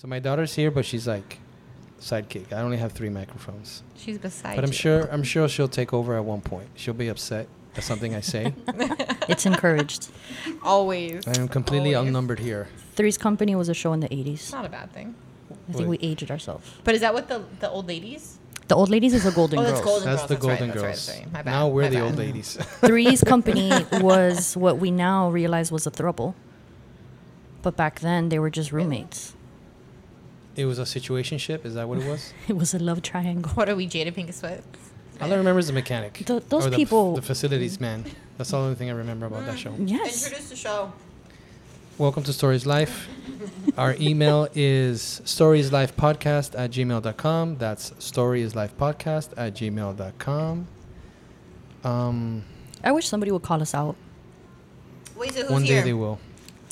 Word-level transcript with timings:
So 0.00 0.08
my 0.08 0.18
daughter's 0.18 0.54
here, 0.54 0.70
but 0.70 0.86
she's 0.86 1.06
like 1.06 1.40
sidekick. 2.00 2.54
I 2.54 2.62
only 2.62 2.78
have 2.78 2.92
three 2.92 3.10
microphones. 3.10 3.82
She's 3.98 4.16
beside 4.16 4.54
But 4.54 4.64
I'm 4.64 4.70
you. 4.70 4.74
sure 4.76 5.08
I'm 5.12 5.22
sure 5.22 5.46
she'll 5.46 5.68
take 5.68 5.92
over 5.92 6.16
at 6.16 6.24
one 6.24 6.40
point. 6.40 6.68
She'll 6.74 6.94
be 6.94 7.08
upset 7.08 7.48
at 7.76 7.82
something 7.84 8.14
I 8.14 8.20
say. 8.22 8.54
It's 9.28 9.44
encouraged. 9.44 10.08
Always. 10.62 11.28
I 11.28 11.38
am 11.38 11.48
completely 11.48 11.94
Always. 11.94 12.08
outnumbered 12.08 12.38
here. 12.38 12.68
Three's 12.96 13.18
Company 13.18 13.54
was 13.54 13.68
a 13.68 13.74
show 13.74 13.92
in 13.92 14.00
the 14.00 14.10
It's 14.10 14.48
80s. 14.48 14.52
not 14.52 14.64
a 14.64 14.70
bad 14.70 14.90
thing. 14.90 15.14
I 15.68 15.72
think 15.72 15.88
Wait. 15.90 16.00
we 16.00 16.08
aged 16.08 16.30
ourselves. 16.30 16.66
But 16.82 16.94
is 16.94 17.02
that 17.02 17.12
what 17.12 17.28
the, 17.28 17.44
the 17.60 17.68
old 17.68 17.86
ladies? 17.86 18.38
The 18.68 18.76
old 18.76 18.88
ladies 18.88 19.12
is 19.12 19.24
the 19.24 19.32
Golden 19.32 19.58
Oh, 19.58 19.62
Girls. 19.64 19.72
that's 19.74 19.84
Golden 19.84 20.04
That's 20.08 20.20
Girls. 20.22 20.28
the 20.28 20.34
that's 20.34 20.44
right, 20.46 20.58
Golden 20.58 20.68
that's 20.68 20.80
right, 20.80 20.86
Girls. 20.86 21.06
that's 21.06 21.18
right. 21.18 21.32
My 21.34 21.42
bad, 21.42 21.50
Now 21.50 21.68
we're 21.68 21.82
my 21.82 21.88
the 21.90 21.96
bad. 21.96 22.04
old 22.04 22.16
ladies. 22.16 22.56
Three's 22.80 23.22
Company 23.22 23.70
was 24.00 24.56
what 24.56 24.78
we 24.78 24.90
now 24.90 25.28
realize 25.28 25.70
was 25.70 25.86
a 25.86 25.90
throuple. 25.90 26.32
But 27.60 27.76
back 27.76 28.00
then, 28.00 28.30
they 28.30 28.38
were 28.38 28.50
just 28.50 28.72
roommates. 28.72 29.34
It 30.60 30.66
was 30.66 30.78
a 30.78 30.86
situation 30.86 31.38
ship. 31.38 31.64
Is 31.64 31.74
that 31.74 31.88
what 31.88 31.98
it 31.98 32.06
was? 32.06 32.32
It 32.48 32.56
was 32.56 32.74
a 32.74 32.78
love 32.78 33.02
triangle. 33.02 33.52
What 33.52 33.68
are 33.68 33.76
we, 33.76 33.86
Jada 33.88 34.12
Pinkett 34.12 34.34
Sweat? 34.34 34.62
All 35.20 35.32
I 35.32 35.36
remember 35.36 35.58
is 35.58 35.66
the 35.66 35.72
mechanic. 35.72 36.14
Th- 36.14 36.42
those 36.48 36.66
Or 36.66 36.70
the, 36.70 36.76
people- 36.76 37.14
The 37.16 37.22
facilities 37.22 37.80
man. 37.80 38.04
That's 38.38 38.50
the 38.50 38.56
only 38.58 38.74
thing 38.74 38.88
I 38.90 38.94
remember 38.94 39.26
about 39.26 39.44
that 39.46 39.58
show. 39.58 39.74
Yes. 39.78 40.24
Introduce 40.24 40.48
the 40.50 40.56
show. 40.56 40.92
Welcome 41.98 42.22
to 42.22 42.32
Stories 42.32 42.64
Life. 42.64 43.08
Our 43.76 43.94
email 44.00 44.48
is 44.54 45.20
storieslifepodcast 45.26 46.58
at 46.58 46.70
gmail.com. 46.70 47.56
That's 47.58 47.90
storieslifepodcast 47.90 49.34
at 49.36 49.54
gmail.com. 49.54 50.66
Um, 51.84 52.44
I 52.82 52.92
wish 52.92 53.06
somebody 53.08 53.30
would 53.32 53.42
call 53.42 53.60
us 53.60 53.74
out. 53.74 53.96
Wait, 55.16 55.32
so 55.34 55.42
who's 55.42 55.50
one 55.50 55.62
here? 55.64 55.80
day 55.80 55.88
they 55.88 55.92
will. 55.92 56.18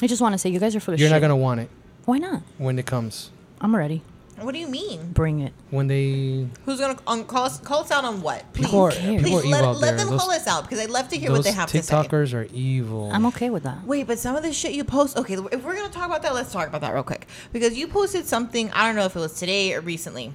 I 0.03 0.07
just 0.07 0.23
want 0.23 0.33
to 0.33 0.39
say, 0.39 0.48
you 0.48 0.59
guys 0.59 0.75
are 0.75 0.81
full 0.81 0.95
of 0.95 1.01
You're 1.01 1.09
shit. 1.09 1.15
not 1.15 1.20
going 1.20 1.31
to 1.31 1.37
want 1.37 1.61
it 1.61 1.69
Why 2.07 2.17
not? 2.19 2.43
when 2.57 2.79
it 2.79 2.87
comes. 2.87 3.31
I'm 3.61 3.75
ready. 3.75 4.03
What 4.41 4.53
do 4.53 4.61
you 4.61 4.69
mean? 4.69 5.12
Bring 5.12 5.41
it. 5.41 5.53
When 5.71 5.89
they. 5.89 6.47
Who's 6.65 6.79
gonna 6.79 6.97
on, 7.09 7.25
call 7.25 7.45
us? 7.45 7.59
Call 7.59 7.81
us 7.81 7.91
out 7.91 8.05
on 8.05 8.23
what? 8.23 8.45
Please, 8.53 8.67
People 8.67 8.81
are, 8.83 8.91
cares? 8.92 9.23
people 9.23 9.39
are 9.39 9.41
please 9.42 9.48
evil 9.48 9.51
let, 9.51 9.64
out 9.64 9.77
let 9.78 9.87
there. 9.89 9.97
them 9.97 10.11
those 10.11 10.20
call 10.20 10.31
us 10.31 10.47
out 10.47 10.62
because 10.62 10.78
I'd 10.78 10.91
love 10.91 11.09
to 11.09 11.19
hear 11.19 11.31
those 11.31 11.39
what 11.39 11.45
they 11.45 11.53
have 11.53 11.70
to 11.70 11.83
say. 11.83 11.95
TikTokers 11.95 12.34
are 12.34 12.47
evil. 12.53 13.11
I'm 13.12 13.27
okay 13.27 13.51
with 13.51 13.64
that. 13.64 13.84
Wait, 13.84 14.06
but 14.06 14.19
some 14.19 14.36
of 14.36 14.45
the 14.45 14.53
shit 14.53 14.73
you 14.73 14.84
post. 14.84 15.17
Okay, 15.17 15.34
if 15.34 15.64
we're 15.64 15.75
gonna 15.75 15.89
talk 15.89 16.06
about 16.06 16.23
that, 16.23 16.34
let's 16.34 16.53
talk 16.53 16.69
about 16.69 16.83
that 16.83 16.95
real 16.95 17.03
quick 17.03 17.27
because 17.53 17.77
you 17.77 17.89
posted 17.89 18.27
something. 18.27 18.70
I 18.73 18.86
don't 18.86 18.95
know 18.95 19.06
if 19.06 19.17
it 19.17 19.20
was 19.20 19.34
today 19.34 19.75
or 19.75 19.81
recently, 19.81 20.33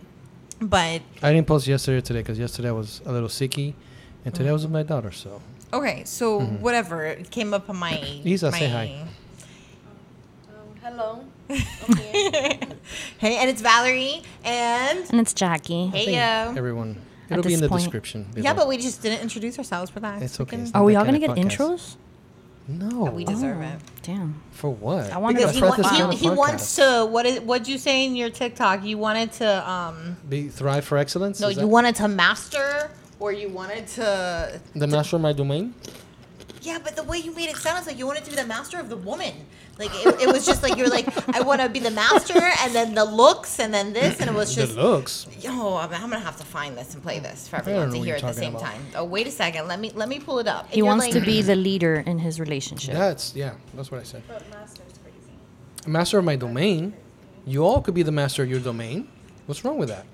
but 0.59 1.01
I 1.21 1.31
didn't 1.31 1.47
post 1.47 1.65
yesterday 1.65 1.99
or 1.99 2.01
today 2.01 2.19
because 2.19 2.37
yesterday 2.37 2.69
I 2.69 2.73
was 2.73 3.01
a 3.05 3.11
little 3.13 3.29
sicky, 3.29 3.73
and 4.25 4.35
today 4.35 4.49
I 4.49 4.53
was 4.53 4.63
mm. 4.63 4.65
with 4.65 4.73
my 4.73 4.83
daughter. 4.83 5.11
So 5.11 5.41
okay. 5.71 6.03
So 6.03 6.41
mm-hmm. 6.41 6.61
whatever 6.61 7.05
it 7.05 7.31
came 7.31 7.53
up 7.53 7.69
on 7.69 7.77
my. 7.77 7.93
Mm-hmm. 7.93 8.23
Lisa, 8.25 8.51
my 8.51 8.59
say 8.59 8.69
hi. 8.69 9.07
Um, 10.49 10.75
hello. 10.83 11.25
Hey, 13.17 13.37
and 13.37 13.49
it's 13.49 13.61
Valerie 13.61 14.21
and 14.43 14.99
And 15.09 15.19
it's 15.19 15.33
Jackie. 15.33 15.87
hey 15.87 16.13
yo. 16.15 16.53
everyone, 16.57 16.97
it'll 17.29 17.41
be 17.43 17.49
this 17.49 17.55
in 17.55 17.61
the 17.61 17.69
point- 17.69 17.83
description. 17.83 18.27
Yeah, 18.35 18.53
but 18.53 18.67
we 18.67 18.77
just 18.77 19.01
didn't 19.01 19.21
introduce 19.21 19.57
ourselves. 19.57 19.95
Relax. 19.95 20.21
It's 20.21 20.39
okay. 20.39 20.57
It's 20.57 20.73
not 20.73 20.79
Are 20.81 20.83
we 20.83 20.93
that 20.93 20.99
all 20.99 21.05
going 21.05 21.21
kind 21.21 21.35
to 21.35 21.41
of 21.41 21.49
get 21.49 21.57
podcast. 21.57 21.75
intros? 21.75 21.95
No. 22.67 23.11
We 23.11 23.25
deserve 23.25 23.61
it. 23.61 23.79
Damn. 24.03 24.41
For 24.51 24.69
what? 24.73 25.11
I 25.11 25.17
wanted 25.17 25.37
Because 25.39 25.51
to 25.51 25.55
he, 25.55 25.61
That's 25.61 25.77
wa- 25.79 25.89
he, 25.89 25.97
kind 25.99 26.13
of 26.13 26.19
he 26.19 26.29
wants 26.29 26.63
podcast. 26.79 27.01
to. 27.01 27.05
What 27.11 27.25
is? 27.25 27.39
What'd 27.41 27.67
you 27.67 27.77
say 27.77 28.05
in 28.05 28.15
your 28.15 28.29
TikTok? 28.29 28.83
You 28.85 28.97
wanted 28.97 29.31
to. 29.33 29.69
um 29.69 30.17
Be 30.29 30.47
thrive 30.49 30.85
for 30.85 30.97
excellence. 30.97 31.39
No, 31.41 31.47
Is 31.49 31.55
you 31.55 31.61
that 31.63 31.67
wanted 31.67 31.95
to 31.97 32.07
master, 32.07 32.89
or 33.19 33.31
you 33.33 33.49
wanted 33.49 33.87
to. 33.87 34.61
the 34.75 34.87
master 34.87 35.17
of 35.17 35.21
my 35.21 35.33
domain. 35.33 35.73
Yeah, 36.63 36.79
but 36.81 36.95
the 36.95 37.03
way 37.03 37.17
you 37.17 37.35
made 37.35 37.49
it 37.49 37.57
sound 37.57 37.81
is 37.81 37.87
like 37.87 37.99
you 37.99 38.07
wanted 38.07 38.23
to 38.23 38.29
be 38.29 38.37
the 38.37 38.45
master 38.45 38.79
of 38.79 38.87
the 38.87 38.95
woman. 38.95 39.33
Like 39.77 39.91
it, 39.93 40.21
it 40.21 40.27
was 40.31 40.45
just 40.45 40.63
like 40.63 40.77
you're 40.77 40.87
like, 40.87 41.05
I 41.35 41.41
want 41.41 41.59
to 41.59 41.67
be 41.67 41.79
the 41.79 41.91
master, 41.91 42.39
and 42.39 42.73
then 42.73 42.95
the 42.95 43.03
looks, 43.03 43.59
and 43.59 43.73
then 43.73 43.91
this, 43.91 44.21
and 44.21 44.29
it 44.29 44.33
was 44.33 44.55
just. 44.55 44.75
the 44.75 44.81
looks. 44.81 45.27
Yo, 45.41 45.75
I'm, 45.75 45.93
I'm 45.93 46.09
gonna 46.09 46.19
have 46.19 46.37
to 46.37 46.45
find 46.45 46.77
this 46.77 46.93
and 46.93 47.03
play 47.03 47.19
this 47.19 47.49
for 47.49 47.57
everyone 47.57 47.91
to 47.91 47.97
hear 47.97 48.15
at 48.15 48.21
the 48.21 48.33
same 48.33 48.55
about. 48.55 48.61
time. 48.61 48.81
Oh, 48.95 49.03
wait 49.03 49.27
a 49.27 49.31
second. 49.31 49.67
Let 49.67 49.79
me 49.79 49.91
let 49.93 50.07
me 50.07 50.19
pull 50.19 50.39
it 50.39 50.47
up. 50.47 50.69
He 50.69 50.77
you're 50.77 50.85
wants 50.85 51.09
to 51.09 51.19
be 51.19 51.41
the 51.41 51.55
leader 51.55 51.95
in 52.05 52.17
his 52.19 52.39
relationship. 52.39 52.93
That's 52.93 53.35
yeah. 53.35 53.55
That's 53.73 53.91
what 53.91 53.99
I 53.99 54.03
said. 54.03 54.23
But 54.27 54.49
master's 54.49 54.93
crazy. 55.03 55.91
Master 55.91 56.19
of 56.19 56.25
my 56.25 56.37
domain. 56.37 56.93
You 57.45 57.65
all 57.65 57.81
could 57.81 57.93
be 57.93 58.03
the 58.03 58.11
master 58.11 58.43
of 58.43 58.49
your 58.49 58.61
domain. 58.61 59.09
What's 59.47 59.65
wrong 59.65 59.77
with 59.77 59.89
that? 59.89 60.05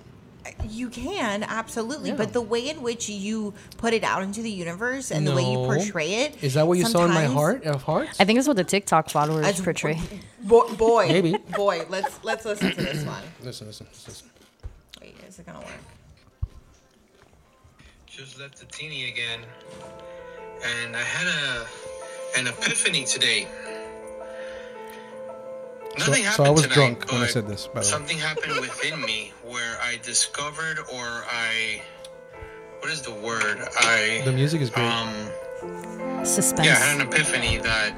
You 0.70 0.90
can 0.90 1.44
absolutely, 1.44 2.10
Yeah. 2.10 2.16
but 2.16 2.34
the 2.34 2.42
way 2.42 2.70
in 2.70 2.82
which 2.82 3.10
you 3.10 3.54
put 3.78 3.94
it 3.94 4.04
out 4.04 4.24
into 4.24 4.42
the 4.42 4.50
universe 4.52 5.12
and 5.12 5.26
the 5.28 5.34
way 5.36 5.44
you 5.44 5.58
portray 5.58 6.14
it 6.26 6.44
Is 6.44 6.54
that 6.56 6.68
what 6.68 6.78
you 6.78 6.86
saw 6.86 7.06
in 7.06 7.12
my 7.12 7.26
heart 7.26 7.64
of 7.66 7.84
hearts? 7.84 8.20
I 8.20 8.26
think 8.26 8.38
that's 8.38 8.48
what 8.48 8.58
the 8.58 8.64
TikTok 8.64 9.10
followers 9.10 9.46
As- 9.46 9.62
portray. 9.62 10.00
Boy, 10.42 10.68
boy, 10.76 11.08
Maybe. 11.08 11.36
boy. 11.56 11.86
Let's 11.90 12.20
let's 12.24 12.46
listen 12.46 12.72
to 12.72 12.82
this 12.82 13.04
one. 13.06 13.22
listen, 13.44 13.68
listen, 13.68 13.88
listen. 14.08 14.28
Wait, 15.02 15.16
is 15.28 15.40
it 15.40 15.46
gonna 15.46 15.60
work? 15.60 15.68
just 18.08 18.40
left 18.40 18.60
the 18.60 18.66
Tini 18.66 19.10
again, 19.10 19.40
and 20.84 20.96
I 20.96 21.02
had 21.04 21.28
a 21.28 21.66
an 22.40 22.48
epiphany 22.48 23.06
today. 23.06 23.48
So- 26.00 26.12
Nothing 26.12 26.26
so 26.26 26.44
I 26.44 26.50
was 26.50 26.62
tonight, 26.64 26.76
drunk 26.76 27.12
when 27.12 27.22
I 27.22 27.28
said 27.28 27.48
this, 27.48 27.68
by 27.68 27.74
the 27.74 27.80
way. 27.80 27.84
Something 27.92 28.18
happened 28.18 28.60
within 28.62 29.02
me 29.02 29.34
where 29.44 29.78
I 29.82 29.98
discovered, 30.04 30.80
or 30.94 31.06
I, 31.30 31.82
what 32.80 32.92
is 32.92 33.02
the 33.02 33.14
word? 33.14 33.58
I 33.80 34.22
The 34.26 34.32
music 34.32 34.62
is 34.62 34.70
great. 34.70 34.86
um 34.86 35.14
Suspense. 36.26 36.68
yeah, 36.68 36.76
I 36.76 36.80
had 36.80 37.02
an 37.02 37.08
epiphany 37.08 37.58
that 37.60 37.92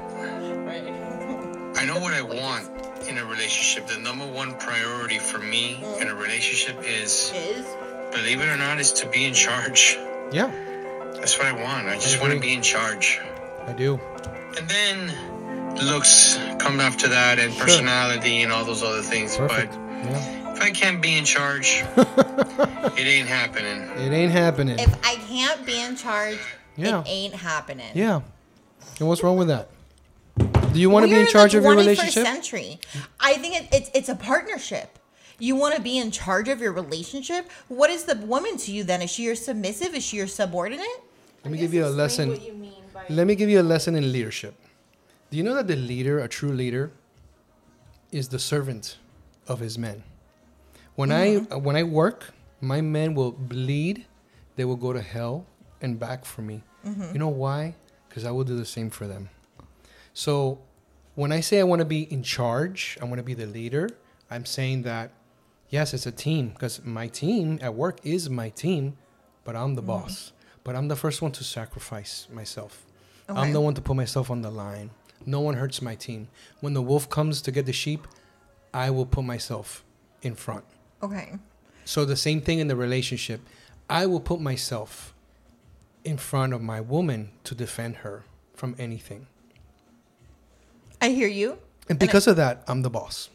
I 1.76 1.84
know 1.86 1.98
what 1.98 2.14
I 2.14 2.22
want 2.22 2.68
in 3.08 3.18
a 3.18 3.24
relationship. 3.24 3.86
The 3.88 3.98
number 3.98 4.26
one 4.26 4.54
priority 4.58 5.18
for 5.18 5.38
me 5.38 5.82
in 6.00 6.08
a 6.08 6.14
relationship 6.14 6.76
is, 6.84 7.32
Is 7.34 7.66
believe 8.14 8.40
it 8.40 8.48
or 8.48 8.56
not, 8.56 8.78
is 8.78 8.92
to 8.94 9.08
be 9.08 9.24
in 9.24 9.34
charge. 9.34 9.96
yeah, 10.32 10.50
That's 11.16 11.36
what 11.38 11.46
I 11.46 11.52
want. 11.52 11.88
I 11.88 11.94
just 11.94 12.20
want 12.20 12.32
to 12.32 12.40
be 12.40 12.52
in 12.52 12.62
charge. 12.62 13.20
I 13.66 13.72
do. 13.72 13.98
And 14.56 14.68
then 14.68 14.96
looks 15.82 16.38
come 16.58 16.80
after 16.80 17.08
that 17.08 17.38
and 17.38 17.54
personality 17.56 18.42
and 18.42 18.52
all 18.52 18.64
those 18.64 18.82
other 18.82 19.02
things. 19.02 19.36
Perfect. 19.36 19.72
But 19.72 19.80
Yeah. 20.10 20.52
if 20.54 20.60
I 20.62 20.70
can't 20.70 21.00
be 21.00 21.16
in 21.16 21.24
charge, 21.24 21.82
it 21.96 23.06
ain't 23.06 23.28
happening. 23.28 23.82
It 24.04 24.12
ain't 24.12 24.32
happening. 24.32 24.78
if 24.78 24.94
I 25.04 25.16
can't 25.28 25.64
be 25.64 25.80
in 25.80 25.96
charge, 25.96 26.38
Yeah. 26.76 27.00
it 27.00 27.08
ain't 27.08 27.34
happening. 27.34 27.90
yeah. 27.94 28.20
And 28.98 29.08
what's 29.08 29.22
wrong 29.22 29.36
with 29.36 29.48
that? 29.48 29.68
Do 30.72 30.80
you 30.80 30.90
want 30.90 31.04
to 31.04 31.08
be 31.08 31.14
We're 31.14 31.20
in 31.22 31.26
charge 31.28 31.52
the 31.52 31.58
of 31.58 31.64
your 31.64 31.74
21st 31.74 31.78
relationship? 31.86 32.24
Century. 32.26 32.80
I 33.20 33.34
think 33.34 33.54
it, 33.56 33.68
it's 33.72 33.90
it's 33.94 34.08
a 34.08 34.14
partnership. 34.14 34.98
You 35.38 35.56
want 35.56 35.74
to 35.76 35.82
be 35.82 35.98
in 35.98 36.10
charge 36.10 36.48
of 36.48 36.60
your 36.60 36.72
relationship. 36.72 37.50
What 37.68 37.90
is 37.90 38.04
the 38.04 38.14
woman 38.16 38.56
to 38.58 38.72
you 38.72 38.84
then? 38.84 39.02
Is 39.02 39.10
she 39.10 39.24
your 39.24 39.34
submissive? 39.34 39.94
Is 39.94 40.04
she 40.04 40.16
your 40.18 40.26
subordinate? 40.28 40.86
Let 41.44 41.50
me 41.52 41.58
give 41.58 41.74
you 41.74 41.84
a 41.84 41.88
lesson. 41.88 42.28
What 42.30 42.42
you 42.46 42.54
mean 42.54 42.82
by 42.94 43.04
Let 43.08 43.26
me 43.26 43.34
give 43.34 43.48
you 43.50 43.60
a 43.60 43.62
lesson 43.74 43.94
in 43.96 44.12
leadership. 44.12 44.54
Do 45.32 45.38
you 45.38 45.44
know 45.44 45.54
that 45.54 45.66
the 45.66 45.76
leader, 45.76 46.18
a 46.18 46.28
true 46.28 46.52
leader, 46.52 46.92
is 48.10 48.28
the 48.28 48.38
servant 48.38 48.98
of 49.48 49.60
his 49.60 49.78
men? 49.78 50.04
When 50.94 51.10
I 51.10 51.26
mm-hmm. 51.36 51.54
uh, 51.54 51.56
when 51.56 51.74
I 51.74 51.84
work, 51.84 52.34
my 52.60 52.82
men 52.82 53.14
will 53.14 53.32
bleed. 53.32 54.04
They 54.56 54.66
will 54.66 54.76
go 54.76 54.92
to 54.92 55.00
hell 55.00 55.46
and 55.80 55.98
back 55.98 56.26
for 56.26 56.42
me. 56.42 56.62
Mm-hmm. 56.84 57.14
You 57.14 57.18
know 57.18 57.28
why? 57.28 57.76
Because 58.10 58.26
I 58.26 58.30
will 58.30 58.44
do 58.44 58.58
the 58.58 58.66
same 58.66 58.90
for 58.90 59.06
them. 59.06 59.30
So 60.12 60.58
when 61.14 61.32
I 61.32 61.40
say 61.40 61.60
I 61.60 61.62
want 61.62 61.78
to 61.78 61.86
be 61.86 62.02
in 62.12 62.22
charge, 62.22 62.98
I 63.00 63.06
want 63.06 63.16
to 63.16 63.22
be 63.22 63.32
the 63.32 63.46
leader. 63.46 63.88
I'm 64.30 64.44
saying 64.44 64.82
that 64.82 65.12
yes, 65.70 65.94
it's 65.94 66.04
a 66.04 66.12
team 66.12 66.50
because 66.50 66.84
my 66.84 67.08
team 67.08 67.58
at 67.62 67.72
work 67.72 68.00
is 68.04 68.28
my 68.28 68.50
team, 68.50 68.98
but 69.44 69.56
I'm 69.56 69.76
the 69.76 69.80
mm-hmm. 69.80 70.04
boss. 70.04 70.32
But 70.62 70.76
I'm 70.76 70.88
the 70.88 70.96
first 70.96 71.22
one 71.22 71.32
to 71.32 71.42
sacrifice 71.42 72.28
myself. 72.30 72.84
Okay. 73.30 73.40
I'm 73.40 73.54
the 73.54 73.62
one 73.62 73.72
to 73.72 73.80
put 73.80 73.96
myself 73.96 74.30
on 74.30 74.42
the 74.42 74.50
line. 74.50 74.90
No 75.26 75.40
one 75.40 75.54
hurts 75.54 75.82
my 75.82 75.94
team. 75.94 76.28
When 76.60 76.74
the 76.74 76.82
wolf 76.82 77.08
comes 77.08 77.42
to 77.42 77.50
get 77.50 77.66
the 77.66 77.72
sheep, 77.72 78.06
I 78.74 78.90
will 78.90 79.06
put 79.06 79.24
myself 79.24 79.84
in 80.22 80.34
front. 80.34 80.64
Okay. 81.02 81.32
So 81.84 82.04
the 82.04 82.16
same 82.16 82.40
thing 82.40 82.58
in 82.58 82.68
the 82.68 82.76
relationship. 82.76 83.40
I 83.90 84.06
will 84.06 84.20
put 84.20 84.40
myself 84.40 85.14
in 86.04 86.16
front 86.16 86.52
of 86.52 86.62
my 86.62 86.80
woman 86.80 87.30
to 87.44 87.54
defend 87.54 87.96
her 87.96 88.24
from 88.54 88.74
anything. 88.78 89.26
I 91.00 91.10
hear 91.10 91.28
you. 91.28 91.58
And 91.88 91.98
because 91.98 92.26
of 92.26 92.36
that, 92.36 92.62
I'm 92.68 92.82
the 92.82 92.90
boss. 92.90 93.28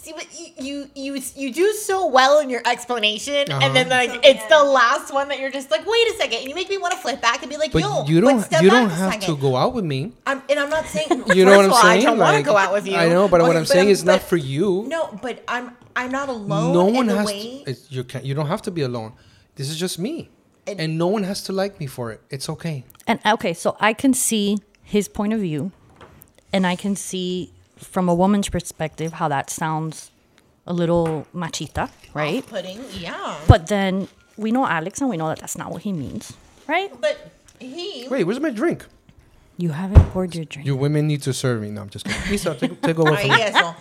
See, 0.00 0.12
but 0.12 0.26
you 0.38 0.46
you 0.64 0.86
you, 0.94 1.22
you 1.34 1.52
do 1.52 1.72
so 1.72 2.06
well 2.06 2.38
in 2.38 2.48
your 2.48 2.62
explanation, 2.64 3.50
Uh-huh. 3.50 3.60
and 3.64 3.74
then 3.74 3.88
like 3.88 4.12
it's 4.24 4.44
the 4.46 4.62
last 4.62 5.12
one 5.12 5.26
that 5.28 5.40
you're 5.40 5.50
just 5.50 5.72
like, 5.72 5.84
wait 5.84 6.06
a 6.08 6.14
second, 6.16 6.38
and 6.38 6.48
you 6.48 6.54
make 6.54 6.70
me 6.70 6.78
want 6.78 6.92
to 6.94 6.98
flip 7.00 7.20
back 7.20 7.42
and 7.42 7.50
be 7.50 7.56
like, 7.56 7.72
But 7.72 7.82
yo, 7.82 8.04
you 8.06 8.20
don't 8.20 8.40
step 8.40 8.62
you 8.62 8.70
don't 8.70 8.90
have 8.90 9.18
to 9.20 9.36
go 9.36 9.56
out 9.56 9.74
with 9.74 9.84
me. 9.84 10.12
I'm, 10.24 10.40
and 10.48 10.58
I'm 10.60 10.70
not 10.70 10.86
saying. 10.86 11.24
You 11.34 11.44
know 11.44 11.56
what 11.56 11.64
I'm 11.64 11.72
all, 11.72 11.82
saying? 11.82 12.02
I 12.02 12.04
don't 12.04 12.18
want 12.18 12.36
to 12.36 12.42
go 12.44 12.56
out 12.56 12.72
with 12.72 12.86
you. 12.86 12.94
I 12.96 13.08
know, 13.08 13.26
but 13.28 13.42
what 13.42 13.56
I'm 13.56 13.66
saying 13.66 13.88
is 13.88 14.04
not 14.04 14.22
for 14.22 14.36
you. 14.36 14.84
No, 14.88 15.18
but 15.20 15.42
I'm 15.48 15.76
I'm 15.96 16.12
not 16.12 16.28
alone. 16.28 16.72
no 16.72 16.86
in 16.88 16.94
one 16.94 17.06
the 17.06 17.16
has 17.16 17.26
way. 17.26 17.64
to, 17.66 17.74
you 17.90 18.04
can 18.04 18.24
you 18.24 18.34
don't 18.34 18.46
have 18.54 18.62
to 18.62 18.70
be 18.70 18.82
alone. 18.82 19.12
This 19.56 19.68
is 19.68 19.76
just 19.76 19.98
me. 19.98 20.30
And- 20.68 20.80
and 20.80 20.98
no 20.98 21.06
one 21.08 21.24
has 21.24 21.42
to 21.44 21.52
like 21.52 21.80
me 21.80 21.86
for 21.86 22.12
it. 22.12 22.20
It's 22.30 22.48
okay. 22.48 22.84
And 23.06 23.18
okay, 23.26 23.52
so 23.54 23.76
I 23.80 23.92
can 23.94 24.12
see 24.14 24.58
his 24.84 25.08
point 25.08 25.32
of 25.32 25.40
view, 25.40 25.72
and 26.52 26.66
I 26.66 26.76
can 26.76 26.94
see 26.94 27.52
from 27.78 28.08
a 28.08 28.14
woman's 28.14 28.48
perspective, 28.48 29.14
how 29.14 29.28
that 29.28 29.50
sounds 29.50 30.10
a 30.66 30.72
little 30.72 31.26
machita, 31.34 31.90
right? 32.14 32.46
Pudding, 32.46 32.84
yeah. 32.92 33.36
But 33.48 33.66
then 33.68 34.08
we 34.36 34.50
know 34.52 34.66
Alex 34.66 35.00
and 35.00 35.08
we 35.10 35.16
know 35.16 35.28
that 35.28 35.38
that's 35.38 35.56
not 35.56 35.70
what 35.70 35.82
he 35.82 35.92
means, 35.92 36.34
right? 36.66 36.92
But 37.00 37.30
he. 37.58 38.06
Wait, 38.10 38.24
where's 38.24 38.40
my 38.40 38.50
drink? 38.50 38.86
You 39.60 39.70
haven't 39.70 40.04
poured 40.10 40.36
your 40.36 40.44
drink. 40.44 40.66
You 40.66 40.76
women 40.76 41.08
need 41.08 41.22
to 41.22 41.32
serve 41.32 41.62
me. 41.62 41.70
No, 41.70 41.80
I'm 41.82 41.90
just 41.90 42.04
kidding. 42.04 42.30
Lisa, 42.30 42.54
take, 42.54 42.80
take 42.80 42.96
over 42.98 43.10
Right, 43.10 43.22
from 43.26 43.30
me. 43.30 43.38
yes, 43.38 43.54
well, 43.54 43.76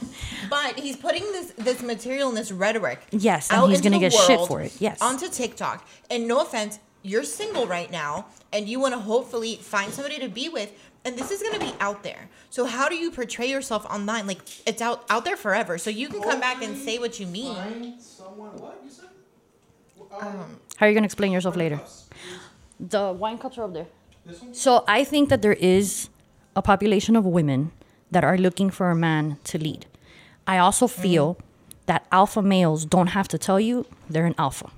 but 0.49 0.79
he's 0.79 0.95
putting 0.95 1.21
this 1.31 1.51
this 1.57 1.83
material 1.83 2.29
and 2.29 2.37
this 2.37 2.51
rhetoric. 2.51 2.99
Yes, 3.11 3.49
and 3.51 3.59
out 3.59 3.67
he's 3.67 3.81
gonna 3.81 3.97
the 3.97 4.09
get 4.09 4.13
shit 4.13 4.37
world, 4.37 4.47
for 4.47 4.61
it, 4.61 4.73
yes. 4.79 4.99
onto 5.01 5.29
TikTok. 5.29 5.85
And 6.09 6.27
no 6.27 6.41
offense, 6.41 6.79
you're 7.03 7.23
single 7.23 7.67
right 7.67 7.91
now, 7.91 8.25
and 8.51 8.67
you 8.67 8.79
want 8.79 8.95
to 8.95 8.99
hopefully 8.99 9.57
find 9.57 9.93
somebody 9.93 10.17
to 10.19 10.29
be 10.29 10.49
with, 10.49 10.71
and 11.07 11.17
this 11.17 11.31
is 11.31 11.41
gonna 11.41 11.63
be 11.63 11.73
out 11.79 12.03
there. 12.03 12.29
So 12.49 12.65
how 12.65 12.89
do 12.89 12.95
you 12.95 13.09
portray 13.11 13.49
yourself 13.49 13.85
online? 13.85 14.27
Like 14.27 14.41
it's 14.67 14.81
out 14.81 15.05
out 15.09 15.23
there 15.23 15.37
forever. 15.37 15.77
So 15.77 15.89
you 15.89 16.09
can 16.09 16.21
come 16.21 16.39
back 16.39 16.61
and 16.61 16.77
say 16.77 16.99
what 16.99 17.19
you 17.19 17.27
mean. 17.27 17.55
someone 17.99 18.51
what 18.57 18.81
you 18.83 18.91
say 18.91 19.07
um, 20.19 20.59
How 20.75 20.85
are 20.85 20.89
you 20.89 20.95
gonna 20.95 21.05
explain 21.05 21.31
yourself 21.31 21.55
later? 21.55 21.79
The 22.79 23.13
wine 23.13 23.37
cups 23.37 23.57
are 23.57 23.63
up 23.63 23.73
there. 23.73 23.87
So 24.51 24.83
I 24.87 25.05
think 25.05 25.29
that 25.29 25.41
there 25.41 25.53
is 25.53 26.09
a 26.55 26.61
population 26.61 27.15
of 27.15 27.25
women 27.25 27.71
that 28.11 28.23
are 28.23 28.37
looking 28.37 28.69
for 28.69 28.89
a 28.89 28.95
man 28.95 29.37
to 29.45 29.57
lead. 29.57 29.85
I 30.45 30.57
also 30.57 30.87
feel 30.87 31.35
mm. 31.35 31.39
that 31.85 32.05
alpha 32.11 32.41
males 32.41 32.85
don't 32.85 33.07
have 33.07 33.27
to 33.29 33.37
tell 33.37 33.59
you 33.59 33.85
they're 34.09 34.25
an 34.25 34.35
alpha. 34.37 34.69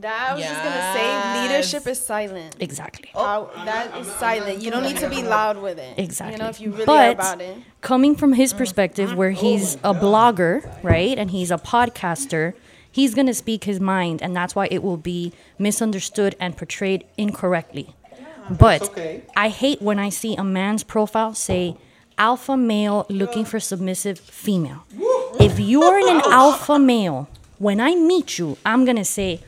That 0.00 0.30
I 0.30 0.34
was 0.34 0.44
just 0.44 0.62
gonna 0.62 0.92
say, 0.94 1.42
leadership 1.42 1.86
is 1.86 2.04
silent. 2.04 2.56
Exactly. 2.60 3.08
How- 3.14 3.50
that 3.64 3.96
is 3.98 4.06
silent. 4.08 4.62
You 4.62 4.70
don't 4.70 4.82
need 4.82 4.98
to 4.98 5.08
be 5.08 5.22
loud 5.22 5.56
with 5.60 5.78
it. 5.78 5.98
Exactly. 5.98 6.34
You 6.34 6.38
know, 6.42 6.48
if 6.48 6.60
you 6.60 6.70
really 6.70 6.84
but 6.84 7.08
are 7.08 7.12
about 7.12 7.40
it. 7.40 7.56
coming 7.80 8.14
from 8.14 8.34
his 8.34 8.52
perspective, 8.52 9.14
where 9.14 9.30
he's 9.30 9.76
a 9.76 9.94
blogger, 9.94 10.68
right, 10.82 11.16
and 11.18 11.30
he's 11.30 11.50
a 11.50 11.56
podcaster, 11.56 12.52
he's 12.90 13.14
gonna 13.14 13.34
speak 13.34 13.64
his 13.64 13.80
mind, 13.80 14.22
and 14.22 14.36
that's 14.36 14.54
why 14.54 14.68
it 14.70 14.82
will 14.82 14.98
be 14.98 15.32
misunderstood 15.58 16.36
and 16.38 16.56
portrayed 16.56 17.04
incorrectly. 17.16 17.94
But 18.50 18.82
okay. 18.82 19.22
I 19.36 19.48
hate 19.48 19.80
when 19.82 19.98
I 19.98 20.10
see 20.10 20.36
a 20.36 20.44
man's 20.44 20.84
profile 20.84 21.34
say 21.34 21.76
alpha 22.18 22.56
male 22.56 23.06
looking 23.08 23.44
for 23.44 23.60
submissive 23.60 24.18
female. 24.18 24.84
If 25.40 25.58
you're 25.58 25.98
an 25.98 26.22
alpha 26.26 26.78
male, 26.78 27.28
when 27.58 27.80
I 27.80 27.94
meet 27.94 28.38
you, 28.38 28.56
I'm 28.64 28.84
gonna 28.84 29.04
say, 29.04 29.40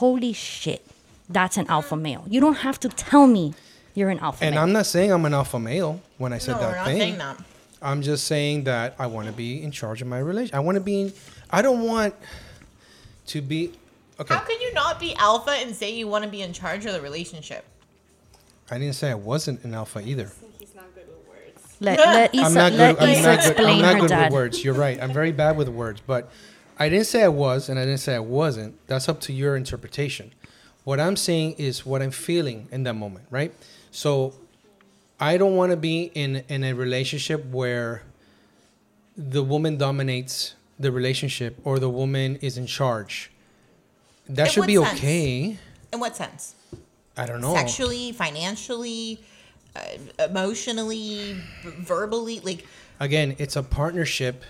"Holy 0.00 0.32
shit, 0.32 0.84
that's 1.28 1.56
an 1.56 1.66
alpha 1.68 1.96
male." 1.96 2.24
You 2.28 2.40
don't 2.40 2.58
have 2.68 2.78
to 2.80 2.88
tell 2.88 3.26
me 3.26 3.54
you're 3.94 4.10
an 4.10 4.18
alpha 4.20 4.44
And 4.44 4.54
male. 4.54 4.62
I'm 4.64 4.72
not 4.72 4.86
saying 4.86 5.12
I'm 5.12 5.24
an 5.24 5.34
alpha 5.34 5.58
male 5.58 6.00
when 6.18 6.32
I 6.32 6.38
said 6.38 6.52
No, 6.56 6.60
that 6.60 6.68
we're 6.70 6.76
not 6.76 6.86
thing. 6.86 6.98
saying 6.98 7.18
that. 7.18 7.36
I'm 7.82 8.02
just 8.02 8.26
saying 8.26 8.64
that 8.64 8.94
I 8.98 9.06
want 9.06 9.26
to 9.28 9.32
be 9.32 9.62
in 9.62 9.70
charge 9.70 10.02
of 10.02 10.08
my 10.08 10.18
relation. 10.18 10.54
I 10.54 10.60
want 10.60 10.76
to 10.76 10.80
be. 10.82 11.00
In, 11.02 11.12
I 11.50 11.62
don't 11.62 11.82
want 11.82 12.14
to 13.28 13.40
be. 13.40 13.72
Okay, 14.20 14.34
How 14.34 14.40
can 14.40 14.60
you 14.60 14.72
not 14.74 15.00
be 15.00 15.14
alpha 15.14 15.50
and 15.52 15.74
say 15.74 15.90
you 15.94 16.06
want 16.06 16.24
to 16.24 16.30
be 16.30 16.42
in 16.42 16.52
charge 16.52 16.84
of 16.84 16.92
the 16.92 17.00
relationship? 17.00 17.64
I 18.70 18.78
didn't 18.78 18.94
say 18.96 19.10
I 19.10 19.14
wasn't 19.14 19.64
an 19.64 19.72
alpha 19.74 20.00
either. 20.00 20.30
let, 21.80 21.98
let 21.98 22.34
Issa, 22.34 22.44
I'm 22.44 22.54
not 22.54 22.72
let 22.74 22.98
good. 22.98 23.02
I'm 23.04 23.08
Issa 23.10 23.22
not 23.22 23.40
good. 23.40 23.50
explain 23.50 23.76
I'm 23.76 23.82
not 23.82 23.94
her 23.94 24.00
good 24.00 24.08
dad. 24.08 24.24
with 24.24 24.32
words. 24.34 24.64
You're 24.64 24.74
right. 24.74 25.02
I'm 25.02 25.12
very 25.12 25.32
bad 25.32 25.56
with 25.56 25.68
words, 25.68 26.00
but 26.06 26.30
I 26.80 26.88
didn't 26.88 27.06
say 27.06 27.22
I 27.22 27.28
was, 27.28 27.68
and 27.68 27.78
I 27.78 27.84
didn't 27.84 28.00
say 28.00 28.14
I 28.14 28.20
wasn't. 28.20 28.74
That's 28.86 29.06
up 29.06 29.20
to 29.22 29.32
your 29.34 29.54
interpretation. 29.54 30.32
What 30.84 30.98
I'm 30.98 31.14
saying 31.14 31.56
is 31.58 31.84
what 31.84 32.00
I'm 32.00 32.10
feeling 32.10 32.68
in 32.72 32.84
that 32.84 32.94
moment, 32.94 33.26
right? 33.30 33.52
So 33.90 34.32
I 35.20 35.36
don't 35.36 35.56
want 35.56 35.72
to 35.72 35.76
be 35.76 36.10
in 36.14 36.42
in 36.48 36.64
a 36.64 36.72
relationship 36.72 37.44
where 37.50 38.02
the 39.14 39.42
woman 39.42 39.76
dominates 39.76 40.54
the 40.78 40.90
relationship 40.90 41.58
or 41.64 41.78
the 41.78 41.90
woman 41.90 42.36
is 42.36 42.56
in 42.56 42.66
charge. 42.66 43.30
That 44.26 44.46
In 44.46 44.52
should 44.52 44.66
be 44.66 44.76
sense? 44.76 44.98
okay. 44.98 45.58
In 45.92 46.00
what 46.00 46.16
sense? 46.16 46.54
I 47.14 47.26
don't 47.26 47.42
know. 47.42 47.54
Sexually, 47.54 48.12
financially, 48.12 49.20
uh, 49.76 50.24
emotionally, 50.30 51.36
verbally, 51.62 52.40
like 52.40 52.64
again, 52.98 53.36
it's 53.38 53.56
a 53.56 53.62
partnership. 53.62 54.42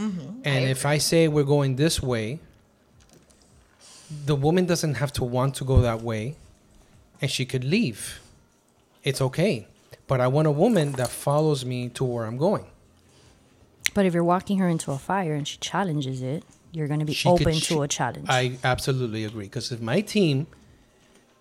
Mm-hmm. 0.00 0.40
And 0.44 0.64
if 0.64 0.86
I 0.86 0.98
say 0.98 1.28
we're 1.28 1.44
going 1.44 1.76
this 1.76 2.02
way, 2.02 2.40
the 4.26 4.34
woman 4.34 4.66
doesn't 4.66 4.94
have 4.94 5.12
to 5.14 5.24
want 5.24 5.54
to 5.56 5.64
go 5.64 5.80
that 5.82 6.02
way 6.02 6.36
and 7.20 7.30
she 7.30 7.44
could 7.44 7.64
leave. 7.64 8.20
It's 9.04 9.20
okay. 9.20 9.66
But 10.06 10.20
I 10.20 10.26
want 10.26 10.48
a 10.48 10.50
woman 10.50 10.92
that 10.92 11.08
follows 11.08 11.64
me 11.64 11.88
to 11.90 12.04
where 12.04 12.24
I'm 12.24 12.36
going. 12.36 12.66
But 13.94 14.06
if 14.06 14.14
you're 14.14 14.24
walking 14.24 14.58
her 14.58 14.68
into 14.68 14.90
a 14.92 14.98
fire 14.98 15.34
and 15.34 15.46
she 15.46 15.58
challenges 15.58 16.22
it, 16.22 16.44
you're 16.72 16.88
going 16.88 17.00
to 17.00 17.06
be 17.06 17.12
She 17.12 17.28
could 17.28 17.42
open 17.42 17.54
ch- 17.54 17.68
to 17.68 17.82
a 17.82 17.88
challenge. 17.88 18.26
I 18.28 18.58
absolutely 18.64 19.24
agree. 19.24 19.44
Because 19.44 19.72
if 19.72 19.80
my 19.80 20.00
team, 20.00 20.46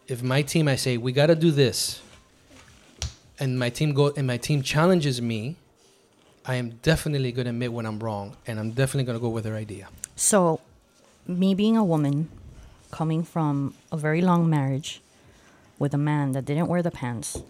if 0.08 0.22
my 0.24 0.42
team, 0.42 0.68
I 0.68 0.76
say 0.76 0.98
we 0.98 1.12
got 1.12 1.28
to 1.28 1.36
do 1.36 1.52
this, 1.52 2.02
and 3.40 3.58
my 3.58 3.70
team 3.70 3.94
go 3.94 4.12
and 4.18 4.28
my 4.28 4.38
team 4.38 4.62
challenges 4.64 5.22
me, 5.22 5.56
I 6.50 6.56
am 6.56 6.72
definitely 6.81 7.31
going 7.31 7.46
to 7.46 7.51
admit 7.51 7.72
when 7.72 7.86
I'm 7.86 8.00
wrong, 8.00 8.36
and 8.48 8.60
I'm 8.60 8.72
definitely 8.72 9.04
going 9.04 9.19
to 9.19 9.22
go 9.22 9.30
with 9.30 9.44
their 9.44 9.54
idea. 9.56 9.88
so, 10.16 10.60
me 11.28 11.54
being 11.54 11.78
a 11.78 11.84
woman, 11.84 12.28
coming 12.90 13.22
from 13.24 13.75
a 13.92 13.98
very 13.98 14.19
long 14.24 14.50
marriage 14.50 15.00
with 15.78 15.94
a 15.94 15.98
man 16.12 16.31
that 16.31 16.46
didn't 16.46 16.66
wear 16.66 16.81
the 16.81 16.90
pants, 16.90 17.44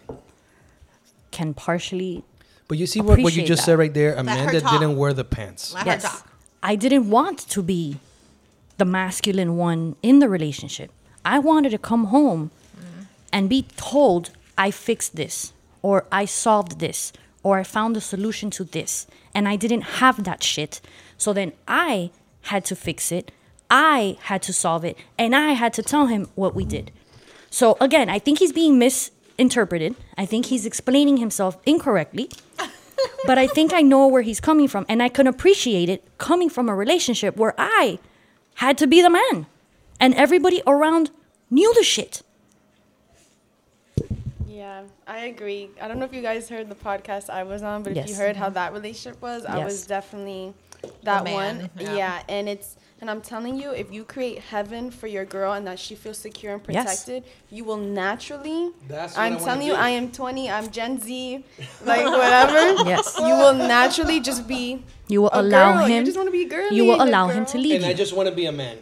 can 1.30 1.54
partially 1.54 2.22
But 2.68 2.76
you 2.76 2.86
see 2.86 3.00
what, 3.00 3.18
what 3.20 3.34
you 3.34 3.42
just 3.42 3.62
that. 3.62 3.72
said 3.72 3.78
right 3.78 3.94
there? 3.94 4.12
A 4.12 4.16
Let 4.16 4.26
man 4.26 4.52
that 4.52 4.64
talk. 4.64 4.72
didn't 4.72 4.98
wear 4.98 5.14
the 5.14 5.24
pants. 5.24 5.72
let 5.72 5.86
her 5.86 5.92
yes. 5.92 6.22
I 6.62 6.76
didn't 6.76 7.08
want 7.08 7.38
to 7.54 7.62
be 7.62 7.96
the 8.76 8.84
masculine 8.84 9.56
one 9.56 9.96
in 10.02 10.18
the 10.18 10.28
relationship. 10.28 10.90
I 11.24 11.38
wanted 11.38 11.70
to 11.70 11.78
come 11.78 12.04
home 12.16 12.50
mm. 12.76 13.06
and 13.32 13.48
be 13.48 13.62
told 13.78 14.32
I 14.58 14.70
fixed 14.70 15.16
this 15.16 15.54
or 15.80 16.04
I 16.12 16.26
solved 16.26 16.80
this 16.80 17.14
or 17.42 17.58
I 17.58 17.62
found 17.62 17.96
a 17.96 18.00
solution 18.00 18.50
to 18.50 18.64
this. 18.64 19.06
And 19.34 19.48
I 19.48 19.56
didn't 19.56 19.82
have 19.82 20.24
that 20.24 20.42
shit. 20.42 20.80
So 21.16 21.32
then 21.32 21.52
I 21.66 22.10
had 22.42 22.64
to 22.66 22.76
fix 22.76 23.12
it. 23.12 23.30
I 23.70 24.18
had 24.22 24.42
to 24.42 24.52
solve 24.52 24.84
it. 24.84 24.96
And 25.18 25.34
I 25.34 25.52
had 25.52 25.72
to 25.74 25.82
tell 25.82 26.06
him 26.06 26.28
what 26.34 26.54
we 26.54 26.64
did. 26.64 26.90
So 27.50 27.76
again, 27.80 28.08
I 28.08 28.18
think 28.18 28.38
he's 28.38 28.52
being 28.52 28.78
misinterpreted. 28.78 29.96
I 30.16 30.26
think 30.26 30.46
he's 30.46 30.66
explaining 30.66 31.16
himself 31.16 31.58
incorrectly. 31.66 32.30
but 33.26 33.38
I 33.38 33.46
think 33.46 33.72
I 33.72 33.82
know 33.82 34.06
where 34.06 34.22
he's 34.22 34.40
coming 34.40 34.68
from, 34.68 34.86
and 34.88 35.02
I 35.02 35.08
can 35.08 35.26
appreciate 35.26 35.88
it 35.88 36.04
coming 36.18 36.48
from 36.48 36.68
a 36.68 36.74
relationship 36.74 37.36
where 37.36 37.54
I 37.58 37.98
had 38.56 38.78
to 38.78 38.86
be 38.86 39.02
the 39.02 39.10
man, 39.10 39.46
and 39.98 40.14
everybody 40.14 40.62
around 40.66 41.10
knew 41.50 41.72
the 41.74 41.82
shit. 41.82 42.22
Yeah, 44.60 44.82
I 45.06 45.18
agree. 45.32 45.70
I 45.80 45.88
don't 45.88 45.98
know 45.98 46.04
if 46.04 46.12
you 46.12 46.20
guys 46.20 46.50
heard 46.50 46.68
the 46.68 46.74
podcast 46.74 47.30
I 47.30 47.44
was 47.44 47.62
on, 47.62 47.82
but 47.82 47.96
if 47.96 48.08
you 48.10 48.14
heard 48.14 48.36
how 48.36 48.46
mm-hmm. 48.46 48.54
that 48.60 48.74
relationship 48.74 49.20
was, 49.22 49.46
I 49.46 49.64
was 49.64 49.86
definitely 49.86 50.52
that 51.04 51.24
one. 51.24 51.70
yeah. 51.78 51.94
Yeah. 51.96 52.22
and 52.28 52.46
it's 52.46 52.76
and 53.00 53.10
I'm 53.10 53.22
telling 53.22 53.54
you, 53.56 53.70
if 53.70 53.90
you 53.90 54.04
create 54.04 54.38
heaven 54.40 54.90
for 54.90 55.06
your 55.06 55.24
girl 55.24 55.54
and 55.54 55.66
that 55.66 55.78
she 55.78 55.94
feels 55.94 56.18
secure 56.18 56.52
and 56.52 56.62
Yes. 56.68 56.84
protected, 57.04 57.24
you 57.50 57.64
will 57.64 57.78
naturally. 57.78 58.70
That's 58.86 59.14
what 59.16 59.22
I 59.22 59.26
I'm 59.28 59.32
wanna 59.34 59.44
telling 59.46 59.66
you, 59.68 59.72
do. 59.72 59.78
I 59.78 59.90
am 60.00 60.12
20. 60.12 60.50
I'm 60.50 60.70
Gen 60.70 61.00
Z, 61.00 61.42
like 61.86 62.04
whatever. 62.04 62.60
Yes. 62.92 63.16
You 63.18 63.34
will 63.42 63.54
naturally 63.54 64.20
just 64.20 64.46
be. 64.46 64.84
You 65.08 65.22
will 65.22 65.30
a 65.32 65.40
allow 65.40 65.72
girl. 65.78 65.86
him. 65.86 66.00
You 66.00 66.04
just 66.04 66.18
want 66.18 66.26
to 66.28 66.32
be 66.32 66.44
girly. 66.44 66.76
you 66.76 66.84
will 66.84 66.98
like, 66.98 67.08
allow 67.08 67.28
him 67.28 67.46
to 67.46 67.56
lead 67.56 67.76
And 67.76 67.86
I 67.86 67.94
just 67.94 68.12
want 68.14 68.28
to 68.28 68.34
be 68.34 68.44
a 68.44 68.52
man. 68.52 68.76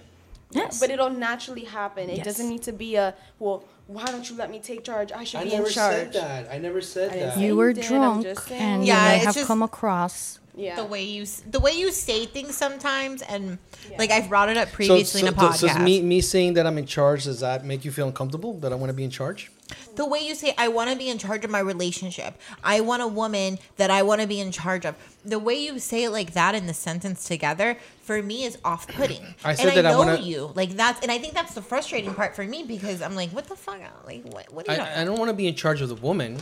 yes. 0.51 0.81
But 0.81 0.91
it'll 0.91 1.11
naturally 1.29 1.65
happen. 1.65 2.11
It 2.11 2.17
Yes. 2.19 2.27
doesn't 2.27 2.49
need 2.49 2.63
to 2.63 2.73
be 2.73 2.97
a 2.97 3.15
well. 3.39 3.63
Why 3.89 4.05
don't 4.05 4.29
you 4.29 4.37
let 4.37 4.51
me 4.51 4.61
take 4.61 4.85
charge? 4.85 5.13
I 5.13 5.25
should 5.25 5.41
I 5.41 5.45
be 5.45 5.55
in 5.55 5.65
charge. 5.67 5.79
I 5.79 5.91
never 5.99 6.13
said 6.13 6.13
that. 6.13 6.53
I 6.53 6.59
never 6.59 6.81
said 6.83 7.11
I 7.11 7.19
that. 7.21 7.39
you 7.39 7.57
were 7.57 7.73
did, 7.73 7.85
drunk, 7.85 8.27
and 8.51 8.85
Yeah, 8.87 9.03
you 9.13 9.13
may 9.13 9.19
have 9.25 9.35
just- 9.35 9.47
come 9.47 9.63
across. 9.63 10.39
Yeah. 10.55 10.77
The 10.77 10.85
way 10.85 11.05
you 11.05 11.25
the 11.51 11.61
way 11.61 11.73
you 11.73 11.91
say 11.93 12.27
things 12.27 12.57
sometimes, 12.57 13.23
and 13.23 13.59
like 13.97 14.11
I've 14.11 14.29
brought 14.29 14.49
it 14.51 14.57
up 14.57 14.73
previously 14.73 15.21
so, 15.23 15.29
in 15.29 15.33
a 15.33 15.37
podcast. 15.37 15.55
so 15.59 15.67
is 15.69 15.79
me, 15.79 16.03
me 16.03 16.21
saying 16.21 16.55
that 16.55 16.67
I'm 16.67 16.77
in 16.79 16.85
charge, 16.85 17.25
does 17.25 17.41
that 17.41 17.65
make 17.65 17.85
you 17.85 17.93
feel 17.93 18.09
uncomfortable? 18.09 18.55
That 18.59 18.73
I 18.73 18.75
want 18.75 18.91
to 18.91 18.95
be 18.95 19.05
in 19.05 19.11
charge? 19.11 19.51
The 19.97 20.07
way 20.07 20.21
you 20.21 20.35
say 20.35 20.55
I 20.57 20.69
want 20.69 20.91
to 20.91 20.97
be 20.97 21.09
in 21.09 21.19
charge 21.19 21.45
of 21.45 21.51
my 21.51 21.59
relationship. 21.59 22.35
I 22.65 22.81
want 22.81 23.03
a 23.03 23.07
woman 23.09 23.59
that 23.77 23.91
I 23.91 24.03
want 24.03 24.21
to 24.21 24.27
be 24.27 24.41
in 24.41 24.51
charge 24.53 24.85
of. 24.87 24.95
The 25.25 25.39
way 25.39 25.55
you 25.55 25.79
say 25.79 26.05
it 26.05 26.11
like 26.11 26.33
that 26.33 26.55
in 26.55 26.67
the 26.67 26.75
sentence 26.75 27.25
together 27.25 27.77
for 28.03 28.23
me 28.23 28.45
is 28.45 28.57
off-putting. 28.65 29.23
I 29.45 29.55
said 29.55 29.69
and 29.69 29.77
that 29.79 29.87
I 29.87 29.89
I 29.91 29.93
know 29.93 29.99
wanna- 29.99 30.21
you 30.21 30.53
like 30.55 30.71
that's, 30.71 31.01
and 31.03 31.11
I 31.13 31.19
think 31.19 31.35
that's 31.35 31.55
the 31.55 31.63
frustrating 31.63 32.15
part 32.15 32.35
for 32.35 32.45
me 32.45 32.63
because 32.63 33.03
I'm 33.03 33.15
like, 33.15 33.31
what 33.31 33.47
the 33.47 33.57
fuck? 33.57 33.81
Like, 34.07 34.25
what? 34.25 34.53
What 34.53 34.69
are 34.69 34.75
you? 34.77 34.81
I, 34.81 35.03
I 35.03 35.05
don't 35.05 35.19
want 35.19 35.29
to 35.31 35.35
be 35.35 35.47
in 35.47 35.55
charge 35.55 35.81
of 35.83 35.89
the 35.89 35.97
woman. 35.97 36.39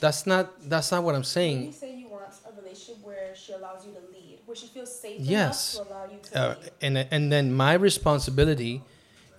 That's 0.00 0.26
not 0.26 0.68
that's 0.68 0.90
not 0.92 1.02
what 1.02 1.14
I'm 1.14 1.24
saying 1.24 1.56
You 1.66 1.72
saying. 1.72 1.92
say 1.94 1.98
you 2.00 2.08
want 2.08 2.24
a 2.46 2.60
relationship 2.60 3.02
where 3.02 3.34
she 3.34 3.52
allows 3.52 3.86
you 3.86 3.92
to 3.92 4.00
lead, 4.12 4.40
where 4.44 4.56
she 4.56 4.66
feels 4.66 4.94
safe 5.00 5.20
Yes. 5.20 5.76
enough 5.76 5.86
to 5.88 5.94
allow 5.94 6.04
you 6.12 6.18
to 6.22 6.38
Uh, 6.40 6.48
lead. 6.60 6.70
and 6.82 6.98
and 7.10 7.32
then 7.32 7.52
my 7.54 7.72
responsibility 7.74 8.82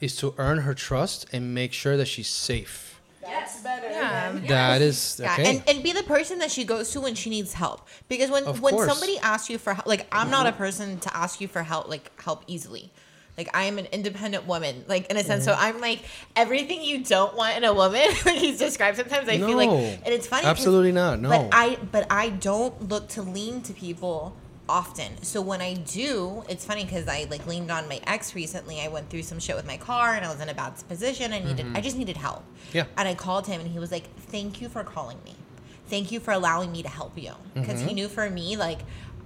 is 0.02 0.16
to 0.16 0.34
earn 0.38 0.60
her 0.60 0.74
trust 0.74 1.26
and 1.34 1.54
make 1.54 1.74
sure 1.74 1.98
that 1.98 2.06
she's 2.08 2.28
safe. 2.30 2.87
That's 3.28 3.62
better. 3.62 3.90
Yeah. 3.90 4.32
That 4.48 4.82
is 4.82 5.20
Yeah, 5.22 5.34
okay. 5.34 5.58
and, 5.58 5.64
and 5.70 5.84
be 5.84 5.92
the 5.92 6.04
person 6.04 6.40
that 6.40 6.52
she 6.52 6.64
goes 6.64 6.92
to 6.92 7.02
when 7.02 7.16
she 7.16 7.30
needs 7.30 7.54
help. 7.54 7.88
Because 8.08 8.30
when 8.32 8.44
Of 8.46 8.62
when 8.62 8.74
course. 8.74 8.90
somebody 8.90 9.18
asks 9.20 9.50
you 9.50 9.58
for 9.58 9.74
help, 9.74 9.86
like 9.88 10.08
I'm 10.12 10.30
not 10.32 10.48
a 10.48 10.52
person 10.52 11.00
to 11.00 11.16
ask 11.16 11.40
you 11.42 11.48
for 11.48 11.64
help, 11.64 11.88
like 11.90 12.12
help 12.22 12.44
easily. 12.48 12.92
Like 13.38 13.50
I 13.56 13.64
am 13.66 13.78
an 13.78 13.86
independent 13.92 14.48
woman, 14.48 14.84
like 14.88 15.06
in 15.12 15.18
a 15.18 15.24
sense. 15.24 15.46
So 15.46 15.52
Mm-hmm. 15.52 15.64
I'm 15.76 15.82
like 15.82 16.00
everything 16.36 16.82
you 16.84 17.04
don't 17.04 17.36
want 17.38 17.56
in 17.58 17.64
a 17.66 17.74
woman. 17.74 18.02
like 18.26 18.38
he's 18.38 18.58
described. 18.58 18.98
Sometimes 18.98 19.30
I 19.30 19.38
feel 19.38 19.56
like, 19.56 19.70
and 19.70 20.08
it's 20.08 20.26
funny. 20.26 20.42
'cause- 20.44 20.50
Absolutely 20.58 20.92
not, 20.92 21.20
no. 21.20 21.30
But 21.30 21.50
I 21.52 21.78
but 21.92 22.08
I 22.10 22.30
don't 22.30 22.90
look 22.90 23.10
to 23.10 23.22
lean 23.22 23.62
to 23.64 23.74
people 23.74 24.36
often. 24.70 25.22
So 25.24 25.42
when 25.42 25.62
I 25.62 25.74
do, 25.76 26.44
it's 26.50 26.66
funny 26.66 26.84
because 26.86 27.08
I 27.08 27.26
like 27.30 27.46
leaned 27.48 27.72
on 27.72 27.88
my 27.88 28.00
ex 28.06 28.36
recently. 28.36 28.82
I 28.82 28.88
went 28.90 29.10
through 29.10 29.24
some 29.24 29.40
shit 29.40 29.56
with 29.56 29.66
my 29.66 29.78
car 29.78 30.14
and 30.16 30.26
I 30.26 30.30
was 30.32 30.42
in 30.42 30.50
a 30.50 30.54
bad 30.54 30.74
position. 30.88 31.34
I 31.34 31.40
needed, 31.40 31.66
I 31.74 31.82
just 31.82 31.98
needed 31.98 32.18
help. 32.18 32.40
Mm-hmm. 32.42 32.78
Yeah. 32.78 32.86
And 32.98 33.08
I 33.08 33.16
called 33.16 33.48
him 33.48 33.62
and 33.62 33.70
he 33.70 33.80
was 33.80 33.92
like, 33.92 34.10
"Thank 34.18 34.62
you 34.62 34.70
for 34.70 34.84
calling 34.84 35.18
me. 35.26 35.36
Thank 35.88 36.12
you 36.12 36.20
for 36.20 36.32
allowing 36.32 36.72
me 36.72 36.84
to 36.84 36.90
help 36.90 37.18
you." 37.18 37.32
Because 37.54 37.80
Mm-hmm. 37.80 37.88
he 37.88 37.94
knew 37.94 38.08
for 38.10 38.30
me, 38.30 38.58
like, 38.58 38.80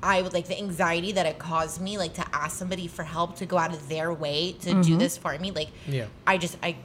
I 0.03 0.21
would 0.21 0.33
like 0.33 0.48
the 0.48 0.57
anxiety 0.57 1.12
that 1.13 1.25
it 1.25 1.38
caused 1.39 1.79
me, 1.81 1.98
like 1.98 2.13
to 2.15 2.25
ask 2.33 2.57
somebody 2.57 2.88
for 2.88 3.03
help 3.03 3.36
to 3.38 3.45
go 3.45 3.57
out 3.57 3.74
of 3.74 3.88
their 3.89 4.12
way 4.13 4.53
to 4.62 4.81
do 4.83 4.98
this 4.98 5.17
for 5.17 5.38
me. 5.38 5.51
Like, 5.51 5.69
Yeah. 5.88 6.05
I 6.25 6.38
just 6.38 6.57
I 6.63 6.75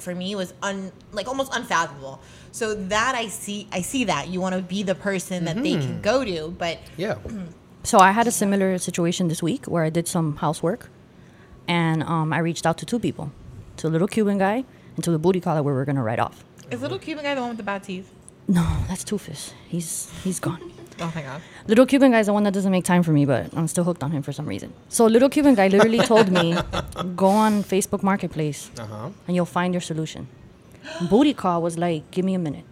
for 0.00 0.14
me 0.14 0.34
was 0.34 0.52
un 0.62 0.92
like 1.12 1.26
almost 1.26 1.50
unfathomable. 1.54 2.20
So 2.52 2.74
that 2.74 3.14
I 3.14 3.28
see 3.28 3.66
I 3.72 3.80
see 3.80 4.04
that 4.04 4.28
you 4.28 4.40
want 4.42 4.54
to 4.54 4.62
be 4.62 4.82
the 4.82 4.94
person 4.94 5.44
that 5.46 5.56
they 5.62 5.72
Mm-hmm. 5.74 5.80
can 5.80 6.00
go 6.02 6.24
to, 6.24 6.48
but 6.58 6.78
yeah. 6.96 7.16
So 7.86 7.98
I 8.00 8.10
had 8.10 8.26
a 8.26 8.32
similar 8.32 8.78
situation 8.78 9.28
this 9.28 9.42
week 9.42 9.66
where 9.66 9.84
I 9.84 9.90
did 9.90 10.08
some 10.08 10.36
housework, 10.44 10.88
and 11.68 12.02
um, 12.02 12.32
I 12.32 12.38
reached 12.40 12.66
out 12.66 12.78
to 12.78 12.86
two 12.86 12.98
people, 12.98 13.30
to 13.78 13.86
a 13.86 13.92
little 13.94 14.08
Cuban 14.08 14.38
guy 14.38 14.64
and 14.96 15.04
to 15.04 15.10
the 15.12 15.18
booty 15.20 15.40
call 15.40 15.54
that 15.54 15.62
we 15.62 15.72
were 15.72 15.84
gonna 15.84 16.02
write 16.02 16.18
off. 16.18 16.42
is 16.70 16.82
little 16.82 16.98
Cuban 16.98 17.22
guy 17.22 17.34
the 17.36 17.40
one 17.40 17.50
with 17.50 17.58
the 17.58 17.62
bad 17.72 17.84
teeth? 17.84 18.10
No, 18.48 18.64
that's 18.88 19.04
Toofus. 19.04 19.52
He's 19.68 20.10
he's 20.24 20.40
gone. 20.40 20.72
Oh 20.98 21.12
my 21.14 21.20
god. 21.20 21.42
Little 21.68 21.84
Cuban 21.84 22.10
guy's 22.10 22.24
the 22.24 22.32
one 22.32 22.44
that 22.44 22.54
doesn't 22.54 22.72
make 22.72 22.86
time 22.86 23.02
for 23.02 23.12
me, 23.12 23.26
but 23.26 23.52
I'm 23.54 23.68
still 23.68 23.84
hooked 23.84 24.02
on 24.02 24.12
him 24.12 24.22
for 24.22 24.32
some 24.32 24.46
reason. 24.46 24.72
So 24.88 25.04
little 25.04 25.28
Cuban 25.28 25.54
guy 25.54 25.68
literally 25.68 25.98
told 26.12 26.30
me, 26.32 26.56
go 27.14 27.26
on 27.26 27.62
Facebook 27.64 28.02
Marketplace 28.02 28.70
Uh 28.78 28.86
huh. 28.86 29.10
and 29.26 29.36
you'll 29.36 29.44
find 29.58 29.74
your 29.74 29.82
solution. 29.82 30.26
Booty 31.10 31.34
call 31.34 31.60
was 31.60 31.76
like, 31.76 32.10
give 32.12 32.24
me 32.24 32.32
a 32.32 32.38
minute. 32.38 32.64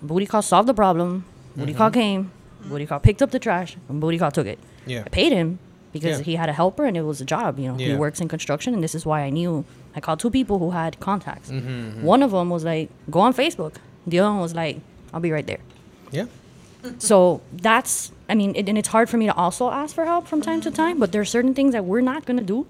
Booty 0.00 0.24
call 0.24 0.40
solved 0.40 0.66
the 0.66 0.72
problem. 0.72 1.26
Booty 1.54 1.74
call 1.74 1.90
came. 1.90 2.30
Booty 2.68 2.86
call 2.86 3.00
picked 3.00 3.22
up 3.22 3.30
the 3.30 3.38
trash, 3.38 3.76
and 3.88 4.00
Booty 4.00 4.18
call 4.18 4.30
took 4.30 4.46
it. 4.46 4.58
Yeah. 4.86 5.02
I 5.06 5.08
paid 5.08 5.32
him 5.32 5.58
because 5.92 6.18
Yeah. 6.18 6.24
he 6.24 6.36
had 6.36 6.48
a 6.48 6.52
helper 6.52 6.84
and 6.84 6.96
it 6.96 7.02
was 7.02 7.20
a 7.20 7.24
job. 7.24 7.58
You 7.58 7.68
know, 7.72 7.74
he 7.74 7.94
works 7.94 8.20
in 8.20 8.28
construction, 8.28 8.74
and 8.74 8.82
this 8.82 8.94
is 8.94 9.04
why 9.06 9.22
I 9.22 9.30
knew. 9.30 9.64
I 9.96 10.00
called 10.00 10.20
two 10.20 10.30
people 10.30 10.58
who 10.60 10.70
had 10.70 11.00
contacts. 11.00 11.50
Mm-hmm, 11.50 12.02
One 12.04 12.22
of 12.22 12.30
them 12.30 12.48
was 12.50 12.64
like, 12.64 12.90
go 13.10 13.20
on 13.20 13.34
Facebook. 13.34 13.74
The 14.06 14.20
other 14.20 14.30
one 14.30 14.40
was 14.40 14.54
like, 14.54 14.80
I'll 15.12 15.20
be 15.20 15.32
right 15.32 15.46
there. 15.46 15.58
Yeah. 16.12 16.26
So 16.98 17.40
that's, 17.52 18.10
I 18.28 18.34
mean, 18.34 18.54
it, 18.56 18.68
and 18.68 18.78
it's 18.78 18.88
hard 18.88 19.10
for 19.10 19.16
me 19.18 19.26
to 19.26 19.34
also 19.34 19.70
ask 19.70 19.94
for 19.94 20.04
help 20.06 20.26
from 20.26 20.40
time 20.40 20.60
to 20.62 20.70
time, 20.70 20.98
but 20.98 21.12
there 21.12 21.20
are 21.20 21.26
certain 21.26 21.54
things 21.54 21.72
that 21.72 21.84
we're 21.84 22.00
not 22.00 22.24
going 22.24 22.38
to 22.38 22.44
do 22.44 22.66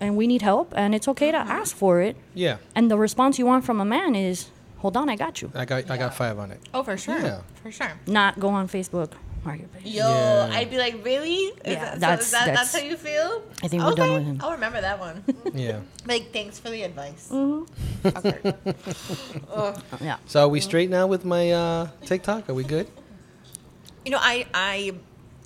and 0.00 0.16
we 0.16 0.26
need 0.26 0.42
help, 0.42 0.72
and 0.76 0.94
it's 0.94 1.08
okay 1.08 1.30
to 1.30 1.36
ask 1.38 1.74
for 1.74 2.00
it. 2.02 2.16
Yeah. 2.34 2.58
And 2.74 2.90
the 2.90 2.98
response 2.98 3.38
you 3.38 3.46
want 3.46 3.64
from 3.64 3.80
a 3.80 3.84
man 3.84 4.14
is, 4.14 4.50
hold 4.78 4.96
on, 4.96 5.08
I 5.08 5.16
got 5.16 5.42
you. 5.42 5.50
I 5.54 5.64
got 5.64 5.90
I 5.90 5.96
got 5.96 6.14
five 6.14 6.38
on 6.38 6.50
it. 6.50 6.60
Oh, 6.74 6.82
for 6.82 6.96
sure. 6.96 7.18
Yeah. 7.18 7.40
For 7.62 7.70
sure. 7.70 7.92
Not 8.06 8.38
go 8.38 8.48
on 8.48 8.68
Facebook 8.68 9.12
Marketplace. 9.44 9.84
Yo, 9.84 10.02
Yeah. 10.08 10.50
I'd 10.52 10.70
be 10.70 10.78
like, 10.78 11.04
really? 11.04 11.36
Is 11.36 11.52
Yeah, 11.64 11.74
that, 11.84 11.94
so 11.94 12.00
that's- 12.00 12.26
is 12.26 12.30
that, 12.32 12.46
that's, 12.46 12.72
that's- 12.72 12.74
how 12.74 12.80
you 12.90 12.96
feel? 12.96 13.42
I 13.62 13.68
think 13.68 13.82
we're 13.84 13.94
done 13.94 14.12
with 14.12 14.24
him. 14.24 14.38
I'll 14.42 14.52
remember 14.52 14.80
that 14.80 14.98
one. 14.98 15.24
Yeah. 15.54 15.80
like, 16.06 16.32
thanks 16.32 16.58
for 16.58 16.70
the 16.70 16.82
advice. 16.82 17.28
Mm-hmm. 17.32 18.08
Fucker. 18.08 20.00
Yeah. 20.00 20.16
So 20.26 20.40
are 20.44 20.48
we 20.48 20.60
straight 20.60 20.90
now 20.90 21.06
with 21.06 21.24
my 21.24 21.52
uh, 21.52 21.88
TikTok? 22.04 22.48
Are 22.50 22.54
we 22.54 22.64
good? 22.64 22.88
You 24.04 24.10
know, 24.12 24.18
I, 24.20 24.46
I, 24.52 24.92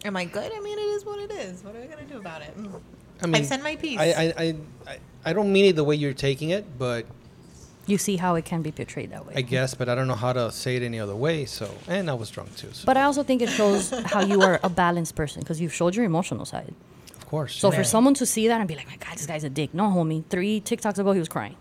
am 0.04 0.16
I 0.16 0.25
good? 0.25 0.50
I 0.54 0.60
mean, 0.60 0.78
it 0.78 0.82
is 0.82 1.04
what 1.04 1.18
it 1.20 1.30
is. 1.32 1.62
What 1.64 1.76
are 1.76 1.80
we 1.80 1.87
gonna 1.87 2.04
do 2.04 2.18
about 2.18 2.42
it? 2.42 2.56
Mm. 2.56 2.80
I 3.22 3.26
mean, 3.26 3.34
I've 3.37 3.46
said 3.46 3.62
my 3.62 3.76
piece. 3.76 3.99
I, 3.99 4.04
I, 4.04 4.34
I, 4.37 4.56
I, 4.87 4.99
I 5.26 5.32
don't 5.32 5.52
mean 5.52 5.66
it 5.66 5.76
the 5.76 5.84
way 5.84 5.94
you're 5.94 6.14
taking 6.14 6.50
it, 6.50 6.78
but 6.78 7.06
You 7.90 7.99
see 7.99 8.16
how 8.16 8.37
it 8.37 8.44
can 8.44 8.62
be 8.62 8.70
portrayed 8.73 9.11
that 9.11 9.26
way. 9.26 9.35
I 9.37 9.42
guess, 9.42 9.75
but 9.75 9.88
I 9.88 9.94
don't 9.94 10.06
know 10.06 10.14
how 10.14 10.32
to 10.32 10.52
say 10.52 10.76
it 10.76 10.82
any 10.82 11.00
other 11.00 11.16
way. 11.16 11.44
So, 11.44 11.68
and 11.88 12.09
I 12.09 12.14
was 12.14 12.30
drunk 12.30 12.54
too. 12.56 12.68
So, 12.73 12.87
but 12.87 12.97
I 12.97 13.02
also 13.02 13.23
think 13.23 13.42
it 13.42 13.49
shows 13.50 13.90
how 14.06 14.20
you 14.20 14.42
are 14.42 14.61
a 14.62 14.68
balanced 14.68 15.14
person 15.16 15.40
because 15.42 15.61
you've 15.61 15.75
showed 15.75 15.94
your 15.97 16.04
emotional 16.04 16.44
side. 16.44 16.73
of 17.16 17.26
course. 17.26 17.56
So 17.56 17.70
yeah. 17.70 17.78
for 17.78 17.85
someone 17.85 18.14
to 18.14 18.26
see 18.26 18.49
that 18.49 18.61
and 18.61 18.68
be 18.68 18.76
like, 18.76 18.87
my 18.87 18.97
God, 18.97 19.14
this 19.16 19.26
guy's 19.26 19.44
a 19.44 19.50
dick. 19.50 19.75
No, 19.75 19.85
homie. 19.85 20.25
Three 20.30 20.61
TikToks 20.61 20.99
ago, 20.99 21.12
he 21.12 21.18
was 21.18 21.28
crying. 21.28 21.56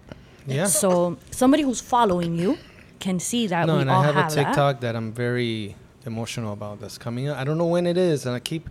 yeah. 0.46 0.66
So 0.66 1.18
somebody 1.32 1.64
who's 1.64 1.82
following 1.82 2.38
you 2.38 2.58
can 3.00 3.20
see 3.20 3.48
that 3.48 3.66
no, 3.66 3.76
we 3.76 3.82
and 3.82 3.90
all 3.90 4.04
I 4.04 4.06
have, 4.06 4.16
have 4.16 4.32
a. 4.32 4.36
TikTok 4.36 4.82
that. 4.82 4.96
I'm 4.96 5.12
very 5.12 5.76
emotional 6.06 6.54
about 6.54 6.80
that's 6.80 6.98
coming 6.98 7.28
out. 7.28 7.38
I 7.38 7.44
don't 7.44 7.58
know 7.58 7.66
when 7.66 7.88
it 7.88 7.98
is, 7.98 8.26
and 8.26 8.36
I 8.36 8.40
keep. 8.40 8.70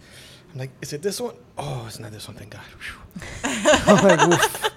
I'm 0.52 0.60
like, 0.60 0.70
is 0.80 0.92
it 0.92 1.02
this 1.02 1.20
one? 1.20 1.34
Oh, 1.56 1.84
it's 1.86 1.98
not 1.98 2.12
this 2.12 2.28
one. 2.28 2.36
Thank 2.36 2.50
God. 2.50 2.62
Phew. 2.78 2.98
I'm 3.44 4.04
like, 4.04 4.28
oof. 4.28 4.70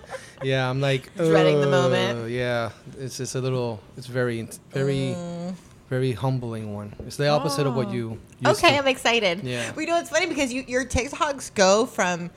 Yeah, 0.43 0.69
I'm 0.69 0.81
like 0.81 1.13
Dreading 1.15 1.61
the 1.61 1.67
moment. 1.67 2.29
Yeah, 2.29 2.71
it's 2.99 3.17
just 3.17 3.35
a 3.35 3.39
little. 3.41 3.79
It's 3.97 4.07
very, 4.07 4.47
very, 4.71 5.15
Mm. 5.15 5.55
very 5.89 6.13
humbling 6.13 6.73
one. 6.73 6.93
It's 7.05 7.17
the 7.17 7.27
opposite 7.29 7.67
of 7.67 7.75
what 7.75 7.91
you. 7.91 8.19
Used 8.39 8.57
Okay, 8.63 8.71
to. 8.73 8.77
I'm 8.79 8.87
excited. 8.87 9.43
Yeah. 9.43 9.71
We 9.75 9.85
know 9.85 9.97
it's 9.99 10.09
funny 10.09 10.27
because 10.27 10.51
you 10.53 10.63
your 10.67 10.85
TikToks 10.85 11.53
go 11.53 11.85
from, 11.85 12.31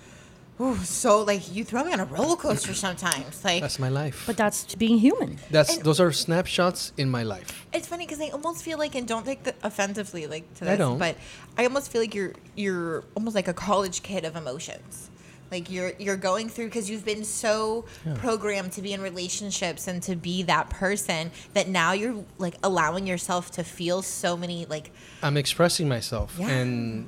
ooh, 0.61 0.77
so 0.85 1.23
like 1.23 1.55
you 1.55 1.65
throw 1.65 1.83
me 1.85 1.93
on 1.93 2.01
a 2.01 2.05
roller 2.05 2.37
coaster 2.37 2.75
sometimes. 2.75 3.43
Like 3.45 3.63
That's 3.63 3.79
my 3.79 3.89
life. 3.89 4.25
But 4.27 4.37
that's 4.37 4.75
being 4.75 4.99
human. 4.99 5.39
That's 5.51 5.77
and- 5.77 5.85
those 5.85 5.99
are 6.01 6.13
snapshots 6.13 6.93
in 6.97 7.09
my 7.11 7.23
life. 7.23 7.67
it's 7.73 7.87
funny 7.89 8.07
because 8.07 8.21
I 8.21 8.29
almost 8.31 8.63
feel 8.63 8.79
like, 8.79 8.95
and 8.95 9.07
don't 9.09 9.25
take 9.25 9.43
the 9.45 9.55
offensively 9.63 10.27
like 10.27 10.45
to 10.57 10.71
I 10.71 10.77
don't. 10.77 10.99
but 10.99 11.17
I 11.57 11.65
almost 11.65 11.91
feel 11.91 12.01
like 12.03 12.15
you're 12.15 12.35
you're 12.57 13.05
almost 13.17 13.35
like 13.35 13.49
a 13.49 13.55
college 13.55 14.03
kid 14.03 14.25
of 14.25 14.37
emotions. 14.37 15.11
Like 15.55 15.71
you're 15.71 15.93
you're 16.05 16.17
going 16.31 16.49
through 16.55 16.67
because 16.71 16.91
you've 16.91 17.05
been 17.05 17.25
so 17.25 17.85
programmed 18.25 18.73
to 18.73 18.83
be 18.83 18.93
in 18.93 19.01
relationships 19.01 19.87
and 19.91 20.03
to 20.09 20.17
be 20.17 20.43
that 20.55 20.69
person 20.69 21.31
that 21.57 21.67
now 21.69 21.93
you're 22.01 22.17
like 22.39 22.57
allowing 22.69 23.07
yourself 23.07 23.43
to 23.53 23.63
feel 23.63 24.03
so 24.03 24.37
many 24.37 24.59
like 24.75 24.91
I'm 25.23 25.37
expressing 25.45 25.87
myself, 25.89 26.29
Yeah. 26.39 26.49
and 26.57 27.07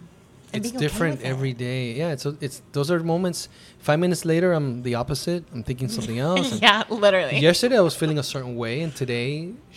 it's 0.53 0.69
okay 0.69 0.79
different 0.79 1.17
with 1.19 1.26
it. 1.26 1.29
every 1.35 1.55
day. 1.69 1.83
Yeah, 2.00 2.12
it's 2.15 2.25
it's 2.47 2.62
those 2.76 2.88
are 2.93 3.00
moments. 3.15 3.49
Five 3.88 3.99
minutes 3.99 4.25
later, 4.25 4.49
I'm 4.53 4.83
the 4.88 4.95
opposite. 5.03 5.43
I'm 5.53 5.65
thinking 5.65 5.88
something 5.88 6.19
else. 6.31 6.49
yeah, 6.62 6.85
literally. 6.88 7.38
Yesterday, 7.41 7.76
I 7.83 7.85
was 7.91 7.97
feeling 7.97 8.19
a 8.19 8.23
certain 8.35 8.55
way, 8.57 8.75
and 8.85 8.95
today, 9.03 9.29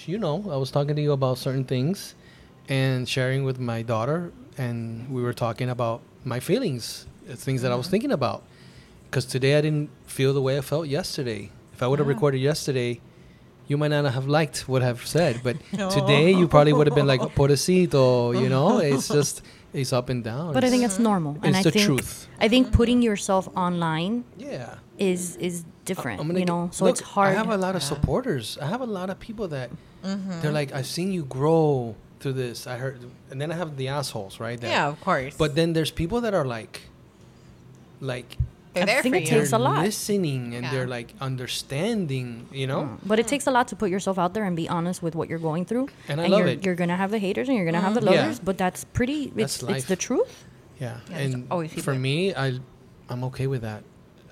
you 0.05 0.19
know, 0.19 0.35
I 0.55 0.57
was 0.63 0.69
talking 0.69 0.95
to 0.95 1.01
you 1.01 1.11
about 1.19 1.39
certain 1.39 1.65
things, 1.73 2.13
and 2.69 3.09
sharing 3.09 3.41
with 3.49 3.57
my 3.59 3.81
daughter, 3.81 4.31
and 4.59 5.09
we 5.15 5.21
were 5.27 5.33
talking 5.45 5.69
about 5.69 6.01
my 6.23 6.39
feelings, 6.39 7.07
things 7.45 7.61
that 7.63 7.71
I 7.71 7.75
was 7.75 7.87
Mm-hmm. 7.87 7.91
thinking 7.91 8.11
about. 8.21 8.39
Because 9.09 9.25
today 9.25 9.57
I 9.57 9.61
didn't 9.61 9.89
feel 10.05 10.33
the 10.33 10.41
way 10.41 10.57
I 10.57 10.61
felt 10.61 10.87
yesterday. 10.87 11.51
If 11.73 11.81
I 11.81 11.87
would 11.87 11.99
have 11.99 12.07
recorded 12.07 12.39
yesterday, 12.39 13.01
you 13.67 13.77
might 13.77 13.89
not 13.89 14.05
have 14.11 14.27
liked 14.27 14.67
what 14.67 14.83
I've 14.83 15.05
said, 15.05 15.41
but 15.43 15.57
today 15.71 16.31
you 16.31 16.47
probably 16.47 16.73
would 16.73 16.87
have 16.87 16.95
been 16.95 17.07
like 17.07 17.21
oh, 17.21 17.29
pobrecito. 17.29 18.39
You 18.39 18.49
know, 18.49 18.77
it's 18.89 19.07
just 19.07 19.41
it's 19.73 19.93
up 19.93 20.09
and 20.09 20.23
down. 20.23 20.53
But 20.53 20.63
I 20.63 20.69
think 20.69 20.83
It's- 20.83 20.97
it's 20.97 20.99
normal. 20.99 21.37
and 21.43 21.55
It's 21.55 21.59
I 21.59 21.63
the 21.63 21.71
think 21.71 21.85
truth. 21.85 22.27
I 22.39 22.47
think 22.47 22.71
putting 22.71 23.01
yourself 23.01 23.47
online 23.55 24.25
yeah. 24.37 24.75
is 24.97 25.35
is 25.37 25.63
different. 25.85 26.19
I'm 26.21 26.27
you 26.31 26.39
get- 26.39 26.47
know, 26.47 26.69
so 26.71 26.85
look, 26.85 26.93
it's 26.93 27.01
hard. 27.01 27.29
I 27.29 27.33
have 27.33 27.49
a 27.49 27.57
lot 27.57 27.75
of 27.75 27.83
supporters. 27.83 28.57
I 28.61 28.67
have 28.67 28.81
a 28.81 28.91
lot 28.99 29.09
of 29.09 29.19
people 29.19 29.47
that 29.49 29.69
mm-hmm. 30.03 30.41
they're 30.41 30.51
like, 30.51 30.73
I've 30.73 30.87
seen 30.87 31.11
you 31.11 31.23
grow 31.23 31.95
through 32.19 32.33
this. 32.33 32.67
I 32.67 32.77
heard, 32.77 32.99
and 33.31 33.39
then 33.39 33.51
I 33.51 33.55
have 33.55 33.77
the 33.77 33.87
assholes, 33.87 34.39
right? 34.39 34.59
that- 34.59 34.69
yeah, 34.69 34.87
of 34.87 34.99
course. 35.01 35.35
But 35.37 35.55
then 35.55 35.73
there's 35.73 35.91
people 35.91 36.21
that 36.21 36.33
are 36.33 36.45
like, 36.45 36.81
like 38.01 38.37
they're 38.79 38.89
I 38.89 38.93
there 38.93 39.03
think 39.03 39.13
for 39.15 39.17
it 39.17 39.21
you. 39.31 39.39
takes 39.39 39.51
they're 39.51 39.59
a 39.59 39.63
lot. 39.63 39.83
listening 39.83 40.55
and 40.55 40.63
Yeah. 40.63 40.71
they're 40.71 40.87
like 40.87 41.13
understanding. 41.21 42.47
You 42.51 42.67
know, 42.67 42.81
mm. 42.83 42.99
But 43.05 43.19
it 43.19 43.27
takes 43.27 43.47
a 43.47 43.51
lot 43.51 43.67
to 43.69 43.75
put 43.75 43.89
yourself 43.89 44.17
out 44.17 44.33
there 44.33 44.43
and 44.45 44.55
be 44.55 44.67
honest 44.69 45.03
with 45.03 45.15
what 45.15 45.29
you're 45.29 45.39
going 45.39 45.65
through. 45.65 45.89
And 46.07 46.19
I 46.21 46.27
love 46.27 46.39
you're, 46.39 46.47
it. 46.49 46.65
You're 46.65 46.75
gonna 46.75 46.95
have 46.97 47.11
the 47.11 47.19
haters 47.19 47.47
and 47.49 47.57
you're 47.57 47.65
gonna 47.65 47.81
have 47.81 47.93
the 47.95 48.01
mm. 48.01 48.11
Yeah. 48.13 48.35
but 48.43 48.57
that's 48.57 48.83
pretty. 48.85 49.31
It's 49.35 49.57
That's 49.57 49.77
it's 49.79 49.85
the 49.85 49.95
truth. 49.95 50.45
yeah. 50.79 50.97
Yeah, 51.09 51.17
and 51.17 51.47
always 51.51 51.73
for 51.83 51.93
me, 51.95 52.33
I, 52.33 52.59
I'm 53.09 53.23
okay 53.25 53.47
with 53.47 53.61
that. 53.61 53.83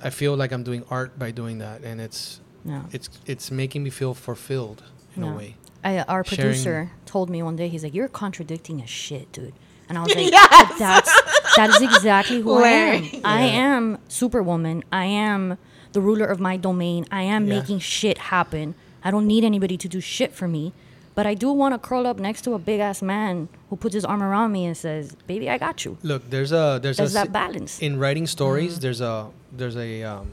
I 0.03 0.09
feel 0.09 0.35
like 0.35 0.51
I'm 0.51 0.63
doing 0.63 0.83
art 0.89 1.17
by 1.19 1.31
doing 1.31 1.57
that, 1.59 1.83
and 1.83 1.99
it's 1.99 2.39
Yeah. 2.65 2.83
it's 2.91 3.09
it's 3.25 3.51
making 3.51 3.83
me 3.83 3.89
feel 3.89 4.13
fulfilled 4.13 4.83
in 5.15 5.23
Yeah. 5.23 5.33
a 5.33 5.37
way. 5.37 5.55
I, 5.83 5.99
our 5.99 6.23
Sharing- 6.23 6.41
producer 6.51 6.91
told 7.05 7.29
me 7.29 7.41
one 7.43 7.55
day, 7.55 7.67
he's 7.67 7.83
like, 7.83 7.93
"You're 7.93 8.07
contradicting 8.09 8.81
a 8.81 8.87
shit, 8.87 9.31
dude." 9.31 9.53
And 9.89 9.97
I 9.97 10.01
was 10.03 10.15
like, 10.15 10.31
Yes! 10.31 10.79
"That's 10.79 11.11
that 11.55 11.69
is 11.69 11.81
exactly 11.81 12.41
who 12.41 12.53
I 12.55 12.67
am. 12.67 13.01
Larry. 13.03 13.21
I 13.23 13.41
am 13.41 13.97
Superwoman. 14.07 14.83
I 14.91 15.05
am 15.05 15.57
the 15.93 16.01
ruler 16.01 16.25
of 16.25 16.39
my 16.39 16.57
domain. 16.57 17.05
I 17.11 17.21
am 17.23 17.47
Yeah. 17.47 17.59
making 17.59 17.79
shit 17.79 18.17
happen. 18.17 18.75
I 19.03 19.11
don't 19.11 19.27
need 19.27 19.43
anybody 19.43 19.77
to 19.77 19.87
do 19.87 19.99
shit 20.01 20.33
for 20.33 20.47
me." 20.47 20.73
But 21.15 21.25
I 21.25 21.33
do 21.33 21.51
want 21.51 21.73
to 21.73 21.79
curl 21.79 22.05
up 22.05 22.19
next 22.19 22.43
to 22.43 22.53
a 22.53 22.59
big 22.59 22.79
ass 22.79 23.01
man 23.01 23.49
who 23.71 23.75
puts 23.75 23.95
his 23.95 24.05
arm 24.05 24.21
around 24.21 24.51
me 24.51 24.65
and 24.65 24.77
says, 24.77 25.15
"Baby, 25.25 25.49
I 25.49 25.57
got 25.57 25.83
you." 25.83 25.97
Look, 26.03 26.29
there's 26.29 26.51
a 26.51 26.79
there's, 26.81 26.97
There's 26.97 27.11
a 27.11 27.13
that 27.15 27.31
balance. 27.31 27.79
in 27.79 27.97
writing 27.97 28.27
stories. 28.27 28.73
Mm-hmm. 28.73 28.81
There's 28.81 29.01
a 29.01 29.29
there's 29.51 29.75
a 29.77 30.03
um, 30.03 30.27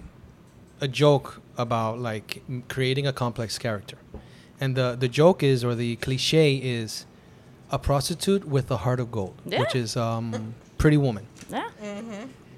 a 0.82 0.88
joke 0.88 1.40
about 1.56 2.00
like 2.00 2.42
creating 2.68 3.06
a 3.06 3.14
complex 3.14 3.56
character, 3.56 3.96
and 4.60 4.76
the 4.76 4.94
the 4.98 5.08
joke 5.08 5.42
is 5.42 5.64
or 5.64 5.74
the 5.74 5.96
cliche 5.96 6.56
is 6.56 7.06
a 7.74 7.78
prostitute 7.78 8.44
with 8.54 8.70
a 8.70 8.78
heart 8.84 9.00
of 9.00 9.08
gold, 9.18 9.34
which 9.44 9.74
is 9.74 9.96
um, 9.96 10.54
Pretty 10.78 10.96
Woman. 10.96 11.26
Yeah. 11.50 11.68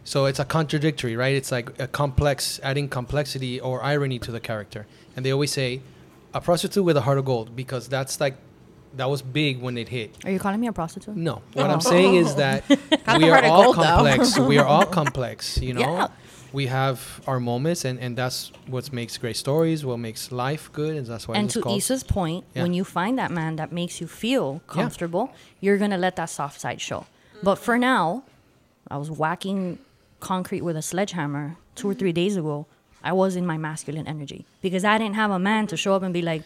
So 0.05 0.27
it's 0.27 0.39
a 0.39 0.45
contradictory, 0.45 1.17
right? 1.17 1.35
It's 1.35 1.51
like 1.51 1.67
a 1.81 1.89
complex, 1.89 2.61
adding 2.63 2.89
complexity 2.89 3.59
or 3.61 3.83
irony 3.83 4.19
to 4.21 4.31
the 4.31 4.41
character. 4.41 4.87
And 5.17 5.25
they 5.25 5.33
always 5.33 5.53
say, 5.53 5.81
a 6.35 6.41
prostitute 6.41 6.85
with 6.85 6.97
a 6.97 7.01
heart 7.01 7.19
of 7.19 7.25
gold, 7.25 7.57
because 7.57 7.89
that's 7.89 8.21
like, 8.21 8.37
that 8.95 9.09
was 9.11 9.21
big 9.23 9.61
when 9.61 9.77
it 9.79 9.89
hit. 9.89 10.11
Are 10.25 10.31
you 10.31 10.39
calling 10.39 10.61
me 10.61 10.69
a 10.69 10.73
prostitute? 10.73 11.17
No, 11.17 11.43
what 11.55 11.67
Oh. 11.71 11.73
I'm 11.75 11.81
saying 11.81 12.15
is 12.15 12.35
that 12.37 12.63
we 13.19 13.29
are 13.31 13.43
all 13.45 13.73
gold, 13.73 13.77
complex. 13.77 14.39
we 14.39 14.59
are 14.59 14.67
all 14.67 14.87
complex, 15.01 15.59
you 15.59 15.73
know? 15.75 15.81
Yeah. 15.81 16.09
We 16.57 16.67
have 16.81 16.99
our 17.27 17.41
moments, 17.53 17.85
and, 17.85 17.97
and 18.05 18.13
that's 18.17 18.39
what 18.67 18.91
makes 19.01 19.19
great 19.19 19.37
stories, 19.37 19.79
what 19.85 19.99
makes 20.09 20.23
life 20.33 20.65
good, 20.73 20.97
and 20.97 21.05
that's 21.07 21.29
why 21.29 21.35
And 21.37 21.51
to 21.51 21.61
called. 21.61 21.77
Issa's 21.79 22.03
point, 22.19 22.43
Yeah. 22.45 22.63
when 22.65 22.73
you 22.79 22.85
find 22.99 23.19
that 23.19 23.31
man 23.31 23.57
that 23.61 23.71
makes 23.81 24.01
you 24.01 24.07
feel 24.07 24.47
Yeah. 24.55 24.75
comfortable, 24.79 25.25
you're 25.61 25.77
gonna 25.83 26.01
let 26.07 26.15
that 26.17 26.31
soft 26.31 26.59
side 26.65 26.81
show. 26.81 27.01
Mm-hmm. 27.01 27.45
But 27.49 27.57
for 27.67 27.77
now, 27.91 28.05
I 28.95 28.97
was 29.03 29.11
whacking 29.11 29.61
concrete 30.21 30.63
with 30.63 30.77
a 30.83 30.85
sledgehammer 30.91 31.47
two 31.75 31.89
or 31.89 31.93
mm-hmm. 31.93 31.99
three 32.01 32.15
days 32.21 32.35
ago. 32.43 32.57
I 33.11 33.13
was 33.13 33.37
in 33.37 33.45
my 33.53 33.59
masculine 33.69 34.07
energy 34.15 34.41
because 34.63 34.85
I 34.93 34.97
didn't 35.01 35.17
have 35.23 35.31
a 35.31 35.43
man 35.51 35.63
to 35.73 35.77
show 35.77 35.93
up 35.97 36.03
and 36.07 36.13
be 36.21 36.23
like, 36.23 36.43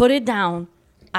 "Put 0.00 0.10
it 0.18 0.24
down, 0.24 0.68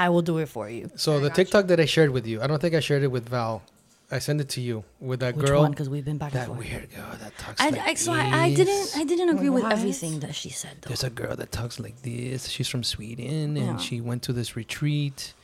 I 0.04 0.06
will 0.12 0.24
do 0.32 0.38
it 0.38 0.48
for 0.56 0.64
you." 0.70 0.90
So 0.96 1.20
the 1.26 1.32
TikTok 1.38 1.64
that 1.70 1.78
I 1.78 1.88
shared 1.96 2.10
with 2.16 2.26
you, 2.30 2.36
I 2.42 2.46
don't 2.48 2.60
think 2.64 2.74
I 2.74 2.80
shared 2.80 3.02
it 3.02 3.12
with 3.16 3.28
Val. 3.28 3.62
I 4.12 4.18
sent 4.18 4.40
it 4.40 4.48
to 4.50 4.60
you 4.60 4.84
with 4.98 5.20
that 5.20 5.36
Which 5.36 5.46
girl. 5.46 5.62
one? 5.62 5.70
Because 5.70 5.88
we've 5.88 6.04
been 6.04 6.18
back 6.18 6.32
and 6.32 6.40
that 6.40 6.46
forth. 6.48 6.58
weird 6.58 6.90
girl 6.94 7.06
that 7.20 7.36
talks 7.38 7.60
I, 7.60 7.70
like 7.70 7.80
I, 7.80 7.94
so 7.94 8.12
I, 8.12 8.44
I 8.44 8.54
didn't. 8.54 8.92
I 8.96 9.04
didn't 9.04 9.28
agree 9.28 9.50
with 9.50 9.64
everything 9.64 10.20
that 10.20 10.34
she 10.34 10.50
said 10.50 10.78
though. 10.80 10.88
There's 10.88 11.04
a 11.04 11.10
girl 11.10 11.36
that 11.36 11.52
talks 11.52 11.78
like 11.78 12.02
this. 12.02 12.48
She's 12.48 12.68
from 12.68 12.82
Sweden, 12.82 13.56
and 13.56 13.56
Yeah. 13.56 13.76
she 13.76 14.00
went 14.00 14.22
to 14.24 14.32
this 14.32 14.56
retreat, 14.56 15.34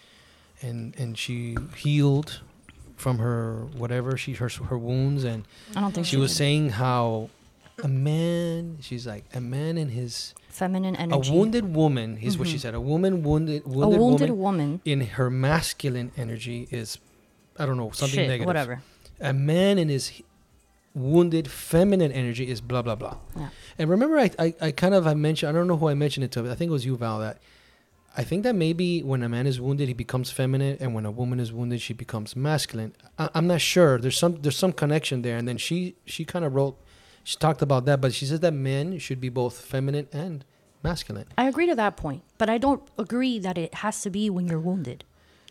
and 0.62 0.94
and 0.98 1.16
she 1.16 1.56
healed 1.76 2.40
from 2.96 3.18
her 3.18 3.66
whatever 3.76 4.16
she 4.16 4.32
her 4.34 4.48
her 4.48 4.78
wounds, 4.78 5.22
and 5.24 5.44
I 5.76 5.80
don't 5.80 5.92
think 5.92 6.06
she 6.06 6.16
was 6.16 6.32
did. 6.32 6.38
saying 6.38 6.70
how 6.70 7.30
a 7.82 7.88
man. 7.88 8.78
She's 8.80 9.06
like 9.06 9.24
a 9.34 9.40
man 9.40 9.78
in 9.78 9.90
his 9.90 10.34
feminine 10.48 10.96
energy. 10.96 11.30
a 11.30 11.32
wounded 11.32 11.74
woman. 11.74 12.18
Is 12.18 12.38
what 12.38 12.48
she 12.48 12.54
mm-hmm. 12.54 12.60
said. 12.62 12.74
A 12.74 12.80
woman 12.80 13.22
wounded 13.22 13.64
wounded 13.66 13.82
a 13.82 14.00
wounded, 14.00 14.00
wounded 14.00 14.30
woman 14.30 14.38
woman. 14.38 14.80
in 14.84 15.00
her 15.02 15.30
masculine 15.30 16.12
energy 16.16 16.66
is, 16.70 16.98
I 17.58 17.66
don't 17.66 17.76
know 17.76 17.90
something 17.92 18.16
Shit, 18.16 18.28
negative. 18.28 18.46
whatever. 18.46 18.82
A 19.20 19.32
man 19.32 19.78
in 19.78 19.88
his 19.88 20.12
wounded 20.94 21.50
feminine 21.50 22.12
energy 22.12 22.48
is 22.48 22.60
blah 22.60 22.82
blah 22.82 22.94
blah. 22.94 23.16
Yeah. 23.36 23.48
And 23.78 23.90
remember, 23.90 24.18
I, 24.18 24.30
I, 24.38 24.54
I 24.60 24.70
kind 24.70 24.94
of 24.94 25.06
I 25.06 25.14
mentioned 25.14 25.50
I 25.50 25.52
don't 25.58 25.66
know 25.66 25.76
who 25.76 25.88
I 25.88 25.94
mentioned 25.94 26.24
it 26.24 26.32
to. 26.32 26.42
But 26.42 26.50
I 26.50 26.54
think 26.54 26.70
it 26.70 26.72
was 26.72 26.86
you, 26.86 26.96
Val. 26.96 27.18
That 27.20 27.38
I 28.16 28.24
think 28.24 28.44
that 28.44 28.54
maybe 28.54 29.02
when 29.02 29.22
a 29.22 29.28
man 29.28 29.46
is 29.46 29.60
wounded, 29.60 29.88
he 29.88 29.94
becomes 29.94 30.30
feminine, 30.30 30.78
and 30.80 30.94
when 30.94 31.04
a 31.04 31.10
woman 31.10 31.38
is 31.38 31.52
wounded, 31.52 31.80
she 31.82 31.92
becomes 31.92 32.34
masculine. 32.34 32.94
I, 33.18 33.28
I'm 33.34 33.46
not 33.46 33.60
sure. 33.60 33.98
There's 33.98 34.16
some 34.18 34.40
there's 34.42 34.56
some 34.56 34.72
connection 34.72 35.22
there. 35.22 35.36
And 35.36 35.46
then 35.46 35.58
she 35.58 35.96
she 36.06 36.24
kind 36.24 36.44
of 36.44 36.54
wrote, 36.54 36.78
she 37.24 37.36
talked 37.36 37.60
about 37.62 37.84
that, 37.86 38.00
but 38.00 38.14
she 38.14 38.24
says 38.24 38.40
that 38.40 38.54
men 38.54 38.98
should 38.98 39.20
be 39.20 39.28
both 39.28 39.60
feminine 39.60 40.08
and 40.12 40.44
masculine. 40.82 41.26
I 41.36 41.48
agree 41.48 41.66
to 41.66 41.74
that 41.74 41.96
point, 41.96 42.22
but 42.38 42.48
I 42.48 42.58
don't 42.58 42.82
agree 42.98 43.38
that 43.40 43.58
it 43.58 43.74
has 43.74 44.00
to 44.02 44.10
be 44.10 44.30
when 44.30 44.46
you're 44.46 44.60
wounded. 44.60 45.04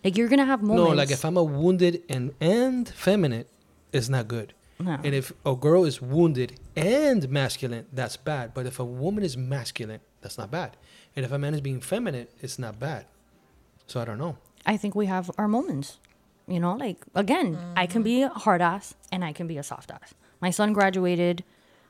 Like 0.06 0.18
you're 0.18 0.28
gonna 0.28 0.46
have 0.46 0.62
moments. 0.62 0.90
No, 0.90 0.96
like 0.96 1.10
if 1.10 1.26
I'm 1.26 1.36
a 1.36 1.44
wounded 1.44 2.04
and 2.08 2.36
and 2.40 2.88
feminine, 2.88 3.46
it's 3.92 4.08
not 4.08 4.28
good. 4.28 4.54
No. 4.80 5.00
And 5.04 5.16
if 5.16 5.34
a 5.44 5.56
girl 5.56 5.84
is 5.84 6.00
wounded 6.00 6.60
and 6.76 7.28
masculine, 7.28 7.88
that's 7.92 8.16
bad. 8.16 8.54
But 8.54 8.68
if 8.68 8.78
a 8.78 8.86
woman 8.86 9.24
is 9.24 9.36
masculine, 9.36 10.02
that's 10.22 10.38
not 10.38 10.52
bad. 10.52 10.78
And 11.16 11.26
if 11.26 11.32
a 11.32 11.40
man 11.40 11.56
is 11.56 11.62
being 11.62 11.82
feminine, 11.82 12.28
it's 12.40 12.60
not 12.60 12.80
bad. 12.80 13.08
So 13.88 14.00
I 14.00 14.06
don't 14.06 14.20
know. 14.20 14.38
I 14.64 14.78
think 14.78 14.94
we 14.94 15.08
have 15.08 15.32
our 15.40 15.48
moments. 15.48 15.98
You 16.48 16.60
know, 16.60 16.76
like 16.76 17.04
again, 17.16 17.58
I 17.76 17.88
can 17.88 18.04
be 18.04 18.22
a 18.22 18.30
hard 18.30 18.62
ass 18.62 18.94
and 19.12 19.26
I 19.26 19.34
can 19.34 19.48
be 19.48 19.58
a 19.58 19.64
soft 19.64 19.90
ass. 19.90 20.14
My 20.40 20.52
son 20.52 20.74
graduated 20.74 21.44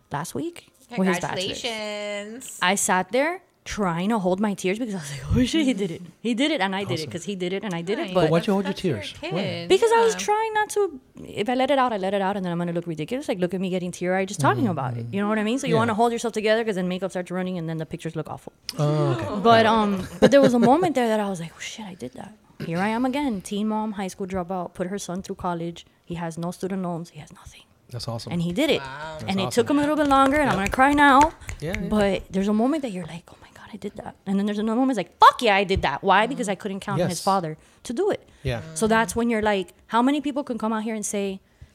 last 0.10 0.34
week 0.34 0.72
with 0.98 1.10
his 1.10 1.20
bachelor's. 1.20 1.62
Congratulations. 1.62 2.60
I 2.62 2.76
sat 2.76 3.12
there 3.12 3.42
trying 3.66 4.10
to 4.10 4.20
hold 4.20 4.40
my 4.40 4.54
tears 4.54 4.78
because 4.80 4.94
I 4.94 5.00
was 5.00 5.12
like, 5.12 5.24
"Oh 5.36 5.44
shit, 5.44 5.66
he 5.66 5.74
did 5.74 5.90
it! 5.92 6.01
He 6.22 6.34
did 6.36 6.51
it, 6.51 6.62
and 6.62 6.75
I 6.75 6.84
did 6.84 7.00
it 7.00 7.08
because 7.08 7.24
he 7.25 7.36
did 7.36 7.51
it, 7.51 7.64
and 7.64 7.74
I 7.74 7.82
did 7.82 7.98
it." 8.00 8.14
But 8.14 8.22
But 8.25 8.30
why'd 8.32 8.48
you 8.48 8.54
hold 8.54 8.66
your 8.66 8.74
That's 8.74 8.84
your 8.84 8.98
tears? 9.01 9.14
kid. 9.20 9.68
Because 9.70 9.92
I 9.92 10.01
was 10.06 10.16
trying 10.16 10.54
not 10.54 10.70
to. 10.75 11.00
If 11.44 11.50
I 11.50 11.56
let 11.56 11.72
it 11.72 11.80
out, 11.80 11.92
I 11.92 11.98
let 11.98 12.14
it 12.14 12.22
out, 12.22 12.36
and 12.38 12.46
then 12.46 12.51
I'm 12.54 12.60
gonna 12.60 12.74
look 12.74 12.86
ridiculous. 12.88 13.28
Like, 13.28 13.40
look 13.40 13.54
at 13.56 13.60
me 13.62 13.70
getting 13.72 13.92
teary 13.92 14.16
eyed 14.22 14.28
just 14.28 14.40
talking 14.40 14.68
about 14.68 14.96
it. 14.98 15.08
You 15.12 15.20
know 15.22 15.28
what 15.28 15.40
I 15.40 15.44
mean? 15.44 15.58
So 15.60 15.68
you 15.68 15.74
Yeah. 15.74 15.80
want 15.80 15.90
to 15.90 15.96
hold 15.96 16.12
yourself 16.12 16.34
together 16.34 16.64
because 16.64 16.75
then 16.75 16.88
makeup 16.88 17.12
starts 17.12 17.32
running, 17.32 17.58
and 17.58 17.68
then 17.68 17.78
the 17.78 17.86
pictures 17.88 18.16
look 18.16 18.30
awful. 18.30 18.54
Oh, 18.78 19.14
okay. 19.14 19.42
But 19.42 19.66
um, 19.66 20.08
but 20.22 20.30
there 20.32 20.42
was 20.42 20.54
a 20.54 20.60
moment 20.60 20.94
there 20.96 21.08
that 21.08 21.20
I 21.20 21.30
was 21.30 21.40
like, 21.40 21.51
oh 21.58 21.60
shit, 21.60 21.86
I 21.86 21.96
did 21.96 22.14
that. 22.14 22.34
Here 22.66 22.78
I 22.78 22.90
am 22.90 23.04
again, 23.04 23.42
teen 23.42 23.68
mom, 23.68 23.94
high 23.94 24.08
school 24.08 24.28
dropout, 24.28 24.74
put 24.75 24.88
her 24.88 24.98
son 25.00 25.22
through 25.24 25.36
college. 25.36 25.86
He 26.06 26.16
has 26.16 26.38
no 26.38 26.51
student 26.51 26.84
loans. 26.84 27.10
He 27.10 27.20
has 27.20 27.34
nothing, 27.34 27.64
That's 27.90 28.08
awesome. 28.08 28.32
and 28.32 28.42
he 28.44 28.54
did 28.54 28.70
it. 28.70 28.80
Wow. 28.80 29.18
and 29.28 29.40
it 29.40 29.44
That's 29.44 29.56
took 29.56 29.70
him 29.70 29.78
a 29.80 29.82
little 29.82 29.96
bit 29.98 30.08
longer, 30.08 30.38
and 30.38 30.50
I'm 30.50 30.56
gonna 30.56 30.70
cry 30.70 30.94
now. 30.94 31.20
yeah, 31.60 31.74
yeah. 31.82 31.90
But 31.90 32.24
there's 32.30 32.48
a 32.48 32.54
moment 32.54 32.84
that 32.84 32.92
you're 32.92 33.06
like, 33.16 33.24
oh 33.30 33.36
my 33.42 33.50
god, 33.54 33.54
I 33.75 33.77
did 33.88 33.94
that. 34.03 34.14
And 34.25 34.33
then 34.38 34.46
there's 34.48 34.61
another 34.66 34.79
moment 34.79 34.98
it's 34.98 35.03
like, 35.05 35.18
fuck 35.24 35.38
yeah, 35.48 35.55
I 35.61 35.66
did 35.74 35.81
that. 35.88 36.00
Why? 36.01 36.22
Mm-hmm. 36.22 36.29
Because 36.33 36.50
I 36.50 36.55
couldn't 36.61 36.79
count 36.88 37.01
on 37.05 37.09
his 37.16 37.22
father 37.29 37.51
to 37.88 37.92
do 38.01 38.05
it. 38.16 38.22
yeah. 38.51 38.61
So 38.79 38.83
that's 38.96 39.14
when 39.18 39.27
you're 39.31 39.42
like, 39.53 39.68
how 39.94 40.01
many 40.01 40.20
people 40.27 40.44
can 40.50 40.57
come 40.64 40.72
out 40.75 40.83
here 40.88 40.96
and 41.00 41.05
say 41.16 41.27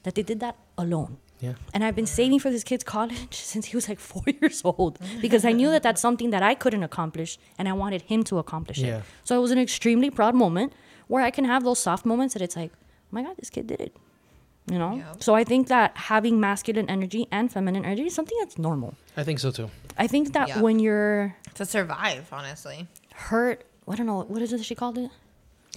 that 0.04 0.14
they 0.16 0.24
did 0.32 0.40
that 0.40 0.56
alone? 0.84 1.12
Yeah. 1.46 1.54
And 1.74 1.80
I've 1.84 1.96
been 2.00 2.06
saving 2.20 2.38
for 2.44 2.50
this 2.50 2.64
kid's 2.70 2.84
college 2.84 3.34
since 3.52 3.64
he 3.70 3.74
was 3.78 3.86
like 3.88 4.00
four 4.12 4.22
years 4.40 4.58
old 4.64 4.98
because 5.20 5.44
I 5.50 5.52
knew 5.52 5.70
that 5.74 5.82
that's 5.86 6.00
something 6.06 6.30
that 6.34 6.42
I 6.42 6.54
couldn't 6.62 6.82
accomplish 6.90 7.38
and 7.58 7.64
I 7.72 7.74
wanted 7.82 8.02
him 8.12 8.20
to 8.30 8.38
accomplish 8.44 8.78
Yeah. 8.78 8.98
it. 8.98 9.02
So 9.24 9.30
it 9.38 9.42
was 9.46 9.50
an 9.56 9.58
extremely 9.58 10.10
proud 10.10 10.34
moment 10.34 10.72
where 11.12 11.22
I 11.28 11.30
can 11.30 11.44
have 11.52 11.64
those 11.64 11.78
soft 11.88 12.04
moments 12.12 12.32
that 12.34 12.42
it's 12.42 12.56
like, 12.62 12.72
oh 12.74 13.08
my 13.16 13.22
God, 13.22 13.36
this 13.38 13.50
kid 13.50 13.66
did 13.66 13.80
it. 13.80 13.92
You 14.70 14.78
know? 14.78 14.94
Yeah. 14.96 15.12
So 15.20 15.34
I 15.34 15.44
think 15.44 15.66
that 15.68 15.96
having 15.96 16.38
masculine 16.40 16.88
energy 16.88 17.26
and 17.32 17.50
feminine 17.52 17.84
energy 17.84 18.06
is 18.06 18.14
something 18.14 18.38
that's 18.42 18.56
normal. 18.58 18.94
I 19.16 19.24
think 19.24 19.38
so 19.40 19.50
too. 19.50 19.68
I 19.98 20.06
think 20.06 20.32
that 20.36 20.48
Yeah. 20.48 20.60
when 20.64 20.78
you're 20.78 21.34
To 21.54 21.64
survive, 21.66 22.28
honestly. 22.32 22.86
hurt, 23.28 23.64
I 23.88 23.96
don't 23.96 24.06
know, 24.06 24.20
what 24.32 24.40
is 24.42 24.52
it 24.52 24.64
she 24.64 24.74
called 24.76 24.96
it? 25.04 25.10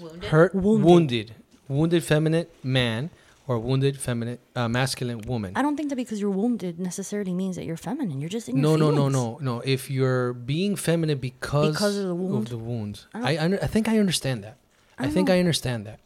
Wounded. 0.01 0.29
Hurt, 0.29 0.51
Wounded. 0.56 0.86
wounded, 0.86 1.36
wounded, 1.67 2.03
feminine 2.03 2.47
man, 2.63 3.10
or 3.47 3.60
wounded, 3.60 3.99
feminine, 3.99 4.38
uh, 4.56 4.67
masculine 4.69 5.21
woman. 5.32 5.51
I 5.56 5.62
don't 5.62 5.75
think 5.75 5.89
that 5.89 5.97
because 5.97 6.19
you're 6.21 6.29
wounded 6.43 6.79
necessarily 6.79 7.34
means 7.34 7.56
that 7.58 7.65
you're 7.65 7.75
feminine. 7.89 8.21
You're 8.21 8.29
just 8.38 8.47
in 8.49 8.62
No, 8.62 8.69
your 8.69 8.77
no, 8.77 8.89
no, 8.91 8.95
feelings. 9.10 9.13
no, 9.13 9.56
no. 9.58 9.62
If 9.75 9.89
you're 9.91 10.34
being 10.34 10.75
feminine 10.75 11.17
because, 11.17 11.73
Because 11.75 11.97
of 11.97 12.06
the 12.08 12.15
wound? 12.15 12.47
the 12.47 12.58
wounds, 12.58 13.08
I, 13.13 13.38
under, 13.38 13.58
I 13.62 13.67
think 13.67 13.89
I 13.89 13.97
understand 13.99 14.43
that. 14.45 14.58
I, 14.97 15.10
think 15.10 15.29
I 15.29 15.39
understand 15.39 15.86
that. 15.88 15.99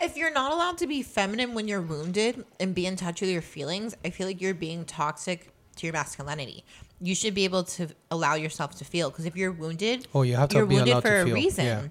If 0.00 0.16
you're 0.16 0.32
not 0.32 0.52
allowed 0.52 0.78
to 0.78 0.86
be 0.86 1.02
feminine 1.02 1.54
when 1.54 1.66
you're 1.66 1.80
wounded 1.80 2.44
and 2.60 2.74
be 2.74 2.86
in 2.86 2.96
touch 2.96 3.20
with 3.20 3.30
your 3.30 3.42
feelings, 3.42 3.96
I 4.04 4.10
feel 4.10 4.26
like 4.28 4.40
you're 4.40 4.54
being 4.54 4.84
toxic 4.84 5.52
to 5.76 5.86
your 5.86 5.92
masculinity. 5.92 6.64
You 7.00 7.14
should 7.14 7.34
be 7.34 7.44
able 7.44 7.64
to 7.64 7.88
allow 8.10 8.34
yourself 8.34 8.76
to 8.78 8.84
feel 8.84 9.10
because 9.10 9.24
if 9.26 9.36
you're 9.36 9.52
wounded, 9.52 10.06
Oh, 10.14 10.22
you 10.22 10.36
have 10.36 10.50
to 10.50 10.56
you're 10.58 10.66
be 10.66 10.76
wounded 10.76 10.92
allowed 10.92 11.02
for 11.02 11.08
to 11.08 11.22
a 11.22 11.24
feel. 11.24 11.34
reason. 11.34 11.64
Yeah. 11.64 11.82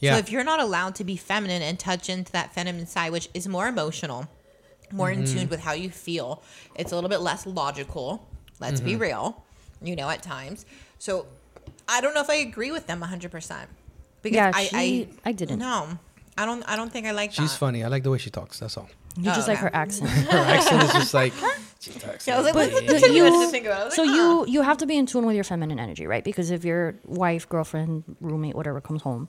Yeah. 0.00 0.12
So 0.14 0.18
if 0.18 0.30
you're 0.30 0.44
not 0.44 0.60
allowed 0.60 0.94
to 0.96 1.04
be 1.04 1.16
feminine 1.16 1.62
and 1.62 1.78
touch 1.78 2.08
into 2.10 2.30
that 2.32 2.54
feminine 2.54 2.86
side, 2.86 3.12
which 3.12 3.28
is 3.34 3.48
more 3.48 3.66
emotional, 3.68 4.28
more 4.92 5.10
in 5.10 5.22
Mm-hmm. 5.24 5.38
tune 5.38 5.48
with 5.48 5.60
how 5.60 5.72
you 5.72 5.90
feel, 5.90 6.42
it's 6.74 6.92
a 6.92 6.94
little 6.94 7.10
bit 7.10 7.20
less 7.20 7.46
logical. 7.46 8.26
Let's 8.60 8.80
Mm-hmm. 8.80 8.88
be 8.90 8.96
real, 8.96 9.44
you 9.82 9.96
know, 9.96 10.08
at 10.10 10.22
times. 10.22 10.64
So 10.98 11.26
I 11.88 12.00
don't 12.00 12.14
know 12.14 12.20
if 12.22 12.30
I 12.30 12.36
agree 12.36 12.70
with 12.72 12.86
them 12.86 13.00
100% 13.02 13.66
because 14.22 14.34
Yeah, 14.36 14.52
I, 14.54 14.64
she- 14.64 15.08
I 15.24 15.32
didn't. 15.32 15.58
No, 15.58 15.98
I 16.38 16.44
don't. 16.44 16.62
I 16.68 16.76
don't 16.76 16.90
think 16.92 17.06
I 17.06 17.12
like 17.12 17.32
She's 17.32 17.52
that. 17.52 17.58
funny. 17.58 17.82
I 17.84 17.88
like 17.88 18.02
the 18.02 18.10
way 18.10 18.18
she 18.18 18.30
talks. 18.30 18.58
That's 18.58 18.76
all. 18.76 18.88
You 19.16 19.30
Oh, 19.30 19.34
just 19.34 19.48
like 19.48 19.58
her 19.58 19.70
accent. 19.82 20.10
Her 20.10 20.38
accent 20.38 20.82
is 20.82 20.92
just 20.92 21.14
like. 21.14 21.32
She 21.80 21.92
talks 21.92 22.26
Yeah, 22.26 22.34
I 22.34 22.38
was 22.38 22.44
like, 22.46 22.54
But 22.54 22.72
what's 22.72 22.86
the- 22.86 22.92
the 22.94 23.00
too 23.00 23.22
much 23.24 23.32
you- 23.32 23.44
to 23.46 23.50
think 23.50 23.66
about? 23.66 23.86
I 23.86 23.88
so 23.90 24.02
like, 24.02 24.14
you 24.14 24.44
you 24.48 24.62
have 24.62 24.76
to 24.78 24.86
be 24.86 24.96
in 24.96 25.06
tune 25.06 25.24
with 25.24 25.34
your 25.34 25.44
feminine 25.44 25.78
energy, 25.78 26.06
right? 26.06 26.24
Because 26.24 26.50
if 26.50 26.64
your 26.64 26.96
wife, 27.04 27.48
girlfriend, 27.48 28.04
roommate, 28.20 28.54
whatever 28.54 28.80
comes 28.80 29.02
home, 29.02 29.28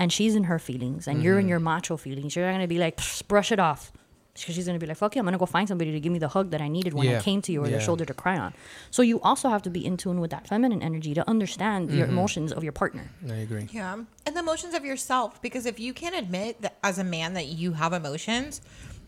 and 0.00 0.12
she's 0.12 0.34
in 0.34 0.44
her 0.44 0.58
feelings, 0.58 1.06
and 1.06 1.22
you're 1.22 1.38
in 1.38 1.42
Mm-hmm. 1.44 1.48
your 1.50 1.60
macho 1.60 1.96
feelings, 1.96 2.34
you're 2.34 2.46
not 2.46 2.52
gonna 2.52 2.66
be 2.66 2.78
like 2.78 2.98
brush 3.28 3.52
it 3.52 3.58
off, 3.60 3.92
because 4.40 4.54
she's 4.54 4.66
gonna 4.66 4.78
be 4.78 4.86
like 4.86 4.96
fuck 4.96 5.14
you, 5.14 5.20
I'm 5.20 5.26
gonna 5.26 5.38
go 5.38 5.46
find 5.46 5.66
somebody 5.68 5.92
to 5.92 6.00
give 6.00 6.12
me 6.12 6.18
the 6.18 6.28
hug 6.28 6.50
that 6.50 6.60
I 6.60 6.68
needed 6.68 6.94
when 6.94 7.06
Yeah. 7.08 7.18
I 7.18 7.22
came 7.22 7.40
to 7.42 7.52
you, 7.52 7.62
or 7.64 7.68
the 7.68 7.80
shoulder 7.80 8.04
to 8.04 8.14
cry 8.14 8.36
on. 8.38 8.54
So 8.90 9.02
you 9.02 9.20
also 9.20 9.48
have 9.48 9.62
to 9.62 9.70
be 9.70 9.84
in 9.84 9.96
tune 9.96 10.20
with 10.20 10.30
that 10.30 10.46
feminine 10.48 10.82
energy 10.82 11.14
to 11.14 11.28
understand 11.28 11.88
Mm-hmm. 11.88 11.98
your 11.98 12.06
emotions 12.08 12.52
of 12.52 12.62
your 12.62 12.72
partner. 12.72 13.10
I 13.28 13.34
agree. 13.36 13.68
Yeah, 13.72 13.94
and 14.26 14.36
the 14.36 14.40
emotions 14.40 14.74
of 14.74 14.84
yourself 14.84 15.40
because 15.42 15.64
if 15.66 15.78
you 15.80 15.92
can't 15.92 16.16
admit 16.16 16.60
that 16.62 16.76
as 16.82 16.98
a 16.98 17.04
man 17.04 17.34
that 17.34 17.46
you 17.46 17.72
have 17.72 17.92
emotions, 17.92 18.60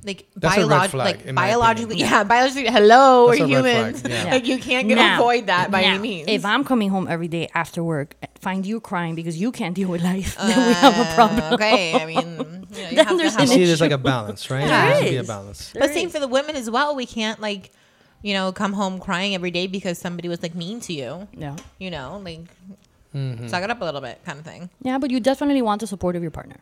like 0.03 0.27
That's 0.37 0.57
biolog- 0.57 0.95
like 0.95 1.35
biologically, 1.35 1.97
opinion. 1.97 2.09
yeah, 2.13 2.25
biologically, 2.25 2.71
hello, 2.71 3.29
That's 3.29 3.41
we're 3.41 3.45
a 3.45 3.49
flag, 3.63 3.95
humans. 3.97 4.03
yeah. 4.09 4.31
Like 4.33 4.47
you 4.47 4.59
can't 4.59 4.89
get 4.89 4.95
Now- 4.97 5.21
avoid 5.21 5.47
that 5.49 5.71
by 5.71 5.83
now, 5.83 5.89
any 5.95 5.99
means. 5.99 6.29
If 6.29 6.45
I'm 6.45 6.65
coming 6.65 6.89
home 6.91 7.07
every 7.09 7.29
day 7.29 7.49
after 7.55 7.85
work, 7.85 8.15
find 8.41 8.65
you 8.65 8.81
crying 8.81 9.15
because 9.15 9.39
you 9.41 9.53
can't 9.53 9.75
deal 9.75 9.89
with 9.89 10.03
life, 10.03 10.37
then 10.41 10.67
we 10.69 10.73
have 10.75 10.99
a 10.99 11.15
problem. 11.15 11.41
Uh, 11.53 11.55
okay, 11.55 11.95
I 12.01 12.07
mean, 12.13 12.17
you, 12.75 12.83
know, 12.83 12.89
you 12.91 12.97
Then 12.97 13.17
there's 13.19 13.37
an 13.37 13.47
see, 13.47 13.65
there's 13.65 13.81
like 13.81 13.91
a 13.93 13.99
balance, 13.99 14.51
right? 14.51 14.61
There 14.61 14.69
There 14.69 14.95
has 14.95 15.01
be 15.11 15.17
a 15.17 15.21
is. 15.21 15.27
balance. 15.29 15.73
But 15.79 15.91
same 15.93 16.09
for 16.09 16.19
the 16.21 16.29
women 16.29 16.57
as 16.57 16.71
well. 16.71 16.95
We 16.97 17.05
can't 17.05 17.39
like, 17.41 17.71
you 18.23 18.33
know, 18.33 18.53
come 18.53 18.73
home 18.73 19.01
crying 19.01 19.35
every 19.35 19.51
day 19.51 19.67
because 19.67 19.99
somebody 19.99 20.29
was 20.29 20.43
like 20.43 20.55
mean 20.55 20.81
to 20.81 20.93
you. 20.93 21.29
Yeah. 21.37 21.57
You 21.79 21.91
know, 21.91 22.21
like 22.25 22.41
Mm-hmm. 23.13 23.49
Suck 23.49 23.65
it 23.65 23.71
up 23.71 23.81
a 23.81 23.85
little 23.85 24.01
bit, 24.01 24.21
kind 24.25 24.39
of 24.39 24.45
thing. 24.45 24.71
Yeah, 24.83 24.97
but 24.99 25.11
you 25.11 25.19
definitely 25.19 25.63
want 25.63 25.81
the 25.81 25.89
support 25.89 26.15
of 26.15 26.23
your 26.23 26.31
partner. 26.31 26.59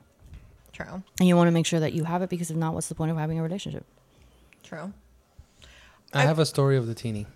True. 0.79 1.03
And 1.19 1.29
you 1.29 1.35
want 1.35 1.49
to 1.49 1.53
make 1.53 1.67
sure 1.67 1.81
that 1.81 1.93
you 1.93 2.05
have 2.05 2.23
it 2.23 2.31
because 2.31 2.51
if 2.53 2.57
not, 2.57 2.73
what's 2.73 2.89
the 2.89 2.95
point 2.95 3.11
of 3.11 3.17
having 3.17 3.39
a 3.39 3.43
relationship? 3.43 3.85
True. 4.63 4.93
I 6.15 6.23
have 6.23 6.39
a 6.39 6.47
story 6.47 6.77
of 6.77 6.87
the 6.87 6.95
Tini. 6.95 7.27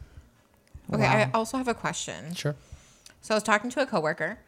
Okay, 0.93 1.03
Wow. 1.03 1.13
I 1.13 1.31
also 1.35 1.57
have 1.59 1.67
a 1.67 1.75
question. 1.75 2.35
Sure. 2.35 2.55
So 3.21 3.35
I 3.35 3.37
was 3.37 3.43
talking 3.43 3.69
to 3.71 3.83
a 3.83 3.87
coworker, 3.87 4.39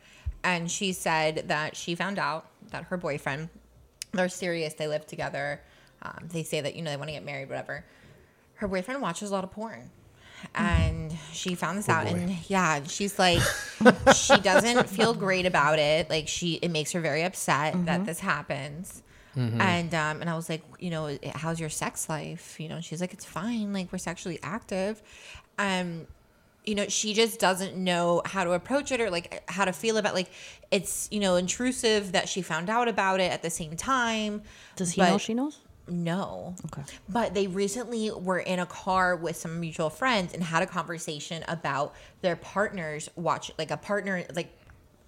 and 0.45 0.71
she 0.71 0.93
said 0.93 1.49
that 1.49 1.75
she 1.77 1.95
found 1.97 2.19
out 2.21 2.47
that 2.71 2.85
her 2.85 2.97
boyfriend, 2.97 3.49
they're 4.13 4.29
serious, 4.29 4.75
they 4.75 4.87
live 4.87 5.07
together. 5.07 5.61
Um, 6.03 6.29
they 6.33 6.43
say 6.45 6.61
that 6.61 6.77
you 6.77 6.83
know 6.83 6.91
they 6.91 6.97
want 6.97 7.09
to 7.09 7.15
get 7.15 7.25
married, 7.25 7.49
whatever. 7.49 7.85
Her 8.55 8.69
boyfriend 8.69 9.03
watches 9.03 9.31
a 9.31 9.35
lot 9.35 9.43
of 9.45 9.51
porn, 9.51 9.91
and 10.55 11.17
she 11.33 11.55
found 11.55 11.79
this 11.79 11.89
out, 11.89 12.07
and 12.07 12.31
yeah, 12.49 12.83
she's 12.85 13.19
like, 13.19 13.41
she 14.15 14.37
doesn't 14.39 14.89
feel 14.89 15.15
great 15.15 15.47
about 15.47 15.79
it. 15.79 16.11
Like 16.11 16.29
she, 16.29 16.55
it 16.55 16.71
makes 16.71 16.93
her 16.93 17.01
very 17.01 17.23
upset 17.23 17.85
that 17.87 18.05
this 18.07 18.21
happens. 18.21 19.03
And 19.37 19.93
um, 19.95 20.21
and 20.21 20.31
I 20.31 20.37
was 20.37 20.49
like, 20.49 20.63
you 20.79 20.91
know, 20.91 21.19
how's 21.35 21.59
your 21.59 21.69
sex 21.69 22.09
life? 22.09 22.61
You 22.61 22.69
know, 22.69 22.81
she's 22.81 23.01
like, 23.01 23.13
it's 23.13 23.25
fine. 23.25 23.73
Like 23.73 23.91
we're 23.91 23.99
sexually 23.99 24.39
active. 24.45 25.03
Um, 25.59 26.07
you 26.65 26.75
know 26.75 26.87
she 26.89 27.13
just 27.13 27.39
doesn't 27.39 27.77
know 27.77 28.23
how 28.25 28.45
to 28.45 28.53
approach 28.53 28.91
it 28.91 29.01
or 29.01 29.11
like 29.11 29.43
how 29.51 29.65
to 29.65 29.73
feel 29.73 29.97
about 29.97 30.15
like 30.15 30.31
it's 30.71 31.09
you 31.11 31.21
know 31.21 31.37
intrusive 31.37 32.13
that 32.13 32.29
she 32.29 32.43
found 32.43 32.71
out 32.71 32.89
about 32.89 33.21
it 33.21 33.31
at 33.31 33.43
the 33.43 33.51
same 33.51 33.77
time 33.77 34.43
Does 34.77 34.93
he 34.93 35.01
but 35.01 35.11
know 35.11 35.19
she 35.19 35.35
knows? 35.35 35.61
No 35.89 36.55
Okay. 36.67 36.83
but 37.09 37.35
they 37.35 37.47
recently 37.47 38.11
were 38.11 38.39
in 38.39 38.59
a 38.59 38.67
car 38.67 39.17
with 39.17 39.37
some 39.37 39.61
mutual 39.61 39.91
friends 39.91 40.33
and 40.33 40.43
had 40.43 40.63
a 40.63 40.67
conversation 40.67 41.45
about 41.49 41.95
their 42.23 42.37
partners 42.37 43.09
watch 43.17 43.51
like 43.59 43.71
a 43.71 43.77
partner 43.77 44.25
like 44.35 44.51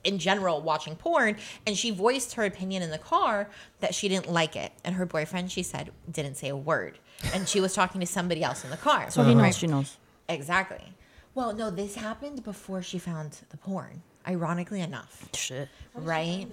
in 0.05 0.19
general 0.19 0.61
watching 0.61 0.95
porn 0.95 1.37
and 1.67 1.77
she 1.77 1.91
voiced 1.91 2.35
her 2.35 2.45
opinion 2.45 2.83
in 2.83 2.91
the 2.91 2.99
car 2.99 3.49
that 3.81 3.95
she 3.95 4.09
didn't 4.09 4.31
like 4.31 4.55
it 4.55 4.71
and 4.85 4.95
her 4.97 5.07
boyfriend 5.07 5.51
she 5.51 5.63
said 5.63 5.91
didn't 6.11 6.37
say 6.37 6.49
a 6.49 6.57
word 6.57 6.99
and 7.35 7.49
she 7.49 7.61
was 7.61 7.73
talking 7.75 8.01
to 8.01 8.07
somebody 8.07 8.43
else 8.45 8.63
in 8.63 8.71
the 8.71 8.77
car 8.77 9.11
So 9.11 9.23
he 9.25 9.35
knows 9.35 9.43
Right. 9.43 9.55
she 9.55 9.67
knows. 9.67 9.97
Exactly. 10.29 10.93
Well, 11.35 11.55
no, 11.55 11.71
this 11.71 11.95
happened 11.95 12.43
before 12.45 12.83
she 12.83 12.99
found 12.99 13.39
the 13.51 13.57
porn. 13.57 14.03
Ironically 14.27 14.81
enough, 14.81 15.29
Shit. 15.35 15.69
right? 15.95 16.47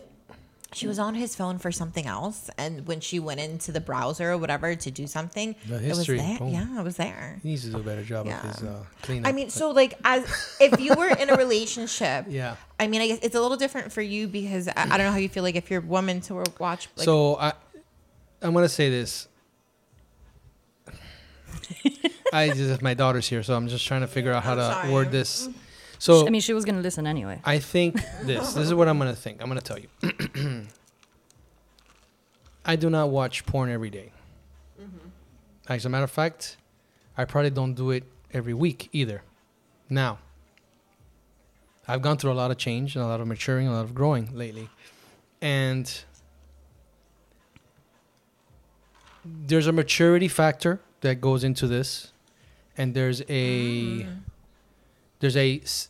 She 0.76 0.88
was 0.88 1.00
on 1.00 1.16
his 1.16 1.36
phone 1.36 1.58
for 1.60 1.72
something 1.72 2.06
else, 2.08 2.50
and 2.58 2.88
when 2.88 3.00
she 3.00 3.20
went 3.20 3.40
into 3.40 3.72
the 3.72 3.80
browser 3.82 4.32
or 4.32 4.38
whatever 4.38 4.76
to 4.76 4.92
do 4.92 5.06
something, 5.08 5.56
The 5.68 5.76
it 5.86 5.90
was 5.96 6.08
there. 6.08 6.38
boom. 6.40 6.50
Yeah, 6.50 6.80
it 6.80 6.84
was 6.84 6.98
there. 6.98 7.40
He 7.44 7.50
needs 7.50 7.64
to 7.66 7.70
do 7.72 7.78
a 7.78 7.84
better 7.84 8.04
job 8.04 8.26
Yeah. 8.26 8.40
of 8.48 8.56
his 8.56 8.64
uh, 8.68 8.84
cleanup. 9.02 9.30
I 9.30 9.32
mean, 9.34 9.50
so 9.50 9.72
like, 9.72 9.94
as 10.04 10.24
if 10.60 10.80
you 10.80 10.96
were 10.96 11.10
in 11.10 11.30
a 11.30 11.36
relationship, 11.46 12.26
Yeah. 12.30 12.56
I 12.80 12.88
mean, 12.88 13.02
I 13.02 13.08
guess 13.08 13.20
it's 13.22 13.36
a 13.36 13.42
little 13.42 13.58
different 13.58 13.92
for 13.92 14.02
you 14.02 14.28
because 14.28 14.68
I, 14.68 14.74
I 14.78 14.98
don't 14.98 15.06
know 15.06 15.12
how 15.12 15.18
you 15.18 15.30
feel 15.30 15.44
like 15.44 15.56
if 15.56 15.70
you're 15.70 15.82
a 15.82 15.86
woman 15.86 16.22
to 16.22 16.44
watch. 16.60 16.90
Like, 16.98 17.06
so 17.06 17.38
I, 17.38 17.54
I'm 18.42 18.54
gonna 18.54 18.68
say 18.68 18.90
this. 18.90 19.28
I 22.34 22.50
just 22.50 22.82
my 22.82 22.94
daughter's 22.94 23.28
here, 23.28 23.44
so 23.44 23.56
I'm 23.56 23.68
just 23.68 23.86
trying 23.86 24.02
to 24.02 24.08
figure 24.08 24.32
out 24.34 24.44
how 24.44 24.54
I'm 24.54 24.58
to 24.58 24.64
sorry. 24.74 24.92
word 24.92 25.12
this. 25.12 25.48
So 26.04 26.28
I 26.28 26.32
mean, 26.32 26.42
she 26.42 26.54
was 26.54 26.66
gonna 26.66 26.82
listen 26.82 27.08
anyway. 27.08 27.40
I 27.46 27.60
think 27.60 27.96
this. 28.24 28.56
This 28.56 28.66
is 28.66 28.74
what 28.74 28.90
I'm 28.90 28.98
gonna 28.98 29.16
think. 29.16 29.42
I'm 29.42 29.48
gonna 29.48 29.62
tell 29.62 29.80
you. 29.80 29.88
I 32.66 32.76
do 32.76 32.90
not 32.90 33.10
watch 33.10 33.46
porn 33.46 33.70
every 33.70 33.90
day. 33.90 34.12
Mm-hmm. 34.78 35.08
As 35.70 35.86
a 35.86 35.90
matter 35.90 36.04
of 36.04 36.12
fact, 36.12 36.58
I 37.18 37.24
probably 37.24 37.52
don't 37.52 37.74
do 37.74 37.92
it 37.92 38.04
every 38.34 38.54
week 38.54 38.90
either. 38.92 39.24
Now, 39.90 40.20
I've 41.88 42.02
gone 42.02 42.18
through 42.18 42.34
a 42.34 42.40
lot 42.44 42.52
of 42.52 42.58
change 42.58 42.98
and 42.98 43.06
a 43.06 43.08
lot 43.08 43.22
of 43.22 43.28
maturing, 43.28 43.70
a 43.70 43.72
lot 43.72 43.86
of 43.86 43.96
growing 43.96 44.28
lately, 44.36 44.68
and 45.42 46.04
there's 49.24 49.68
a 49.68 49.72
maturity 49.72 50.28
factor 50.28 50.82
that 51.00 51.22
goes 51.22 51.46
into 51.46 51.66
this, 51.66 52.12
and 52.78 52.94
there's 52.94 53.22
a 53.22 54.04
mm. 54.04 54.20
there's 55.22 55.38
a 55.38 55.62
s- 55.62 55.88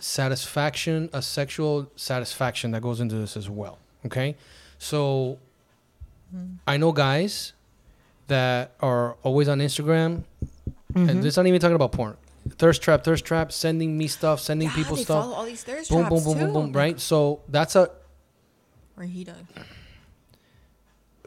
satisfaction, 0.00 1.08
a 1.12 1.22
sexual 1.22 1.90
satisfaction 1.96 2.70
that 2.72 2.82
goes 2.82 3.00
into 3.00 3.14
this 3.16 3.36
as 3.36 3.48
well. 3.48 3.78
Okay, 4.06 4.36
so 4.78 5.38
I 6.66 6.76
know 6.76 6.92
guys 6.92 7.52
that 8.28 8.72
are 8.80 9.14
always 9.22 9.48
on 9.48 9.58
Instagram, 9.58 10.24
and 10.94 11.08
mm-hmm. 11.08 11.20
this 11.20 11.36
not 11.36 11.46
even 11.46 11.60
talking 11.60 11.76
about 11.76 11.92
porn. 11.92 12.16
Thirst 12.56 12.82
trap, 12.82 13.04
thirst 13.04 13.24
trap, 13.24 13.52
sending 13.52 13.96
me 13.98 14.06
stuff, 14.06 14.40
sending 14.40 14.68
yeah, 14.68 14.74
people 14.74 14.96
stuff. 14.96 15.24
follow 15.24 15.34
all 15.34 15.44
these 15.44 15.62
thirst 15.62 15.90
Boom, 15.90 16.06
traps 16.06 16.24
boom, 16.24 16.24
boom, 16.24 16.38
boom, 16.38 16.52
boom. 16.52 16.72
Right. 16.72 16.98
So 16.98 17.40
that's 17.48 17.76
a 17.76 17.90
Or 18.96 19.04
he 19.04 19.24
does. 19.24 19.36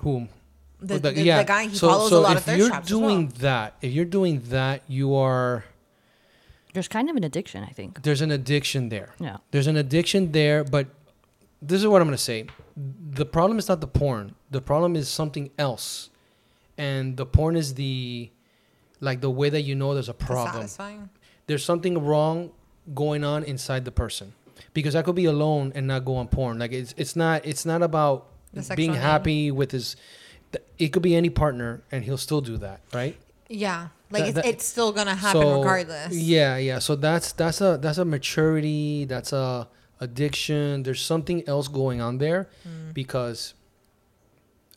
whom. 0.02 0.30
The, 0.80 0.96
The- 1.00 1.12
the, 1.12 1.24
the 1.24 1.44
guy 1.46 1.68
he 1.68 1.78
follows 1.78 2.12
a 2.12 2.20
lot 2.20 2.32
of 2.32 2.38
if 2.40 2.44
thirst 2.46 2.58
you're 2.58 2.68
traps. 2.68 2.88
doing 2.88 3.26
well. 3.28 3.36
that, 3.40 3.76
if 3.82 3.94
you're 3.94 4.04
doing 4.06 4.42
that, 4.50 4.82
you 4.88 5.16
are 5.16 5.64
There's 6.74 6.88
kind 6.88 7.10
of 7.10 7.16
an 7.16 7.24
addiction, 7.24 7.64
I 7.64 7.72
think. 7.72 8.02
there's 8.04 8.22
an 8.22 8.32
addiction 8.32 8.90
there. 8.90 9.14
Yeah. 9.20 9.38
There's 9.52 9.68
an 9.68 9.78
addiction 9.78 10.32
there, 10.32 10.64
but 10.64 10.88
this 11.62 11.80
is 11.82 11.88
what 11.88 12.02
I'm 12.02 12.08
gonna 12.08 12.18
say. 12.18 12.48
The 12.76 13.26
problem 13.26 13.58
is 13.60 13.68
not 13.70 13.80
the 13.82 13.88
porn. 13.88 14.36
The 14.52 14.62
problem 14.62 14.96
is 14.96 15.08
something 15.08 15.52
else, 15.58 16.10
and 16.78 17.16
the 17.18 17.26
porn 17.26 17.56
is 17.56 17.76
the 17.76 18.32
like 19.00 19.22
the 19.22 19.30
way 19.30 19.50
that 19.50 19.62
you 19.62 19.76
know 19.76 19.94
there's 19.94 20.10
a 20.10 20.14
The 20.14 20.26
problem. 20.26 20.54
satisfying. 20.68 21.10
There's 21.48 21.64
something 21.64 22.04
wrong 22.04 22.52
going 22.94 23.24
on 23.24 23.44
inside 23.44 23.86
the 23.86 23.92
person 23.92 24.34
because 24.74 24.96
I 24.96 25.02
could 25.04 25.16
be 25.16 25.26
alone 25.26 25.72
and 25.76 25.88
not 25.88 26.06
go 26.06 26.16
on 26.16 26.28
porn. 26.28 26.58
Like 26.60 26.72
it's 26.72 26.94
it's 26.98 27.16
not 27.16 27.46
it's 27.46 27.66
not 27.66 27.82
about 27.84 28.28
being 28.76 28.92
need. 28.92 29.00
happy 29.02 29.52
with 29.52 29.72
his. 29.72 29.96
It 30.78 30.90
could 30.90 31.02
be 31.04 31.16
any 31.16 31.30
partner, 31.30 31.82
and 31.92 32.04
he'll 32.04 32.18
still 32.18 32.42
do 32.42 32.58
that, 32.58 32.82
right? 32.94 33.16
Yeah, 33.50 33.88
like 34.14 34.22
That- 34.22 34.28
it's, 34.30 34.36
that- 34.36 34.46
it's 34.46 34.66
still 34.66 34.92
gonna 34.94 35.16
happen 35.16 35.42
regardless. 35.42 36.14
Yeah, 36.16 36.58
yeah. 36.58 36.80
So 36.80 36.96
that's 36.96 37.32
that's 37.34 37.60
a 37.62 37.78
that's 37.82 37.98
a 37.98 38.06
maturity. 38.06 39.06
That's 39.06 39.34
a 39.34 39.68
addiction. 40.00 40.84
There's 40.84 41.02
something 41.02 41.48
else 41.48 41.68
going 41.68 42.00
on 42.02 42.18
there, 42.20 42.48
Mm. 42.68 42.94
because 42.94 43.54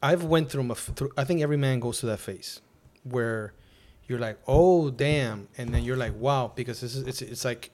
I've 0.03 0.25
went 0.25 0.51
through, 0.51 0.65
my, 0.65 0.75
through. 0.75 1.13
I 1.17 1.25
think 1.25 1.41
every 1.43 1.57
man 1.57 1.81
goes 1.81 2.01
through 2.01 2.11
that 2.11 2.21
phase, 2.21 2.61
where 3.03 3.53
you're 4.07 4.19
like, 4.19 4.39
oh 4.47 4.91
damn, 4.91 5.49
and 5.59 5.75
then 5.75 5.83
you're 5.85 5.97
like, 5.97 6.15
wow, 6.19 6.53
because 6.55 6.81
this 6.81 6.95
is 6.95 7.07
it's 7.07 7.23
it's 7.23 7.45
like 7.45 7.71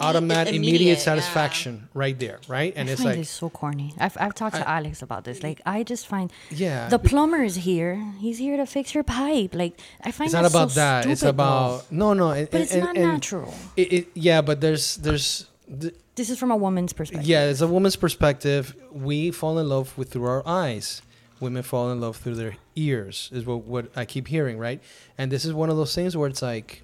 Automatic, 0.00 0.54
immediate, 0.54 0.98
yeah. 0.98 1.04
satisfaction 1.04 1.88
right 1.94 2.18
there, 2.18 2.40
right? 2.48 2.72
And 2.76 2.88
I 2.88 2.92
it's 2.92 3.02
find 3.02 3.18
like, 3.18 3.26
so 3.26 3.48
corny. 3.50 3.94
I've, 3.98 4.16
I've 4.20 4.34
talked 4.34 4.56
to 4.56 4.68
Alex 4.68 5.02
about 5.02 5.24
this. 5.24 5.42
Like, 5.42 5.60
I 5.66 5.82
just 5.82 6.06
find 6.06 6.32
yeah, 6.50 6.88
the 6.88 6.98
plumber 6.98 7.42
is 7.42 7.56
here. 7.56 8.02
He's 8.18 8.38
here 8.38 8.56
to 8.56 8.66
fix 8.66 8.94
your 8.94 9.04
pipe. 9.04 9.54
Like, 9.54 9.78
I 10.02 10.10
find 10.10 10.26
it's 10.26 10.34
not 10.34 10.42
that 10.42 10.50
so 10.52 10.58
about 10.58 10.70
that. 10.74 11.06
It's 11.06 11.22
about 11.22 11.90
no, 11.92 12.12
no, 12.14 12.30
and, 12.30 12.50
But 12.50 12.60
it's 12.62 12.72
and- 12.72 12.82
not 12.84 12.96
and 12.96 13.04
natural. 13.12 13.54
It, 13.76 13.92
it, 13.92 14.08
yeah, 14.14 14.40
but 14.42 14.60
there's 14.60 14.96
there's. 14.96 15.46
th- 15.80 15.94
This 16.16 16.30
is 16.30 16.38
from 16.38 16.50
a 16.50 16.56
woman's 16.56 16.92
perspective. 16.92 17.26
Yeah, 17.28 17.46
it's 17.50 17.60
a 17.60 17.66
woman's 17.66 17.96
perspective. 17.96 18.74
We 18.92 19.30
fall 19.30 19.58
in 19.58 19.68
love 19.68 19.96
with 19.98 20.10
through 20.12 20.26
our 20.26 20.46
eyes. 20.46 21.02
Women 21.40 21.62
fall 21.62 21.90
in 21.90 22.00
love 22.00 22.16
through 22.16 22.36
their 22.36 22.56
ears, 22.76 23.28
is 23.32 23.44
what, 23.44 23.64
what 23.64 23.90
I 23.96 24.04
keep 24.04 24.28
hearing, 24.28 24.56
right? 24.56 24.80
And 25.18 25.30
this 25.32 25.44
is 25.44 25.52
one 25.52 25.68
of 25.68 25.76
those 25.76 25.92
things 25.94 26.16
where 26.16 26.28
it's 26.28 26.40
like, 26.42 26.82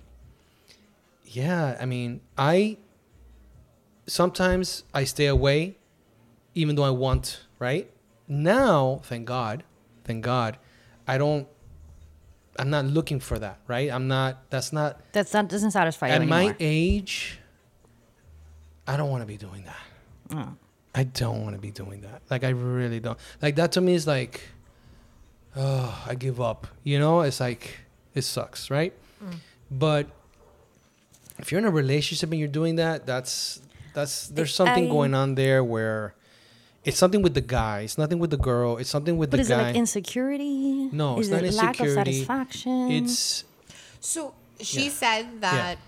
yeah, 1.27 1.77
I 1.81 1.87
mean, 1.87 2.20
I 2.37 2.77
sometimes 4.11 4.85
I 4.92 5.05
stay 5.05 5.27
away, 5.27 5.79
even 6.55 6.75
though 6.75 6.83
I 6.83 6.90
want, 6.90 7.46
right? 7.59 7.88
Now, 8.27 9.01
thank 9.05 9.27
God, 9.27 9.62
thank 10.05 10.25
God, 10.25 10.59
I 11.07 11.16
don't. 11.18 11.46
I'm 12.59 12.68
not 12.68 12.85
looking 12.85 13.20
for 13.20 13.38
that, 13.38 13.61
right? 13.68 13.90
I'm 13.90 14.09
not. 14.09 14.51
That's 14.51 14.73
not 14.73 15.01
That's 15.12 15.33
that 15.33 15.49
doesn't 15.49 15.70
satisfy 15.70 16.09
at 16.09 16.27
my 16.27 16.55
age. 16.61 17.38
I 18.87 18.96
don't 18.96 19.11
want 19.11 19.23
to 19.23 19.27
be 19.27 19.37
doing 19.37 19.64
that. 19.64 20.37
Oh. 20.37 20.55
I 20.94 21.05
don't 21.05 21.42
want 21.42 21.55
to 21.55 21.61
be 21.61 21.70
doing 21.70 22.01
that. 22.01 22.23
Like 22.29 22.42
I 22.42 22.51
really 22.51 22.99
don't. 22.99 23.18
Like 23.40 23.57
that 23.57 23.73
to 23.73 23.81
me 23.81 23.94
is 23.94 24.07
like, 24.07 24.42
oh, 25.57 26.05
I 26.07 26.16
give 26.16 26.40
up. 26.40 26.66
You 26.83 26.99
know, 26.99 27.20
it's 27.20 27.38
like 27.38 27.79
it 28.14 28.23
sucks, 28.23 28.70
right? 28.70 28.92
Mm. 29.25 29.37
But 29.70 30.09
if 31.38 31.53
you're 31.53 31.61
in 31.61 31.64
a 31.64 31.70
relationship 31.70 32.31
and 32.33 32.40
you're 32.40 32.49
doing 32.49 32.77
that, 32.77 33.07
that's 33.07 33.62
that's 33.94 34.29
there's 34.29 34.55
something 34.55 34.87
I- 34.87 34.90
going 34.90 35.14
on 35.14 35.35
there 35.35 35.62
where 35.64 36.14
it's 36.85 36.96
something 36.96 37.22
with 37.22 37.35
the 37.35 37.40
guy. 37.42 37.81
It's 37.83 37.98
nothing 37.98 38.18
with 38.18 38.31
the 38.31 38.38
girl. 38.38 38.79
It's 38.79 38.88
something 38.88 39.18
with 39.18 39.31
But 39.31 39.37
the 39.38 39.42
is 39.42 39.48
guy. 39.48 39.61
it 39.61 39.62
like 39.64 39.76
insecurity? 39.76 40.88
No, 40.92 41.18
it's 41.18 41.29
not 41.29 41.42
it 41.44 41.53
lack 41.53 41.79
of 41.81 41.87
insecurity. 41.87 42.12
satisfaction? 42.24 42.90
it's 42.90 43.44
So 44.00 44.35
she 44.61 44.85
Yeah. 44.85 44.90
said 44.90 45.26
that 45.40 45.79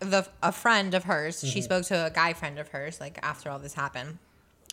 the 0.00 0.26
a 0.42 0.50
friend 0.50 0.94
of 0.94 1.04
hers, 1.04 1.40
she 1.40 1.46
mm-hmm. 1.60 1.64
spoke 1.64 1.84
to 1.86 2.06
a 2.06 2.10
guy 2.10 2.32
friend 2.32 2.58
of 2.58 2.68
hers, 2.68 2.98
like 3.00 3.18
after 3.22 3.50
all 3.50 3.58
this 3.58 3.74
happened, 3.74 4.18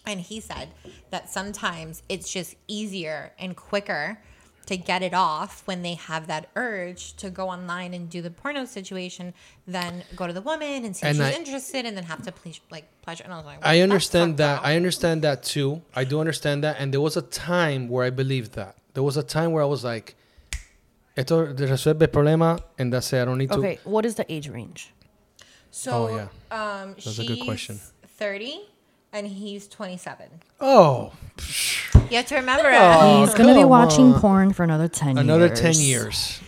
and 0.05 0.21
he 0.21 0.39
said 0.39 0.69
that 1.11 1.29
sometimes 1.29 2.01
it's 2.09 2.31
just 2.31 2.55
easier 2.67 3.33
and 3.37 3.55
quicker 3.55 4.19
to 4.67 4.75
get 4.77 5.01
it 5.01 5.13
off 5.13 5.63
when 5.65 5.81
they 5.81 5.95
have 5.95 6.27
that 6.27 6.49
urge 6.55 7.13
to 7.15 7.29
go 7.29 7.49
online 7.49 7.93
and 7.93 8.09
do 8.09 8.21
the 8.21 8.29
porno 8.29 8.63
situation 8.65 9.33
then 9.65 10.03
go 10.15 10.27
to 10.27 10.33
the 10.33 10.41
woman 10.51 10.85
and 10.85 10.95
see 10.95 11.05
if 11.05 11.09
And 11.09 11.17
she's 11.17 11.35
I- 11.35 11.39
interested 11.41 11.85
and 11.87 11.93
then 11.97 12.03
have 12.13 12.21
to 12.23 12.31
please 12.31 12.59
like 12.69 12.85
pleasure. 13.01 13.23
And 13.25 13.33
I 13.33 13.37
was 13.37 13.45
like, 13.45 13.59
I 13.65 13.81
understand 13.81 14.37
that. 14.37 14.59
up. 14.59 14.65
I 14.65 14.75
understand 14.75 15.21
that 15.23 15.43
too. 15.43 15.81
I 15.95 16.03
do 16.03 16.19
understand 16.19 16.63
that. 16.65 16.75
And 16.79 16.93
there 16.93 17.01
was 17.01 17.15
a 17.17 17.21
time 17.23 17.87
where 17.89 18.05
I 18.05 18.09
believed 18.11 18.51
that. 18.53 18.75
There 18.93 19.03
was 19.03 19.17
a 19.17 19.23
time 19.23 19.51
where 19.53 19.63
I 19.63 19.65
was 19.75 19.83
like, 19.83 20.15
esto 21.15 21.45
resuelve 21.53 22.01
el 22.01 22.07
problema, 22.09 22.59
and 22.77 22.91
that's 22.93 23.11
it. 23.13 23.21
I 23.21 23.25
don't 23.25 23.37
need 23.37 23.49
to. 23.51 23.57
Okay, 23.57 23.79
what 23.83 24.05
is 24.05 24.15
the 24.15 24.25
age 24.31 24.49
range? 24.49 24.93
So, 25.71 25.91
Oh, 25.91 26.15
yeah. 26.15 26.27
um, 26.81 26.93
That's 26.93 27.19
a 27.19 27.25
good 27.25 27.41
question. 27.45 27.75
she's 27.75 27.91
Thirty, 28.17 28.61
and 29.17 29.27
he's 29.27 29.67
twenty-seven. 29.67 30.27
Oh, 30.61 31.11
You 32.09 32.17
have 32.17 32.25
to 32.27 32.35
remember. 32.35 32.69
Oh, 32.73 33.21
He's 33.25 33.33
gonna 33.33 33.53
be 33.55 33.63
watching 33.65 34.13
on. 34.13 34.19
porn 34.21 34.53
for 34.53 34.63
another 34.63 34.87
ten 34.87 35.17
another 35.17 35.47
years. 35.47 35.59
10 35.59 35.73
years. 35.75 36.39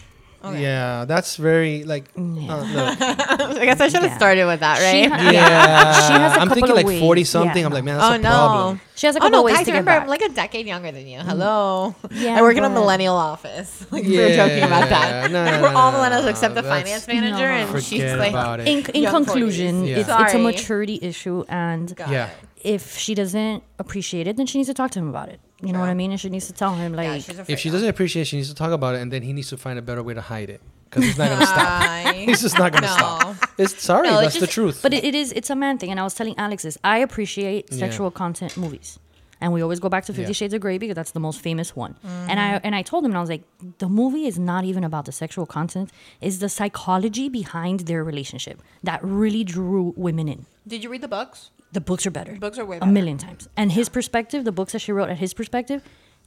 Yeah, 0.42 1.04
that's 1.04 1.36
very, 1.36 1.84
like, 1.84 2.06
uh, 2.18 2.22
look, 2.22 2.40
I 3.60 3.66
guess 3.66 3.82
I 3.82 3.90
should 3.90 4.02
have 4.04 4.12
Yeah. 4.12 4.18
started 4.18 4.46
with 4.46 4.62
that, 4.62 4.78
She 4.78 4.84
right? 4.86 5.12
ha- 5.12 5.32
yeah. 5.32 6.08
She 6.08 6.14
has 6.14 6.38
a 6.38 6.40
I'm 6.40 6.50
thinking 6.50 6.74
like 6.74 6.86
ways. 6.86 7.02
40 7.02 7.24
something. 7.26 7.58
Yeah, 7.60 7.66
I'm 7.66 7.74
like, 7.74 7.84
man, 7.84 7.98
that's 7.98 8.16
a 8.16 8.20
problem. 8.22 8.26
oh 8.26 8.30
a 8.30 8.32
no. 8.32 8.48
problem. 8.48 8.82
She 8.96 9.06
has 9.08 9.16
a 9.18 9.24
Oh 9.24 9.28
no, 9.28 9.40
of 9.40 9.46
ways 9.46 9.56
guys, 9.58 9.66
to 9.66 9.72
get 9.72 9.80
remember 9.80 9.92
back. 9.92 10.04
I'm 10.04 10.08
like 10.08 10.22
a 10.22 10.30
decade 10.30 10.66
younger 10.66 10.94
than 10.94 11.08
you. 11.08 11.20
Hello. 11.20 11.94
Yeah, 12.12 12.36
I 12.40 12.42
work 12.42 12.56
in 12.56 12.64
a 12.64 12.70
millennial 12.70 13.16
office. 13.18 13.86
Like 13.92 14.06
we 14.06 14.18
were 14.18 14.30
joking 14.30 14.64
about 14.64 14.88
that. 14.88 15.30
no, 15.30 15.44
no, 15.44 15.62
We're 15.62 15.74
all 15.76 15.92
millennials 15.92 16.24
no, 16.24 16.30
except 16.30 16.56
the 16.56 16.64
finance 16.64 17.06
manager, 17.10 17.50
No. 17.50 17.76
and 17.76 17.84
she's 17.84 18.04
like, 18.14 18.32
about 18.32 18.62
it. 18.62 18.68
in, 18.70 18.86
in 18.96 19.12
conclusion, 19.12 19.84
Yeah. 19.84 19.98
it's, 19.98 20.10
it's 20.10 20.34
a 20.36 20.40
maturity 20.40 21.00
issue, 21.02 21.44
and 21.50 21.94
Yeah. 22.10 22.30
It. 22.60 22.70
if 22.76 22.98
she 22.98 23.14
doesn't 23.16 23.64
appreciate 23.78 24.28
it, 24.28 24.38
then 24.38 24.46
she 24.46 24.58
needs 24.58 24.68
to 24.70 24.74
talk 24.74 24.92
to 24.92 25.00
him 25.00 25.10
about 25.10 25.30
it. 25.30 25.40
You 25.62 25.74
know 25.74 25.80
what 25.80 25.90
I 25.90 25.94
mean? 25.94 26.12
And 26.12 26.20
she 26.20 26.30
needs 26.30 26.48
to 26.48 26.54
tell 26.54 26.74
him 26.76 26.94
like, 26.94 27.28
yeah, 27.28 27.44
If 27.48 27.60
she 27.60 27.68
of. 27.70 27.74
doesn't 27.74 27.90
appreciate 27.90 28.22
it, 28.24 28.26
she 28.26 28.38
needs 28.38 28.50
to 28.50 28.56
talk 28.56 28.72
about 28.72 28.96
it, 28.96 29.02
and 29.02 29.12
then 29.12 29.24
he 29.24 29.34
needs 29.34 29.50
to 29.50 29.58
find 29.58 29.78
a 29.78 29.82
better 29.82 30.02
way 30.02 30.14
to 30.14 30.22
hide 30.22 30.50
it. 30.50 30.62
Because 30.90 31.04
he's 31.04 31.18
not 31.18 31.28
going 31.30 31.40
to 31.42 31.46
stop. 31.46 32.16
He's 32.30 32.42
just 32.48 32.58
not 32.58 32.72
going 32.72 32.82
to 32.84 32.90
No. 32.90 32.96
stop. 32.96 33.36
It's 33.60 33.80
sorry, 33.82 34.08
No, 34.10 34.16
it's 34.20 34.22
that's 34.22 34.34
the 34.36 34.40
just- 34.48 34.54
truth. 34.54 34.80
But 34.82 34.94
it, 34.94 35.04
it 35.04 35.14
is 35.16 35.32
it's 35.34 35.50
a 35.52 35.56
man 35.56 35.78
thing, 35.78 35.92
and 35.92 36.00
I 36.00 36.04
was 36.04 36.16
telling 36.16 36.36
Alex 36.38 36.64
this. 36.64 36.78
I 36.84 36.98
appreciate 37.00 37.68
Yeah. 37.72 37.78
sexual 37.78 38.10
content 38.10 38.58
movies, 38.58 38.98
and 39.40 39.54
we 39.54 39.62
always 39.62 39.80
go 39.80 39.88
back 39.90 40.06
to 40.06 40.14
Fifty 40.14 40.32
Yeah. 40.32 40.40
Shades 40.40 40.54
of 40.56 40.62
Grey 40.62 40.80
because 40.80 40.96
that's 40.96 41.12
the 41.12 41.20
most 41.20 41.42
famous 41.42 41.76
one. 41.76 41.94
And 42.04 42.40
I 42.40 42.54
mm-hmm. 42.54 42.66
and 42.66 42.74
I 42.76 42.82
told 42.82 43.06
him, 43.06 43.12
and 43.12 43.18
I 43.20 43.22
was 43.22 43.30
like, 43.30 43.44
the 43.78 43.88
movie 43.90 44.26
is 44.26 44.40
not 44.40 44.64
even 44.66 44.84
about 44.84 45.06
the 45.06 45.12
sexual 45.12 45.46
content; 45.46 45.92
is 46.22 46.40
the 46.40 46.50
psychology 46.50 47.30
behind 47.30 47.82
their 47.82 48.04
relationship 48.04 48.60
that 48.82 49.00
really 49.04 49.44
drew 49.44 49.94
women 49.96 50.28
in. 50.28 50.48
Did 50.68 50.84
you 50.84 50.90
read 50.90 51.02
the 51.02 51.08
books? 51.08 51.52
The 51.72 51.82
books 51.82 52.06
are 52.08 52.12
better. 52.12 52.34
Books 52.36 52.58
are 52.58 52.66
way 52.66 52.80
better. 52.80 52.90
a 52.90 52.94
million 52.94 53.18
times. 53.18 53.48
And 53.56 53.72
his 53.72 53.90
perspective, 53.90 54.44
the 54.44 54.52
books 54.52 54.74
that 54.74 54.80
she 54.80 54.92
wrote 54.92 55.10
at 55.10 55.18
his 55.20 55.34
perspective, 55.34 55.84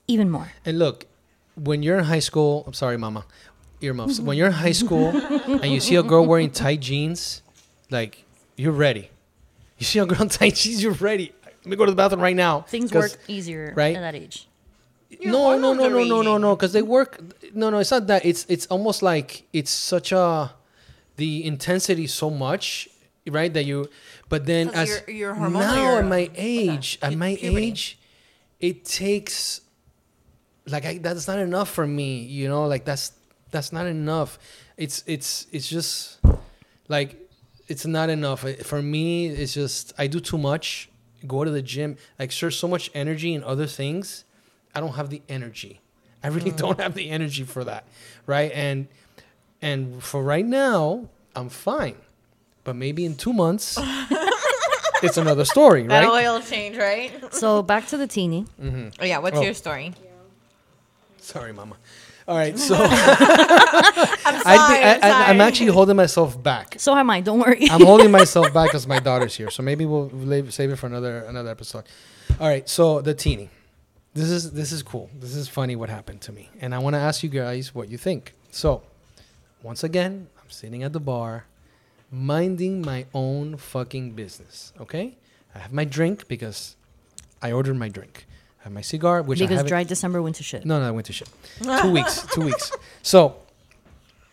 even 0.06 0.30
more. 0.30 0.52
And 0.64 0.78
look, 0.78 1.06
when 1.56 1.82
you're 1.82 1.98
in 1.98 2.04
high 2.04 2.20
school, 2.20 2.64
I'm 2.66 2.72
sorry, 2.74 2.96
mama, 2.96 3.24
earmuffs. 3.80 4.20
when 4.20 4.36
you're 4.36 4.46
in 4.48 4.52
high 4.52 4.72
school 4.72 5.08
and 5.08 5.66
you 5.66 5.80
see 5.80 5.96
a 5.96 6.02
girl 6.02 6.24
wearing 6.26 6.50
tight 6.50 6.80
jeans, 6.80 7.42
like 7.90 8.24
you're 8.56 8.72
ready. 8.72 9.10
You 9.78 9.84
see 9.86 9.98
a 9.98 10.06
girl 10.06 10.22
in 10.22 10.28
tight 10.28 10.54
jeans, 10.54 10.82
you're 10.82 10.92
ready. 10.92 11.32
Let 11.44 11.66
me 11.66 11.76
go 11.76 11.84
to 11.86 11.90
the 11.92 11.96
bathroom 11.96 12.22
right 12.22 12.36
now. 12.36 12.62
Things 12.62 12.92
work 12.92 13.16
easier 13.28 13.72
right? 13.76 13.96
at 13.96 14.00
that 14.00 14.14
age. 14.14 14.48
Your 15.10 15.32
No, 15.32 15.38
no, 15.38 15.42
hormones 15.74 15.78
no, 15.78 15.86
are 15.86 15.90
no, 15.90 16.04
no, 16.04 16.22
no, 16.22 16.38
no. 16.38 16.56
Because 16.56 16.72
they 16.72 16.82
work. 16.82 17.20
No, 17.54 17.70
no, 17.70 17.78
it's 17.78 17.90
not 17.90 18.06
that. 18.06 18.24
It's 18.24 18.46
it's 18.48 18.66
almost 18.66 19.02
like 19.02 19.44
it's 19.52 19.70
such 19.70 20.10
a 20.12 20.54
the 21.16 21.44
intensity 21.44 22.06
so 22.06 22.30
much, 22.30 22.88
right? 23.28 23.52
That 23.52 23.64
you, 23.64 23.88
but 24.28 24.46
then 24.46 24.70
as 24.70 24.88
your- 24.88 25.16
your 25.16 25.34
hormonal- 25.34 25.52
now 25.52 25.98
at 25.98 26.06
my 26.06 26.30
age, 26.34 26.98
at 27.02 27.14
my 27.14 27.36
puberty. 27.36 27.66
age, 27.66 27.98
it 28.60 28.84
takes 28.84 29.60
like 30.66 30.84
I, 30.84 30.98
that's 30.98 31.26
not 31.28 31.38
enough 31.38 31.68
for 31.68 31.86
me. 31.86 32.20
You 32.20 32.48
know, 32.48 32.66
like 32.66 32.84
that's 32.84 33.12
that's 33.50 33.72
not 33.72 33.86
enough. 33.86 34.38
It's 34.76 35.04
it's 35.06 35.46
it's 35.52 35.68
just 35.68 36.18
like 36.88 37.30
it's 37.68 37.86
not 37.86 38.10
enough 38.10 38.44
for 38.64 38.82
me. 38.82 39.28
It's 39.28 39.54
just 39.54 39.92
I 39.98 40.06
do 40.06 40.20
too 40.20 40.38
much. 40.38 40.88
Go 41.26 41.44
to 41.44 41.50
the 41.50 41.62
gym, 41.62 41.96
I 42.18 42.24
exert 42.24 42.52
so 42.52 42.66
much 42.66 42.90
energy 42.94 43.32
in 43.32 43.44
other 43.44 43.66
things. 43.66 44.24
I 44.74 44.80
don't 44.80 44.94
have 44.94 45.08
the 45.08 45.22
energy. 45.28 45.80
I 46.20 46.28
really 46.28 46.50
mm. 46.50 46.56
don't 46.56 46.80
have 46.80 46.94
the 46.94 47.10
energy 47.10 47.44
for 47.44 47.62
that, 47.64 47.86
right? 48.26 48.50
And 48.52 48.88
and 49.60 50.02
for 50.02 50.22
right 50.22 50.44
now, 50.44 51.08
I'm 51.36 51.48
fine. 51.48 51.96
But 52.64 52.76
maybe 52.76 53.04
in 53.04 53.16
two 53.16 53.32
months, 53.32 53.76
it's 55.02 55.16
another 55.16 55.44
story, 55.44 55.82
right? 55.82 55.88
That 55.88 56.04
right? 56.06 56.26
oil 56.26 56.40
change, 56.40 56.76
right? 56.76 57.10
So 57.34 57.62
back 57.62 57.86
to 57.88 57.96
the 57.96 58.06
Tini. 58.06 58.46
Mm-hmm. 58.60 58.88
Oh 59.00 59.04
yeah. 59.04 59.18
What's 59.18 59.38
Oh. 59.38 59.42
your 59.42 59.54
story? 59.54 59.92
Sorry, 61.18 61.52
mama. 61.52 61.76
All 62.28 62.36
right, 62.36 62.56
so 62.56 62.76
I 62.80 62.86
think 64.68 65.04
I, 65.04 65.26
I, 65.26 65.30
I'm 65.30 65.40
actually 65.40 65.66
holding 65.70 65.96
myself 65.96 66.40
back. 66.40 66.76
So 66.78 66.94
am 66.96 67.10
I. 67.10 67.20
Don't 67.20 67.40
worry. 67.40 67.68
I'm 67.68 67.84
holding 67.84 68.12
myself 68.12 68.52
back 68.54 68.68
because 68.68 68.86
my 68.86 69.00
daughter's 69.00 69.34
here. 69.34 69.50
So 69.50 69.62
maybe 69.64 69.86
we'll 69.86 70.08
leave, 70.10 70.54
save 70.54 70.70
it 70.70 70.76
for 70.76 70.86
another 70.86 71.24
another 71.24 71.50
episode. 71.50 71.84
All 72.40 72.46
right. 72.48 72.68
So 72.68 73.00
the 73.00 73.14
Tini. 73.14 73.50
This 74.14 74.28
is 74.30 74.52
this 74.52 74.72
is 74.72 74.82
cool. 74.82 75.10
This 75.18 75.34
is 75.34 75.48
funny 75.48 75.74
what 75.74 75.88
happened 75.88 76.20
to 76.22 76.32
me, 76.32 76.50
and 76.60 76.74
I 76.74 76.78
want 76.78 76.94
to 76.94 77.00
ask 77.00 77.22
you 77.22 77.28
guys 77.30 77.74
what 77.74 77.88
you 77.88 77.96
think. 77.96 78.34
So, 78.50 78.82
once 79.62 79.82
again, 79.82 80.28
I'm 80.40 80.50
sitting 80.50 80.82
at 80.82 80.92
the 80.92 81.00
bar, 81.00 81.46
minding 82.12 82.82
my 82.82 83.06
own 83.14 83.56
fucking 83.56 84.12
business. 84.12 84.72
Okay. 84.80 85.16
I 85.54 85.58
have 85.58 85.72
my 85.72 85.84
drink 85.84 86.28
because 86.28 86.76
I 87.40 87.50
ordered 87.52 87.74
my 87.76 87.88
drink. 87.88 88.26
I 88.60 88.64
have 88.64 88.72
my 88.72 88.80
cigar, 88.82 89.22
which 89.22 89.40
I 89.40 89.44
because 89.44 89.56
haven't. 89.58 89.68
dry 89.68 89.82
December 89.84 90.22
went 90.22 90.36
to 90.36 90.42
shit. 90.44 90.64
no, 90.64 90.78
no, 90.78 90.86
I 90.86 90.90
went 90.92 91.06
to 91.06 91.12
shit. 91.12 91.28
two 91.82 91.90
weeks. 91.90 92.24
Two 92.32 92.42
weeks. 92.42 92.70
So, 93.02 93.36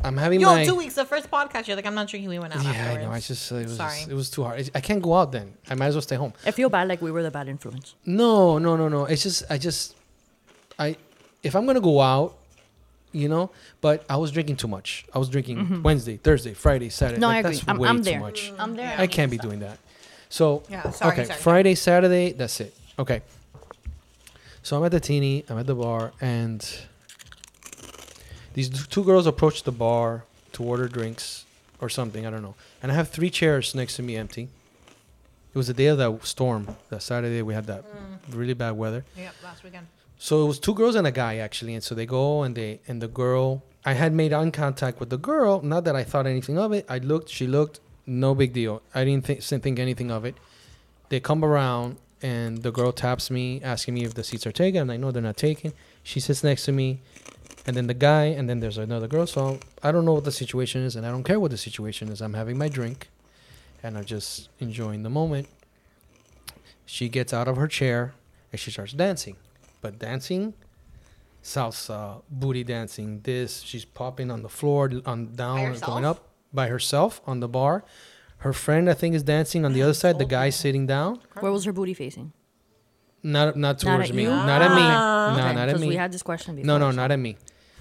I'm 0.03 0.15
having 0.17 0.39
my. 0.41 0.47
Yo, 0.51 0.55
my. 0.57 0.65
two 0.65 0.75
weeks. 0.75 0.93
The 0.95 1.03
first 1.05 1.31
podcast. 1.31 1.67
You're 1.67 1.75
like, 1.75 1.85
I'm 1.85 1.95
not 1.95 2.07
drinking. 2.07 2.29
We 2.29 2.37
went 2.39 2.55
out. 2.55 2.63
Yeah, 2.63 2.69
I 2.69 2.73
afterwards. 2.75 3.03
know. 3.05 3.11
I 3.11 3.19
just 3.19 3.51
it 3.51 3.55
was 3.65 3.75
Sorry. 3.77 3.97
just- 3.97 4.09
it 4.09 4.13
was 4.13 4.29
too 4.29 4.43
hard. 4.43 4.69
I 4.75 4.81
can't 4.81 5.01
go 5.01 5.15
out 5.15 5.31
then. 5.31 5.53
I 5.69 5.75
might 5.75 5.87
as 5.87 5.95
well 5.95 6.01
stay 6.03 6.15
home. 6.15 6.33
I 6.45 6.51
feel 6.51 6.69
bad 6.69 6.87
like 6.87 7.01
we 7.01 7.11
were 7.11 7.23
the 7.23 7.31
bad 7.31 7.47
influence. 7.47 7.95
No, 8.05 8.59
no, 8.59 8.75
no, 8.75 8.87
no. 8.87 9.05
It's 9.05 9.23
just 9.23 9.43
I 9.49 9.57
just 9.57 9.95
I 10.77 10.95
if 11.43 11.55
I'm 11.55 11.65
gonna 11.65 11.81
go 11.81 11.99
out, 11.99 12.37
you 13.11 13.27
know. 13.29 13.51
But 13.81 14.05
I 14.09 14.17
was 14.17 14.31
drinking 14.31 14.57
too 14.57 14.67
much. 14.67 15.05
I 15.13 15.19
was 15.19 15.29
drinking 15.29 15.83
Wednesday, 15.83 16.17
Thursday, 16.17 16.53
Friday, 16.53 16.89
Saturday. 16.89 17.15
Mm-hmm. 17.15 17.21
No, 17.21 17.27
like, 17.27 17.35
I 17.35 17.39
agree. 17.39 17.55
That's 17.55 17.67
I'm, 17.69 17.77
way 17.77 17.89
I'm 17.89 17.97
too 17.97 18.03
there. 18.03 18.19
much. 18.19 18.53
I'm 18.59 18.75
there. 18.75 18.95
I 18.97 19.07
can't 19.07 19.31
be 19.31 19.37
doing 19.37 19.59
that. 19.59 19.77
So 20.29 20.63
Yeah, 20.69 20.89
sorry, 20.91 21.13
okay, 21.13 21.25
sorry, 21.25 21.39
Friday, 21.39 21.75
Saturday. 21.75 22.31
That's 22.33 22.59
it. 22.59 22.75
Okay. 22.99 23.21
So 24.61 24.77
I'm 24.77 24.83
at 24.85 24.91
the 24.91 24.99
Tini. 24.99 25.43
I'm 25.49 25.57
at 25.57 25.65
the 25.67 25.75
bar, 25.75 26.11
and 26.21 26.61
these 28.53 28.69
two 28.87 29.03
girls 29.03 29.25
approach 29.27 29.63
the 29.63 29.71
bar 29.71 30.23
to 30.53 30.63
order 30.63 30.87
drinks 30.87 31.45
or 31.81 31.89
something. 31.89 32.25
I 32.25 32.29
don't 32.29 32.41
know. 32.43 32.55
And 32.83 32.91
I 32.91 32.95
have 32.95 33.09
three 33.09 33.29
chairs 33.29 33.73
next 33.73 33.95
to 33.95 34.03
me 34.03 34.15
empty. 34.17 34.49
It 35.53 35.57
was 35.57 35.67
the 35.67 35.73
day 35.73 35.87
of 35.87 35.97
that 35.97 36.25
storm. 36.25 36.75
That 36.89 37.01
Saturday 37.01 37.41
we 37.41 37.53
had 37.53 37.65
that 37.67 37.83
Mm. 37.83 38.35
really 38.35 38.53
bad 38.53 38.71
weather. 38.71 39.03
Yep, 39.17 39.33
last 39.43 39.63
weekend. 39.63 39.87
So 40.19 40.43
it 40.43 40.47
was 40.47 40.59
two 40.59 40.73
girls 40.73 40.95
and 40.95 41.07
a 41.07 41.11
guy 41.11 41.37
actually, 41.37 41.73
and 41.73 41.83
so 41.83 41.95
they 41.95 42.05
go 42.05 42.43
and 42.43 42.53
they 42.55 42.81
and 42.87 43.01
the 43.01 43.07
girl. 43.07 43.63
I 43.85 43.93
had 43.93 44.13
made 44.13 44.33
eye 44.33 44.49
contact 44.51 44.99
with 44.99 45.09
the 45.09 45.17
girl. 45.17 45.61
Not 45.61 45.85
that 45.85 45.95
I 45.95 46.03
thought 46.03 46.27
anything 46.27 46.59
of 46.59 46.73
it. 46.73 46.85
I 46.89 46.97
looked. 46.97 47.29
She 47.29 47.47
looked. 47.47 47.79
No 48.05 48.35
big 48.35 48.53
deal. 48.53 48.81
I 48.93 49.05
didn't 49.05 49.25
think 49.25 49.41
think 49.41 49.79
anything 49.79 50.11
of 50.11 50.25
it. 50.25 50.35
They 51.07 51.19
come 51.19 51.43
around 51.43 51.97
and 52.21 52.61
the 52.63 52.71
girl 52.71 52.91
taps 52.91 53.31
me, 53.31 53.61
asking 53.63 53.93
me 53.93 54.03
if 54.03 54.13
the 54.13 54.23
seats 54.23 54.45
are 54.45 54.51
taken. 54.51 54.81
And 54.81 54.91
I 54.91 54.97
know 54.97 55.09
they're 55.11 55.21
not 55.21 55.37
taken. 55.37 55.73
She 56.03 56.19
sits 56.19 56.43
next 56.43 56.65
to 56.65 56.73
me, 56.73 56.99
and 57.65 57.77
then 57.77 57.87
the 57.87 57.93
guy, 57.93 58.25
and 58.25 58.49
then 58.49 58.59
there's 58.59 58.77
another 58.77 59.07
girl. 59.07 59.25
So 59.25 59.59
I 59.81 59.91
don't 59.93 60.03
know 60.03 60.13
what 60.13 60.25
the 60.25 60.31
situation 60.31 60.81
is, 60.83 60.97
and 60.97 61.05
I 61.05 61.11
don't 61.11 61.23
care 61.23 61.39
what 61.39 61.51
the 61.51 61.57
situation 61.57 62.09
is. 62.09 62.21
I'm 62.21 62.33
having 62.33 62.57
my 62.57 62.67
drink, 62.67 63.07
and 63.81 63.97
I'm 63.97 64.05
just 64.05 64.49
enjoying 64.59 65.03
the 65.03 65.09
moment. 65.09 65.47
She 66.85 67.07
gets 67.07 67.33
out 67.33 67.47
of 67.47 67.55
her 67.55 67.67
chair 67.67 68.15
and 68.51 68.59
she 68.59 68.71
starts 68.71 68.93
dancing, 68.93 69.35
but 69.81 69.99
dancing, 69.99 70.53
salsa, 71.43 72.21
booty 72.29 72.63
dancing. 72.63 73.21
This 73.23 73.61
she's 73.61 73.85
popping 73.85 74.31
on 74.31 74.41
the 74.41 74.49
floor, 74.49 74.91
on 75.05 75.33
down, 75.35 75.73
going 75.79 76.05
up 76.05 76.29
by 76.53 76.67
herself 76.67 77.21
on 77.25 77.39
the 77.39 77.47
bar. 77.47 77.83
Her 78.39 78.53
friend, 78.53 78.89
I 78.89 78.93
think, 78.93 79.15
is 79.15 79.23
dancing 79.23 79.65
on 79.65 79.73
the 79.73 79.81
other 79.83 79.93
side. 79.93 80.17
The 80.17 80.25
guy 80.25 80.49
sitting 80.49 80.87
down. 80.87 81.19
Where 81.39 81.51
was 81.51 81.65
her 81.65 81.73
booty 81.73 81.93
facing? 81.93 82.31
Not 83.21 83.57
not 83.57 83.79
towards 83.79 84.09
at 84.11 84.15
me. 84.15 84.23
you? 84.23 84.29
Not 84.29 84.61
at 84.61 84.71
me. 84.71 84.81
Ah. 84.81 85.35
No, 85.35 85.43
Okay, 85.43 85.53
not 85.55 85.67
at 85.67 85.73
'cause 85.73 85.81
me. 85.81 85.87
We 85.89 85.95
had 85.95 86.11
this 86.11 86.23
question 86.23 86.55
before. 86.55 86.67
no, 86.67 86.77
no, 86.77 86.91
so- 86.91 86.95
not 86.95 87.11
at 87.11 87.19
me. 87.19 87.37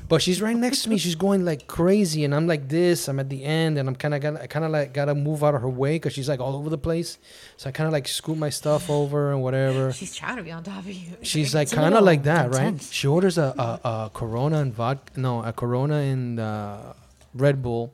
But 0.09 0.23
she's 0.23 0.41
right 0.41 0.57
next 0.57 0.85
to 0.85 0.89
me. 0.89 0.97
She's 0.97 1.15
going 1.15 1.45
like 1.45 1.67
crazy, 1.67 2.25
and 2.25 2.35
I'm 2.35 2.47
like 2.47 2.69
this. 2.69 3.09
I'm 3.09 3.21
at 3.21 3.29
the 3.29 3.45
end, 3.45 3.77
and 3.77 3.87
I'm 3.89 3.95
kind 3.95 4.15
of 4.15 4.23
got 4.23 4.37
I 4.41 4.47
kind 4.47 4.65
of 4.65 4.71
like 4.71 4.95
gotta 4.95 5.15
move 5.15 5.45
out 5.45 5.55
of 5.55 5.61
her 5.61 5.69
way 5.69 5.97
because 5.97 6.15
she's 6.15 6.31
like 6.31 6.41
all 6.41 6.57
over 6.57 6.71
the 6.71 6.79
place. 6.79 7.19
So 7.59 7.69
I 7.69 7.73
kind 7.73 7.87
of 7.87 7.93
like 7.93 8.09
scoot 8.09 8.39
my 8.39 8.49
stuff 8.49 8.89
over 8.89 9.33
and 9.33 9.43
whatever. 9.43 9.93
She's 9.93 10.17
trying 10.17 10.37
to 10.39 10.43
be 10.43 10.51
on 10.51 10.63
top 10.65 10.79
of 10.79 10.89
you. 10.89 11.13
She's 11.21 11.55
like 11.55 11.65
It's 11.65 11.73
a 11.75 11.77
kind 11.77 11.95
of 11.95 12.05
like 12.05 12.23
that, 12.23 12.51
right? 12.55 12.81
She 12.81 13.07
orders 13.07 13.37
a, 13.37 13.53
a, 13.85 13.89
a 13.89 14.11
Corona 14.15 14.61
and 14.61 14.73
vodka, 14.73 15.21
no, 15.21 15.43
a 15.43 15.53
Corona 15.53 15.97
and 15.97 16.41
uh, 16.41 16.95
Red 17.35 17.63
Bull, 17.63 17.93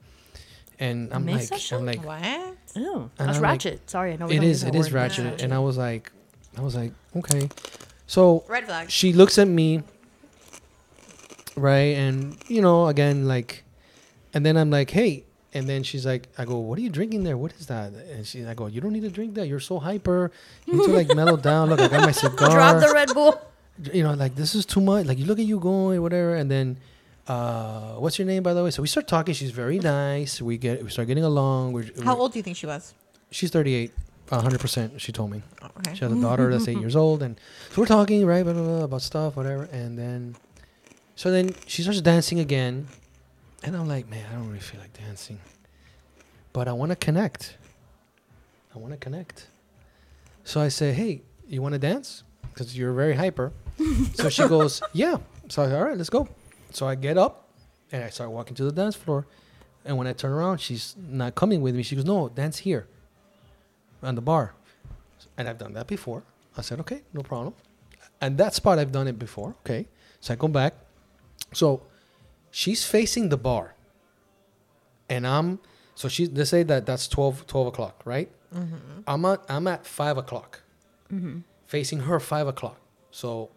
and 0.79 1.13
I'm 1.13 1.25
Mix 1.25 1.51
like, 1.51 1.61
that? 1.61 1.73
I'm 1.77 1.85
like, 1.87 2.05
what? 2.05 2.57
Ew, 2.77 3.11
that's 3.17 3.37
I'm 3.39 3.43
like- 3.43 3.43
ratchet. 3.43 3.91
Sorry, 3.91 4.13
I 4.13 4.17
know. 4.17 4.27
we 4.27 4.35
it 4.35 4.37
don't 4.37 4.45
is, 4.45 4.63
use 4.63 4.69
it 4.69 4.73
that 4.73 4.79
is 4.79 4.87
word. 4.87 4.93
ratchet, 4.93 5.43
and 5.43 5.53
I 5.53 5.59
was 5.59 5.77
like, 5.77 6.13
I 6.57 6.61
was 6.61 6.77
like, 6.77 6.93
okay, 7.17 7.49
so 8.07 8.45
Red 8.47 8.67
flag. 8.67 8.89
she 8.91 9.13
looks 9.13 9.37
at 9.39 9.49
me 9.49 9.83
right? 11.57 11.97
And 11.97 12.37
you 12.49 12.61
know, 12.63 12.89
again, 12.89 13.27
like, 13.29 13.65
and 14.33 14.45
then 14.45 14.57
I'm 14.57 14.71
like, 14.71 14.91
hey, 14.91 15.25
and 15.53 15.69
then 15.69 15.83
she's 15.83 16.05
like, 16.05 16.29
I 16.37 16.45
go, 16.45 16.59
what 16.59 16.79
are 16.79 16.83
you 16.83 16.91
drinking 16.91 17.23
there? 17.25 17.37
What 17.37 17.53
is 17.59 17.67
that? 17.67 17.93
And 17.93 18.27
she, 18.27 18.45
I 18.45 18.55
go, 18.55 18.67
you 18.67 18.81
don't 18.81 18.93
need 18.93 19.03
to 19.03 19.11
drink 19.11 19.35
that. 19.35 19.47
You're 19.47 19.61
so 19.61 19.79
hyper. 19.79 20.33
You 20.67 20.75
need 20.75 20.87
to 20.87 20.93
like 20.93 21.15
mellow 21.17 21.37
down. 21.37 21.69
Look, 21.71 21.81
I 21.81 21.89
got 21.89 22.03
my 22.03 22.13
cigar. 22.13 22.51
Drop 22.51 22.81
the 22.81 22.91
Red 22.93 23.15
Bull. 23.15 23.41
you 23.93 24.03
know, 24.03 24.15
like 24.15 24.35
this 24.35 24.55
is 24.55 24.67
too 24.67 24.81
much. 24.81 25.07
Like 25.07 25.19
you 25.19 25.25
look 25.27 25.39
at 25.39 25.45
you 25.47 25.59
going, 25.61 26.03
whatever, 26.03 26.35
and 26.35 26.51
then, 26.51 26.77
uh, 27.29 27.95
what's 27.95 28.19
your 28.19 28.27
name 28.27 28.43
by 28.43 28.53
the 28.53 28.63
way? 28.65 28.71
So 28.71 28.83
we 28.83 28.89
start 28.89 29.07
talking. 29.09 29.33
She's 29.35 29.51
very 29.53 29.79
nice. 29.79 30.43
We 30.43 30.59
get, 30.59 30.83
we 30.83 30.91
start 30.91 31.09
getting 31.09 31.25
along. 31.25 31.73
We're, 31.73 31.85
How 32.03 32.13
we're- 32.15 32.21
old 32.21 32.33
do 32.33 32.39
you 32.39 32.43
think 32.43 32.57
she 32.57 32.67
was? 32.67 32.93
She's 33.31 33.51
38, 33.51 33.91
100. 34.29 34.61
percent 34.61 35.01
She 35.01 35.11
told 35.11 35.31
me. 35.31 35.43
Okay. 35.63 35.95
She 35.95 36.05
has 36.05 36.13
a 36.13 36.21
daughter 36.21 36.51
that's 36.53 36.69
eight 36.69 36.79
years 36.85 36.95
old, 36.97 37.23
and 37.23 37.37
so 37.73 37.81
we're 37.83 37.87
talking, 37.87 38.25
right, 38.27 38.43
blah, 38.45 38.53
blah, 38.53 38.63
blah, 38.63 38.85
about 38.85 39.03
stuff, 39.03 39.35
whatever. 39.37 39.65
And 39.73 39.99
then, 39.99 40.37
so 41.17 41.31
then 41.31 41.55
she 41.67 41.83
starts 41.83 42.01
dancing 42.01 42.41
again, 42.41 42.89
and 43.63 43.77
I'm 43.77 43.89
like, 43.89 44.09
man, 44.09 44.27
I 44.31 44.35
don't 44.35 44.49
really 44.49 44.61
feel 44.61 44.81
like 44.81 44.93
dancing, 44.93 45.39
but 46.53 46.69
I 46.69 46.73
want 46.73 46.91
to 46.91 46.97
connect. 46.97 47.57
I 48.75 48.79
want 48.79 48.93
to 48.93 48.99
connect. 48.99 49.47
So 50.45 50.61
I 50.61 50.69
say, 50.69 50.93
hey, 50.93 51.23
you 51.47 51.63
want 51.63 51.75
to 51.75 51.79
dance? 51.79 52.25
Because 52.53 52.77
you're 52.77 52.93
very 52.93 53.15
hyper. 53.15 53.53
so 54.15 54.29
she 54.29 54.47
goes, 54.49 54.83
yeah. 54.93 55.17
So 55.49 55.63
I 55.63 55.67
said, 55.67 55.77
all 55.77 55.85
right, 55.85 55.97
let's 55.97 56.11
go. 56.11 56.29
So 56.71 56.87
I 56.87 56.95
get 56.95 57.17
up, 57.17 57.49
and 57.93 58.03
I 58.03 58.11
start 58.11 58.31
walking 58.31 58.55
to 58.57 58.65
the 58.65 58.73
dance 58.73 58.97
floor. 58.97 59.27
And 59.85 59.97
when 59.97 60.07
I 60.07 60.13
turn 60.13 60.33
around, 60.33 60.59
she's 60.59 60.97
not 60.99 61.35
coming 61.35 61.61
with 61.61 61.75
me. 61.75 61.83
She 61.83 61.95
goes, 61.95 62.05
no, 62.05 62.29
dance 62.29 62.59
here, 62.59 62.89
on 64.03 64.15
the 64.15 64.23
bar. 64.23 64.55
And 65.37 65.49
I've 65.49 65.59
done 65.59 65.75
that 65.75 65.87
before. 65.87 66.23
I 66.57 66.63
said, 66.63 66.81
okay, 66.81 67.03
no 67.13 67.23
problem. 67.23 67.55
And 68.21 68.39
that 68.39 68.55
spot, 68.55 68.79
I've 68.79 68.93
done 68.93 69.09
it 69.09 69.19
before. 69.19 69.55
Okay. 69.61 69.87
So 70.21 70.33
I 70.33 70.37
come 70.37 70.53
back. 70.53 70.75
So 71.53 71.83
she's 72.51 72.85
facing 72.85 73.29
the 73.29 73.37
bar. 73.37 73.75
And 75.09 75.27
I'm, 75.27 75.61
so 75.95 76.09
she, 76.09 76.27
they 76.27 76.45
say 76.45 76.63
that 76.63 76.87
that's 76.87 77.07
12, 77.09 77.47
12 77.47 77.67
o'clock, 77.69 78.03
right? 78.05 78.31
Mm-hmm. 78.55 79.01
I'm 79.07 79.25
at, 79.25 79.43
I'm 79.49 79.67
at 79.67 79.87
five 79.87 80.17
o'clock, 80.17 80.63
mm-hmm. 81.13 81.41
facing 81.67 82.01
her 82.01 82.19
five 82.21 82.47
o'clock. 82.47 82.79
So, 83.11 83.51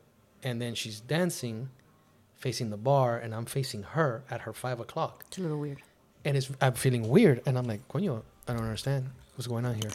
and 0.44 0.62
then 0.62 0.76
she's 0.76 1.00
dancing, 1.00 1.70
facing 2.36 2.70
the 2.70 2.78
bar, 2.78 3.18
and 3.18 3.34
I'm 3.34 3.46
facing 3.46 3.84
her 3.84 4.24
at 4.30 4.42
her 4.42 4.54
five 4.54 4.80
o'clock 4.80 5.24
It's 5.28 5.38
a 5.38 5.42
little 5.42 5.58
weird. 5.60 5.82
and 6.26 6.36
it's 6.38 6.50
I'm 6.62 6.74
feeling 6.74 7.08
weird, 7.10 7.42
and 7.46 7.58
I'm 7.58 7.66
like, 7.66 7.88
coño, 7.88 8.22
I 8.48 8.54
don't 8.54 8.64
understand 8.64 9.10
what's 9.36 9.48
going 9.48 9.66
on 9.66 9.76
here. 9.76 9.92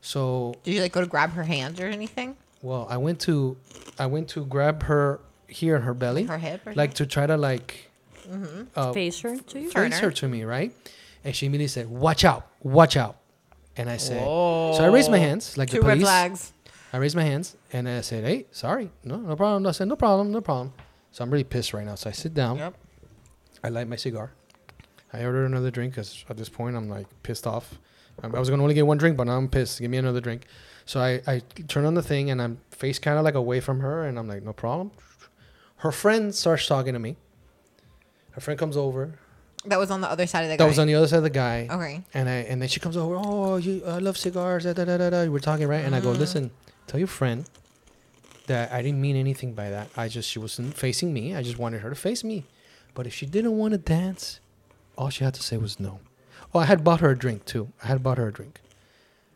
So, 0.00 0.54
Did 0.64 0.74
you 0.74 0.80
like 0.82 0.92
go 0.92 1.00
to 1.00 1.06
grab 1.06 1.30
her 1.32 1.44
hand 1.44 1.80
or 1.80 1.86
anything? 1.86 2.36
well, 2.62 2.86
I 2.90 2.96
went 2.96 3.20
to, 3.20 3.56
I 3.98 4.06
went 4.06 4.28
to 4.30 4.44
grab 4.44 4.82
her 4.84 5.20
here 5.48 5.74
in 5.76 5.82
her 5.82 5.94
belly, 5.94 6.24
Her 6.24 6.38
hip 6.38 6.66
or 6.66 6.74
like 6.74 6.94
to 6.94 7.06
try 7.06 7.26
to 7.26 7.36
like 7.36 7.90
uh, 8.76 8.92
Face 8.92 9.20
her 9.22 9.36
to 9.36 9.60
you. 9.60 9.70
Face 9.70 9.98
her. 9.98 10.06
her 10.06 10.10
to 10.12 10.28
me, 10.28 10.44
right? 10.44 10.72
And 11.24 11.34
she 11.34 11.46
immediately 11.46 11.68
said, 11.68 11.88
"Watch 11.88 12.24
out, 12.24 12.46
watch 12.62 12.96
out," 12.96 13.16
and 13.76 13.88
I 13.90 13.96
said, 13.96 14.22
so 14.22 14.78
I 14.80 14.86
raised 14.86 15.10
my 15.10 15.18
hands 15.18 15.56
like 15.58 15.70
Two 15.70 15.80
the 15.80 15.86
red 15.86 15.94
police. 15.94 16.04
flags. 16.04 16.52
I 16.92 16.96
raised 16.98 17.16
my 17.16 17.22
hands 17.24 17.56
and 17.72 17.88
I 17.88 18.00
said, 18.02 18.24
"Hey, 18.24 18.46
sorry, 18.52 18.90
no, 19.04 19.16
no 19.16 19.34
problem." 19.36 19.66
I 19.66 19.72
said, 19.72 19.88
"No 19.88 19.96
problem, 19.96 20.30
no 20.30 20.40
problem." 20.40 20.72
So 21.10 21.24
I'm 21.24 21.30
really 21.30 21.44
pissed 21.44 21.72
right 21.74 21.84
now. 21.84 21.94
So 21.96 22.08
I 22.10 22.12
sit 22.12 22.34
down. 22.34 22.56
Yep. 22.58 22.74
I 23.64 23.68
light 23.70 23.88
my 23.88 23.96
cigar. 23.96 24.30
I 25.12 25.24
ordered 25.24 25.46
another 25.46 25.70
drink 25.70 25.94
because 25.94 26.24
at 26.28 26.36
this 26.36 26.48
point 26.48 26.76
I'm 26.76 26.88
like 26.88 27.06
pissed 27.22 27.46
off. 27.46 27.78
I 28.22 28.26
I 28.26 28.38
was 28.38 28.50
gonna 28.50 28.62
only 28.62 28.74
get 28.74 28.86
one 28.86 28.98
drink, 28.98 29.16
but 29.16 29.24
now 29.24 29.36
I'm 29.36 29.48
pissed. 29.48 29.80
Give 29.80 29.90
me 29.90 29.98
another 29.98 30.20
drink. 30.20 30.46
So 30.84 31.00
I, 31.00 31.20
I 31.26 31.40
turn 31.66 31.84
on 31.84 31.94
the 31.94 32.02
thing 32.02 32.30
and 32.30 32.40
I'm 32.40 32.58
face 32.70 32.98
kind 32.98 33.18
of 33.18 33.24
like 33.24 33.34
away 33.34 33.60
from 33.60 33.80
her, 33.80 34.04
and 34.04 34.18
I'm 34.18 34.28
like, 34.28 34.42
no 34.42 34.52
problem. 34.52 34.90
Her 35.78 35.92
friend 35.92 36.34
starts 36.34 36.66
talking 36.66 36.92
to 36.92 36.98
me. 36.98 37.16
Her 38.32 38.40
friend 38.40 38.58
comes 38.58 38.76
over. 38.76 39.18
That 39.64 39.78
was 39.78 39.90
on 39.90 40.00
the 40.00 40.08
other 40.08 40.26
side 40.26 40.44
of 40.44 40.50
the 40.50 40.54
guy. 40.54 40.58
That 40.58 40.64
guy. 40.64 40.68
was 40.68 40.78
on 40.78 40.86
the 40.86 40.94
other 40.94 41.08
side 41.08 41.18
of 41.18 41.22
the 41.24 41.30
guy. 41.30 41.68
Okay. 41.70 42.04
And 42.14 42.28
I 42.28 42.36
and 42.50 42.62
then 42.62 42.68
she 42.68 42.80
comes 42.80 42.96
over. 42.96 43.16
Oh, 43.16 43.56
you, 43.56 43.84
I 43.84 43.98
love 43.98 44.16
cigars. 44.16 44.64
Da, 44.64 44.72
da, 44.72 44.84
da, 44.84 44.96
da, 44.96 45.10
da. 45.10 45.26
We're 45.26 45.40
talking 45.40 45.66
right, 45.66 45.84
and 45.84 45.94
I 45.94 46.00
go, 46.00 46.12
mm. 46.12 46.18
listen, 46.18 46.50
tell 46.86 46.98
your 46.98 47.08
friend 47.08 47.48
that 48.46 48.72
I 48.72 48.82
didn't 48.82 49.00
mean 49.00 49.16
anything 49.16 49.54
by 49.54 49.70
that. 49.70 49.90
I 49.96 50.08
just 50.08 50.28
she 50.28 50.38
wasn't 50.38 50.74
facing 50.74 51.12
me. 51.12 51.34
I 51.34 51.42
just 51.42 51.58
wanted 51.58 51.80
her 51.82 51.90
to 51.90 51.96
face 51.96 52.24
me. 52.24 52.44
But 52.94 53.06
if 53.06 53.14
she 53.14 53.26
didn't 53.26 53.56
want 53.56 53.72
to 53.72 53.78
dance, 53.78 54.40
all 54.96 55.10
she 55.10 55.24
had 55.24 55.34
to 55.34 55.42
say 55.42 55.56
was 55.56 55.78
no. 55.78 56.00
Oh, 56.54 56.60
I 56.60 56.64
had 56.64 56.82
bought 56.82 57.00
her 57.00 57.10
a 57.10 57.18
drink 57.18 57.44
too. 57.44 57.72
I 57.82 57.86
had 57.86 58.02
bought 58.02 58.18
her 58.18 58.28
a 58.28 58.32
drink. 58.32 58.60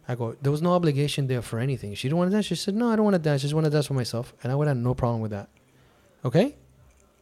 I 0.08 0.14
go, 0.16 0.36
there 0.42 0.50
was 0.50 0.62
no 0.62 0.72
obligation 0.72 1.28
there 1.28 1.42
for 1.42 1.58
anything. 1.60 1.94
She 1.94 2.08
didn't 2.08 2.18
want 2.18 2.30
to 2.30 2.34
dance. 2.34 2.46
She 2.46 2.56
said, 2.56 2.74
no, 2.74 2.90
I 2.90 2.96
don't 2.96 3.04
want 3.04 3.14
to 3.14 3.20
dance. 3.20 3.42
I 3.42 3.42
just 3.42 3.54
want 3.54 3.64
to 3.64 3.70
dance 3.70 3.86
for 3.86 3.94
myself. 3.94 4.34
And 4.42 4.50
I 4.50 4.56
would 4.56 4.66
have 4.66 4.76
no 4.76 4.94
problem 4.94 5.20
with 5.20 5.30
that. 5.30 5.48
Okay? 6.24 6.56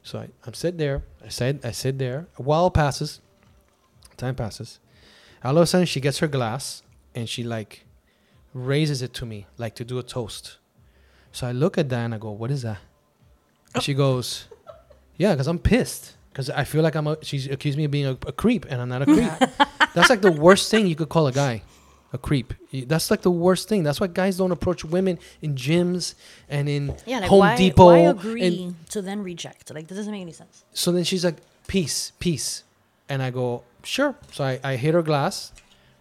So 0.03 0.21
I, 0.21 0.29
I'm 0.47 0.55
sit 0.55 0.79
there. 0.79 1.03
I 1.25 1.29
said, 1.29 1.61
I 1.65 1.73
sit 1.73 1.99
there. 1.99 2.27
A 2.39 2.43
while 2.43 2.71
passes. 2.71 3.21
Time 4.17 4.35
passes. 4.35 4.79
All 5.43 5.57
of 5.57 5.63
a 5.63 5.67
sudden, 5.67 5.87
she 5.87 6.01
gets 6.01 6.19
her 6.19 6.29
glass 6.29 6.83
and 7.15 7.29
she 7.29 7.43
like 7.43 7.85
raises 8.53 9.03
it 9.03 9.15
to 9.15 9.27
me, 9.27 9.47
like 9.57 9.75
to 9.77 9.85
do 9.85 9.99
a 9.99 10.03
toast. 10.03 10.59
So 11.33 11.47
I 11.47 11.53
look 11.53 11.79
at 11.79 11.89
that 11.89 12.05
and 12.05 12.15
I 12.15 12.19
go, 12.19 12.31
"What 12.31 12.51
is 12.51 12.63
that?" 12.63 12.79
And 13.75 13.83
she 13.83 13.95
goes, 13.95 14.49
"Yeah, 15.17 15.33
because 15.33 15.47
I'm 15.47 15.59
pissed 15.59 16.17
because 16.31 16.51
I 16.51 16.65
feel 16.65 16.83
like 16.83 16.95
I'm." 16.95 17.07
A, 17.07 17.17
she's 17.23 17.47
accused 17.47 17.79
me 17.79 17.85
of 17.85 17.91
being 17.91 18.07
a, 18.07 18.19
a 18.27 18.33
creep, 18.33 18.67
and 18.69 18.81
I'm 18.81 18.89
not 18.89 19.03
a 19.03 19.07
creep. 19.07 19.31
That's 19.95 20.11
like 20.11 20.21
the 20.21 20.33
worst 20.33 20.71
thing 20.71 20.87
you 20.87 20.97
could 20.97 21.09
call 21.09 21.27
a 21.27 21.33
guy, 21.33 21.63
a 22.12 22.18
creep. 22.18 22.55
That's 22.73 23.11
like 23.11 23.23
the 23.23 23.31
worst 23.31 23.68
thing. 23.68 23.83
That's 23.83 24.01
why 24.01 24.09
guys 24.09 24.37
don't 24.38 24.51
approach 24.53 24.85
women 24.85 25.18
in 25.42 25.55
gyms 25.55 26.14
and 26.49 26.68
in 26.68 26.94
Yeah, 27.07 27.20
like 27.20 27.29
Home 27.31 27.38
why, 27.40 27.57
Depot. 27.57 27.87
why 27.87 27.99
and- 27.99 28.18
agree 28.18 28.75
to 28.90 29.03
then 29.03 29.23
reject? 29.23 29.73
Like 29.75 29.87
this 29.88 29.96
doesn't 29.99 30.12
make 30.12 30.23
any 30.23 30.33
sense. 30.33 30.64
so 30.73 30.90
then 30.92 31.05
she's 31.05 31.25
like, 31.25 31.37
peace, 31.66 32.12
peace. 32.18 32.64
And 33.09 33.23
I 33.23 33.31
go, 33.31 33.62
sure. 33.85 34.14
So 34.33 34.44
I, 34.44 34.61
I 34.62 34.77
hit 34.77 34.94
her 34.94 35.03
glass, 35.03 35.53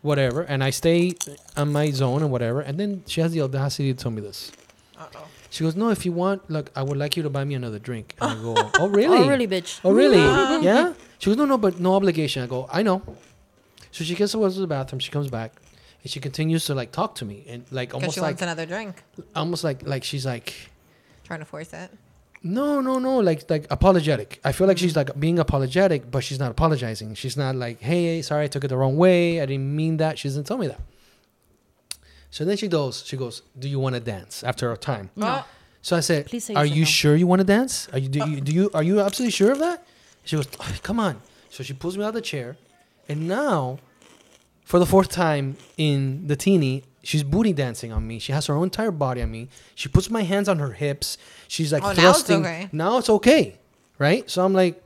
whatever, 0.02 0.42
and 0.42 0.64
I 0.64 0.70
stay 0.72 1.14
on 1.58 1.72
my 1.72 1.92
zone 1.92 2.22
and 2.22 2.32
whatever. 2.32 2.62
And 2.62 2.80
then 2.80 3.04
she 3.08 3.22
has 3.22 3.32
the 3.32 3.42
audacity 3.42 3.94
to 3.94 4.00
tell 4.02 4.12
me 4.12 4.22
this. 4.22 4.52
Uh-oh. 4.98 5.26
She 5.52 5.64
goes, 5.64 5.76
no, 5.76 5.90
if 5.90 6.06
you 6.06 6.12
want, 6.12 6.48
look, 6.50 6.72
I 6.76 6.84
would 6.84 6.98
like 6.98 7.18
you 7.18 7.24
to 7.24 7.30
buy 7.30 7.44
me 7.44 7.56
another 7.56 7.80
drink. 7.80 8.16
And 8.22 8.32
I 8.32 8.42
go, 8.42 8.56
oh, 8.80 8.88
really? 8.90 9.18
Oh, 9.18 9.28
really, 9.28 9.48
bitch? 9.48 9.80
Oh, 9.84 9.92
really? 9.92 10.18
yeah? 10.66 10.94
She 11.18 11.30
goes, 11.30 11.38
no, 11.38 11.46
no, 11.46 11.58
but 11.58 11.80
no 11.80 11.96
obligation. 11.96 12.44
I 12.44 12.48
go, 12.48 12.68
I 12.72 12.84
know. 12.84 13.02
So 13.92 14.04
she 14.04 14.14
gets 14.16 14.36
go 14.36 14.48
to 14.48 14.60
the 14.60 14.68
bathroom. 14.68 15.00
She 15.00 15.10
comes 15.12 15.30
back. 15.30 15.54
And 16.02 16.10
she 16.12 16.20
continues 16.20 16.66
to 16.66 16.76
like 16.76 16.92
talk 16.92 17.16
to 17.16 17.26
me 17.26 17.44
and 17.48 17.66
like 17.72 17.94
almost 17.94 17.94
like. 17.94 17.94
Because 17.94 17.94
almost 17.94 18.16
she 18.16 18.22
like 18.22 18.28
wants 18.28 18.42
another 18.42 18.66
drink. 18.66 19.04
almost 19.36 19.64
like 19.64 19.86
like 19.86 20.04
she's 20.04 20.26
like 20.26 20.54
Trying 21.26 21.40
to 21.40 21.46
force 21.46 21.74
it. 21.74 21.92
no, 22.42 22.82
no, 22.82 22.98
no. 23.00 23.20
Like, 23.20 23.50
like 23.50 23.68
apologetic. 23.70 24.40
I 24.44 24.52
feel 24.54 24.66
like 24.66 24.78
she's 24.78 24.96
like 24.96 25.20
being 25.20 25.38
apologetic, 25.40 26.10
but 26.10 26.24
she's 26.24 26.40
not 26.40 26.52
apologizing. 26.52 27.14
She's 27.16 27.36
not 27.38 27.56
like, 27.56 27.82
hey, 27.82 28.22
sorry, 28.22 28.46
I 28.46 28.48
took 28.48 28.64
it 28.64 28.70
the 28.70 28.78
wrong 28.78 28.98
way. 28.98 29.42
I 29.42 29.46
didn't 29.46 29.76
mean 29.76 29.98
that. 29.98 30.18
She 30.18 30.28
doesn't 30.30 30.46
tell 30.46 30.58
me 30.58 30.68
that. 30.68 30.82
So 32.32 32.46
then 32.46 32.58
she 32.58 32.68
goes, 32.68 33.04
she 33.06 33.18
goes, 33.18 33.42
do 33.58 33.68
you 33.68 33.80
want 33.80 33.96
to 33.96 34.00
dance 34.02 34.44
after 34.44 34.72
a 34.72 34.78
time? 34.78 35.10
No. 35.16 35.44
So 35.82 35.98
I 35.98 36.02
said, 36.02 36.28
Please 36.28 36.44
say 36.46 36.54
are 36.56 36.66
yes 36.66 36.74
or 36.74 36.76
you 36.76 36.82
no. 36.82 36.86
sure 36.86 37.16
you 37.16 37.28
want 37.28 37.40
to 37.42 37.46
dance? 37.46 37.88
Are 37.92 38.00
you, 38.00 38.10
do 38.10 38.22
uh. 38.22 38.26
you, 38.26 38.42
do 38.42 38.52
you, 38.52 38.72
are 38.74 38.84
you 38.84 39.00
absolutely 39.02 39.32
sure 39.32 39.52
of 39.52 39.60
that? 39.60 39.86
She 40.24 40.36
goes, 40.36 40.48
"Oh, 40.60 40.76
come 40.84 41.00
on. 41.00 41.22
So 41.50 41.64
she 41.64 41.74
pulls 41.74 41.98
me 41.98 42.04
out 42.04 42.10
of 42.10 42.14
the 42.16 42.22
chair, 42.22 42.58
and 43.08 43.28
now, 43.28 43.80
for 44.70 44.78
the 44.78 44.86
fourth 44.86 45.10
time 45.10 45.58
in 45.78 46.28
the 46.28 46.36
Tini, 46.36 46.84
she's 47.02 47.24
booty 47.24 47.54
dancing 47.54 47.92
on 47.92 48.06
me. 48.06 48.20
She 48.20 48.34
has 48.34 48.46
her 48.46 48.54
whole 48.54 48.64
entire 48.64 48.92
body 48.92 49.20
on 49.24 49.32
me. 49.32 49.50
She 49.74 49.90
puts 49.90 50.12
my 50.12 50.22
hands 50.22 50.48
on 50.48 50.60
her 50.60 50.74
hips. 50.74 51.18
She's 51.48 51.74
like 51.74 51.82
Oh, 51.82 51.88
now 51.88 51.92
it's 51.92 52.00
thrusting. 52.02 52.42
okay. 52.42 52.70
Now 52.72 53.00
it's 53.00 53.10
okay, 53.10 53.58
right? 53.98 54.30
So 54.30 54.46
I'm 54.46 54.54
like, 54.54 54.80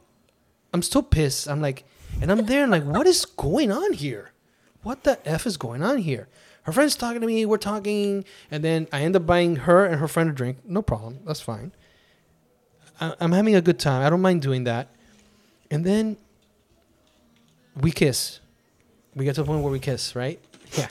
I'm 0.73 0.81
still 0.83 1.03
pissed. 1.03 1.49
I'm 1.49 1.59
like, 1.59 1.83
and 2.21 2.31
I'm 2.31 2.45
there 2.45 2.63
and 2.63 2.71
like, 2.71 2.85
what 2.85 3.07
is 3.07 3.25
going 3.25 3.73
on 3.73 3.91
here? 3.91 4.31
What 4.83 5.03
the 5.03 5.19
f 5.27 5.45
is 5.45 5.57
going 5.57 5.83
on 5.83 5.97
here? 5.97 6.29
Her 6.61 6.71
friend's 6.71 6.95
talking 6.95 7.19
to 7.19 7.27
me. 7.27 7.45
We're 7.45 7.57
talking, 7.57 8.23
and 8.49 8.63
then 8.63 8.87
I 8.93 9.01
end 9.01 9.17
up 9.17 9.25
buying 9.25 9.57
her 9.67 9.83
and 9.85 9.99
her 9.99 10.07
friend 10.07 10.29
a 10.29 10.33
drink. 10.33 10.59
No 10.65 10.81
problem. 10.81 11.19
That's 11.25 11.41
fine. 11.41 11.73
I, 13.01 13.15
I'm 13.19 13.33
having 13.33 13.53
a 13.53 13.61
good 13.61 13.79
time. 13.79 14.01
I 14.01 14.09
don't 14.09 14.21
mind 14.21 14.41
doing 14.41 14.63
that. 14.63 14.87
And 15.69 15.85
then 15.85 16.15
we 17.75 17.91
kiss. 17.91 18.39
We 19.15 19.25
get 19.25 19.35
to 19.35 19.41
the 19.41 19.47
point 19.47 19.61
where 19.63 19.71
we 19.71 19.79
kiss, 19.79 20.15
right? 20.15 20.39
Yeah. 20.77 20.87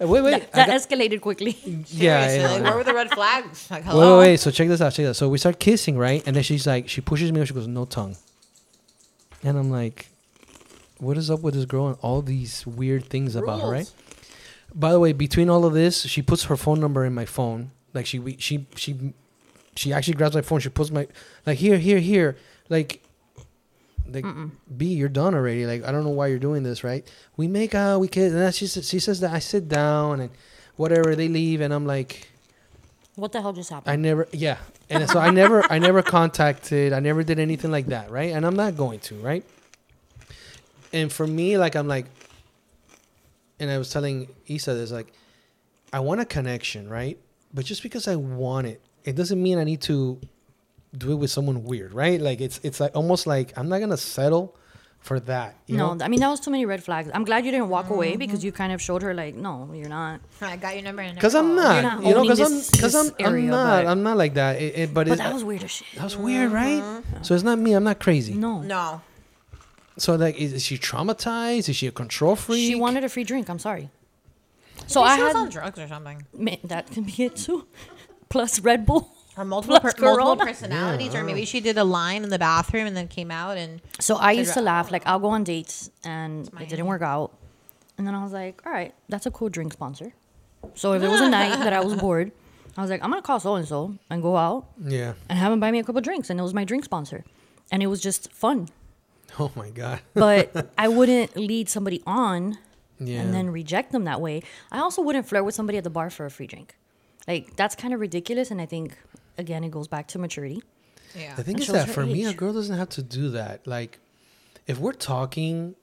Uh, 0.00 0.06
wait, 0.08 0.20
wait. 0.22 0.30
That, 0.32 0.52
that 0.52 0.66
got- 0.68 0.76
escalated 0.80 1.20
quickly. 1.22 1.56
yeah. 1.88 2.20
I 2.20 2.28
Seriously, 2.28 2.42
like, 2.60 2.62
where 2.64 2.76
were 2.76 2.84
the 2.84 2.92
red 2.94 3.10
flags? 3.10 3.70
Like, 3.70 3.84
Wait, 3.84 3.90
hello. 3.90 4.18
wait, 4.20 4.26
wait. 4.28 4.40
So 4.40 4.50
check 4.50 4.68
this 4.68 4.80
out. 4.80 4.90
Check 4.92 5.04
this 5.04 5.10
out. 5.10 5.16
So 5.16 5.28
we 5.28 5.38
start 5.38 5.58
kissing, 5.58 5.96
right? 5.96 6.22
And 6.26 6.36
then 6.36 6.42
she's 6.42 6.66
like, 6.66 6.88
she 6.88 7.00
pushes 7.00 7.32
me. 7.32 7.40
and 7.40 7.48
She 7.48 7.54
goes, 7.54 7.66
no 7.66 7.84
tongue. 7.86 8.16
And 9.42 9.56
I'm 9.58 9.70
like, 9.70 10.08
what 10.98 11.16
is 11.16 11.30
up 11.30 11.40
with 11.40 11.54
this 11.54 11.64
girl 11.64 11.88
and 11.88 11.96
all 12.02 12.20
these 12.22 12.66
weird 12.66 13.04
things 13.06 13.36
about 13.36 13.62
her, 13.62 13.70
right? 13.70 13.90
By 14.74 14.92
the 14.92 15.00
way, 15.00 15.12
between 15.12 15.48
all 15.48 15.64
of 15.64 15.72
this, 15.72 16.02
she 16.02 16.20
puts 16.22 16.44
her 16.44 16.56
phone 16.56 16.80
number 16.80 17.04
in 17.04 17.14
my 17.14 17.24
phone. 17.24 17.70
Like 17.94 18.04
she, 18.06 18.18
we- 18.18 18.36
she, 18.38 18.66
she, 18.76 19.14
she 19.76 19.92
actually 19.92 20.14
grabs 20.14 20.34
my 20.34 20.42
phone. 20.42 20.60
She 20.60 20.68
puts 20.68 20.90
my, 20.90 21.06
like 21.46 21.58
here, 21.58 21.78
here, 21.78 22.00
here. 22.00 22.36
Like, 22.68 23.02
like 24.12 24.24
B, 24.76 24.86
you're 24.86 25.08
done 25.08 25.34
already. 25.34 25.66
Like 25.66 25.84
I 25.84 25.92
don't 25.92 26.04
know 26.04 26.10
why 26.10 26.28
you're 26.28 26.38
doing 26.38 26.62
this, 26.62 26.84
right? 26.84 27.06
We 27.36 27.48
make 27.48 27.74
out, 27.74 28.00
we 28.00 28.08
kiss, 28.08 28.32
and 28.32 28.40
then 28.40 28.52
she 28.52 28.66
says, 28.66 28.88
she 28.88 28.98
says 28.98 29.20
that 29.20 29.32
I 29.32 29.38
sit 29.38 29.68
down 29.68 30.20
and 30.20 30.30
whatever. 30.76 31.14
They 31.16 31.28
leave, 31.28 31.60
and 31.60 31.72
I'm 31.72 31.86
like, 31.86 32.28
What 33.16 33.32
the 33.32 33.40
hell 33.40 33.52
just 33.52 33.70
happened? 33.70 33.92
I 33.92 33.96
never, 33.96 34.28
yeah, 34.32 34.58
and 34.88 35.08
so 35.08 35.18
I 35.18 35.30
never, 35.30 35.64
I 35.70 35.78
never 35.78 36.02
contacted, 36.02 36.92
I 36.92 37.00
never 37.00 37.22
did 37.22 37.38
anything 37.38 37.70
like 37.70 37.86
that, 37.86 38.10
right? 38.10 38.32
And 38.32 38.46
I'm 38.46 38.56
not 38.56 38.76
going 38.76 39.00
to, 39.00 39.16
right? 39.16 39.44
And 40.92 41.12
for 41.12 41.26
me, 41.26 41.58
like 41.58 41.74
I'm 41.74 41.88
like, 41.88 42.06
and 43.58 43.70
I 43.70 43.78
was 43.78 43.90
telling 43.90 44.28
Isa 44.46 44.74
this, 44.74 44.92
like, 44.92 45.12
I 45.92 46.00
want 46.00 46.20
a 46.20 46.24
connection, 46.24 46.88
right? 46.88 47.18
But 47.54 47.64
just 47.64 47.82
because 47.82 48.06
I 48.06 48.16
want 48.16 48.66
it, 48.66 48.80
it 49.04 49.16
doesn't 49.16 49.42
mean 49.42 49.58
I 49.58 49.64
need 49.64 49.80
to 49.82 50.20
do 50.96 51.12
it 51.12 51.16
with 51.16 51.30
someone 51.30 51.64
weird, 51.64 51.92
right? 51.92 52.20
Like 52.20 52.40
it's 52.40 52.60
it's 52.62 52.80
like 52.80 52.92
almost 52.94 53.26
like 53.26 53.52
I'm 53.56 53.68
not 53.68 53.80
gonna 53.80 53.96
settle 53.96 54.56
for 55.00 55.20
that. 55.20 55.54
You 55.66 55.76
no, 55.76 55.94
know? 55.94 56.04
I 56.04 56.08
mean 56.08 56.20
that 56.20 56.28
was 56.28 56.40
too 56.40 56.50
many 56.50 56.66
red 56.66 56.82
flags. 56.82 57.08
I'm 57.14 57.24
glad 57.24 57.44
you 57.44 57.50
didn't 57.52 57.68
walk 57.68 57.90
away 57.90 58.10
Mm-hmm. 58.10 58.18
because 58.18 58.44
you 58.44 58.50
kind 58.50 58.72
of 58.72 58.82
showed 58.82 59.02
her 59.02 59.14
like, 59.14 59.34
no, 59.36 59.70
you're 59.72 59.88
not. 59.88 60.20
I 60.40 60.56
got 60.56 60.74
your 60.74 60.82
number. 60.82 61.08
Because 61.14 61.34
I'm 61.36 61.54
never 61.54 61.82
not, 61.82 61.82
not 61.82 62.04
you 62.04 62.14
know, 62.14 62.22
because 62.22 62.40
I'm, 62.40 62.72
because 62.72 62.94
I'm, 62.94 63.04
this 63.06 63.14
I'm 63.26 63.46
not, 63.46 63.84
but- 63.84 63.90
I'm 63.90 64.02
not 64.02 64.16
like 64.16 64.34
that. 64.34 64.60
It, 64.60 64.76
it, 64.78 64.94
but 64.94 65.06
But 65.06 65.12
it's, 65.12 65.22
that 65.22 65.32
was 65.32 65.44
weird 65.44 65.62
as 65.62 65.70
shit. 65.70 65.86
that 65.94 66.02
was 66.04 66.16
weird, 66.16 66.50
right? 66.50 66.82
Mm-hmm. 66.82 67.22
So 67.22 67.34
it's 67.34 67.44
not 67.44 67.58
me. 67.58 67.72
I'm 67.74 67.84
not 67.84 68.00
crazy. 68.00 68.34
No. 68.34 68.56
Mm-hmm. 68.56 68.68
No. 68.68 69.00
So 69.98 70.14
like, 70.16 70.36
is, 70.36 70.52
is 70.54 70.64
she 70.64 70.76
traumatized? 70.76 71.68
Is 71.68 71.76
she 71.76 71.86
a 71.86 71.92
control 71.92 72.34
freak? 72.36 72.66
She 72.66 72.74
wanted 72.74 73.04
a 73.04 73.08
free 73.08 73.24
drink. 73.24 73.48
I'm 73.48 73.58
sorry. 73.60 73.90
So 74.88 75.00
Maybe 75.02 75.10
I 75.12 75.16
she 75.16 75.22
was 75.22 75.32
had 75.34 75.38
on 75.40 75.48
drugs 75.50 75.78
or 75.78 75.88
something. 75.88 76.26
Man, 76.36 76.58
that 76.64 76.90
can 76.90 77.04
be 77.04 77.14
it 77.24 77.36
too. 77.36 77.66
Plus 78.28 78.58
Red 78.60 78.84
Bull. 78.84 79.08
Or 79.36 79.44
multiple, 79.44 79.78
per- 79.80 79.88
multiple 79.88 80.14
Corona. 80.16 80.44
personalities, 80.46 81.14
or 81.14 81.22
maybe 81.22 81.44
she 81.44 81.60
did 81.60 81.76
a 81.76 81.84
line 81.84 82.24
in 82.24 82.30
the 82.30 82.38
bathroom 82.38 82.86
and 82.86 82.96
then 82.96 83.06
came 83.08 83.30
out 83.30 83.56
and 83.58 83.82
So 84.00 84.16
I 84.16 84.32
used 84.32 84.54
to 84.54 84.60
laugh 84.62 84.90
like 84.90 85.06
I'll 85.06 85.18
go 85.20 85.28
on 85.28 85.44
dates 85.44 85.90
and 86.04 86.50
my 86.52 86.62
it 86.62 86.68
didn't 86.70 86.86
work 86.86 87.02
out, 87.02 87.32
and 87.98 88.06
then 88.06 88.14
I 88.14 88.22
was 88.22 88.32
like, 88.32 88.62
all 88.64 88.72
right, 88.72 88.94
that's 89.08 89.26
a 89.26 89.30
cool 89.30 89.48
drink 89.50 89.72
sponsor. 89.74 90.12
So 90.74 90.94
if 90.94 91.02
it 91.02 91.08
was 91.08 91.20
a 91.20 91.28
night 91.40 91.58
that 91.64 91.72
I 91.72 91.80
was 91.80 91.94
bored, 91.94 92.32
I 92.76 92.80
was 92.80 92.90
like, 92.90 93.02
I'm 93.04 93.10
gonna 93.10 93.20
call 93.22 93.38
so 93.40 93.54
and 93.56 93.66
so 93.68 93.94
and 94.10 94.22
go 94.22 94.36
out 94.38 94.66
Yeah. 94.82 95.12
and 95.28 95.38
have 95.38 95.52
him 95.52 95.60
buy 95.60 95.70
me 95.70 95.78
a 95.80 95.84
couple 95.84 96.00
drinks, 96.00 96.30
and 96.30 96.40
it 96.40 96.42
was 96.42 96.54
my 96.54 96.64
drink 96.64 96.84
sponsor, 96.84 97.22
and 97.70 97.82
it 97.82 97.88
was 97.88 98.00
just 98.00 98.32
fun. 98.32 98.68
Oh 99.38 99.50
my 99.54 99.68
god. 99.70 100.00
But 100.14 100.70
I 100.78 100.88
wouldn't 100.88 101.36
lead 101.36 101.68
somebody 101.68 102.00
on 102.06 102.56
Yeah. 102.98 103.20
and 103.20 103.34
then 103.34 103.50
reject 103.50 103.92
them 103.92 104.04
that 104.04 104.20
way. 104.20 104.40
I 104.72 104.78
also 104.78 105.02
wouldn't 105.02 105.28
flirt 105.28 105.44
with 105.44 105.54
somebody 105.54 105.76
at 105.76 105.84
the 105.84 105.90
bar 105.90 106.08
for 106.10 106.24
a 106.24 106.30
free 106.30 106.46
drink. 106.46 106.74
Like 107.28 107.54
that's 107.56 107.74
kind 107.74 107.92
of 107.92 108.00
ridiculous, 108.00 108.50
and 108.50 108.60
I 108.62 108.66
think 108.66 108.96
again 109.38 109.64
it 109.64 109.70
goes 109.70 109.88
back 109.88 110.06
to 110.08 110.18
maturity. 110.18 110.62
yeah. 111.14 111.34
the 111.34 111.42
thing 111.44 111.54
That 111.56 111.60
is 111.62 111.66
shows 111.66 111.74
that 111.76 111.86
her 111.88 111.92
for 111.92 112.06
me, 112.06 112.24
a 112.24 112.32
girl 112.34 112.52
doesn't 112.52 112.76
have 112.76 112.88
to 112.90 113.02
do 113.02 113.30
that. 113.30 113.66
Like, 113.66 113.98
if 114.66 114.78
we're 114.78 114.92
talking, 114.92 115.74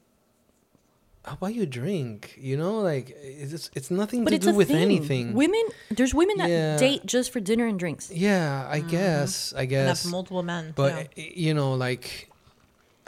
I'll 1.26 1.38
buy 1.38 1.50
you 1.50 1.66
drink. 1.66 2.38
You 2.40 2.58
know, 2.58 2.80
like 2.80 3.16
it's 3.22 3.70
it's 3.74 3.90
nothing 3.90 4.24
But 4.26 4.32
to 4.32 4.36
it's 4.36 4.46
do 4.46 4.54
with 4.54 4.68
thing. 4.68 4.78
anything. 4.78 5.34
Women, 5.34 5.64
there's 5.90 6.14
women 6.14 6.38
that 6.38 6.50
Yeah. 6.50 6.78
date 6.78 7.06
just 7.06 7.32
for 7.32 7.40
dinner 7.40 7.66
and 7.66 7.80
drinks. 7.80 8.12
yeah, 8.12 8.68
I 8.70 8.80
guess. 8.82 9.54
I 9.56 9.62
And 9.62 9.70
guess. 9.70 9.88
that's 9.88 10.06
multiple 10.06 10.44
men. 10.44 10.74
But 10.76 10.92
yeah. 11.18 11.24
you 11.36 11.54
know, 11.54 11.74
like, 11.76 12.30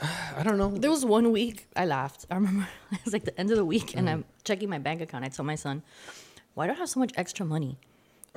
I 0.00 0.42
don't 0.42 0.56
know. 0.58 0.70
There 0.70 0.90
was 0.90 1.04
one 1.04 1.30
week 1.30 1.68
I 1.76 1.84
laughed. 1.84 2.24
I 2.30 2.34
remember 2.36 2.66
it 2.92 3.04
was 3.04 3.12
like 3.12 3.24
the 3.24 3.38
end 3.38 3.50
of 3.50 3.56
the 3.58 3.64
week, 3.66 3.94
and 3.96 4.08
Mm. 4.08 4.12
I'm 4.12 4.24
checking 4.44 4.68
my 4.70 4.78
bank 4.78 5.00
account. 5.02 5.24
I 5.24 5.28
told 5.28 5.46
my 5.46 5.54
son, 5.56 5.82
"Why 6.54 6.66
do 6.66 6.72
I 6.72 6.76
have 6.76 6.88
so 6.88 7.00
much 7.00 7.12
extra 7.16 7.44
money?" 7.44 7.76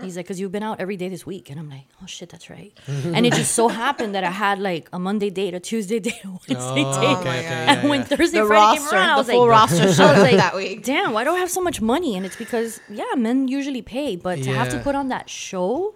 He's 0.01 0.17
like, 0.17 0.27
"Cause 0.27 0.39
you've 0.39 0.51
been 0.51 0.63
out 0.63 0.79
every 0.79 0.97
day 0.97 1.09
this 1.09 1.25
week," 1.25 1.49
and 1.49 1.59
I'm 1.59 1.69
like, 1.69 1.85
"Oh 2.01 2.05
shit, 2.05 2.29
that's 2.29 2.49
right." 2.49 2.71
and 2.87 3.25
it 3.25 3.33
just 3.33 3.53
so 3.53 3.67
happened 3.67 4.15
that 4.15 4.23
I 4.23 4.31
had 4.31 4.59
like 4.59 4.89
a 4.93 4.99
Monday 4.99 5.29
date, 5.29 5.53
a 5.53 5.59
Tuesday 5.59 5.99
date, 5.99 6.23
a 6.23 6.29
Wednesday 6.29 6.55
Oh, 6.57 7.01
date, 7.01 7.17
okay, 7.19 7.37
oh 7.37 7.39
okay, 7.39 7.65
and 7.69 7.83
yeah, 7.83 7.89
when 7.89 7.99
yeah. 8.01 8.05
Thursday, 8.05 8.39
the 8.39 8.45
Friday 8.47 8.77
came 8.77 8.83
roster, 8.83 8.95
around, 8.95 9.09
I 9.09 9.13
the 9.13 9.17
was 9.19 9.27
full 9.29 9.41
like, 9.41 9.49
roster 9.49 9.81
I 9.81 9.85
was 9.85 9.97
showed 10.01 10.17
like, 10.19 10.35
that 10.37 10.55
week. 10.55 10.83
Damn, 10.83 11.11
why 11.13 11.23
do 11.23 11.31
I 11.31 11.39
have 11.39 11.51
so 11.51 11.61
much 11.61 11.81
money? 11.81 12.15
And 12.17 12.25
it's 12.25 12.35
because 12.35 12.79
yeah, 12.89 13.03
men 13.17 13.47
usually 13.47 13.81
pay, 13.81 14.15
but 14.15 14.37
to 14.43 14.51
have 14.53 14.69
to 14.69 14.79
put 14.79 14.95
on 14.95 15.09
that 15.09 15.29
show. 15.29 15.95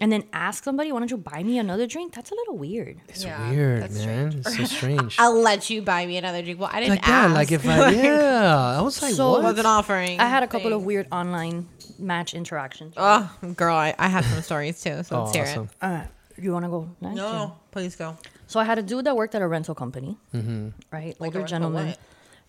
And 0.00 0.10
then 0.10 0.24
ask 0.32 0.64
somebody, 0.64 0.90
why 0.92 0.98
don't 0.98 1.10
you 1.10 1.16
buy 1.16 1.42
me 1.44 1.58
another 1.58 1.86
drink? 1.86 2.14
That's 2.14 2.30
a 2.30 2.34
little 2.34 2.58
weird. 2.58 3.00
It's 3.08 3.24
Yeah, 3.24 3.48
weird, 3.50 3.82
that's 3.84 3.94
man. 4.04 4.42
It's 4.44 4.56
so 4.56 4.64
strange. 4.76 5.16
I'll 5.18 5.40
let 5.40 5.70
you 5.70 5.82
buy 5.82 6.04
me 6.04 6.16
another 6.16 6.42
drink. 6.42 6.58
Well, 6.60 6.68
I 6.72 6.80
didn't 6.80 6.96
like 6.96 7.02
that. 7.06 7.26
ask. 7.30 7.34
Like 7.34 7.52
if 7.52 7.66
I 7.66 7.90
yeah, 8.02 8.76
I 8.78 8.82
was 8.82 9.00
like, 9.00 9.14
So- 9.14 9.30
what? 9.30 9.42
was 9.44 9.58
an 9.58 9.66
offering. 9.66 10.18
I 10.20 10.26
had 10.26 10.42
a 10.42 10.48
couple 10.48 10.72
of 10.72 10.84
weird 10.84 11.06
online 11.12 11.68
match 11.98 12.34
interactions. 12.34 12.94
Oh, 12.96 13.30
girl, 13.56 13.76
I, 13.76 13.94
I 13.98 14.08
have 14.08 14.24
some 14.26 14.42
stories 14.42 14.82
too. 14.82 15.02
So 15.04 15.16
Oh, 15.16 15.24
let's 15.24 15.34
hear 15.36 15.44
awesome. 15.44 15.70
All 15.80 15.90
right, 15.90 16.08
you 16.36 16.52
want 16.52 16.64
to 16.64 16.70
go 16.70 16.88
next? 17.00 17.14
or- 17.20 17.22
No, 17.22 17.56
please 17.70 17.94
go. 17.96 18.16
So 18.48 18.58
I 18.60 18.64
had 18.64 18.78
a 18.78 18.82
dude 18.82 19.04
that 19.06 19.16
worked 19.16 19.34
at 19.36 19.42
a 19.42 19.48
rental 19.48 19.74
company, 19.76 20.18
Mm-hmm. 20.34 20.68
right? 20.90 21.18
Like 21.20 21.28
Older 21.28 21.38
rental 21.38 21.46
gentleman, 21.46 21.86
what? 21.88 21.98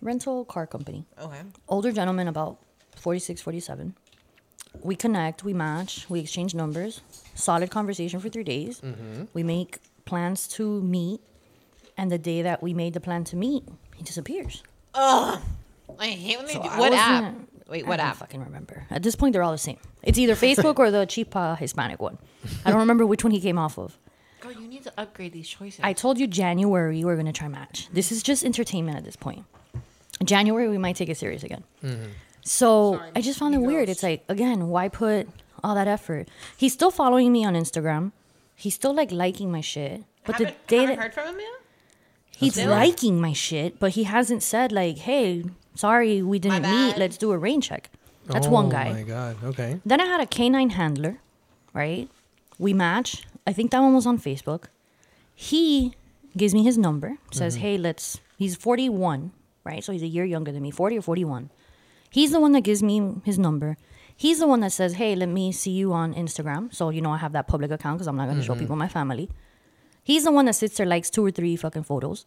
rental 0.02 0.46
car 0.46 0.66
company. 0.68 1.06
Okay. 1.22 1.42
Older 1.70 1.92
gentleman, 1.92 2.28
about 2.28 2.58
46, 2.98 3.42
47. 3.42 3.96
We 4.84 4.96
connect, 4.96 5.44
we 5.44 5.54
match, 5.54 6.06
we 6.10 6.20
exchange 6.20 6.54
numbers. 6.56 7.02
Solid 7.36 7.70
conversation 7.72 8.20
for 8.20 8.30
three 8.30 8.44
days. 8.44 8.82
Mm-hmm. 8.82 9.24
We 9.34 9.44
make 9.44 9.80
plans 10.06 10.48
to 10.50 10.82
meet, 10.82 11.20
and 11.98 12.12
the 12.12 12.18
day 12.18 12.42
that 12.44 12.62
we 12.64 12.74
made 12.74 12.94
the 12.94 13.00
plan 13.00 13.24
to 13.26 13.36
meet, 13.36 13.64
he 13.96 14.04
disappears. 14.04 14.64
Ugh. 14.94 15.40
I 16.00 16.08
hate 16.08 16.38
when 16.38 16.46
they 16.48 16.54
So 16.54 16.62
do. 16.62 16.68
I 16.70 16.80
What 16.80 16.92
wasn't- 16.92 17.26
app? 17.26 17.36
Wait, 17.68 17.84
I 17.86 17.88
what 17.88 17.98
don't 17.98 18.06
app? 18.08 18.18
fucking 18.18 18.44
remember. 18.44 18.84
At 18.92 19.02
this 19.02 19.16
point, 19.16 19.34
they're 19.34 19.42
all 19.42 19.52
the 19.52 19.58
same. 19.58 19.78
It's 20.04 20.20
either 20.20 20.36
Facebook 20.36 20.78
or 20.78 20.92
the 20.92 21.06
cheaper 21.14 21.56
Hispanic 21.60 22.00
one. 22.00 22.20
I 22.64 22.70
don't 22.70 22.80
remember 22.80 23.08
which 23.08 23.24
one 23.24 23.32
he 23.32 23.42
came 23.42 23.58
off 23.58 23.80
of. 23.80 23.98
Girl, 24.40 24.52
you 24.52 24.68
need 24.68 24.84
to 24.84 24.94
upgrade 25.00 25.34
these 25.34 25.48
choices. 25.50 25.80
I 25.82 25.94
told 25.94 26.20
you 26.20 26.28
January 26.28 27.04
we're 27.04 27.16
gonna 27.16 27.34
try 27.34 27.48
match. 27.48 27.88
This 27.92 28.12
is 28.12 28.22
just 28.22 28.44
entertainment 28.46 28.98
at 28.98 29.04
this 29.04 29.16
point. 29.16 29.46
January 30.24 30.68
we 30.70 30.78
might 30.78 30.96
take 30.96 31.10
it 31.10 31.18
serious 31.18 31.42
again. 31.44 31.64
So 32.46 33.02
I 33.16 33.22
just 33.22 33.40
found 33.40 33.56
it 33.56 33.58
weird. 33.58 33.90
It's 33.90 34.04
like 34.04 34.24
again, 34.30 34.68
why 34.70 34.88
put 34.88 35.28
all 35.64 35.76
that 35.76 35.88
effort? 35.88 36.30
He's 36.56 36.74
still 36.74 36.92
following 36.92 37.32
me 37.32 37.44
on 37.44 37.56
Instagram. 37.56 38.12
He's 38.56 38.76
still 38.76 38.94
like 38.94 39.12
liking 39.12 39.52
my 39.52 39.62
shit. 39.62 40.04
But 40.26 40.38
the 40.38 40.46
haven't, 40.46 40.68
day 40.68 40.86
that 40.86 40.98
heard 40.98 41.14
from 41.14 41.28
him 41.28 41.40
yet. 41.40 41.60
he's 42.38 42.54
Still? 42.54 42.70
liking 42.70 43.20
my 43.20 43.34
shit, 43.34 43.80
but 43.80 43.92
he 43.92 44.04
hasn't 44.04 44.44
said 44.44 44.72
like, 44.72 45.00
"Hey, 45.00 45.44
sorry 45.76 46.22
we 46.22 46.40
didn't 46.40 46.64
meet. 46.64 46.98
Let's 46.98 47.18
do 47.18 47.32
a 47.32 47.38
rain 47.38 47.62
check." 47.62 47.90
That's 48.28 48.48
oh 48.48 48.52
one 48.52 48.70
guy. 48.70 48.90
Oh 48.90 48.94
my 48.94 49.04
god. 49.04 49.38
Okay. 49.44 49.82
Then 49.86 50.00
I 50.02 50.06
had 50.06 50.22
a 50.22 50.26
canine 50.26 50.72
handler, 50.72 51.18
right? 51.74 52.10
We 52.58 52.74
match. 52.74 53.26
I 53.46 53.54
think 53.54 53.72
that 53.72 53.80
one 53.82 53.94
was 53.94 54.06
on 54.06 54.18
Facebook. 54.18 54.66
He 55.36 55.94
gives 56.36 56.54
me 56.54 56.64
his 56.64 56.78
number, 56.78 57.18
says, 57.32 57.56
mm-hmm. 57.56 57.62
hey, 57.62 57.78
let's, 57.78 58.20
he's 58.38 58.56
41, 58.56 59.32
right? 59.64 59.84
So 59.84 59.92
he's 59.92 60.04
a 60.04 60.08
year 60.08 60.26
younger 60.26 60.52
than 60.52 60.64
me, 60.64 60.72
40 60.72 60.98
or 60.98 61.02
41. 61.02 61.50
He's 62.16 62.32
the 62.32 62.40
one 62.40 62.54
that 62.54 62.62
gives 62.62 62.82
me 62.82 62.96
his 63.26 63.38
number. 63.38 63.76
He's 64.16 64.40
the 64.40 64.48
one 64.48 64.62
that 64.62 64.72
says, 64.72 64.94
hey, 64.94 65.18
let 65.18 65.28
me 65.28 65.52
see 65.52 65.72
you 65.72 65.92
on 65.92 66.14
Instagram. 66.14 66.74
So, 66.74 66.90
you 66.90 67.02
know, 67.02 67.12
I 67.12 67.18
have 67.18 67.34
that 67.34 67.46
public 67.46 67.72
account 67.72 67.98
because 67.98 68.08
I'm 68.08 68.16
not 68.16 68.28
going 68.28 68.38
to 68.38 68.42
show 68.42 68.54
mm-hmm. 68.54 68.62
people 68.62 68.78
my 68.78 68.88
family. 68.88 69.30
He's 70.02 70.24
the 70.24 70.32
one 70.32 70.46
that 70.46 70.54
sits 70.54 70.78
there, 70.78 70.86
likes 70.86 71.10
two 71.10 71.26
or 71.26 71.32
three 71.32 71.58
fucking 71.58 71.84
photos. 71.84 72.24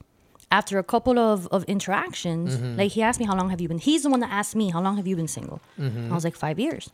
After 0.52 0.78
a 0.78 0.82
couple 0.82 1.18
of, 1.18 1.46
of 1.46 1.64
interactions, 1.64 2.58
mm-hmm. 2.58 2.76
like 2.76 2.92
he 2.92 3.00
asked 3.00 3.18
me, 3.18 3.24
how 3.24 3.34
long 3.34 3.48
have 3.48 3.62
you 3.62 3.68
been? 3.68 3.78
He's 3.78 4.02
the 4.02 4.10
one 4.10 4.20
that 4.20 4.30
asked 4.30 4.54
me, 4.54 4.68
how 4.68 4.82
long 4.82 4.98
have 4.98 5.06
you 5.06 5.16
been 5.16 5.26
single? 5.26 5.62
Mm-hmm. 5.80 6.12
I 6.12 6.14
was 6.14 6.22
like, 6.22 6.36
five 6.36 6.58
years. 6.58 6.90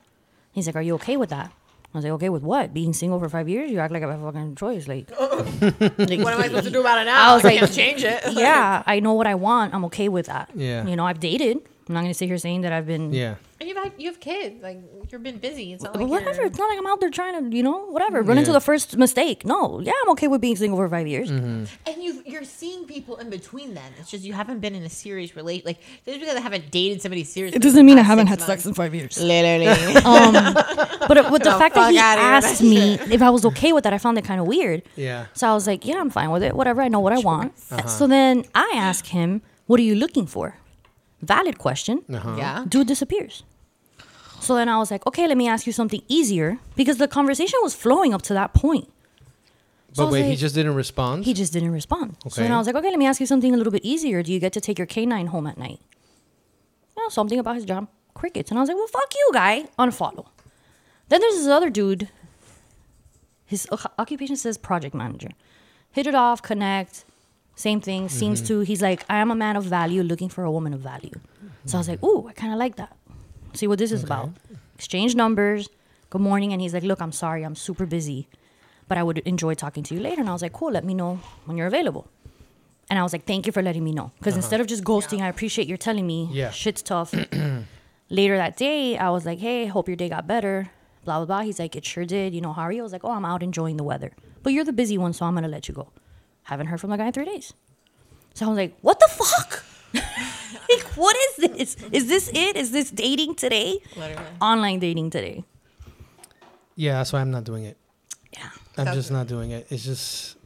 He's 0.53 0.67
like, 0.67 0.77
are 0.77 0.83
you 0.83 0.95
okay 0.95 1.17
with 1.17 1.31
that? 1.31 1.51
I 1.93 1.99
was 1.99 2.05
like, 2.05 2.13
okay 2.13 2.29
with 2.29 2.45
what? 2.45 2.73
Being 2.73 2.93
single 2.93 3.19
for 3.19 3.29
five 3.29 3.49
years? 3.49 3.73
You 3.73 3.81
act 3.81 3.93
like 3.93 4.05
I 4.05 4.13
have 4.13 4.23
a 4.23 4.25
fucking 4.25 4.55
choice. 4.55 4.87
Like, 4.87 5.11
like, 5.21 6.21
What 6.21 6.35
am 6.35 6.41
I 6.41 6.47
supposed 6.47 6.67
to 6.67 6.71
do 6.71 6.81
about 6.81 7.01
it 7.01 7.07
now? 7.07 7.33
I 7.33 7.35
was 7.35 7.43
like, 7.43 7.59
can't 7.59 7.73
change 7.73 8.05
it. 8.05 8.23
yeah, 8.35 8.85
I 8.87 9.01
know 9.01 9.15
what 9.15 9.27
I 9.27 9.35
want. 9.35 9.75
I'm 9.75 9.85
okay 9.87 10.09
with 10.09 10.27
that. 10.27 10.51
Yeah. 10.55 10.87
You 10.87 10.95
know, 10.95 11.07
I've 11.07 11.19
dated. 11.19 11.61
I'm 11.87 11.95
not 11.95 12.01
gonna 12.03 12.15
sit 12.15 12.29
here 12.29 12.39
saying 12.39 12.63
that 12.63 12.73
I've 12.73 12.87
been. 12.87 13.13
Yeah. 13.13 13.35
And 13.61 13.69
you've 13.69 13.79
had, 13.79 13.93
you 13.99 14.09
have 14.11 14.21
kids. 14.21 14.63
Like 14.63 14.79
you've 15.11 15.23
been 15.23 15.39
busy. 15.39 15.73
It's 15.73 15.83
not 15.83 15.95
like 15.97 16.09
whatever. 16.09 16.35
You're, 16.41 16.47
It's 16.47 16.59
not 16.59 16.69
like 16.69 16.79
I'm 16.79 16.87
out 16.87 17.01
there 17.01 17.11
trying 17.11 17.51
to, 17.51 17.57
you 17.57 17.63
know, 17.63 17.87
whatever. 17.87 18.21
Run 18.23 18.37
into 18.39 18.53
the 18.53 18.61
first 18.61 18.97
mistake. 18.97 19.45
No. 19.45 19.81
Yeah, 19.81 19.93
I'm 20.03 20.11
okay 20.11 20.27
with 20.29 20.41
being 20.41 20.57
single 20.57 20.77
for 20.79 20.89
five 20.89 21.07
years. 21.07 21.31
Mm-hmm. 21.31 21.65
and 21.91 22.03
you 22.03 22.23
you're 22.27 22.45
seeing 22.45 22.87
people 22.87 23.17
in 23.17 23.29
between. 23.31 23.75
Then 23.75 23.91
it's 23.99 24.11
just 24.11 24.25
you 24.25 24.33
haven't 24.33 24.61
been 24.61 24.75
in 24.75 24.83
a 24.83 24.89
serious 24.89 25.37
relate. 25.37 25.65
Like 25.67 25.79
just 26.07 26.21
because 26.21 26.37
I 26.37 26.41
haven't 26.41 26.71
dated 26.71 27.03
somebody 27.03 27.23
seriously. 27.25 27.57
It 27.57 27.63
doesn't 27.63 27.85
mean 27.87 27.99
I 27.99 28.03
haven't 28.03 28.27
had 28.29 28.41
six 28.41 28.47
sex 28.47 28.67
in 28.67 28.75
five 28.75 28.95
years. 28.95 29.21
Literally. 29.21 29.67
Um, 30.05 30.33
but 31.09 31.17
it- 31.19 31.31
with 31.31 31.43
the 31.43 31.51
The 31.51 31.59
fact 31.59 31.75
that 31.75 31.83
fuck 31.85 31.93
he 31.93 31.99
outta 31.99 32.21
here 32.21 32.35
with 32.35 32.45
asked 32.45 32.63
me 32.63 32.95
if 33.15 33.23
I 33.23 33.31
was 33.31 33.45
okay 33.47 33.73
with 33.73 33.85
that, 33.85 33.93
I 33.93 33.99
found 33.99 34.17
it 34.19 34.25
kind 34.25 34.41
of 34.41 34.47
weird. 34.47 34.83
Yeah. 34.97 35.27
So 35.35 35.49
I 35.49 35.55
was 35.55 35.67
like, 35.67 35.85
yeah, 35.87 35.97
I'm 36.01 36.11
fine 36.11 36.31
with 36.31 36.43
it. 36.43 36.55
Whatever. 36.55 36.83
I 36.83 36.89
know 36.89 37.01
what 37.01 37.13
I 37.13 37.19
want. 37.21 37.59
So 37.89 38.07
then 38.07 38.45
I 38.55 38.73
ask 38.75 39.07
him, 39.07 39.43
what 39.67 39.79
are 39.81 39.83
you 39.85 39.95
looking 39.95 40.27
for? 40.27 40.57
Valid 41.23 41.59
question. 41.59 42.03
Uh-huh. 42.13 42.37
yeah. 42.39 42.65
Dude 42.69 42.87
disappears. 42.87 43.43
So 44.41 44.55
then 44.55 44.69
I 44.69 44.77
was 44.79 44.91
like, 44.91 45.07
okay, 45.07 45.27
let 45.27 45.37
me 45.39 45.49
ask 45.49 45.67
you 45.67 45.73
something 45.73 46.03
easier 46.07 46.59
because 46.77 46.99
the 46.99 47.09
conversation 47.09 47.59
was 47.63 47.75
flowing 47.75 48.13
up 48.13 48.21
to 48.23 48.35
that 48.35 48.53
point. 48.53 48.89
So 49.93 50.03
But 50.03 50.07
was 50.07 50.13
wait, 50.13 50.25
he 50.31 50.37
just 50.37 50.55
didn't 50.55 50.75
respond. 50.75 51.25
He 51.25 51.33
just 51.33 51.53
didn't 51.53 51.71
respond. 51.71 52.17
So 52.29 52.43
then 52.43 52.53
I 52.53 52.59
was 52.59 52.67
like, 52.67 52.77
okay, 52.77 52.91
let 52.91 52.99
me 52.99 53.07
ask 53.07 53.21
you 53.21 53.27
something 53.27 53.55
a 53.55 53.57
little 53.57 53.73
bit 53.73 53.85
easier. 53.85 54.23
Do 54.23 54.33
you 54.33 54.41
get 54.41 54.53
to 54.55 54.61
take 54.61 54.77
your 54.77 54.87
canine 54.87 55.29
home 55.29 55.47
at 55.47 55.57
night? 55.57 55.81
No, 56.97 57.09
something 57.09 57.39
about 57.39 57.55
his 57.55 57.65
job. 57.65 57.89
Crickets. 58.13 58.51
And 58.51 58.59
I 58.59 58.61
was 58.63 58.69
like, 58.69 58.77
well, 58.77 58.87
fuck 58.89 59.15
you, 59.15 59.31
guy. 59.33 59.65
Unfollow. 59.79 60.27
Then 61.09 61.21
there's 61.21 61.37
this 61.37 61.47
other 61.47 61.71
dude. 61.71 62.09
His 63.47 63.69
occupation 63.99 64.37
says 64.37 64.59
project 64.59 64.95
manager. 64.95 65.31
Hit 65.93 66.07
it 66.07 66.15
off, 66.15 66.43
connect. 66.43 67.05
Same 67.57 67.81
thing. 67.81 68.07
Mm-hmm. 68.07 68.19
Seems 68.19 68.43
to, 68.43 68.61
he's 68.61 68.83
like, 68.83 69.05
I 69.09 69.19
am 69.19 69.31
a 69.31 69.35
man 69.35 69.57
of 69.57 69.65
value 69.65 70.03
looking 70.03 70.29
for 70.29 70.45
a 70.45 70.51
woman 70.51 70.75
of 70.75 70.81
value. 70.81 71.13
So 71.67 71.79
I 71.79 71.81
was 71.81 71.89
like, 71.89 72.03
ooh, 72.03 72.27
I 72.29 72.33
kind 72.33 72.53
of 72.53 72.59
like 72.59 72.77
that. 72.77 72.97
See 73.55 73.67
what 73.67 73.79
this 73.79 73.93
is 73.93 74.03
about. 74.03 74.31
Exchange 74.75 75.15
numbers, 75.15 75.69
good 76.11 76.21
morning. 76.21 76.53
And 76.53 76.61
he's 76.61 76.75
like, 76.75 76.83
look, 76.83 77.01
I'm 77.01 77.13
sorry, 77.13 77.43
I'm 77.45 77.55
super 77.55 77.87
busy, 77.87 78.29
but 78.89 78.99
I 78.99 79.03
would 79.03 79.19
enjoy 79.19 79.55
talking 79.55 79.83
to 79.85 79.95
you 79.95 80.01
later. 80.01 80.21
And 80.21 80.29
I 80.29 80.33
was 80.33 80.43
like, 80.43 80.53
cool, 80.53 80.73
let 80.73 80.85
me 80.85 80.95
know 80.95 81.21
when 81.45 81.57
you're 81.57 81.69
available. 81.69 82.09
And 82.91 82.99
I 82.99 83.03
was 83.03 83.13
like, 83.13 83.25
thank 83.25 83.47
you 83.47 83.53
for 83.53 83.63
letting 83.63 83.85
me 83.85 83.93
know. 83.93 84.13
Because 84.19 84.35
uh-huh. 84.35 84.39
instead 84.39 84.61
of 84.61 84.67
just 84.67 84.85
ghosting, 84.85 85.21
I 85.21 85.29
appreciate 85.29 85.69
you're 85.69 85.79
telling 85.79 86.07
me 86.07 86.29
Yeah. 86.33 86.51
shit's 86.51 86.83
tough. 86.83 87.15
later 88.11 88.37
that 88.37 88.57
day, 88.57 88.99
I 88.99 89.11
was 89.11 89.25
like, 89.25 89.39
hey, 89.39 89.67
hope 89.67 89.89
your 89.89 89.97
day 89.97 90.09
got 90.09 90.27
better. 90.27 90.71
Blah, 91.05 91.19
blah, 91.19 91.27
blah. 91.27 91.41
He's 91.43 91.59
like, 91.59 91.77
it 91.77 91.85
sure 91.85 92.05
did. 92.05 92.35
You 92.35 92.41
know, 92.41 92.53
how 92.53 92.63
are 92.63 92.73
you? 92.73 92.81
I 92.81 92.83
was 92.83 92.93
like, 92.93 93.05
oh, 93.05 93.13
I'm 93.13 93.25
out 93.25 93.43
enjoying 93.43 93.77
the 93.77 93.85
weather. 93.85 94.13
But 94.43 94.53
you're 94.53 94.65
the 94.65 94.73
busy 94.73 94.99
one, 94.99 95.13
so 95.13 95.25
I'm 95.25 95.33
going 95.35 95.45
to 95.45 95.49
let 95.49 95.69
you 95.69 95.75
go. 95.75 95.89
Haven't 96.45 96.67
heard 96.67 96.81
from 96.81 96.91
the 96.91 96.97
guy 96.97 97.07
in 97.07 97.13
three 97.13 97.25
days. 97.25 97.53
So 98.35 98.47
I 98.47 98.49
was 98.49 98.57
like, 98.59 98.77
what 98.81 98.99
the 99.01 99.09
fuck? 99.11 99.65
like, 99.95 100.83
what 100.97 101.17
is 101.17 101.37
this? 101.51 101.77
Is 101.93 102.09
this 102.09 102.29
it? 102.33 102.57
Is 102.57 102.71
this 102.71 102.91
dating 102.91 103.35
today? 103.37 103.79
Literally. 103.97 104.27
Online 104.41 104.79
dating 104.79 105.11
today. 105.11 105.45
Yeah, 106.77 106.95
that's 106.95 107.13
why 107.13 107.21
I'm 107.21 107.31
not 107.31 107.45
doing 107.45 107.65
it. 107.65 107.77
Yeah. 108.33 108.49
I'm 108.77 108.85
That's- 108.85 108.97
just 108.97 109.11
not 109.13 109.27
doing 109.29 109.53
it. 109.53 109.67
It's 109.71 109.85
just, 109.85 110.37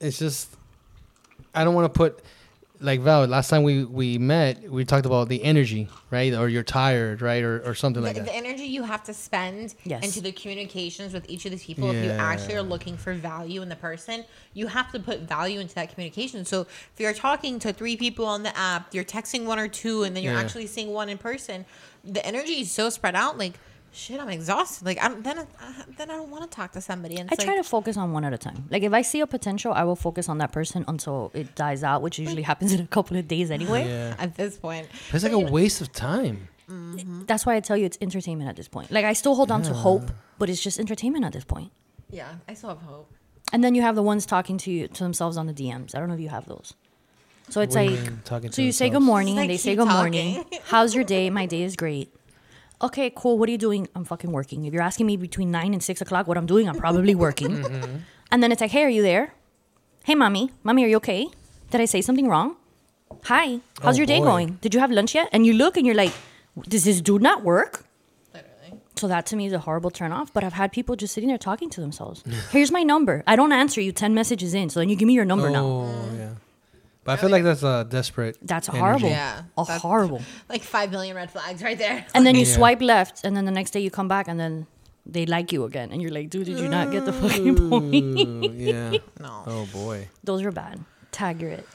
it's 0.00 0.18
just, 0.18 0.48
I 1.54 1.64
don't 1.64 1.74
want 1.74 1.92
to 1.92 1.96
put, 1.96 2.22
like 2.80 3.00
Val. 3.00 3.26
Last 3.26 3.48
time 3.48 3.62
we 3.62 3.84
we 3.84 4.18
met, 4.18 4.70
we 4.70 4.84
talked 4.84 5.06
about 5.06 5.28
the 5.28 5.42
energy, 5.42 5.88
right? 6.10 6.32
Or 6.34 6.48
you're 6.48 6.62
tired, 6.62 7.20
right? 7.22 7.42
Or 7.42 7.60
or 7.68 7.74
something 7.74 8.02
The, 8.02 8.08
like 8.08 8.16
that. 8.16 8.26
the 8.26 8.34
energy 8.34 8.64
you 8.64 8.82
have 8.84 9.02
to 9.04 9.14
spend 9.14 9.74
Yes. 9.84 10.04
into 10.04 10.20
the 10.20 10.32
communications 10.32 11.12
with 11.12 11.28
each 11.28 11.44
of 11.44 11.50
these 11.50 11.64
people, 11.64 11.90
if 11.90 12.02
you 12.04 12.10
actually 12.10 12.54
are 12.54 12.62
looking 12.62 12.96
for 12.96 13.14
value 13.14 13.62
in 13.62 13.68
the 13.68 13.76
person, 13.76 14.24
you 14.54 14.68
have 14.68 14.92
to 14.92 15.00
put 15.00 15.20
value 15.20 15.60
into 15.60 15.74
that 15.74 15.92
communication. 15.92 16.44
So 16.44 16.62
if 16.62 16.92
you're 16.98 17.14
talking 17.14 17.58
to 17.60 17.72
three 17.72 17.96
people 17.96 18.26
on 18.26 18.42
the 18.42 18.56
app, 18.56 18.94
you're 18.94 19.04
texting 19.04 19.44
one 19.44 19.58
or 19.58 19.68
two, 19.68 20.02
and 20.04 20.14
then 20.14 20.22
you're 20.22 20.32
Yeah. 20.34 20.40
actually 20.40 20.66
seeing 20.66 20.92
one 20.92 21.08
in 21.08 21.18
person, 21.18 21.64
the 22.04 22.24
energy 22.24 22.60
is 22.60 22.70
so 22.70 22.90
spread 22.90 23.14
out. 23.16 23.36
Like, 23.38 23.54
shit, 23.92 24.20
I'm 24.20 24.28
exhausted. 24.28 24.84
Like, 24.84 24.98
I'm 25.00 25.22
then 25.22 25.38
I, 25.38 25.44
then 25.96 26.10
I 26.10 26.16
don't 26.16 26.30
want 26.30 26.48
to 26.48 26.54
talk 26.54 26.72
to 26.72 26.80
somebody. 26.80 27.16
And 27.16 27.30
I 27.30 27.34
it's 27.34 27.44
try 27.44 27.56
to 27.56 27.64
focus 27.64 27.96
on 27.96 28.12
one 28.12 28.24
at 28.24 28.32
a 28.32 28.38
time. 28.38 28.66
Like 28.70 28.82
if 28.82 28.92
I 28.92 29.02
see 29.02 29.20
a 29.20 29.26
potential, 29.26 29.72
I 29.72 29.84
will 29.84 29.96
focus 29.96 30.28
on 30.28 30.38
that 30.38 30.52
person 30.52 30.84
until 30.88 31.30
it 31.34 31.54
dies 31.54 31.82
out, 31.82 32.02
which 32.02 32.18
usually 32.18 32.42
happens 32.42 32.72
in 32.72 32.80
a 32.80 32.86
couple 32.86 33.16
of 33.16 33.26
days 33.28 33.50
anyway. 33.50 33.88
Yeah, 33.88 34.14
at 34.18 34.36
this 34.36 34.56
point, 34.56 34.88
it's 35.12 35.24
like 35.24 35.32
a 35.32 35.38
waste 35.38 35.80
of 35.80 35.92
time. 35.92 36.48
Mm-hmm. 36.70 37.22
That's 37.26 37.46
why 37.46 37.56
I 37.56 37.60
tell 37.60 37.76
you 37.76 37.86
it's 37.86 37.98
entertainment 38.00 38.48
at 38.50 38.56
this 38.56 38.68
point. 38.68 38.90
Like 38.90 39.04
I 39.04 39.14
still 39.14 39.34
hold 39.34 39.50
on 39.50 39.62
to 39.62 39.72
hope, 39.74 40.10
but 40.38 40.50
it's 40.50 40.62
just 40.62 40.78
entertainment 40.78 41.24
at 41.24 41.32
this 41.32 41.44
point. 41.44 41.72
yeah, 42.10 42.34
I 42.46 42.54
still 42.54 42.70
have 42.70 42.82
hope. 42.82 43.10
And 43.52 43.64
then 43.64 43.74
you 43.74 43.80
have 43.82 43.94
the 43.94 44.02
ones 44.02 44.26
talking 44.26 44.58
to 44.58 44.70
you 44.70 44.88
to 44.88 45.02
themselves 45.02 45.38
on 45.38 45.46
the 45.46 45.54
DMs. 45.54 45.94
I 45.94 46.00
don't 46.00 46.08
know 46.08 46.14
if 46.14 46.20
you 46.20 46.28
have 46.28 46.46
those. 46.46 46.74
So 47.48 47.62
it's 47.62 47.74
What 47.74 47.86
like 47.86 48.00
mean, 48.02 48.20
talking 48.26 48.50
to 48.50 48.54
so 48.54 48.60
you 48.60 48.72
say 48.72 48.90
good 48.90 49.00
morning 49.00 49.36
Just, 49.36 49.40
and 49.40 49.50
they 49.50 49.56
say 49.56 49.70
keep 49.70 49.78
good 49.78 49.88
morning. 49.88 50.44
How's 50.64 50.94
your 50.94 51.04
day? 51.04 51.30
My 51.30 51.46
day 51.46 51.62
is 51.62 51.76
great. 51.76 52.14
Okay, 52.80 53.10
cool. 53.14 53.38
What 53.38 53.48
are 53.48 53.52
you 53.52 53.58
doing? 53.58 53.88
I'm 53.94 54.04
fucking 54.04 54.30
working. 54.30 54.64
If 54.64 54.72
you're 54.72 54.82
asking 54.82 55.06
me 55.06 55.16
between 55.16 55.50
nine 55.50 55.72
and 55.72 55.82
six 55.82 56.00
o'clock 56.00 56.26
what 56.28 56.36
I'm 56.36 56.46
doing, 56.46 56.68
I'm 56.68 56.76
probably 56.76 57.14
working. 57.14 57.62
Mm-hmm. 57.68 57.96
And 58.30 58.42
then 58.42 58.52
it's 58.52 58.60
like, 58.60 58.70
hey, 58.70 58.84
are 58.84 58.90
you 58.90 59.00
there? 59.02 59.32
Hey, 60.04 60.14
mommy, 60.14 60.50
mommy, 60.62 60.84
are 60.84 60.86
you 60.88 60.96
okay? 60.96 61.28
Did 61.70 61.80
I 61.80 61.86
say 61.86 62.02
something 62.02 62.28
wrong? 62.28 62.56
Hi, 63.24 63.60
how's 63.82 63.96
Oh, 63.96 63.98
your 63.98 64.06
day 64.06 64.18
boy. 64.18 64.24
going? 64.26 64.58
Did 64.60 64.74
you 64.74 64.80
have 64.80 64.90
lunch 64.90 65.14
yet? 65.14 65.30
And 65.32 65.46
you 65.46 65.54
look 65.54 65.78
and 65.78 65.86
you're 65.86 65.94
like, 65.94 66.12
does 66.68 66.84
this 66.84 67.00
dude 67.00 67.22
not 67.22 67.42
work? 67.42 67.84
Literally. 68.34 68.80
So 68.96 69.08
that 69.08 69.24
to 69.26 69.36
me 69.36 69.46
is 69.46 69.54
a 69.54 69.60
horrible 69.60 69.90
turn 69.90 70.12
off. 70.12 70.30
But 70.34 70.44
I've 70.44 70.52
had 70.52 70.72
people 70.72 70.94
just 70.94 71.14
sitting 71.14 71.28
there 71.30 71.38
talking 71.38 71.70
to 71.70 71.80
themselves. 71.80 72.22
Here's 72.52 72.70
my 72.70 72.82
number. 72.82 73.24
I 73.26 73.34
don't 73.34 73.52
answer 73.52 73.80
you 73.80 73.92
10 73.92 74.12
messages 74.12 74.52
in. 74.52 74.68
So 74.68 74.80
then 74.80 74.90
you 74.90 74.96
give 74.96 75.06
me 75.08 75.14
your 75.14 75.24
number 75.24 75.48
now. 75.48 75.64
Oh 75.64 76.08
yeah, 76.16 76.30
but 77.08 77.12
I 77.16 77.18
feel 77.22 77.30
like 77.32 77.44
that's 77.48 77.62
a 77.64 77.86
desperate. 77.88 78.36
That's 78.44 78.68
energy. 78.68 78.80
horrible. 78.84 79.08
Yeah, 79.08 79.42
A 79.56 79.64
that's- 79.64 79.80
horrible. 79.80 80.20
Like 80.52 80.60
five 80.62 80.90
million 80.92 81.16
red 81.16 81.30
flags 81.32 81.62
right 81.62 81.78
there. 81.78 82.04
And 82.14 82.26
then 82.26 82.34
you 82.36 82.44
Yeah. 82.44 82.56
swipe 82.56 82.82
left, 82.84 83.24
and 83.24 83.32
then 83.36 83.46
the 83.48 83.56
next 83.60 83.70
day 83.72 83.80
you 83.80 83.90
come 83.90 84.08
back, 84.08 84.28
and 84.28 84.36
then 84.38 84.66
they 85.08 85.24
like 85.24 85.50
you 85.54 85.64
again. 85.64 85.88
And 85.92 86.02
you're 86.02 86.12
like, 86.12 86.28
dude, 86.28 86.44
did 86.44 86.58
you 86.60 86.68
not 86.68 86.90
get 86.92 87.06
the 87.08 87.12
fucking 87.16 87.56
point? 87.70 88.20
Ooh, 88.20 88.52
yeah. 88.52 88.98
No. 89.18 89.32
Oh 89.46 89.64
boy. 89.72 90.08
Those 90.22 90.42
are 90.44 90.52
bad. 90.52 90.84
Tag 91.10 91.40
you're 91.40 91.52
it. 91.60 91.66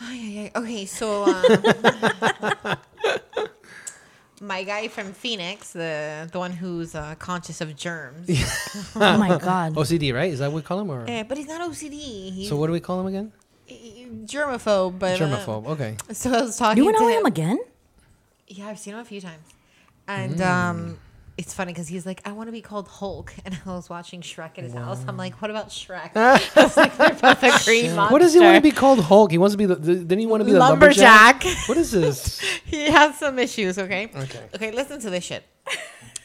Ay, 0.00 0.18
ay, 0.26 0.34
ay. 0.42 0.50
Okay, 0.60 0.84
so 0.86 1.06
um, 1.30 1.44
my 4.40 4.64
guy 4.64 4.88
from 4.88 5.12
Phoenix, 5.12 5.72
the 5.72 6.26
the 6.34 6.38
one 6.38 6.50
who's 6.50 6.94
uh, 6.94 7.14
conscious 7.18 7.60
of 7.60 7.76
germs, 7.76 8.26
Oh 8.98 9.16
my 9.18 9.38
God. 9.38 9.74
OCD, 9.78 10.10
right? 10.12 10.32
Is 10.34 10.40
that 10.40 10.50
what 10.50 10.56
we 10.56 10.62
call 10.66 10.80
him, 10.82 10.90
or 10.90 11.04
Eh, 11.06 11.22
but 11.22 11.38
he's 11.38 11.46
not 11.46 11.60
OCD. 11.70 12.32
He's 12.34 12.48
so? 12.48 12.56
What 12.56 12.66
do 12.66 12.72
we 12.72 12.80
call 12.80 12.98
him 13.00 13.06
again? 13.06 13.30
Germaphobe. 14.26 14.98
But 14.98 15.20
uh, 15.20 15.24
Germaphobe. 15.26 15.66
Okay. 15.68 15.96
so 16.12 16.32
I 16.32 16.42
was 16.42 16.56
talking 16.56 16.82
You 16.84 16.92
to 16.92 16.98
know 16.98 17.08
him. 17.08 17.20
him 17.20 17.26
again? 17.26 17.58
Yeah, 18.48 18.68
I've 18.68 18.78
seen 18.78 18.94
him 18.94 19.00
a 19.00 19.04
few 19.04 19.20
times, 19.20 19.42
and 20.06 20.36
Mm. 20.36 20.46
um, 20.46 20.98
it's 21.36 21.52
funny 21.52 21.72
because 21.72 21.88
he's 21.88 22.06
like, 22.06 22.20
I 22.24 22.32
want 22.32 22.46
to 22.48 22.52
be 22.52 22.60
called 22.60 22.86
Hulk, 22.88 23.34
and 23.44 23.58
I 23.66 23.70
was 23.70 23.88
watching 23.90 24.20
Shrek 24.20 24.58
at 24.58 24.64
his 24.64 24.74
house. 24.74 25.02
I'm 25.08 25.16
like, 25.16 25.40
what 25.42 25.50
about 25.50 25.70
Shrek? 25.70 26.10
I 26.14 26.32
like, 26.76 26.96
they're 26.96 27.10
both 27.14 27.42
a 27.42 27.50
green 27.64 27.96
monster. 27.96 28.12
What 28.12 28.20
does 28.20 28.34
he 28.34 28.40
want 28.40 28.56
to 28.56 28.60
be 28.60 28.70
called? 28.70 29.00
Hulk. 29.00 29.30
He 29.32 29.38
wants 29.38 29.54
to 29.54 29.58
be. 29.58 29.66
The, 29.66 29.74
the, 29.76 29.94
didn't 29.96 30.18
he 30.18 30.26
want 30.26 30.42
to 30.42 30.44
be 30.44 30.52
the 30.52 30.58
lumberjack? 30.58 31.42
Lumberjack. 31.44 31.68
What 31.68 31.78
is 31.78 31.90
this? 31.90 32.40
he 32.64 32.84
has 32.90 33.18
some 33.18 33.38
issues. 33.38 33.78
Okay. 33.78 34.10
Okay. 34.14 34.40
Okay. 34.54 34.70
Listen 34.70 35.00
to 35.00 35.10
this 35.10 35.24
shit. 35.24 35.42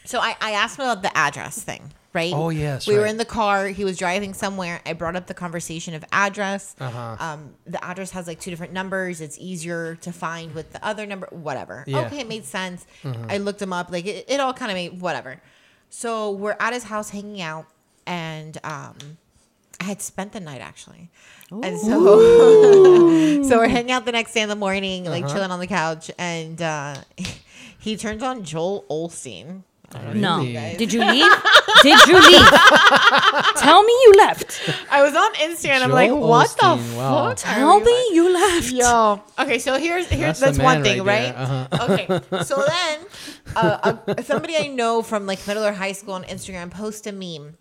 So 0.05 0.19
I, 0.19 0.35
I 0.41 0.51
asked 0.51 0.77
him 0.77 0.85
about 0.85 1.01
the 1.03 1.15
address 1.17 1.61
thing, 1.61 1.93
right? 2.13 2.33
Oh, 2.33 2.49
yes, 2.49 2.87
We 2.87 2.95
were 2.95 3.05
in 3.05 3.17
the 3.17 3.25
car. 3.25 3.67
He 3.67 3.83
was 3.83 3.97
driving 3.97 4.33
somewhere. 4.33 4.81
I 4.85 4.93
brought 4.93 5.15
up 5.15 5.27
the 5.27 5.33
conversation 5.33 5.93
of 5.93 6.03
address. 6.11 6.75
Uh-huh. 6.79 7.15
Um, 7.19 7.53
the 7.65 7.83
address 7.83 8.11
has 8.11 8.27
like 8.27 8.39
two 8.39 8.49
different 8.49 8.73
numbers. 8.73 9.21
It's 9.21 9.37
easier 9.39 9.95
to 9.97 10.11
find 10.11 10.53
with 10.55 10.71
the 10.73 10.83
other 10.85 11.05
number. 11.05 11.27
Whatever. 11.31 11.83
Yeah. 11.87 12.05
Okay, 12.07 12.19
it 12.21 12.27
made 12.27 12.45
sense. 12.45 12.85
I 13.27 13.37
looked 13.37 13.61
him 13.61 13.73
up. 13.73 13.91
Like 13.91 14.05
it, 14.05 14.25
it 14.27 14.39
all 14.39 14.53
kind 14.53 14.71
of 14.71 14.75
made 14.75 15.01
whatever. 15.01 15.41
So 15.89 16.31
we're 16.31 16.55
at 16.59 16.73
his 16.73 16.83
house 16.83 17.09
hanging 17.09 17.41
out, 17.41 17.65
and 18.05 18.57
um, 18.63 18.95
I 19.79 19.85
had 19.85 20.01
spent 20.01 20.33
the 20.33 20.39
night 20.39 20.61
actually. 20.61 21.09
And 21.51 21.79
so, 21.79 23.43
so 23.43 23.57
we're 23.57 23.67
hanging 23.67 23.91
out 23.91 24.05
the 24.05 24.11
next 24.11 24.33
day 24.33 24.41
in 24.41 24.49
the 24.49 24.55
morning, 24.55 25.05
like 25.05 25.27
chilling 25.27 25.49
on 25.51 25.59
the 25.59 25.65
couch, 25.67 26.11
and 26.19 26.61
uh, 26.61 26.95
he 27.79 27.97
turns 27.97 28.21
on 28.21 28.43
Joel 28.43 28.85
Osteen. 28.89 29.63
No. 30.13 30.43
Did 30.43 30.93
you 30.93 30.99
leave? 31.11 31.31
Did 31.81 32.07
you 32.07 32.15
leave? 32.19 32.49
Tell 33.57 33.83
me 33.83 33.91
you 33.91 34.13
left. 34.17 34.61
I 34.91 35.01
was 35.01 35.15
on 35.15 35.33
Instagram. 35.35 35.81
I'm 35.81 35.91
like, 35.91 36.09
Joel 36.09 36.27
what 36.27 36.49
the 36.49 36.63
Osteen, 36.63 36.97
wow. 36.97 37.29
fuck? 37.29 37.37
Tell 37.37 37.79
me 37.79 37.85
we 37.85 38.15
you 38.15 38.33
left. 38.33 38.71
Yo. 38.71 39.23
Okay, 39.39 39.59
so 39.59 39.77
here's 39.77 40.07
here's 40.07 40.39
That's 40.39 40.39
that's, 40.39 40.57
the 40.57 40.63
one 40.63 40.81
man 40.81 40.83
thing, 40.83 41.03
right 41.03 41.33
right? 41.33 41.35
there. 41.35 41.37
Uh-huh. 41.37 41.87
Okay, 42.29 42.43
so 42.43 42.63
then 42.67 42.99
uh, 43.55 43.97
uh, 44.07 44.21
somebody 44.21 44.55
I 44.57 44.67
know 44.67 45.01
from 45.01 45.25
like 45.25 45.45
middle 45.47 45.63
or 45.65 45.73
high 45.73 45.93
school 45.93 46.13
on 46.13 46.23
Instagram 46.23 46.69
posted 46.69 47.13
a 47.13 47.17
meme 47.17 47.57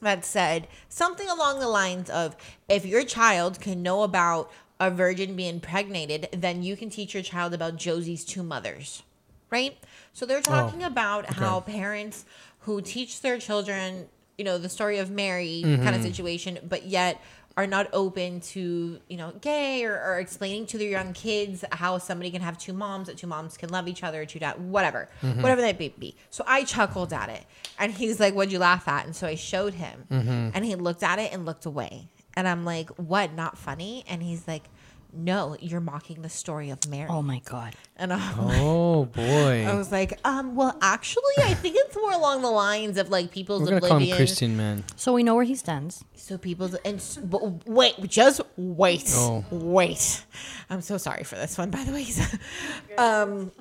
that 0.00 0.24
said 0.24 0.68
something 0.88 1.28
along 1.28 1.58
the 1.60 1.68
lines 1.68 2.10
of, 2.10 2.36
"If 2.68 2.86
your 2.86 3.04
child 3.04 3.60
can 3.60 3.82
know 3.82 4.02
about 4.02 4.50
a 4.78 4.90
virgin 4.90 5.34
being 5.34 5.54
impregnated, 5.54 6.28
then 6.32 6.62
you 6.62 6.76
can 6.76 6.90
teach 6.90 7.14
your 7.14 7.22
child 7.22 7.54
about 7.54 7.76
Josie's 7.76 8.24
two 8.24 8.42
mothers." 8.42 9.02
Right? 9.50 9.78
So 10.16 10.24
they're 10.24 10.38
oh, 10.38 10.40
talking 10.40 10.82
about 10.82 11.26
how 11.26 11.60
parents 11.60 12.24
who 12.60 12.80
teach 12.80 13.20
their 13.20 13.38
children, 13.38 14.08
you 14.38 14.46
know, 14.46 14.56
the 14.56 14.70
story 14.70 14.96
of 14.96 15.10
Mary 15.10 15.62
mm-hmm. 15.62 15.84
kind 15.84 15.94
of 15.94 16.00
situation, 16.00 16.58
but 16.66 16.86
yet 16.86 17.20
are 17.58 17.66
not 17.66 17.86
open 17.92 18.40
to, 18.40 18.98
you 19.08 19.16
know, 19.18 19.32
gay 19.42 19.84
or, 19.84 19.92
or 19.92 20.18
explaining 20.18 20.64
to 20.68 20.78
their 20.78 20.88
young 20.88 21.12
kids 21.12 21.66
how 21.70 21.98
somebody 21.98 22.30
can 22.30 22.40
have 22.40 22.56
two 22.56 22.72
moms, 22.72 23.08
that 23.08 23.18
two 23.18 23.26
moms 23.26 23.58
can 23.58 23.68
love 23.68 23.88
each 23.88 24.02
other, 24.02 24.24
two 24.24 24.38
dad, 24.38 24.58
whatever, 24.58 25.10
mm-hmm. 25.20 25.42
whatever 25.42 25.60
that 25.60 25.78
may 25.78 25.88
be. 25.90 26.16
So 26.30 26.44
I 26.46 26.64
chuckled 26.64 27.12
at 27.12 27.28
it. 27.28 27.44
And 27.78 27.92
he's 27.92 28.18
like, 28.18 28.32
What'd 28.32 28.50
you 28.50 28.58
laugh 28.58 28.88
at? 28.88 29.04
And 29.04 29.14
so 29.14 29.26
I 29.26 29.34
showed 29.34 29.74
him. 29.74 30.06
Mm-hmm. 30.10 30.50
And 30.54 30.64
he 30.64 30.76
looked 30.76 31.02
at 31.02 31.18
it 31.18 31.30
and 31.34 31.44
looked 31.44 31.66
away. 31.66 32.08
And 32.34 32.48
I'm 32.48 32.64
like, 32.64 32.88
What? 32.96 33.34
Not 33.34 33.58
funny? 33.58 34.02
And 34.08 34.22
he's 34.22 34.48
like, 34.48 34.64
No, 35.12 35.56
you're 35.60 35.80
mocking 35.80 36.22
the 36.22 36.28
story 36.28 36.70
of 36.70 36.86
Mary. 36.88 37.08
Oh 37.10 37.22
my 37.22 37.40
God. 37.44 37.74
And 37.96 38.12
I'm 38.12 38.34
Oh 38.38 39.06
boy. 39.06 39.66
I 39.66 39.74
was 39.74 39.90
like, 39.90 40.18
um, 40.24 40.54
well, 40.54 40.76
actually, 40.82 41.22
I 41.38 41.54
think 41.54 41.76
it's 41.78 41.96
more 41.96 42.12
along 42.12 42.42
the 42.42 42.50
lines 42.50 42.98
of 42.98 43.08
like 43.08 43.30
people's 43.30 43.62
We're 43.62 43.68
gonna 43.80 43.88
call 43.88 43.98
him. 43.98 44.14
Christian 44.16 44.56
man. 44.56 44.84
So 44.96 45.12
we 45.14 45.22
know 45.22 45.34
where 45.34 45.44
he 45.44 45.54
stands. 45.54 46.04
So 46.14 46.36
people's 46.36 46.74
and 46.84 46.96
s- 46.96 47.16
but 47.22 47.66
wait, 47.66 47.94
just 48.08 48.40
wait, 48.56 49.04
Oh. 49.14 49.44
wait. 49.50 50.24
I'm 50.68 50.82
so 50.82 50.98
sorry 50.98 51.24
for 51.24 51.36
this 51.36 51.56
one, 51.56 51.70
by 51.70 51.82
the 51.84 51.92
way. 51.92 52.06
um, 52.98 53.52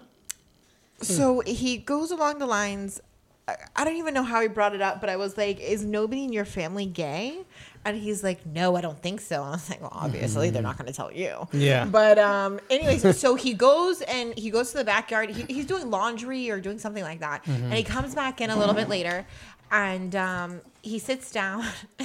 so 1.01 1.41
he 1.45 1.77
goes 1.77 2.11
along 2.11 2.39
the 2.39 2.45
lines. 2.47 2.99
I- 3.47 3.57
I 3.75 3.83
don't 3.83 3.97
even 3.97 4.13
know 4.13 4.23
how 4.23 4.41
he 4.41 4.47
brought 4.47 4.73
it 4.73 4.81
up, 4.81 4.99
but 5.01 5.09
I 5.09 5.17
was 5.17 5.37
like, 5.37 5.59
"Is 5.59 5.83
nobody 5.85 6.23
in 6.23 6.33
your 6.33 6.45
family 6.45 6.85
gay?" 6.85 7.41
And 7.85 7.95
he's 7.95 8.23
like, 8.23 8.45
"No, 8.45 8.75
I 8.75 8.81
don't 8.81 8.99
think 9.01 9.21
so." 9.21 9.35
And 9.43 9.49
I 9.49 9.51
was 9.51 9.69
like, 9.69 9.79
"Well, 9.79 9.91
obviously, 9.93 10.49
they're 10.49 10.63
not 10.63 10.77
going 10.77 10.87
to 10.87 10.93
tell 10.93 11.11
you." 11.13 11.47
Yeah. 11.53 11.85
But 11.85 12.17
um, 12.17 12.59
anyways, 12.69 13.17
so 13.19 13.35
he 13.35 13.53
goes 13.53 14.01
and 14.01 14.37
he 14.37 14.49
goes 14.49 14.71
to 14.71 14.77
the 14.79 14.83
backyard. 14.83 15.29
He, 15.29 15.43
he's 15.43 15.65
doing 15.67 15.91
laundry 15.91 16.49
or 16.49 16.59
doing 16.59 16.79
something 16.79 17.03
like 17.03 17.19
that, 17.19 17.45
and 17.47 17.73
he 17.73 17.83
comes 17.83 18.15
back 18.15 18.41
in 18.41 18.49
a 18.49 18.57
little 18.57 18.73
bit 18.73 18.89
later, 18.89 19.25
and 19.71 20.15
um, 20.15 20.61
he 20.81 20.97
sits 20.99 21.31
down. 21.31 21.63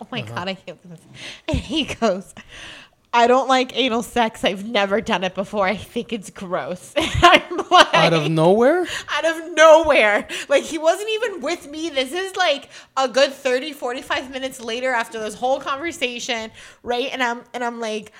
oh 0.00 0.06
my 0.12 0.22
god, 0.22 0.48
I 0.48 0.54
can't 0.54 0.80
believe 0.80 0.98
this. 0.98 1.06
And 1.48 1.58
he 1.58 1.84
goes. 1.84 2.32
I 3.12 3.26
don't 3.28 3.48
like 3.48 3.74
anal 3.76 4.02
sex. 4.02 4.44
I've 4.44 4.68
never 4.68 5.00
done 5.00 5.24
it 5.24 5.34
before. 5.34 5.66
I 5.66 5.74
think 5.76 6.12
it's 6.12 6.28
gross. 6.28 6.92
I'm 6.96 7.56
like, 7.70 7.94
Out 7.94 8.12
of 8.12 8.30
nowhere? 8.30 8.86
out 9.10 9.24
of 9.24 9.52
nowhere. 9.54 10.28
Like 10.48 10.64
he 10.64 10.76
wasn't 10.76 11.08
even 11.10 11.40
with 11.40 11.66
me. 11.70 11.88
This 11.88 12.12
is 12.12 12.36
like 12.36 12.68
a 12.96 13.08
good 13.08 13.32
30 13.32 13.72
45 13.72 14.30
minutes 14.30 14.60
later 14.60 14.92
after 14.92 15.18
this 15.18 15.34
whole 15.34 15.60
conversation, 15.60 16.50
right? 16.82 17.08
And 17.10 17.22
I'm 17.22 17.42
and 17.54 17.64
I'm 17.64 17.80
like 17.80 18.12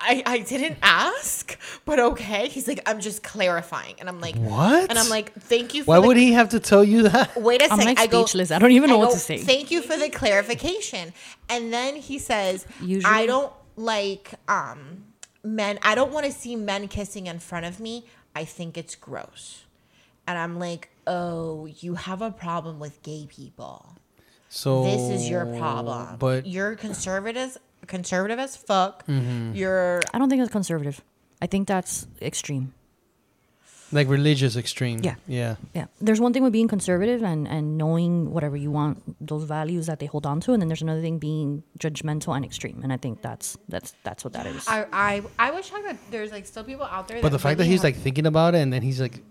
I, 0.00 0.22
I 0.24 0.38
didn't 0.38 0.78
ask, 0.80 1.58
but 1.84 1.98
okay. 1.98 2.46
He's 2.46 2.68
like, 2.68 2.80
I'm 2.86 3.00
just 3.00 3.24
clarifying. 3.24 3.96
And 3.98 4.08
I'm 4.08 4.20
like, 4.20 4.36
What? 4.36 4.88
And 4.88 4.96
I'm 4.96 5.08
like, 5.08 5.32
thank 5.34 5.74
you 5.74 5.82
for 5.82 5.88
Why 5.88 6.00
the 6.00 6.06
would 6.06 6.16
he 6.16 6.30
have 6.34 6.50
to 6.50 6.60
tell 6.60 6.84
you 6.84 7.08
that? 7.08 7.36
Wait 7.36 7.60
a 7.62 7.64
I'm, 7.64 7.70
second. 7.70 7.84
like, 7.86 7.98
I 7.98 8.06
go, 8.06 8.24
speechless. 8.24 8.52
I 8.52 8.60
don't 8.60 8.70
even 8.70 8.90
know 8.90 8.96
I 8.96 8.98
what 9.00 9.08
go, 9.08 9.14
to 9.14 9.18
say. 9.18 9.38
Thank 9.38 9.72
you 9.72 9.82
for 9.82 9.96
the 9.96 10.08
clarification. 10.08 11.12
And 11.48 11.72
then 11.72 11.96
he 11.96 12.20
says, 12.20 12.64
Usually- 12.80 13.12
I 13.12 13.26
don't 13.26 13.52
like 13.78 14.34
um 14.48 15.04
men. 15.44 15.78
I 15.82 15.94
don't 15.94 16.12
want 16.12 16.26
to 16.26 16.32
see 16.32 16.56
men 16.56 16.88
kissing 16.88 17.26
in 17.26 17.38
front 17.38 17.66
of 17.66 17.80
me. 17.80 18.04
I 18.34 18.44
think 18.44 18.76
it's 18.76 18.94
gross. 18.94 19.64
And 20.26 20.36
I'm 20.38 20.58
like, 20.58 20.90
oh, 21.06 21.66
you 21.66 21.94
have 21.94 22.20
a 22.20 22.30
problem 22.30 22.78
with 22.78 23.02
gay 23.02 23.26
people. 23.28 23.96
So 24.48 24.84
This 24.84 25.20
is 25.20 25.30
your 25.30 25.46
problem. 25.46 26.16
But 26.18 26.46
you're 26.46 26.74
conservative, 26.76 27.56
conservative 27.86 28.38
as 28.38 28.56
fuck. 28.56 29.06
Mm-hmm. 29.06 29.54
You're 29.54 30.00
I 30.12 30.18
don't 30.18 30.28
think 30.28 30.42
it's 30.42 30.52
conservative. 30.52 31.02
I 31.40 31.46
think 31.46 31.68
that's 31.68 32.06
extreme. 32.20 32.74
Like 33.92 34.08
religious 34.08 34.56
extreme. 34.56 35.00
Yeah. 35.02 35.14
Yeah. 35.26 35.56
Yeah. 35.74 35.86
There's 36.00 36.20
one 36.20 36.32
thing 36.32 36.42
with 36.42 36.52
being 36.52 36.68
conservative 36.68 37.22
and, 37.22 37.48
and 37.48 37.78
knowing 37.78 38.30
whatever 38.32 38.56
you 38.56 38.70
want, 38.70 39.02
those 39.26 39.44
values 39.44 39.86
that 39.86 39.98
they 39.98 40.06
hold 40.06 40.26
on 40.26 40.40
to, 40.40 40.52
and 40.52 40.60
then 40.60 40.68
there's 40.68 40.82
another 40.82 41.00
thing 41.00 41.18
being 41.18 41.62
judgmental 41.78 42.36
and 42.36 42.44
extreme. 42.44 42.80
And 42.82 42.92
I 42.92 42.96
think 42.98 43.22
that's 43.22 43.56
that's 43.68 43.94
that's 44.04 44.24
what 44.24 44.32
that 44.34 44.46
is. 44.46 44.66
I, 44.68 44.86
I 44.92 45.22
I 45.38 45.50
wish 45.52 45.72
I 45.72 45.80
could. 45.82 45.98
There's 46.10 46.30
like 46.32 46.46
still 46.46 46.64
people 46.64 46.84
out 46.86 47.08
there. 47.08 47.22
But 47.22 47.32
the 47.32 47.38
fact 47.38 47.58
that 47.58 47.64
he's 47.66 47.82
have- 47.82 47.84
like 47.94 47.96
thinking 47.96 48.26
about 48.26 48.54
it 48.54 48.58
and 48.58 48.72
then 48.72 48.82
he's 48.82 49.00
like, 49.00 49.22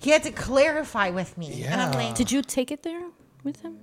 he 0.00 0.10
had 0.10 0.22
to 0.24 0.32
clarify 0.32 1.10
with 1.10 1.36
me, 1.38 1.62
and 1.64 1.80
I'm 1.80 1.92
Yeah. 1.92 1.98
like, 2.08 2.14
Did 2.14 2.30
you 2.32 2.42
take 2.42 2.70
it 2.70 2.82
there 2.82 3.02
with 3.44 3.60
him? 3.62 3.78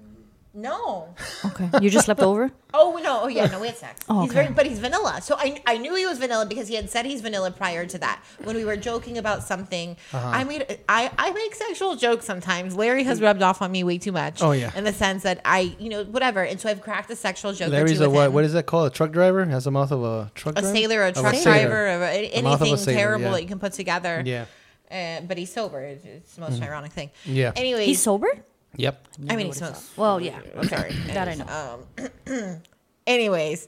No. 0.54 1.14
Okay. 1.46 1.70
You 1.82 1.90
just 1.90 2.06
slept 2.06 2.22
over? 2.22 2.52
Oh 2.72 3.00
no! 3.02 3.22
Oh 3.24 3.28
yeah, 3.28 3.48
no, 3.48 3.60
we 3.60 3.66
had 3.66 3.78
sex. 3.78 4.00
Oh, 4.08 4.22
he's 4.22 4.32
very, 4.32 4.52
but 4.54 4.68
he's 4.68 4.78
vanilla. 4.78 5.22
So 5.24 5.36
I, 5.40 5.60
I 5.66 5.80
knew 5.80 5.96
he 5.96 6.06
was 6.06 6.20
vanilla 6.20 6.46
because 6.46 6.68
he 6.68 6.76
had 6.76 6.88
said 6.88 7.04
he's 7.08 7.20
vanilla 7.20 7.50
prior 7.50 7.88
to 7.88 7.98
that. 7.98 8.24
When 8.44 8.56
we 8.56 8.64
were 8.64 8.78
joking 8.78 9.18
about 9.18 9.42
something, 9.42 9.98
Uh-huh. 10.14 10.28
I 10.28 10.44
made 10.44 10.78
I, 10.88 11.10
I 11.18 11.32
make 11.32 11.56
sexual 11.56 11.96
jokes 11.96 12.26
sometimes. 12.26 12.76
Larry 12.76 13.06
has 13.06 13.22
rubbed 13.22 13.42
off 13.42 13.64
on 13.64 13.72
me 13.72 13.84
way 13.84 13.98
too 13.98 14.12
much. 14.12 14.44
Oh, 14.44 14.52
yeah. 14.52 14.72
in 14.76 14.84
the 14.84 14.94
sense 14.94 15.24
that 15.24 15.42
I 15.46 15.76
you 15.80 15.90
know 15.90 16.04
whatever, 16.04 16.44
and 16.44 16.62
so 16.62 16.70
I've 16.70 16.82
cracked 16.82 17.10
a 17.10 17.16
sexual 17.16 17.54
joke. 17.54 17.72
Larry's 17.72 18.02
a 18.02 18.08
with 18.08 18.16
what? 18.18 18.28
him. 18.28 18.34
What 18.34 18.44
is 18.44 18.54
that 18.54 18.68
called? 18.68 18.86
A 18.92 18.94
truck 18.94 19.12
driver? 19.12 19.44
Has 19.46 19.64
the 19.64 19.72
mouth 19.72 19.92
of 19.92 20.04
a 20.04 20.32
truck 20.36 20.56
a 20.56 20.62
driver? 20.62 20.76
sailor, 20.78 21.02
a 21.06 21.08
Of 21.08 21.16
truck 21.16 21.34
sailor. 21.34 21.68
driver, 21.70 21.88
or 21.88 21.88
a- 21.88 21.98
The 21.98 22.06
a 22.06 22.30
anything 22.34 22.78
sailor, 22.78 22.98
terrible 23.00 23.26
yeah. 23.26 23.32
that 23.32 23.42
you 23.42 23.48
can 23.48 23.58
put 23.60 23.74
together. 23.74 24.22
Yeah. 24.24 24.46
Uh, 24.92 25.22
but 25.22 25.38
he's 25.40 25.52
sober. 25.52 25.82
It's, 25.82 26.06
it's 26.06 26.36
the 26.36 26.42
most 26.42 26.62
ironic 26.62 26.92
thing. 26.92 27.10
Yeah. 27.26 27.52
Anyway, 27.56 27.86
He's 27.86 28.02
sober? 28.02 28.28
Yep. 28.76 29.08
I 29.30 29.36
mean, 29.36 29.48
he 29.48 29.52
smokes. 29.54 29.92
Well, 29.98 30.20
yeah. 30.22 30.40
Sorry, 30.64 30.92
That 31.08 31.28
I 31.28 31.36
know. 31.36 31.80
Um, 32.28 32.62
anyways, 33.08 33.68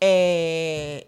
uh, 0.00 1.00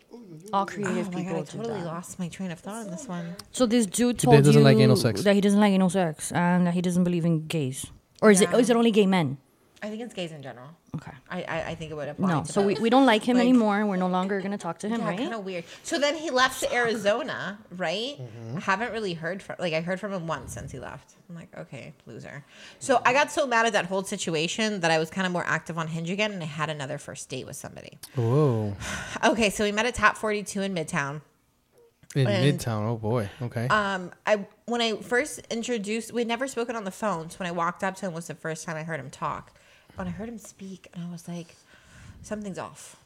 All 0.53 0.67
creative 0.67 1.09
oh 1.09 1.13
my 1.13 1.19
people 1.23 1.33
god, 1.35 1.49
I 1.49 1.53
do 1.53 1.59
totally 1.59 1.81
that. 1.81 1.87
lost 1.87 2.19
my 2.19 2.29
train 2.29 2.51
of 2.51 2.59
thought 2.59 2.87
on 2.87 2.91
this 2.91 3.07
one. 3.07 3.37
So 3.53 3.67
this 3.67 3.87
dude 3.87 4.19
told 4.19 4.37
doesn't 4.37 4.53
you 4.55 4.61
like 4.61 4.79
anal 4.79 4.97
sex. 4.97 5.23
that 5.23 5.35
he 5.35 5.41
doesn't 5.41 5.61
like 5.61 5.73
anal 5.73 5.91
sex 5.91 6.33
and 6.33 6.67
that 6.67 6.75
he 6.75 6.83
doesn't 6.83 7.05
believe 7.05 7.25
in 7.25 7.47
gays. 7.47 7.87
Or 8.21 8.31
is 8.31 8.41
it 8.41 8.51
Yeah. 8.51 8.59
is 8.59 8.69
it 8.71 8.77
only 8.77 8.91
gay 8.91 9.07
men? 9.07 9.39
I 9.83 9.89
think 9.89 10.03
it's 10.03 10.13
gays 10.13 10.31
in 10.33 10.43
general. 10.43 10.69
Okay. 10.95 11.13
I 11.31 11.43
I, 11.43 11.63
I 11.71 11.75
think 11.75 11.91
it 11.91 11.95
would 11.95 12.09
apply. 12.09 12.33
No. 12.35 12.43
to 12.45 12.53
So 12.53 12.61
we, 12.63 12.75
we 12.75 12.91
don't 12.91 13.07
like 13.07 13.23
him 13.25 13.37
Like- 13.39 13.45
anymore. 13.49 13.87
We're 13.87 13.97
no 13.97 14.09
longer 14.09 14.41
gonna 14.45 14.59
talk 14.59 14.79
to 14.81 14.89
him, 14.89 15.01
Yeah, 15.01 15.09
right? 15.09 15.19
kind 15.19 15.35
of 15.35 15.45
weird. 15.45 15.65
So 15.83 15.99
then 15.99 16.15
he 16.17 16.31
left 16.31 16.61
to 16.61 16.73
Arizona, 16.75 17.59
right? 17.77 18.17
I 18.57 18.61
haven't 18.61 18.93
really 18.93 19.15
heard 19.15 19.43
from 19.43 19.57
like 19.59 19.73
I 19.73 19.81
heard 19.81 19.99
from 20.01 20.13
him 20.13 20.27
once 20.27 20.53
since 20.53 20.71
he 20.73 20.79
left. 20.79 21.15
I'm 21.29 21.35
like, 21.37 21.49
okay, 21.57 21.95
loser. 22.07 22.45
So 22.79 23.01
I 23.07 23.13
got 23.13 23.31
so 23.31 23.47
mad 23.47 23.65
at 23.67 23.73
that 23.73 23.87
whole 23.87 24.03
situation 24.05 24.81
that 24.81 24.91
I 24.91 24.99
was 24.99 25.09
kind 25.11 25.27
of 25.27 25.33
more 25.33 25.45
active 25.47 25.79
on 25.79 25.87
Hinge 25.89 26.11
again, 26.11 26.33
and 26.33 26.43
I 26.43 26.47
had 26.47 26.69
another 26.71 26.99
first 26.99 27.29
date 27.29 27.47
with 27.47 27.57
somebody. 27.57 27.99
Whoa. 28.17 28.77
Okay, 29.25 29.49
so 29.51 29.65
we 29.65 29.73
met 29.73 29.87
at 29.87 29.95
Tap 29.95 30.17
42 30.17 30.63
in 30.63 30.75
Midtown. 30.75 31.21
In 32.17 32.27
And- 32.27 32.59
Midtown. 32.59 32.87
Oh 32.89 32.97
boy. 32.97 33.31
Okay. 33.41 33.69
Um, 33.69 34.11
I 34.27 34.45
when 34.67 34.81
I 34.81 34.97
first 34.97 35.41
introduced, 35.51 36.13
we'd 36.13 36.27
never 36.27 36.49
spoken 36.49 36.75
on 36.77 36.85
the 36.85 36.91
phone. 36.91 37.31
So 37.31 37.39
when 37.39 37.47
I 37.49 37.53
walked 37.53 37.85
up 37.85 37.95
to 37.97 38.07
him, 38.07 38.13
was 38.13 38.27
the 38.27 38.35
first 38.35 38.65
time 38.67 38.77
I 38.77 38.83
heard 38.83 38.99
him 39.01 39.11
talk. 39.11 39.53
When 39.97 40.07
I 40.07 40.11
heard 40.11 40.29
him 40.29 40.39
speak, 40.39 40.89
and 40.95 41.05
I 41.05 41.11
was 41.11 41.27
like, 41.29 41.55
something's 42.23 42.59
off. 42.59 42.97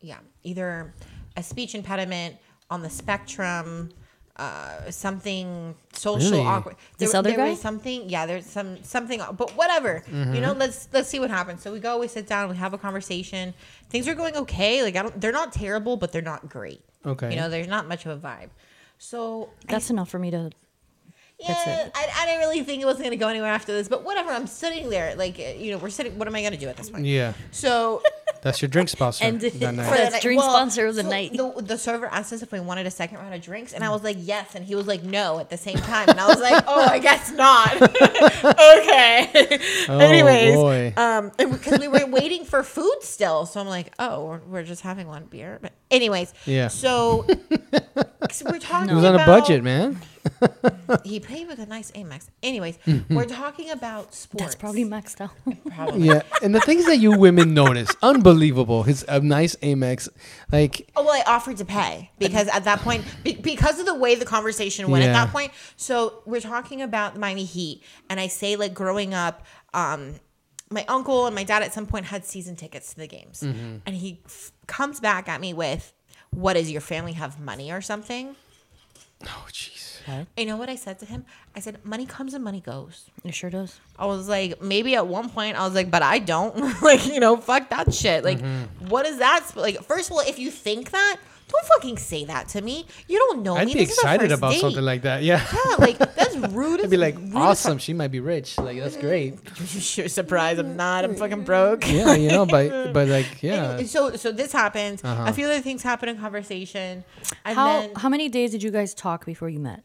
Yeah, 0.00 0.18
either 0.42 0.92
a 1.36 1.42
speech 1.42 1.74
impediment 1.74 2.36
on 2.70 2.82
the 2.82 2.90
spectrum, 2.90 3.90
uh, 4.36 4.90
something 4.90 5.74
social 5.92 6.30
Really? 6.32 6.44
awkward. 6.44 6.76
This 6.98 7.12
There- 7.12 7.18
other 7.20 7.30
there 7.30 7.38
guy? 7.38 7.50
was 7.50 7.60
something. 7.60 8.08
Yeah, 8.10 8.26
there's 8.26 8.46
some 8.46 8.82
something, 8.82 9.20
but 9.36 9.52
whatever. 9.56 10.02
You 10.08 10.40
know, 10.40 10.52
let's 10.52 10.88
let's 10.92 11.08
see 11.08 11.20
what 11.20 11.30
happens. 11.30 11.62
So 11.62 11.72
we 11.72 11.78
go, 11.80 11.98
we 11.98 12.08
sit 12.08 12.26
down, 12.26 12.50
we 12.50 12.56
have 12.56 12.74
a 12.74 12.78
conversation. 12.78 13.54
Things 13.90 14.08
are 14.08 14.14
going 14.14 14.36
okay. 14.36 14.82
Like 14.82 14.96
I 14.96 15.02
don't, 15.02 15.20
they're 15.20 15.32
not 15.32 15.52
terrible, 15.52 15.96
but 15.96 16.12
they're 16.12 16.20
not 16.22 16.48
great. 16.48 16.82
Okay. 17.06 17.30
You 17.30 17.36
know, 17.36 17.48
there's 17.48 17.68
not 17.68 17.86
much 17.86 18.06
of 18.06 18.12
a 18.12 18.28
vibe. 18.28 18.48
So 18.98 19.50
That's 19.68 19.90
enough 19.90 20.08
for 20.10 20.18
me 20.18 20.30
to. 20.32 20.50
Yeah, 21.38 21.88
I, 21.94 22.08
I 22.16 22.26
didn't 22.26 22.40
really 22.40 22.62
think 22.62 22.80
it 22.82 22.86
was 22.86 22.98
going 22.98 23.10
to 23.10 23.16
go 23.16 23.28
anywhere 23.28 23.50
after 23.50 23.72
this, 23.72 23.88
but 23.88 24.04
whatever. 24.04 24.30
I'm 24.30 24.46
sitting 24.46 24.88
there, 24.88 25.14
like 25.16 25.38
uh, 25.38 25.58
you 25.58 25.72
know, 25.72 25.78
we're 25.78 25.90
sitting. 25.90 26.18
What 26.18 26.28
am 26.28 26.34
I 26.34 26.40
going 26.40 26.52
to 26.52 26.58
do 26.58 26.68
at 26.68 26.76
this 26.76 26.90
point? 26.90 27.04
yeah. 27.04 27.32
So 27.50 28.02
That's 28.42 28.60
your 28.60 28.68
drink 28.68 28.90
sponsor. 28.90 29.24
And- 29.24 29.40
that 29.40 29.54
night. 29.60 29.60
the 29.60 29.72
That's 29.72 30.12
night- 30.12 30.22
drink 30.22 30.42
sponsor 30.42 30.86
of 30.86 30.94
the 30.96 31.02
night. 31.02 31.32
The, 31.32 31.62
the 31.62 31.78
server 31.78 32.06
asked 32.06 32.32
us 32.32 32.42
if 32.42 32.52
we 32.52 32.60
wanted 32.60 32.86
a 32.86 32.90
second 32.90 33.18
round 33.18 33.34
of 33.34 33.40
drinks, 33.40 33.72
and 33.72 33.82
I 33.82 33.88
was 33.88 34.02
like, 34.04 34.18
yes, 34.20 34.54
and 34.54 34.64
he 34.64 34.74
was 34.74 34.86
like, 34.86 35.02
no, 35.02 35.38
at 35.38 35.48
the 35.50 35.56
same 35.56 35.78
time, 35.78 36.08
and 36.10 36.20
I 36.20 36.26
was 36.28 36.40
like, 36.40 36.62
oh, 36.66 36.86
I 36.88 36.98
guess 36.98 37.30
not. 37.32 37.72
okay. 38.44 39.58
Oh, 39.88 39.98
Anyways, 39.98 40.54
boy. 40.54 40.92
um, 40.96 41.32
because 41.38 41.78
we 41.80 41.88
were 41.88 42.06
waiting 42.06 42.44
for 42.44 42.62
food 42.62 42.98
still, 43.00 43.46
so 43.46 43.60
I'm 43.60 43.66
like, 43.68 43.92
oh, 43.98 44.24
we're, 44.26 44.38
we're 44.40 44.62
just 44.62 44.82
having 44.82 45.06
one 45.08 45.24
beer. 45.24 45.58
But 45.62 45.72
anyways, 45.90 46.32
Yeah. 46.44 46.68
So, 46.68 47.26
so 48.30 48.44
we're 48.50 48.58
talking. 48.58 48.90
It 48.90 48.94
was 48.94 49.04
on 49.04 49.14
a 49.14 49.24
budget, 49.26 49.62
man. 49.64 50.00
He 51.04 51.20
paid 51.20 51.48
with 51.48 51.58
a 51.58 51.66
nice 51.66 51.90
Amex. 51.92 52.28
Anyways, 52.42 52.78
Mm-hmm. 52.86 53.14
we're 53.14 53.24
talking 53.26 53.70
about 53.70 54.14
sports. 54.14 54.42
That's 54.42 54.54
probably 54.54 54.84
maxed 54.84 55.20
out. 55.20 55.30
probably. 55.74 56.06
Yeah. 56.08 56.22
And 56.42 56.54
the 56.54 56.60
things 56.60 56.86
that 56.86 56.98
you 56.98 57.16
women 57.18 57.54
notice, 57.54 57.90
unbelievable. 58.02 58.82
His 58.82 59.04
a 59.08 59.20
nice 59.20 59.56
Amex, 59.56 60.08
like 60.52 60.88
Oh, 60.96 61.04
well, 61.04 61.14
I 61.14 61.22
offered 61.30 61.56
to 61.58 61.64
pay 61.64 62.10
because 62.18 62.48
at 62.48 62.64
that 62.64 62.80
point, 62.80 63.04
be, 63.22 63.34
because 63.34 63.78
of 63.80 63.86
the 63.86 63.94
way 63.94 64.14
the 64.14 64.24
conversation 64.24 64.90
went 64.90 65.04
at 65.04 65.12
that 65.12 65.30
point. 65.30 65.52
So 65.76 66.22
we're 66.26 66.40
talking 66.40 66.82
about 66.82 67.14
the 67.14 67.20
Miami 67.20 67.44
Heat, 67.44 67.82
and 68.10 68.18
I 68.20 68.28
say 68.28 68.56
like 68.56 68.74
growing 68.74 69.14
up, 69.14 69.44
um, 69.72 70.14
my 70.70 70.84
uncle 70.88 71.26
and 71.26 71.34
my 71.34 71.44
dad 71.44 71.62
at 71.62 71.72
some 71.74 71.86
point 71.86 72.06
had 72.06 72.24
season 72.24 72.56
tickets 72.56 72.90
to 72.94 72.96
the 73.00 73.06
games, 73.06 73.40
Mm-hmm. 73.42 73.76
and 73.86 73.94
he 73.94 74.20
f- 74.24 74.52
comes 74.66 75.00
back 75.00 75.28
at 75.28 75.40
me 75.40 75.52
with, 75.54 75.92
"What 76.30 76.54
does 76.54 76.70
your 76.70 76.80
family 76.80 77.12
have 77.12 77.38
money 77.40 77.70
or 77.70 77.80
something?" 77.80 78.34
Oh 79.26 79.46
jeez. 79.50 79.82
You 80.36 80.44
know 80.44 80.58
what 80.58 80.68
I 80.68 80.76
said 80.76 80.98
to 80.98 81.06
him? 81.06 81.24
I 81.56 81.60
said, 81.60 81.82
"Money 81.82 82.04
comes 82.04 82.34
and 82.34 82.44
money 82.44 82.60
goes." 82.60 83.08
It 83.24 83.34
sure 83.34 83.48
does. 83.48 83.80
I 83.98 84.04
was 84.04 84.28
like, 84.28 84.60
maybe 84.60 84.94
at 84.96 85.06
one 85.06 85.30
point, 85.30 85.56
I 85.58 85.64
was 85.64 85.74
like, 85.74 85.90
but 85.90 86.02
I 86.02 86.18
don't. 86.18 86.54
like, 86.82 87.06
you 87.06 87.20
know, 87.20 87.38
fuck 87.38 87.70
that 87.70 87.94
shit. 87.94 88.22
Like, 88.22 88.38
Mm-hmm. 88.38 88.88
what 88.88 89.06
is 89.06 89.16
that? 89.18 89.46
sp- 89.48 89.56
Like, 89.64 89.82
first 89.82 90.10
of 90.10 90.16
all, 90.16 90.20
if 90.20 90.38
you 90.38 90.50
think 90.50 90.90
that, 90.90 91.16
don't 91.48 91.66
fucking 91.66 91.98
say 91.98 92.24
that 92.24 92.48
to 92.48 92.62
me. 92.62 92.86
You 93.06 93.18
don't 93.18 93.42
know 93.42 93.56
I'd 93.56 93.66
me. 93.66 93.74
be 93.74 93.80
This 93.80 93.90
excited 93.98 94.30
first 94.30 94.38
about 94.38 94.52
date. 94.52 94.60
something 94.60 94.82
like 94.84 95.02
that. 95.02 95.22
Yeah. 95.22 95.44
Yeah, 95.52 95.76
like 95.78 95.98
that's 95.98 96.34
rude. 96.52 96.80
I'd 96.80 96.90
be 96.90 96.96
like, 96.96 97.16
awesome. 97.34 97.78
She 97.78 97.92
might 97.92 98.08
be 98.08 98.20
rich. 98.20 98.58
Like 98.58 98.78
that's 98.78 98.96
great. 98.96 99.38
fuck. 99.48 99.96
You're 99.98 100.08
surprised 100.08 100.58
I'm 100.58 100.76
not. 100.76 101.04
I'm 101.04 101.14
fucking 101.16 101.44
broke. 101.44 101.86
Yeah, 101.90 102.14
you 102.14 102.30
know, 102.30 102.46
but 102.46 102.92
but 102.92 103.08
like 103.08 103.42
yeah. 103.42 103.78
And 103.78 103.88
so, 103.88 104.16
so 104.16 104.32
this 104.32 104.52
happens. 104.52 105.04
Uh-huh. 105.04 105.24
A 105.28 105.32
few 105.32 105.46
other 105.46 105.60
things 105.60 105.82
happen 105.82 106.08
in 106.08 106.18
conversation, 106.18 107.04
and 107.44 107.56
How 107.56 107.80
then 107.80 107.92
how 107.96 108.08
many 108.08 108.28
days 108.28 108.50
did 108.50 108.62
you 108.62 108.70
guys 108.70 108.94
talk 108.94 109.24
before 109.26 109.48
you 109.48 109.60
met? 109.60 109.82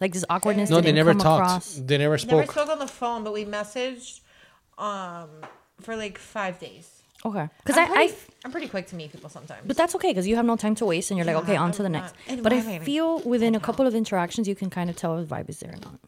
Like 0.00 0.12
this 0.12 0.24
awkwardness. 0.30 0.70
No, 0.70 0.76
they 0.76 0.82
didn't 0.92 0.96
never 0.96 1.12
come 1.12 1.20
talked. 1.20 1.46
Across. 1.46 1.74
They 1.84 1.98
never 1.98 2.18
spoke. 2.18 2.30
never 2.30 2.42
spoke. 2.44 2.52
spoke 2.66 2.68
on 2.70 2.78
the 2.78 2.86
phone, 2.86 3.24
but 3.24 3.32
we 3.32 3.44
messaged 3.44 4.20
um 4.78 5.28
for 5.80 5.96
like 5.96 6.18
five 6.18 6.58
days. 6.58 6.99
Okay, 7.24 7.48
because 7.62 7.76
I, 7.76 7.86
pretty, 7.86 8.12
I 8.12 8.16
I'm 8.46 8.50
pretty 8.52 8.68
quick 8.68 8.86
to 8.88 8.96
meet 8.96 9.12
people 9.12 9.28
sometimes. 9.28 9.62
But 9.66 9.76
that's 9.76 9.94
okay 9.96 10.08
because 10.10 10.26
you 10.26 10.36
have 10.36 10.46
no 10.46 10.56
time 10.56 10.74
to 10.76 10.86
waste 10.86 11.10
and 11.10 11.18
you're 11.18 11.26
like, 11.26 11.36
Yeah, 11.36 11.42
okay, 11.42 11.56
on 11.56 11.70
to 11.72 11.82
the 11.82 11.86
I'm 11.86 11.92
next. 11.92 12.12
not- 12.12 12.14
and 12.28 12.42
But 12.42 12.52
I 12.54 12.56
why 12.60 12.62
am 12.72 12.82
I- 12.82 12.84
feel 12.84 13.18
within 13.20 13.54
a 13.54 13.60
couple 13.60 13.86
of 13.86 13.94
interactions, 13.94 14.48
you 14.48 14.54
can 14.54 14.70
kind 14.70 14.88
of 14.88 14.96
tell 14.96 15.18
if 15.18 15.28
the 15.28 15.34
vibe 15.34 15.48
is 15.50 15.60
there 15.60 15.72
or 15.72 15.76
not. 15.76 16.00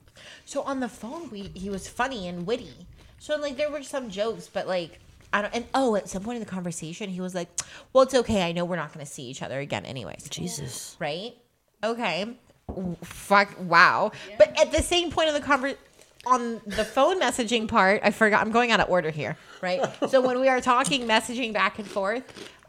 So 0.46 0.62
on 0.62 0.80
the 0.80 0.88
phone, 0.88 1.28
we 1.30 1.50
he 1.54 1.68
was 1.68 1.86
funny 1.88 2.28
and 2.28 2.46
witty. 2.46 2.86
So 3.18 3.36
like 3.36 3.56
there 3.58 3.70
were 3.70 3.82
some 3.82 4.08
jokes, 4.10 4.48
but 4.52 4.66
like 4.66 5.00
I 5.34 5.42
don't. 5.42 5.54
And 5.54 5.64
oh, 5.74 5.96
at 5.96 6.08
some 6.08 6.22
point 6.22 6.36
in 6.36 6.40
the 6.44 6.48
conversation, 6.50 7.08
he 7.10 7.20
was 7.20 7.34
like, 7.34 7.48
"Well, 7.92 8.02
it's 8.04 8.14
okay. 8.14 8.42
I 8.42 8.52
know 8.52 8.64
we're 8.66 8.76
not 8.76 8.92
going 8.92 9.04
to 9.06 9.10
see 9.10 9.22
each 9.24 9.40
other 9.42 9.60
again, 9.60 9.84
anyways." 9.86 10.28
Jesus. 10.28 10.94
Right? 10.98 11.34
Okay. 11.82 12.36
W- 12.68 12.96
Fuck. 13.02 13.54
Wow. 13.58 14.12
But 14.38 14.58
at 14.60 14.72
the 14.72 14.82
same 14.82 15.10
point 15.10 15.28
in 15.28 15.34
the 15.34 15.40
conversation. 15.40 15.78
On 16.24 16.60
the 16.64 16.84
phone 16.84 17.20
messaging 17.20 17.66
part, 17.66 18.00
I 18.04 18.12
forgot. 18.12 18.46
I'm 18.46 18.52
going 18.52 18.70
out 18.70 18.78
of 18.80 18.88
order 18.88 19.10
here, 19.10 19.36
right? 19.60 19.80
so 20.08 20.20
when 20.20 20.40
we 20.40 20.48
are 20.48 20.60
talking, 20.60 21.02
messaging 21.02 21.52
back 21.52 21.78
and 21.78 21.88
forth, 21.88 22.22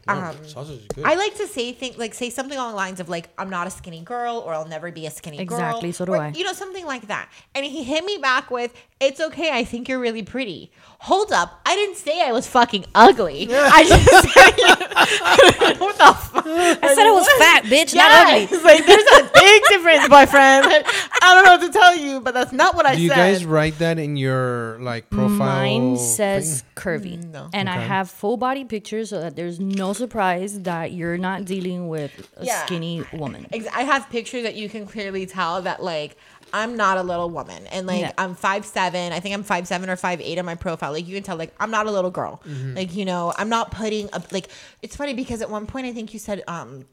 Um, 0.06 0.36
sausage 0.46 0.80
is 0.80 0.86
good. 0.94 1.04
I 1.04 1.14
like 1.14 1.34
to 1.36 1.46
say 1.46 1.72
things 1.72 1.96
like 1.98 2.14
say 2.14 2.30
something 2.30 2.56
along 2.58 2.70
the 2.72 2.76
lines 2.76 3.00
of 3.00 3.08
like 3.08 3.28
I'm 3.38 3.50
not 3.50 3.66
a 3.66 3.70
skinny 3.70 4.02
girl 4.02 4.42
or 4.44 4.52
I'll 4.54 4.68
never 4.68 4.90
be 4.92 5.06
a 5.06 5.10
skinny 5.10 5.38
girl. 5.44 5.58
Exactly, 5.58 5.92
so 5.92 6.04
do 6.04 6.12
or, 6.12 6.18
I. 6.18 6.28
You 6.30 6.44
know 6.44 6.52
something 6.52 6.84
like 6.86 7.06
that. 7.08 7.30
And 7.54 7.64
he 7.64 7.82
hit 7.84 8.04
me 8.04 8.18
back 8.18 8.50
with, 8.50 8.72
"It's 9.00 9.20
okay. 9.20 9.50
I 9.52 9.64
think 9.64 9.88
you're 9.88 10.00
really 10.00 10.22
pretty." 10.22 10.70
Hold 11.00 11.32
up, 11.32 11.60
I 11.66 11.74
didn't 11.74 11.96
say 11.96 12.26
I 12.26 12.32
was 12.32 12.46
fucking 12.46 12.86
ugly. 12.94 13.48
I 13.52 13.84
just 13.84 14.04
said, 14.32 15.78
what 15.80 15.98
the 15.98 16.14
fuck? 16.14 16.46
I 16.46 16.94
said 16.94 17.06
I 17.06 17.10
was 17.12 17.28
fat, 17.38 17.64
bitch, 17.64 17.94
not 17.94 18.10
Yes, 18.10 18.52
ugly. 18.52 18.64
like 18.64 18.86
there's 18.86 19.20
a 19.20 19.30
big 19.34 19.62
difference, 19.68 20.08
boyfriend. 20.08 20.66
I 20.66 21.34
don't 21.34 21.44
know 21.44 21.56
what 21.56 21.72
to 21.72 21.78
tell 21.78 21.96
you, 21.96 22.20
but 22.20 22.34
that's 22.34 22.52
not 22.52 22.74
what 22.74 22.86
I 22.86 22.96
Do 22.96 23.02
you 23.02 23.08
said. 23.08 23.16
guys 23.16 23.44
write 23.44 23.78
that 23.78 23.98
in 23.98 24.16
your 24.16 24.78
like 24.80 25.10
profile? 25.10 25.38
Mine 25.38 25.96
thing? 25.96 26.04
says 26.04 26.64
curvy. 26.76 27.22
no. 27.32 27.48
And 27.52 27.68
I 27.68 27.76
have 27.76 28.10
full 28.10 28.36
body 28.36 28.64
pictures 28.64 29.10
so 29.10 29.20
that 29.20 29.36
there's 29.36 29.60
no 29.60 29.92
surprise 29.94 30.60
that 30.62 30.92
you're 30.92 31.16
not 31.18 31.44
dealing 31.44 31.88
with 31.88 32.28
a 32.36 32.44
Yeah. 32.44 32.64
skinny 32.66 33.04
woman. 33.12 33.46
I 33.72 33.82
have 33.84 34.10
pictures 34.10 34.42
that 34.42 34.54
you 34.56 34.68
can 34.68 34.86
clearly 34.86 35.26
tell 35.26 35.62
that 35.62 35.82
like 35.82 36.16
I'm 36.52 36.76
not 36.76 36.98
a 36.98 37.02
little 37.02 37.30
woman, 37.30 37.66
and 37.68 37.86
like 37.86 38.00
Yeah. 38.02 38.12
I'm 38.18 38.34
five 38.36 38.64
seven. 38.64 39.12
I 39.12 39.18
think 39.20 39.34
I'm 39.34 39.42
five 39.42 39.66
seven 39.66 39.90
or 39.90 39.96
five 39.96 40.20
eight 40.20 40.38
on 40.38 40.44
my 40.44 40.54
profile. 40.54 40.92
Like 40.92 41.08
you 41.08 41.14
can 41.14 41.22
tell, 41.24 41.36
like 41.36 41.52
I'm 41.58 41.70
not 41.70 41.86
a 41.86 41.90
little 41.90 42.10
girl. 42.12 42.42
Like 42.74 42.94
you 42.94 43.04
know, 43.04 43.32
I'm 43.36 43.48
not 43.48 43.70
putting 43.72 44.08
a 44.12 44.22
like. 44.30 44.48
It's 44.82 44.94
funny 44.94 45.14
because 45.14 45.40
at 45.42 45.50
one 45.50 45.66
point 45.66 45.86
I 45.86 45.92
think 45.92 46.12
you 46.12 46.18
said 46.18 46.42
um. 46.46 46.84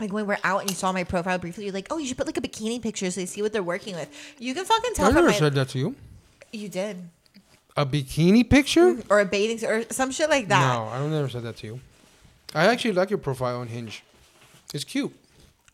Like 0.00 0.12
when 0.12 0.28
we're 0.28 0.38
out 0.44 0.60
and 0.60 0.70
you 0.70 0.76
saw 0.76 0.92
my 0.92 1.02
profile 1.02 1.38
briefly, 1.38 1.64
you're 1.64 1.72
like, 1.72 1.88
"Oh, 1.90 1.98
you 1.98 2.06
should 2.06 2.16
put 2.16 2.26
like 2.26 2.36
a 2.36 2.40
bikini 2.40 2.80
picture 2.80 3.10
so 3.10 3.18
they 3.20 3.26
see 3.26 3.42
what 3.42 3.52
they're 3.52 3.64
working 3.64 3.96
with." 3.96 4.08
You 4.38 4.54
can 4.54 4.64
fucking 4.64 4.92
tell 4.94 5.06
I 5.06 5.10
never 5.10 5.26
my. 5.28 5.32
said 5.32 5.54
that 5.56 5.70
to 5.70 5.78
you. 5.80 5.96
You 6.52 6.68
did, 6.68 7.08
A 7.76 7.84
bikini 7.84 8.48
picture? 8.48 8.96
or 9.10 9.18
a 9.18 9.24
bathing 9.24 9.58
suit, 9.58 9.68
or 9.68 9.84
some 9.92 10.12
shit 10.12 10.30
like 10.30 10.46
that. 10.48 10.60
No, 10.72 10.84
I 10.84 10.98
don't 10.98 11.10
never 11.10 11.28
said 11.28 11.42
that 11.42 11.56
to 11.56 11.66
you. 11.66 11.80
I 12.54 12.66
actually 12.66 12.92
like 12.92 13.10
your 13.10 13.18
profile 13.18 13.60
on 13.60 13.68
Hinge. 13.68 14.02
It's 14.74 14.84
cute. 14.84 15.12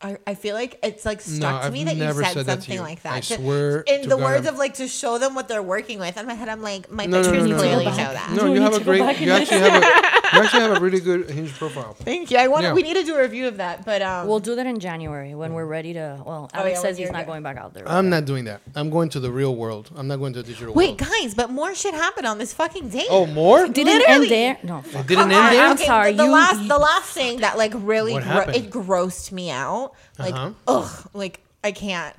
I, 0.01 0.17
I 0.27 0.35
feel 0.35 0.55
like 0.55 0.77
it's 0.83 1.05
like 1.05 1.21
stuck 1.21 1.61
to 1.61 1.67
I've 1.67 1.73
me 1.73 1.85
that 1.85 1.95
you 1.95 2.03
never 2.03 2.21
said, 2.23 2.33
said 2.33 2.45
that 2.47 2.55
to 2.55 2.61
something 2.63 2.75
you. 2.75 2.81
like 2.81 3.01
that. 3.03 3.13
I 3.13 3.19
To- 3.21 3.35
swear 3.35 3.79
In 3.87 4.03
to 4.03 4.09
the 4.09 4.17
God, 4.17 4.23
words 4.23 4.45
I'm- 4.45 4.53
of 4.53 4.59
like 4.59 4.73
to 4.75 4.87
show 4.87 5.17
them 5.17 5.35
what 5.35 5.47
they're 5.47 5.63
working 5.63 5.99
with. 5.99 6.17
In 6.17 6.25
my 6.27 6.33
head, 6.33 6.49
I'm 6.49 6.61
like, 6.61 6.91
my 6.91 7.05
No, 7.05 7.21
no, 7.21 7.31
pictures 7.31 7.49
no, 7.49 7.55
no, 7.55 7.61
clearly 7.61 7.85
no. 7.85 7.91
show 7.91 7.97
that. 7.97 8.31
No, 8.35 8.45
you 8.45 8.53
need 8.55 8.61
have 8.61 8.73
a 8.73 8.79
to 8.79 8.85
go 8.85 8.99
back 8.99 9.15
great. 9.17 9.25
You 9.25 9.33
and 9.33 9.41
actually 9.41 9.59
have 9.69 9.83
a. 9.83 10.14
You 10.35 10.41
actually 10.43 10.59
have 10.61 10.77
a 10.77 10.79
really 10.79 10.99
good 10.99 11.29
Hinge 11.29 11.53
profile. 11.53 11.93
Thank 11.93 12.29
you. 12.31 12.37
I 12.37 12.47
want. 12.47 12.63
Yeah. 12.63 12.73
We 12.73 12.83
need 12.83 12.95
to 12.95 13.03
do 13.03 13.15
a 13.15 13.21
review 13.21 13.47
of 13.47 13.57
that, 13.57 13.85
but 13.85 14.01
um, 14.01 14.27
We'll 14.27 14.39
do 14.39 14.55
that 14.55 14.65
in 14.67 14.79
January 14.79 15.33
when 15.35 15.53
we're 15.53 15.65
ready 15.65 15.93
to. 15.93 16.21
Well, 16.25 16.49
Oh, 16.53 16.57
Alex 16.59 16.75
yeah, 16.77 16.81
says 16.81 16.97
he's 16.97 17.11
not 17.11 17.19
good. 17.25 17.27
going 17.31 17.43
back 17.43 17.57
out 17.57 17.73
there. 17.73 17.87
I'm 17.87 18.09
not 18.09 18.25
doing 18.25 18.45
that. 18.45 18.61
I'm 18.75 18.89
going 18.89 19.09
to 19.09 19.19
the 19.19 19.31
real 19.31 19.55
world. 19.55 19.89
I'm 19.95 20.07
not 20.07 20.17
going 20.17 20.33
to 20.33 20.41
the 20.43 20.47
digital 20.47 20.73
wait, 20.73 20.87
world. 20.89 21.01
Wait, 21.01 21.21
guys, 21.23 21.33
but 21.33 21.49
more 21.49 21.73
shit 21.73 21.93
happened 21.93 22.27
on 22.27 22.37
this 22.37 22.53
fucking 22.53 22.89
date. 22.89 23.07
Oh, 23.09 23.25
more? 23.25 23.67
Didn't 23.67 23.93
Literally. 23.99 24.23
end 24.25 24.31
there. 24.31 24.57
No, 24.63 24.79
It 24.79 24.85
fuck. 24.87 25.07
didn't 25.07 25.23
Come 25.23 25.31
end 25.31 25.55
there. 25.55 25.67
I'm 25.67 25.77
sorry, 25.77 26.11
The, 26.11 26.17
the 26.17 26.23
you- 26.25 26.31
last, 26.31 26.67
the 26.67 26.77
last 26.77 27.09
thing 27.13 27.39
that 27.39 27.57
like 27.57 27.73
really, 27.75 28.13
gro- 28.13 28.49
it 28.49 28.69
grossed 28.69 29.31
me 29.31 29.49
out. 29.51 29.93
Like, 30.19 30.33
Uh-huh. 30.33 30.51
ugh, 30.67 31.09
like 31.13 31.39
I 31.63 31.71
can't. 31.71 32.15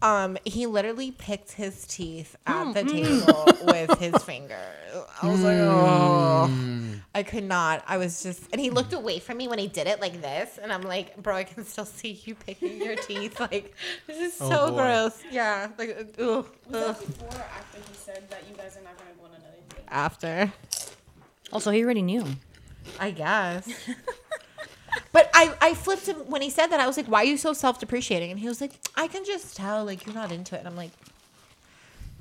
Um, 0.00 0.38
he 0.44 0.66
literally 0.66 1.10
picked 1.10 1.50
his 1.52 1.84
teeth 1.86 2.36
at 2.46 2.72
the 2.72 2.84
table 2.84 3.46
with 3.66 3.98
his 3.98 4.14
fingers. 4.22 4.56
I 5.22 5.26
was 5.28 5.42
like, 5.42 5.58
oh, 5.58 6.46
Mm. 6.48 7.00
I 7.14 7.22
could 7.24 7.42
not. 7.44 7.82
I 7.88 7.96
was 7.96 8.22
just, 8.22 8.44
and 8.52 8.60
he 8.60 8.70
looked 8.70 8.92
away 8.92 9.18
from 9.18 9.38
me 9.38 9.48
when 9.48 9.58
he 9.58 9.66
did 9.66 9.88
it 9.88 10.00
like 10.00 10.20
this, 10.22 10.56
and 10.62 10.72
I'm 10.72 10.82
like, 10.82 11.16
bro, 11.20 11.34
I 11.34 11.42
can 11.44 11.64
still 11.64 11.84
see 11.84 12.20
you 12.24 12.36
picking 12.36 12.80
your 12.80 12.94
teeth. 13.08 13.40
Like, 13.40 13.74
this 14.06 14.34
is 14.34 14.40
Oh, 14.40 14.48
so 14.50 14.70
boy. 14.70 14.76
gross. 14.76 15.20
Yeah, 15.32 15.68
like, 15.76 15.90
ugh, 16.18 16.18
Was 16.18 16.46
ugh. 16.72 16.96
that 16.96 16.98
before 17.06 17.28
or 17.28 17.44
after 17.58 17.78
he 17.78 17.94
said 17.94 18.30
that 18.30 18.44
you 18.48 18.56
guys 18.56 18.76
are 18.76 18.82
not 18.84 18.96
going 18.98 19.10
to 19.10 19.18
go 19.18 19.24
on 19.24 19.30
another 19.30 19.56
date? 19.70 19.84
After. 19.88 20.52
Also, 21.52 21.70
he 21.72 21.82
already 21.82 22.02
knew. 22.02 22.24
I 23.00 23.10
guess. 23.10 23.68
but 25.12 25.30
I, 25.34 25.54
I 25.60 25.74
flipped 25.74 26.06
him 26.06 26.16
when 26.28 26.42
he 26.42 26.50
said 26.50 26.68
that. 26.68 26.80
I 26.80 26.86
was 26.86 26.96
like, 26.96 27.06
why 27.06 27.22
are 27.22 27.24
you 27.26 27.36
so 27.36 27.52
self 27.52 27.78
depreciating? 27.80 28.30
And 28.30 28.40
he 28.40 28.48
was 28.48 28.60
like, 28.60 28.72
I 28.96 29.08
can 29.08 29.24
just 29.24 29.56
tell, 29.56 29.84
like, 29.84 30.04
you're 30.06 30.14
not 30.14 30.32
into 30.32 30.54
it. 30.54 30.58
And 30.60 30.68
I'm 30.68 30.76
like, 30.76 30.90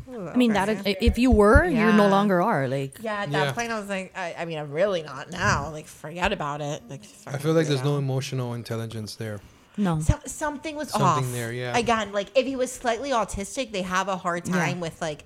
I 0.10 0.38
mean, 0.38 0.54
that 0.54 0.70
is, 0.70 0.82
if 0.86 1.18
you 1.18 1.32
were, 1.32 1.66
you 1.66 1.76
no 1.76 2.04
Yeah. 2.06 2.08
longer 2.08 2.42
are. 2.42 2.68
Like, 2.70 2.98
yeah, 3.02 3.24
at 3.24 3.30
Yeah. 3.30 3.46
that 3.46 3.56
point, 3.56 3.72
I 3.72 3.80
was 3.80 3.90
like, 3.90 4.14
I, 4.18 4.36
I 4.40 4.46
mean, 4.46 4.58
I'm 4.58 4.72
really 4.72 5.04
not 5.04 5.30
now. 5.32 5.70
Like, 5.72 5.86
forget 5.86 6.32
about 6.32 6.62
it. 6.62 6.82
Like, 6.90 7.02
I 7.26 7.38
feel 7.38 7.52
like 7.54 7.68
there's 7.68 7.84
no 7.84 7.98
emotional 7.98 8.54
intelligence 8.54 9.16
there. 9.16 9.42
no. 9.76 10.00
So, 10.00 10.18
something 10.26 10.76
was 10.78 10.90
Something 10.92 11.26
off. 11.26 11.32
there, 11.34 11.52
yeah. 11.52 11.78
Again, 11.78 12.12
like 12.14 12.30
if 12.38 12.46
he 12.46 12.56
was 12.56 12.72
slightly 12.72 13.10
autistic, 13.12 13.72
they 13.74 13.82
have 13.84 14.08
a 14.08 14.16
hard 14.18 14.48
Yeah. 14.48 14.54
time 14.56 14.80
with 14.80 15.00
like 15.02 15.26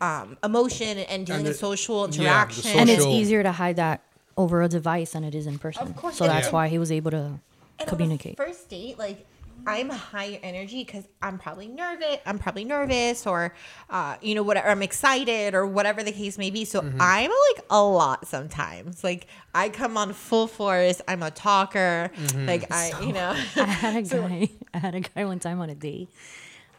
um, 0.00 0.36
emotion 0.44 0.98
and 0.98 1.26
dealing 1.26 1.40
And 1.40 1.48
with 1.48 1.54
the- 1.56 1.58
social 1.58 2.02
yeah, 2.02 2.06
the 2.10 2.22
interaction. 2.22 2.78
and 2.78 2.88
it's 2.90 2.98
social- 3.02 3.18
easier 3.18 3.42
to 3.42 3.50
hide 3.50 3.76
that 3.76 4.02
over 4.38 4.62
a 4.62 4.68
device 4.68 5.12
than 5.12 5.24
it 5.24 5.34
is 5.34 5.46
in 5.46 5.58
person. 5.58 5.82
Of 5.88 5.96
course, 5.96 6.16
So 6.16 6.24
and- 6.24 6.32
that's 6.32 6.46
Yeah. 6.48 6.52
why 6.52 6.68
he 6.68 6.78
was 6.78 6.90
able 6.90 7.10
to 7.10 7.16
And 7.18 7.26
on 7.36 7.40
the 7.78 7.84
communicate. 7.86 8.36
first 8.38 8.70
date, 8.70 8.98
like 8.98 9.26
I'm 9.66 9.90
high 9.90 10.38
energy 10.44 10.84
because 10.84 11.02
I'm 11.20 11.36
probably 11.36 11.66
nervous. 11.66 12.18
I'm 12.24 12.38
probably 12.38 12.62
nervous, 12.64 13.26
or 13.26 13.52
uh, 13.90 14.14
you 14.22 14.36
know, 14.36 14.44
whatever. 14.44 14.68
I'm 14.68 14.82
excited, 14.82 15.52
or 15.52 15.66
whatever 15.66 16.04
the 16.04 16.12
case 16.12 16.38
may 16.38 16.50
be. 16.50 16.64
So 16.64 16.80
Mm-hmm. 16.80 16.96
I'm 17.02 17.30
like 17.48 17.64
a 17.68 17.82
lot 17.82 18.24
sometimes. 18.28 19.02
Like 19.02 19.26
I 19.54 19.68
come 19.68 19.96
on 19.96 20.12
full 20.12 20.46
force. 20.46 21.02
I'm 21.08 21.24
a 21.24 21.32
talker. 21.32 22.08
Mm-hmm. 22.14 22.46
Like 22.46 22.72
I, 22.72 22.92
you 23.02 23.12
know, 23.12 23.30
I 23.56 23.64
had 23.64 23.96
a 23.96 24.02
guy. 24.16 24.48
I 24.72 24.78
had 24.78 24.94
a 24.94 25.00
guy 25.00 25.24
one 25.24 25.40
time 25.40 25.60
on 25.60 25.68
a 25.68 25.74
date 25.74 26.08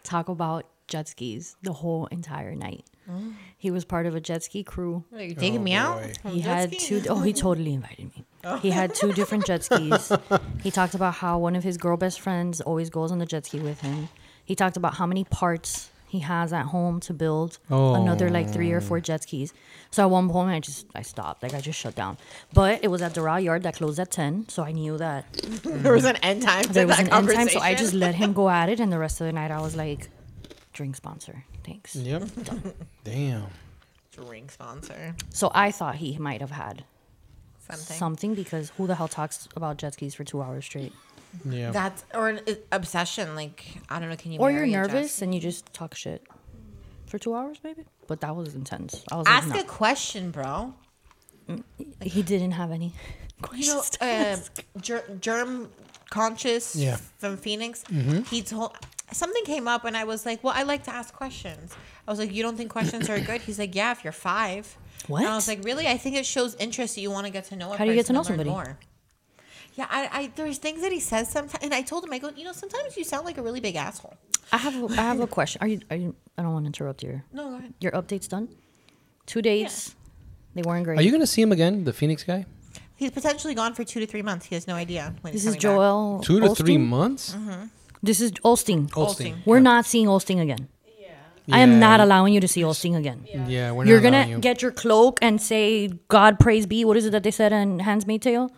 talk 0.04 0.30
about 0.30 0.64
jet 0.88 1.10
skis 1.10 1.58
the 1.62 1.74
whole 1.74 2.06
entire 2.08 2.56
night. 2.56 2.86
He 3.60 3.70
was 3.72 3.84
part 3.86 4.06
of 4.06 4.16
a 4.16 4.22
jet 4.22 4.42
ski 4.44 4.64
crew. 4.64 5.04
Are 5.14 5.22
you 5.22 5.36
taking 5.36 5.60
Oh, 5.60 5.64
me 5.64 5.74
out? 5.74 6.02
boy. 6.02 6.14
on 6.26 6.32
He 6.34 6.42
jet 6.42 6.48
had 6.58 6.70
ski? 6.74 6.80
two 6.80 7.02
oh 7.10 7.20
he 7.22 7.34
totally 7.34 7.74
invited 7.74 8.06
me. 8.16 8.26
Oh. 8.46 8.58
He 8.58 8.70
had 8.72 8.96
two 8.96 9.12
different 9.14 9.46
jet 9.46 9.64
skis. 9.66 10.12
He 10.64 10.72
talked 10.72 10.96
about 10.96 11.16
how 11.16 11.38
one 11.38 11.56
of 11.58 11.64
his 11.64 11.78
girl 11.78 11.98
best 11.98 12.20
friends 12.22 12.62
always 12.62 12.90
goes 12.90 13.12
on 13.12 13.20
the 13.20 13.26
jet 13.26 13.46
ski 13.46 13.60
with 13.60 13.82
him. 13.82 14.08
He 14.46 14.56
talked 14.56 14.78
about 14.78 14.94
how 14.96 15.06
many 15.06 15.24
parts 15.26 15.90
he 16.08 16.20
has 16.20 16.54
at 16.54 16.66
home 16.68 17.00
to 17.02 17.14
build 17.14 17.60
another 17.70 18.30
like 18.32 18.50
three 18.50 18.72
or 18.72 18.82
four 18.82 19.00
jet 19.02 19.22
skis. 19.24 19.54
So 19.92 20.04
at 20.06 20.10
one 20.10 20.28
point 20.30 20.50
I 20.52 20.60
just 20.62 20.86
I 20.96 21.02
stopped. 21.04 21.44
Like 21.44 21.54
I 21.54 21.62
just 21.62 21.78
shut 21.78 21.96
down. 21.96 22.18
But 22.54 22.82
it 22.82 22.88
was 22.88 23.02
at 23.02 23.14
the 23.14 23.22
raw 23.22 23.36
yard 23.48 23.62
that 23.64 23.76
closed 23.76 24.00
at 24.00 24.10
ten, 24.10 24.48
so 24.48 24.64
I 24.64 24.72
knew 24.72 24.98
that 24.98 25.22
there 25.84 25.94
was 25.94 26.06
an 26.06 26.16
end 26.30 26.42
time. 26.44 26.64
To 26.64 26.74
there 26.74 26.88
was 26.88 26.98
that 26.98 27.08
an 27.08 27.14
end 27.14 27.30
time. 27.30 27.50
So 27.50 27.60
I 27.60 27.76
just 27.76 27.94
let 27.94 28.16
him 28.16 28.32
go 28.34 28.50
at 28.50 28.70
it 28.70 28.80
and 28.80 28.90
the 28.92 28.98
rest 29.06 29.20
of 29.22 29.28
the 29.28 29.34
night 29.34 29.52
I 29.52 29.60
was 29.68 29.76
like, 29.76 30.10
drink 30.74 30.96
sponsor. 30.96 31.44
Thanks. 31.64 31.96
Yep. 31.96 32.24
Damn. 33.04 33.48
drink 34.12 34.52
sponsor 34.52 35.16
So 35.30 35.52
I 35.54 35.72
thought 35.72 35.96
he 35.96 36.18
might 36.18 36.42
have 36.42 36.52
had 36.52 36.84
something. 37.70 37.98
something 37.98 38.34
because 38.36 38.72
who 38.78 38.88
the 38.88 38.96
hell 38.96 39.08
talks 39.08 39.48
about 39.56 39.78
jet 39.78 39.94
skis 39.94 40.16
for 40.16 40.24
two 40.24 40.42
hours 40.42 40.66
straight? 40.66 40.94
Yeah. 41.46 41.72
That's 41.72 42.04
or 42.14 42.30
an 42.30 42.42
obsession. 42.72 43.36
Like 43.36 43.64
I 43.90 44.00
don't 44.00 44.10
know. 44.10 44.16
Can 44.16 44.32
you? 44.32 44.40
Or 44.40 44.50
you're 44.52 44.62
marry 44.66 44.74
a 44.74 44.88
nervous 44.88 45.18
jet- 45.20 45.24
and 45.26 45.36
you 45.36 45.40
just 45.42 45.72
talk 45.74 45.94
shit 45.96 46.26
for 47.06 47.18
two 47.20 47.34
hours, 47.36 47.58
maybe. 47.64 47.84
But 48.08 48.22
that 48.22 48.36
was 48.36 48.56
intense. 48.56 49.04
I 49.12 49.16
was 49.18 49.26
like, 49.28 49.36
Ask 49.44 49.48
no. 49.50 49.60
a 49.60 49.64
question, 49.64 50.32
bro. 50.32 50.74
he 52.02 52.22
didn't 52.24 52.52
have 52.52 52.72
any 52.72 52.88
You 53.54 53.68
know, 53.68 53.82
questions. 53.82 53.90
to 53.92 54.04
uh, 54.04 54.08
ask. 54.08 54.64
ger- 54.82 55.18
germ 55.22 55.70
conscious 56.10 56.76
Yeah. 56.76 56.98
from 57.20 57.38
Phoenix. 57.38 57.84
Mm-hmm. 57.84 58.24
He 58.24 58.42
told 58.42 58.76
something 59.12 59.44
came 59.46 59.68
up, 59.68 59.86
and 59.86 59.96
I 59.98 60.04
was 60.04 60.26
like, 60.26 60.44
"Well, 60.44 60.54
I 60.56 60.64
like 60.64 60.84
to 60.84 60.92
ask 60.94 61.14
questions." 61.14 61.76
I 62.08 62.12
was 62.12 62.20
like, 62.20 62.34
"You 62.34 62.44
don't 62.44 62.58
think 62.58 62.72
questions 62.72 63.10
are 63.10 63.20
good?" 63.20 63.42
He's 63.42 63.60
like, 63.60 63.76
"Yeah, 63.76 63.92
if 63.92 64.04
you're 64.04 64.14
five. 64.14 64.78
What? 65.08 65.20
And 65.22 65.30
I 65.30 65.36
was 65.36 65.48
like, 65.48 65.64
"Really? 65.64 65.88
I 65.88 65.98
think 65.98 66.16
it 66.16 66.26
shows 66.26 66.56
interest 66.56 66.96
that 66.96 67.02
you 67.02 67.12
want 67.12 67.26
to 67.26 67.32
get 67.32 67.46
to 67.46 67.56
know 67.56 67.74
a 67.74 67.78
How 67.78 67.86
do 67.86 67.92
you 67.92 67.96
get 67.96 68.06
to 68.08 68.14
know 68.14 68.24
somebody? 68.24 68.50
More. 68.50 68.78
Yeah, 69.76 69.88
I, 69.90 70.10
I 70.12 70.32
there's 70.36 70.58
things 70.58 70.82
that 70.82 70.92
he 70.92 71.00
says 71.00 71.30
sometimes, 71.30 71.64
and 71.64 71.74
I 71.74 71.82
told 71.82 72.04
him, 72.04 72.12
I 72.12 72.20
go, 72.20 72.30
you 72.36 72.44
know, 72.44 72.52
sometimes 72.52 72.98
you 72.98 73.04
sound 73.04 73.26
like 73.26 73.38
a 73.38 73.42
really 73.42 73.62
big 73.62 73.76
asshole. 73.76 74.16
I 74.52 74.58
have 74.58 74.76
a, 74.76 74.88
I 74.92 75.04
have 75.04 75.20
a 75.20 75.28
question. 75.28 75.62
Are 75.62 75.68
you 75.68 75.80
are 75.90 75.96
you? 75.96 76.16
I 76.38 76.42
don't 76.42 76.54
want 76.54 76.66
to 76.66 76.68
interrupt 76.68 77.04
your 77.04 77.24
No, 77.32 77.50
go 77.50 77.56
ahead. 77.58 77.74
your 77.80 77.92
updates 77.94 78.28
done. 78.28 78.50
Two 79.26 79.42
dates. 79.42 79.96
They 80.56 80.64
weren't 80.64 80.84
great. 80.86 81.00
Are 81.00 81.02
you 81.02 81.12
gonna 81.12 81.28
see 81.28 81.42
him 81.42 81.52
again, 81.52 81.84
the 81.84 81.94
Phoenix 81.94 82.24
guy? 82.24 82.46
He's 82.96 83.12
potentially 83.12 83.54
gone 83.54 83.74
for 83.76 83.86
two 83.86 84.02
to 84.02 84.06
three 84.06 84.22
months. 84.22 84.48
He 84.48 84.56
has 84.56 84.68
no 84.68 84.76
idea. 84.76 85.16
When 85.22 85.32
this 85.32 85.46
is 85.46 85.56
coming 85.56 85.56
back. 85.56 85.62
Joel. 85.62 86.20
Two 86.22 86.40
to 86.42 86.54
three 86.56 86.76
Osteen? 86.76 86.88
months. 86.88 87.34
Mm-hmm. 87.36 87.66
This 88.02 88.22
is 88.22 88.32
Olsting. 88.46 88.88
Olstein. 88.92 89.36
We're 89.46 89.60
not 89.60 89.86
seeing 89.86 90.08
Olsting 90.08 90.40
again. 90.42 90.70
Yeah. 91.00 91.08
I 91.52 91.60
am 91.60 91.80
not 91.80 92.00
allowing 92.00 92.34
you 92.34 92.40
to 92.40 92.48
see 92.48 92.62
Olsting 92.62 92.96
again. 92.96 93.26
Yeah, 93.48 93.72
we're 93.72 93.86
You're 93.86 94.00
gonna 94.02 94.26
you. 94.28 94.40
get 94.40 94.62
your 94.62 94.72
cloak 94.72 95.20
and 95.22 95.42
say, 95.42 95.88
"God 96.08 96.40
praise 96.40 96.66
be." 96.66 96.86
What 96.86 96.96
is 96.98 97.06
it 97.06 97.12
that 97.12 97.24
they 97.24 97.32
said 97.32 97.52
in 97.52 97.80
Handmaid's 97.80 98.24
Tale? 98.30 98.52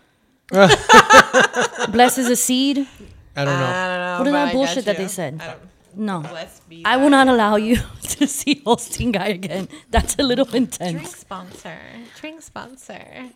Blesses 1.91 2.27
a 2.29 2.35
seed. 2.35 2.87
I 3.35 3.45
don't 3.45 3.57
know. 3.59 3.65
I 3.65 3.87
don't 3.87 3.99
know. 3.99 4.17
What 4.19 4.27
is 4.27 4.33
that 4.33 4.47
I 4.49 4.51
bullshit 4.53 4.85
that 4.85 4.97
they 4.97 5.07
said? 5.07 5.39
I 5.41 5.47
don't- 5.47 5.59
No, 5.95 6.19
Blessed 6.21 6.69
be 6.69 6.83
I 6.85 6.97
will 6.97 7.09
not 7.09 7.27
allow 7.27 7.55
you 7.57 7.77
to 8.15 8.27
see 8.27 8.61
Holstein 8.65 9.11
guy 9.11 9.27
again. 9.27 9.67
That's 9.89 10.15
a 10.19 10.23
little 10.23 10.47
intense. 10.53 10.77
Drink 10.77 10.95
intense. 10.97 11.15
sponsor. 11.17 11.77
Drink 12.19 12.41
sponsor. 12.41 13.29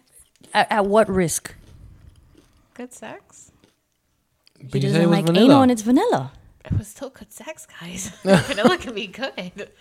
At, 0.54 0.72
at 0.72 0.86
what 0.86 1.10
risk? 1.10 1.54
Good 2.74 2.94
sex. 2.94 3.52
But 4.62 4.82
He 4.82 4.88
you 4.88 4.94
said 4.94 5.00
doesn't 5.00 5.02
it 5.02 5.06
was 5.08 5.16
like 5.18 5.26
vanilla. 5.26 5.46
anal 5.46 5.62
and 5.64 5.72
it's 5.72 5.82
vanilla. 5.82 6.32
It 6.66 6.78
was 6.78 6.88
still 6.88 7.10
good 7.10 7.32
sex, 7.32 7.68
guys. 7.80 8.10
Vanilla 8.24 8.78
can 8.78 8.96
be 8.96 9.08
good. 9.08 9.70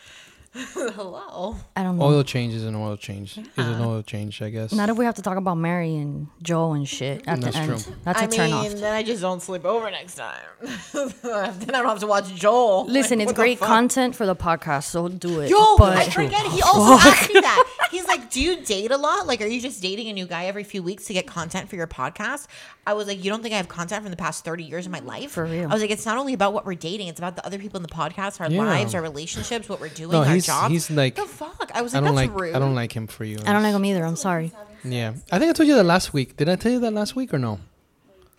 Hello. 0.54 1.56
I 1.74 1.82
don't 1.82 1.98
know. 1.98 2.04
Oil 2.04 2.22
change 2.22 2.54
is 2.54 2.62
an 2.62 2.76
oil 2.76 2.96
change. 2.96 3.38
Is 3.38 3.48
an 3.56 3.80
oil 3.80 4.02
change, 4.04 4.40
I 4.40 4.50
guess. 4.50 4.72
Not 4.72 4.88
if 4.88 4.96
we 4.96 5.04
have 5.04 5.16
to 5.16 5.22
talk 5.22 5.36
about 5.36 5.56
Mary 5.56 5.96
and 5.96 6.28
Joel 6.42 6.74
and 6.74 6.88
shit 6.88 7.24
at 7.26 7.40
That's 7.40 7.56
the 7.56 7.60
end. 7.62 7.82
true. 7.82 7.94
That's 8.04 8.20
a 8.20 8.24
I 8.24 8.26
turn 8.28 8.50
mean, 8.52 8.54
off. 8.74 8.80
then 8.80 8.94
I 8.94 9.02
just 9.02 9.20
don't 9.20 9.42
sleep 9.42 9.64
over 9.64 9.90
next 9.90 10.14
time. 10.14 10.40
then 10.92 11.12
I 11.34 11.52
don't 11.72 11.86
have 11.86 11.98
to 12.00 12.06
watch 12.06 12.32
Joel. 12.36 12.84
Listen, 12.86 13.18
Like, 13.18 13.28
it's 13.30 13.36
great 13.36 13.58
content 13.58 14.14
for 14.14 14.26
the 14.26 14.36
podcast, 14.36 14.84
so 14.84 15.08
do 15.08 15.40
it. 15.40 15.50
Yo, 15.50 15.76
but 15.76 15.96
I 15.96 16.08
forget. 16.08 16.46
He 16.46 16.62
also 16.62 16.92
asked 17.08 17.34
me 17.34 17.40
that. 17.40 17.88
He's 17.90 18.06
like, 18.06 18.30
"Do 18.30 18.40
you 18.40 18.60
date 18.62 18.92
a 18.92 18.96
lot? 18.96 19.26
Like, 19.26 19.40
are 19.40 19.46
you 19.46 19.60
just 19.60 19.82
dating 19.82 20.08
a 20.08 20.12
new 20.12 20.26
guy 20.26 20.44
every 20.46 20.64
few 20.64 20.82
weeks 20.84 21.06
to 21.06 21.12
get 21.14 21.26
content 21.26 21.68
for 21.68 21.74
your 21.76 21.86
podcast?" 21.88 22.46
I 22.86 22.92
was 22.94 23.06
like, 23.06 23.22
"You 23.24 23.30
don't 23.30 23.42
think 23.42 23.54
I 23.54 23.56
have 23.56 23.68
content 23.68 24.02
from 24.02 24.10
the 24.10 24.16
past 24.16 24.44
thirty 24.44 24.64
years 24.64 24.86
of 24.86 24.92
my 24.92 25.00
life?" 25.00 25.30
For 25.32 25.44
real. 25.44 25.68
I 25.70 25.72
was 25.72 25.80
like, 25.80 25.90
"It's 25.90 26.04
not 26.06 26.18
only 26.18 26.32
about 26.34 26.52
what 26.52 26.66
we're 26.66 26.74
dating; 26.74 27.08
it's 27.08 27.18
about 27.18 27.36
the 27.36 27.44
other 27.46 27.58
people 27.58 27.78
in 27.78 27.82
the 27.82 27.88
podcast, 27.88 28.40
our 28.40 28.50
Yeah. 28.50 28.62
lives, 28.64 28.94
our 28.94 29.02
relationships, 29.02 29.68
what 29.68 29.80
we're 29.80 29.88
doing, 29.88 30.12
No, 30.12 30.18
our 30.24 30.26
he's- 30.32 30.46
jobs." 30.46 30.72
he's 30.72 30.90
like- 30.90 31.14
the 31.14 31.22
fuck. 31.26 31.70
I 31.74 31.82
was 31.82 31.94
I 31.94 31.98
like, 31.98 32.06
don't 32.06 32.14
"That's 32.16 32.28
like. 32.30 32.40
rude." 32.40 32.54
I 32.54 32.58
don't 32.58 32.74
like 32.74 32.94
him 32.94 33.06
for 33.06 33.24
you. 33.24 33.38
I 33.46 33.52
don't 33.52 33.62
like 33.62 33.74
him 33.74 33.84
either. 33.84 34.04
I'm 34.04 34.16
sorry. 34.16 34.52
Yeah, 34.84 35.14
I 35.32 35.38
think 35.38 35.48
I 35.50 35.52
told 35.54 35.66
you 35.68 35.74
that 35.76 35.84
last 35.84 36.12
week. 36.12 36.36
Did 36.36 36.48
I 36.48 36.56
tell 36.56 36.70
you 36.72 36.80
that 36.80 36.92
last 36.92 37.16
week 37.16 37.32
or 37.32 37.38
no? 37.38 37.58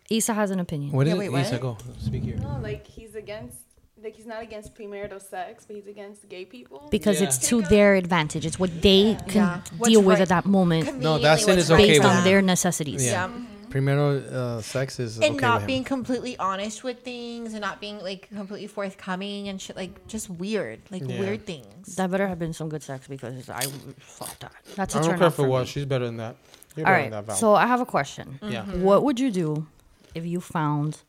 Isa 0.09 0.33
has 0.35 0.51
an 0.51 0.59
opinion. 0.59 0.91
What 0.91 1.07
is 1.07 1.11
Yeah, 1.11 1.15
it? 1.15 1.19
wait, 1.19 1.29
what? 1.29 1.41
Isa, 1.41 1.57
go 1.57 1.77
speak 1.99 2.23
here. 2.23 2.35
No, 2.37 2.59
like 2.61 2.85
he's 2.85 3.15
against, 3.15 3.57
like 4.03 4.15
he's 4.15 4.27
not 4.27 4.43
against 4.43 4.75
premarital 4.75 5.19
sex, 5.27 5.65
but 5.65 5.75
he's 5.75 5.87
against 5.87 6.29
gay 6.29 6.45
people. 6.45 6.87
Because 6.91 7.19
Yeah. 7.19 7.27
it's 7.27 7.39
to 7.49 7.63
their 7.63 7.95
advantage. 7.95 8.45
It's 8.45 8.59
what 8.59 8.83
they 8.83 9.17
can 9.27 9.41
Yeah. 9.41 9.59
What's 9.79 9.89
deal 9.91 10.01
with 10.03 10.19
right. 10.19 10.21
at 10.21 10.29
that 10.29 10.45
moment 10.45 10.99
No, 11.01 11.17
that's 11.17 11.41
Conveniently 11.45 11.53
it 11.53 11.57
what's 11.57 11.71
okay 11.71 11.87
based 11.99 12.05
on 12.05 12.17
me. 12.17 12.29
their 12.29 12.41
necessities. 12.43 13.03
Yeah. 13.03 13.27
Yeah. 13.27 13.33
Primero 13.75 14.19
uh, 14.19 14.61
sex 14.61 15.01
is 15.01 15.17
and 15.17 15.35
okay 15.35 15.41
not 15.41 15.55
with 15.55 15.63
him. 15.63 15.67
being 15.67 15.83
completely 15.83 16.37
honest 16.37 16.81
with 16.85 17.01
things 17.01 17.51
and 17.51 17.59
not 17.59 17.81
being 17.81 17.99
like 17.99 18.29
completely 18.29 18.67
forthcoming 18.67 19.49
and 19.49 19.59
shit 19.61 19.75
like 19.75 20.07
just 20.07 20.29
weird 20.29 20.79
like 20.91 21.01
Yeah. 21.05 21.19
weird 21.19 21.45
things 21.45 21.97
That 21.97 22.09
better 22.09 22.25
have 22.25 22.39
been 22.39 22.53
some 22.53 22.69
good 22.69 22.83
sex 22.83 23.05
because 23.09 23.49
I 23.49 23.65
fuck 23.99 24.39
that. 24.39 24.53
That's 24.77 24.95
a 24.95 24.99
I 24.99 25.01
turn 25.01 25.09
don't 25.11 25.19
care 25.19 25.29
for 25.29 25.43
for 25.43 25.49
what. 25.49 25.59
me. 25.61 25.65
She's 25.67 25.83
better 25.83 26.05
than 26.05 26.15
that. 26.17 26.37
You're 26.77 26.85
All 26.87 26.93
better 26.93 27.03
right. 27.03 27.11
than 27.11 27.25
that, 27.25 27.35
So 27.37 27.53
I 27.53 27.67
have 27.67 27.81
a 27.81 27.85
question. 27.85 28.39
yeah. 28.41 28.63
What 28.63 29.03
would 29.03 29.19
you 29.19 29.29
do 29.29 29.67
if 30.13 30.25
you 30.25 30.39
found 30.39 31.01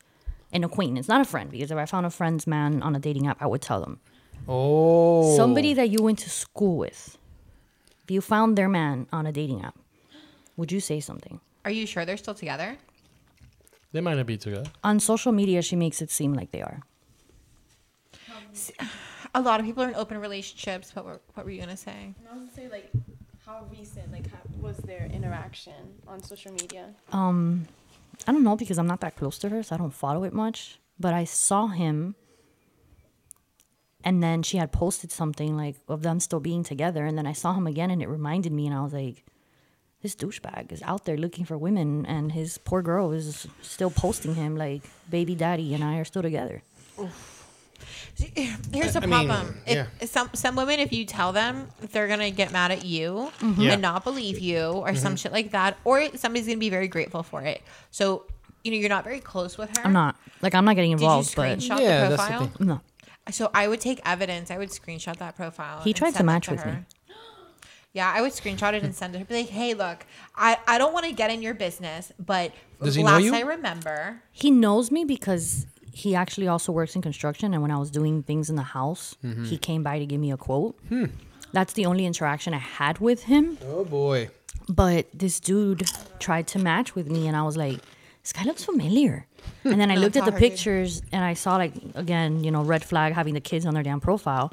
an 0.53 0.65
acquaintance, 0.65 1.07
not 1.07 1.21
a 1.21 1.25
friend? 1.25 1.49
Because 1.53 1.71
if 1.71 1.79
I 1.79 1.87
found 1.87 2.05
a 2.05 2.11
friend's 2.11 2.49
man 2.49 2.83
on 2.83 2.97
a 2.97 2.99
dating 2.99 3.29
app, 3.29 3.41
I 3.41 3.47
would 3.47 3.63
tell 3.63 3.81
them. 3.81 4.01
Oh. 4.49 5.37
Somebody 5.37 5.73
that 5.75 5.89
you 5.91 6.03
went 6.03 6.19
to 6.21 6.31
school 6.31 6.77
with. 6.79 7.17
If 8.03 8.11
you 8.11 8.21
found 8.21 8.59
their 8.59 8.69
man 8.69 9.07
on 9.13 9.25
a 9.25 9.31
dating 9.33 9.63
app, 9.63 9.77
would 10.57 10.73
you 10.73 10.81
say 10.81 10.99
something? 10.99 11.39
Are 11.67 11.71
you 11.71 11.85
sure 11.85 12.05
they're 12.07 12.17
still 12.27 12.39
together 12.45 12.79
They 13.93 14.01
might 14.01 14.17
not 14.17 14.27
be 14.27 14.37
together. 14.37 14.71
On 14.85 15.01
social 15.01 15.33
media, 15.33 15.63
she 15.63 15.77
makes 15.77 15.99
it 16.05 16.11
seem 16.11 16.33
like 16.35 16.51
they 16.51 16.63
are. 16.63 16.79
a 19.35 19.41
lot 19.41 19.61
of 19.61 19.67
people 19.67 19.83
are 19.85 19.89
in 19.89 19.95
open 19.95 20.19
relationships 20.19 20.95
what 20.95 21.05
were, 21.05 21.21
what 21.35 21.45
were 21.45 21.53
you 21.55 21.61
gonna 21.61 21.77
say 21.77 22.15
And 22.19 22.27
I 22.31 22.35
was 22.35 22.43
gonna 22.45 22.57
say 22.61 22.69
like, 22.77 22.91
how 23.45 23.67
recent 23.71 24.11
like 24.13 24.27
how, 24.31 24.39
was 24.61 24.77
their 24.79 25.07
interaction 25.19 25.81
on 26.09 26.23
social 26.23 26.53
media? 26.53 26.85
Um, 27.13 27.67
I 28.27 28.33
don't 28.33 28.43
know 28.45 28.57
because 28.57 28.79
I'm 28.79 28.87
not 28.87 29.01
that 29.01 29.17
close 29.17 29.39
to 29.41 29.49
her, 29.51 29.63
so 29.63 29.75
I 29.75 29.79
don't 29.79 29.95
follow 29.95 30.25
it 30.25 30.33
much. 30.33 30.79
But 30.99 31.13
I 31.15 31.25
saw 31.25 31.67
him, 31.69 32.15
and 34.03 34.23
then 34.23 34.43
she 34.43 34.57
had 34.57 34.73
posted 34.73 35.13
something 35.13 35.57
like 35.57 35.77
of 35.89 36.03
them 36.03 36.19
still 36.21 36.41
being 36.41 36.65
together, 36.65 37.05
and 37.05 37.17
then 37.19 37.27
I 37.27 37.35
saw 37.35 37.53
him 37.55 37.67
again, 37.67 37.91
and 37.91 38.03
it 38.03 38.09
reminded 38.09 38.53
me, 38.53 38.67
and 38.67 38.75
I 38.75 38.83
was 38.83 38.93
like, 38.93 39.25
"This 40.07 40.15
douchebag 40.15 40.71
is 40.71 40.83
out 40.83 41.05
there 41.05 41.17
looking 41.17 41.45
for 41.45 41.59
women, 41.59 42.07
and 42.07 42.31
his 42.31 42.59
poor 42.59 42.81
girl 42.81 43.11
is 43.11 43.49
still 43.61 43.91
posting 43.91 44.37
him 44.37 44.57
like, 44.57 44.83
baby 45.11 45.35
daddy 45.35 45.75
and 45.75 45.83
I 45.83 45.97
are 45.99 46.05
still 46.05 46.23
together." 46.23 46.63
here's 48.17 48.95
the 48.95 49.03
I 49.03 49.07
mean, 49.07 49.11
problem 49.11 49.61
yeah. 49.67 49.87
if 50.01 50.09
some 50.09 50.31
some 50.33 50.57
women 50.57 50.81
if 50.81 50.93
you 50.93 51.05
tell 51.05 51.33
them 51.33 51.69
they're 51.93 52.09
gonna 52.09 52.31
get 52.31 52.51
mad 52.51 52.71
at 52.71 52.85
you 52.85 53.31
mm-hmm. 53.41 53.61
Yeah. 53.61 53.73
and 53.73 53.83
not 53.83 54.05
believe 54.05 54.39
you 54.39 54.63
or 54.69 54.95
some 54.95 55.13
mm-hmm. 55.13 55.17
shit 55.17 55.33
like 55.33 55.51
that 55.51 55.77
or 55.85 56.09
somebody's 56.17 56.47
gonna 56.47 56.57
be 56.57 56.71
very 56.71 56.89
grateful 56.89 57.23
for 57.23 57.43
it 57.43 57.61
so 57.91 58.25
you 58.65 58.71
know 58.71 58.79
you're 58.79 58.89
not 58.89 59.05
very 59.05 59.21
close 59.21 59.59
with 59.59 59.77
her 59.77 59.85
I'm 59.85 59.93
not 59.93 60.17
like 60.41 60.55
I'm 60.55 60.65
not 60.65 60.77
getting 60.77 60.93
did 60.93 61.03
you 61.03 61.07
involved, 61.07 61.37
but 61.37 61.59
screenshot 61.59 61.81
Yeah, 61.81 62.09
the 62.09 62.17
that's 62.17 62.23
the 62.23 62.29
profile 62.29 62.47
thing. 62.47 62.67
no. 62.67 62.81
So 63.31 63.51
I 63.53 63.67
would 63.67 63.81
take 63.81 64.01
evidence. 64.05 64.51
I 64.51 64.59
would 64.59 64.71
screenshot 64.71 65.17
that 65.17 65.37
profile. 65.37 65.81
He 65.83 65.93
tried 65.93 66.11
to 66.11 66.19
send 66.19 66.29
that 66.29 66.33
match 66.33 66.49
with 66.49 66.65
me. 66.65 66.73
Her. 67.97 68.03
Yeah, 68.05 68.13
I 68.15 68.21
would 68.23 68.33
screenshot 68.33 68.75
it 68.75 68.83
and 68.83 68.95
send 68.95 69.15
it. 69.15 69.19
to 69.19 69.25
her. 69.25 69.29
Be 69.29 69.35
like, 69.43 69.49
hey, 69.49 69.75
look, 69.75 70.05
I, 70.35 70.59
I 70.67 70.79
don't 70.79 70.93
want 70.93 71.07
to 71.07 71.13
get 71.13 71.31
in 71.31 71.43
your 71.43 71.55
business, 71.55 72.13
but 72.19 72.53
Does 72.83 72.95
he 72.95 73.03
know 73.03 73.13
last 73.13 73.25
you? 73.25 73.35
I 73.35 73.41
remember, 73.41 74.23
He 74.33 74.51
knows 74.51 74.91
me 74.91 75.05
because 75.05 75.67
he 75.93 76.15
actually 76.15 76.47
also 76.49 76.73
works 76.73 76.95
in 76.95 77.03
construction. 77.03 77.53
And 77.55 77.63
when 77.63 77.71
I 77.71 77.79
was 77.79 77.91
doing 77.91 78.23
things 78.23 78.51
in 78.51 78.57
the 78.57 78.63
house, 78.63 79.17
Mm-hmm. 79.25 79.45
he 79.45 79.57
came 79.59 79.83
by 79.83 79.99
to 79.99 80.07
give 80.07 80.21
me 80.21 80.31
a 80.31 80.37
quote. 80.37 80.79
Hmm. 80.89 81.07
That's 81.53 81.73
the 81.73 81.87
only 81.87 82.05
interaction 82.07 82.53
I 82.53 82.59
had 82.59 82.99
with 82.99 83.25
him. 83.25 83.57
Oh 83.67 83.85
boy. 83.85 84.29
But 84.69 85.07
this 85.15 85.41
dude 85.41 85.89
tried 86.19 86.47
to 86.49 86.59
match 86.59 86.95
with 86.95 87.09
me, 87.11 87.27
and 87.29 87.37
I 87.37 87.45
was 87.45 87.57
like, 87.57 87.79
this 88.23 88.33
guy 88.33 88.43
looks 88.43 88.65
familiar. 88.65 89.27
And 89.65 89.81
then 89.81 89.91
I 89.93 89.95
looked 90.03 90.17
at 90.17 90.25
the 90.25 90.33
how 90.33 90.37
her 90.37 90.41
dude- 90.41 90.51
pictures, 90.51 91.03
and 91.13 91.25
I 91.25 91.35
saw, 91.35 91.57
like, 91.57 91.73
again, 91.95 92.43
you 92.45 92.51
know, 92.51 92.63
red 92.63 92.85
flag 92.85 93.13
having 93.15 93.33
the 93.35 93.41
kids 93.41 93.65
on 93.65 93.75
their 93.75 93.85
damn 93.85 94.01
profile. 94.01 94.53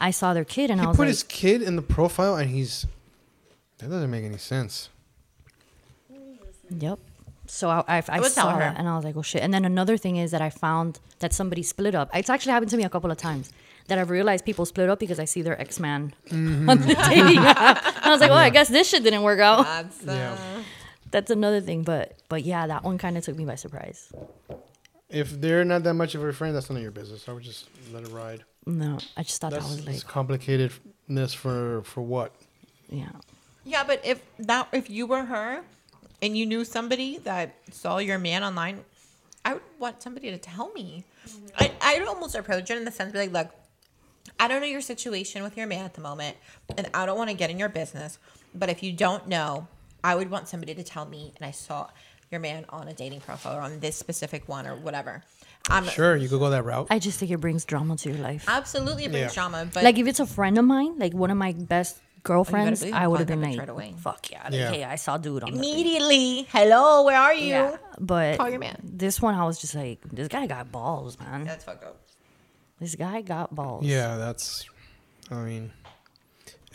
I 0.00 0.10
saw 0.10 0.34
their 0.34 0.44
kid, 0.44 0.70
and 0.70 0.80
He 0.80 0.84
I 0.86 0.88
was 0.88 0.96
put 0.96 1.02
like, 1.04 1.08
his 1.08 1.22
kid 1.22 1.62
in 1.62 1.76
the 1.76 1.82
profile, 1.82 2.36
and 2.36 2.50
he's. 2.50 2.86
That 3.78 3.90
doesn't 3.90 4.10
make 4.10 4.24
any 4.24 4.38
sense. 4.38 4.88
Yep. 6.70 6.98
So 7.46 7.68
I, 7.68 7.82
I, 7.88 8.02
I, 8.08 8.20
would 8.20 8.32
tell 8.32 8.46
saw 8.46 8.50
her. 8.52 8.60
that 8.60 8.78
and 8.78 8.88
I 8.88 8.94
was 8.96 9.04
like, 9.04 9.16
oh 9.16 9.22
shit. 9.22 9.42
And 9.42 9.52
then 9.52 9.64
another 9.64 9.96
thing 9.96 10.16
is 10.16 10.30
that 10.30 10.40
I 10.40 10.48
found 10.48 11.00
that 11.18 11.32
somebody 11.32 11.62
split 11.62 11.94
up. 11.94 12.08
It's 12.14 12.30
actually 12.30 12.52
happened 12.52 12.70
to 12.70 12.76
me 12.76 12.84
a 12.84 12.88
couple 12.88 13.10
of 13.10 13.18
times 13.18 13.50
that 13.88 13.98
I've 13.98 14.08
realized 14.10 14.44
people 14.44 14.64
split 14.64 14.88
up 14.88 14.98
because 15.00 15.18
I 15.18 15.24
see 15.26 15.42
their 15.42 15.60
ex 15.60 15.78
man 15.80 16.14
Mm-hmm. 16.30 16.70
on 16.70 16.78
the 16.80 16.94
dating 16.94 17.38
app. 17.44 17.82
I 18.06 18.10
was 18.10 18.20
like, 18.20 18.30
well, 18.30 18.38
I 18.38 18.50
guess 18.50 18.68
this 18.68 18.88
shit 18.88 19.02
didn't 19.02 19.22
work 19.22 19.40
out. 19.40 19.64
that's 19.64 20.06
uh, 20.08 20.12
Yeah. 20.12 20.62
That's 21.10 21.30
another 21.30 21.60
thing. 21.60 21.82
But 21.82 22.14
but 22.28 22.44
yeah, 22.44 22.66
that 22.68 22.84
one 22.84 22.96
kind 22.96 23.18
of 23.18 23.24
took 23.24 23.36
me 23.36 23.44
by 23.44 23.56
surprise. 23.56 24.12
If 25.10 25.38
they're 25.38 25.64
not 25.64 25.82
that 25.82 25.92
much 25.94 26.14
of 26.14 26.22
a 26.24 26.32
friend, 26.32 26.54
that's 26.56 26.70
none 26.70 26.78
of 26.78 26.82
your 26.82 26.92
business. 26.92 27.28
I 27.28 27.32
would 27.32 27.42
just 27.42 27.66
let 27.92 28.04
it 28.04 28.08
ride. 28.12 28.44
No, 28.64 28.98
I 29.16 29.22
just 29.22 29.40
thought 29.40 29.50
That's, 29.50 29.64
that 29.64 29.76
was 29.76 29.84
that's 29.84 30.04
like, 30.04 30.12
complicatedness 30.12 31.34
for 31.34 31.82
for 31.82 32.00
what? 32.00 32.32
yeah. 32.88 33.08
yeah. 33.64 33.82
But 33.84 34.00
if 34.04 34.22
that 34.38 34.68
if 34.72 34.88
you 34.88 35.06
were 35.06 35.24
her, 35.24 35.62
and 36.20 36.36
you 36.36 36.46
knew 36.46 36.64
somebody 36.64 37.18
that 37.18 37.56
saw 37.72 37.98
your 37.98 38.18
man 38.18 38.44
online, 38.44 38.84
I 39.44 39.54
would 39.54 39.62
want 39.78 40.02
somebody 40.02 40.30
to 40.30 40.38
tell 40.38 40.72
me. 40.72 41.04
I 41.58 41.72
I'd 41.80 42.02
almost 42.02 42.34
approach 42.36 42.70
it 42.70 42.78
in 42.78 42.84
the 42.84 42.92
sense, 42.92 43.12
be 43.12 43.18
like, 43.18 43.32
look, 43.32 43.48
I 44.38 44.46
don't 44.48 44.60
know 44.60 44.66
your 44.66 44.80
situation 44.80 45.42
with 45.42 45.56
your 45.56 45.66
man 45.66 45.84
at 45.84 45.94
the 45.94 46.00
moment, 46.00 46.36
and 46.76 46.88
I 46.94 47.06
don't 47.06 47.18
want 47.18 47.30
to 47.30 47.36
get 47.36 47.50
in 47.50 47.58
your 47.58 47.68
business. 47.68 48.18
But 48.54 48.68
if 48.68 48.82
you 48.82 48.92
don't 48.92 49.26
know, 49.26 49.66
I 50.04 50.14
would 50.14 50.30
want 50.30 50.48
somebody 50.48 50.74
to 50.74 50.82
tell 50.84 51.04
me. 51.06 51.32
And 51.36 51.46
I 51.46 51.50
saw 51.50 51.88
your 52.30 52.40
man 52.40 52.64
on 52.68 52.88
a 52.88 52.94
dating 52.94 53.20
profile 53.20 53.58
or 53.58 53.60
on 53.60 53.80
this 53.80 53.96
specific 53.96 54.48
one 54.48 54.66
or 54.66 54.76
whatever. 54.76 55.22
I'm 55.70 55.86
Sure, 55.86 56.16
you 56.16 56.28
could 56.28 56.40
go 56.40 56.50
that 56.50 56.64
route. 56.64 56.88
I 56.90 56.98
just 56.98 57.18
think 57.18 57.30
it 57.30 57.38
brings 57.38 57.64
drama 57.64 57.96
to 57.96 58.08
your 58.10 58.18
life. 58.18 58.44
absolutely 58.48 59.04
it 59.04 59.12
brings 59.12 59.30
Yeah. 59.30 59.34
drama. 59.34 59.68
But 59.72 59.84
like 59.84 59.98
if 59.98 60.06
it's 60.06 60.20
a 60.20 60.26
friend 60.26 60.58
of 60.58 60.64
mine, 60.64 60.98
like 60.98 61.14
one 61.14 61.30
of 61.30 61.36
my 61.36 61.52
best 61.52 61.98
oh, 62.00 62.04
girlfriends, 62.24 62.80
believe 62.80 62.94
I 62.94 63.06
would 63.08 63.20
have 63.20 63.28
been 63.28 63.40
contact 63.42 63.58
like, 63.58 63.68
right 63.68 63.72
away. 63.72 63.94
fuck 63.98 64.30
yeah, 64.30 64.42
like, 64.44 64.52
Yeah. 64.54 64.70
hey, 64.70 64.84
I 64.84 64.96
saw 64.96 65.16
dude 65.18 65.42
on 65.44 65.52
the 65.52 65.58
thing. 65.58 65.70
immediately, 65.70 66.42
hello, 66.50 67.04
where 67.04 67.18
are 67.18 67.34
you? 67.34 67.48
Yeah, 67.50 67.76
but 68.00 68.38
Call 68.38 68.50
your 68.50 68.58
man. 68.58 68.78
This 68.82 69.20
one, 69.22 69.34
I 69.34 69.44
was 69.44 69.60
just 69.60 69.74
like, 69.74 70.00
this 70.10 70.28
guy 70.28 70.46
got 70.46 70.70
balls, 70.72 71.18
man. 71.18 71.44
That's 71.44 71.64
fucked 71.64 71.84
up. 71.84 71.96
This 72.80 72.96
guy 72.96 73.22
got 73.22 73.54
balls. 73.54 73.84
Yeah, 73.84 74.16
that's. 74.16 74.66
I 75.30 75.36
mean, 75.36 75.70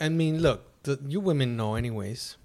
I 0.00 0.08
mean, 0.08 0.40
look, 0.40 0.64
the, 0.84 0.98
you 1.06 1.20
women 1.20 1.56
know 1.56 1.74
anyways. 1.74 2.36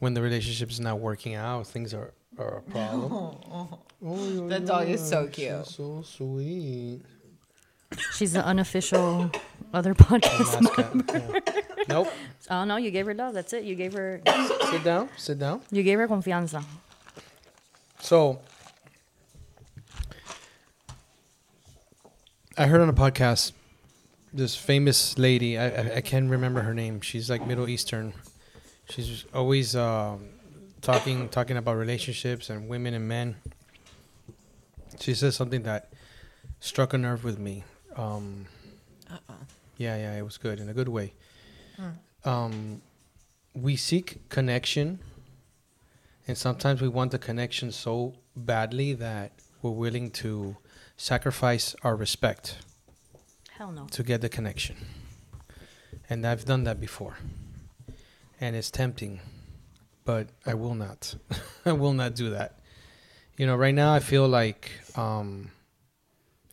When 0.00 0.12
the 0.12 0.20
relationship 0.20 0.70
is 0.70 0.80
not 0.80 1.00
working 1.00 1.34
out, 1.34 1.66
things 1.66 1.94
are, 1.94 2.12
are 2.38 2.58
a 2.58 2.62
problem. 2.62 3.36
Oh, 4.06 4.48
That 4.48 4.66
dog 4.66 4.86
is 4.88 5.00
so 5.00 5.24
she's 5.26 5.34
cute. 5.34 5.66
so 5.66 6.02
sweet. 6.02 7.00
She's 8.12 8.34
the 8.34 8.44
unofficial 8.44 9.30
other 9.72 9.94
podcast. 10.06 10.60
Mascot. 10.60 11.42
yeah. 11.54 11.60
Nope. 11.88 12.08
Oh 12.50 12.64
no, 12.64 12.76
you 12.76 12.90
gave 12.90 13.06
her 13.06 13.14
love. 13.14 13.32
That's 13.32 13.54
it. 13.54 13.64
You 13.64 13.74
gave 13.74 13.94
her, 13.94 14.20
Sit 14.70 14.84
down. 14.84 15.08
Sit 15.16 15.38
down. 15.38 15.62
you 15.70 15.82
gave 15.82 15.98
her 15.98 16.06
confianza. 16.06 16.62
So, 18.00 18.40
I 22.58 22.66
heard 22.66 22.82
on 22.82 22.90
a 22.90 22.92
podcast 22.92 23.52
this 24.34 24.54
famous 24.54 25.16
lady. 25.18 25.56
I, 25.58 25.68
I, 25.68 25.94
I 25.96 26.00
can't 26.02 26.28
remember 26.30 26.60
her 26.62 26.74
name. 26.74 27.00
She's 27.00 27.30
like 27.30 27.46
Middle 27.46 27.68
Eastern. 27.68 28.12
She's 28.90 29.24
always 29.32 29.74
um, 29.74 30.26
talking 30.84 31.28
talking 31.30 31.56
about 31.56 31.76
relationships 31.76 32.50
and 32.50 32.68
women 32.68 32.94
and 32.94 33.08
men. 33.08 33.36
She 35.00 35.14
says 35.14 35.34
something 35.34 35.62
that 35.62 35.92
struck 36.60 36.92
a 36.92 36.98
nerve 36.98 37.24
with 37.24 37.38
me. 37.38 37.64
Um, 37.96 38.46
yeah, 39.76 39.96
yeah, 39.96 40.16
it 40.16 40.22
was 40.22 40.36
good 40.38 40.60
in 40.60 40.68
a 40.68 40.74
good 40.74 40.88
way. 40.88 41.14
Um, 42.24 42.82
we 43.54 43.76
seek 43.76 44.28
connection 44.28 45.00
and 46.26 46.38
sometimes 46.38 46.80
we 46.80 46.88
want 46.88 47.10
the 47.10 47.18
connection 47.18 47.70
so 47.72 48.14
badly 48.36 48.92
that 48.94 49.32
we're 49.62 49.70
willing 49.70 50.10
to 50.10 50.56
sacrifice 50.96 51.74
our 51.82 51.96
respect 51.96 52.58
Hell 53.50 53.72
no. 53.72 53.86
to 53.90 54.02
get 54.02 54.20
the 54.20 54.28
connection. 54.28 54.76
and 56.08 56.26
I've 56.26 56.44
done 56.44 56.64
that 56.64 56.80
before, 56.80 57.18
and 58.40 58.56
it's 58.56 58.70
tempting, 58.70 59.20
but 60.04 60.28
I 60.46 60.54
will 60.54 60.74
not. 60.74 61.14
I 61.64 61.72
will 61.72 61.92
not 61.92 62.14
do 62.14 62.30
that. 62.30 62.58
You 63.36 63.46
know, 63.46 63.56
right 63.56 63.74
now 63.74 63.92
I 63.92 64.00
feel 64.00 64.28
like, 64.28 64.70
um, 64.96 65.50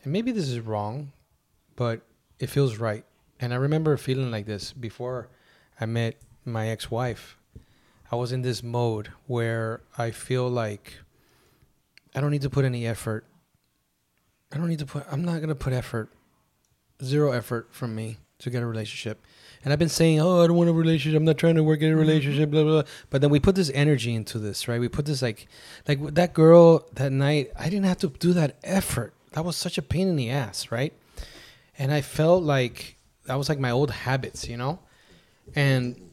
and 0.02 0.12
maybe 0.12 0.32
this 0.32 0.48
is 0.48 0.60
wrong, 0.60 1.12
but 1.76 2.02
it 2.38 2.48
feels 2.48 2.78
right. 2.78 3.04
And 3.38 3.52
I 3.52 3.56
remember 3.56 3.96
feeling 3.96 4.30
like 4.30 4.46
this 4.46 4.72
before 4.72 5.28
I 5.80 5.86
met 5.86 6.16
my 6.44 6.68
ex-wife. 6.68 7.38
I 8.10 8.16
was 8.16 8.32
in 8.32 8.42
this 8.42 8.62
mode 8.62 9.12
where 9.26 9.80
I 9.96 10.10
feel 10.10 10.48
like 10.48 10.98
I 12.14 12.20
don't 12.20 12.30
need 12.30 12.42
to 12.42 12.50
put 12.50 12.64
any 12.64 12.86
effort. 12.86 13.24
I 14.52 14.58
don't 14.58 14.68
need 14.68 14.80
to 14.80 14.86
put. 14.86 15.06
I'm 15.10 15.24
not 15.24 15.40
gonna 15.40 15.54
put 15.54 15.72
effort. 15.72 16.10
Zero 17.02 17.32
effort 17.32 17.68
from 17.70 17.94
me 17.94 18.18
to 18.40 18.50
get 18.50 18.62
a 18.62 18.66
relationship. 18.66 19.24
And 19.64 19.72
I've 19.72 19.78
been 19.78 19.88
saying, 19.88 20.20
oh, 20.20 20.42
I 20.42 20.46
don't 20.46 20.56
want 20.56 20.70
a 20.70 20.72
relationship. 20.72 21.16
I'm 21.16 21.24
not 21.24 21.38
trying 21.38 21.54
to 21.54 21.62
work 21.62 21.80
in 21.80 21.88
a 21.88 21.90
mm-hmm. 21.90 22.00
relationship. 22.00 22.50
Blah 22.50 22.62
blah. 22.62 22.82
blah. 22.82 22.90
But 23.10 23.20
then 23.20 23.30
we 23.30 23.38
put 23.38 23.54
this 23.54 23.70
energy 23.74 24.14
into 24.14 24.38
this, 24.38 24.66
right? 24.66 24.80
We 24.80 24.88
put 24.88 25.06
this 25.06 25.22
like, 25.22 25.46
like 25.86 26.14
that 26.14 26.34
girl 26.34 26.88
that 26.94 27.12
night. 27.12 27.52
I 27.58 27.64
didn't 27.64 27.84
have 27.84 27.98
to 27.98 28.08
do 28.08 28.32
that 28.32 28.56
effort. 28.64 29.14
That 29.32 29.44
was 29.44 29.56
such 29.56 29.78
a 29.78 29.82
pain 29.82 30.08
in 30.08 30.16
the 30.16 30.30
ass, 30.30 30.70
right? 30.70 30.92
And 31.78 31.92
I 31.92 32.00
felt 32.00 32.42
like 32.42 32.96
that 33.26 33.36
was 33.36 33.48
like 33.48 33.58
my 33.58 33.70
old 33.70 33.90
habits, 33.90 34.48
you 34.48 34.56
know. 34.56 34.80
And 35.54 36.10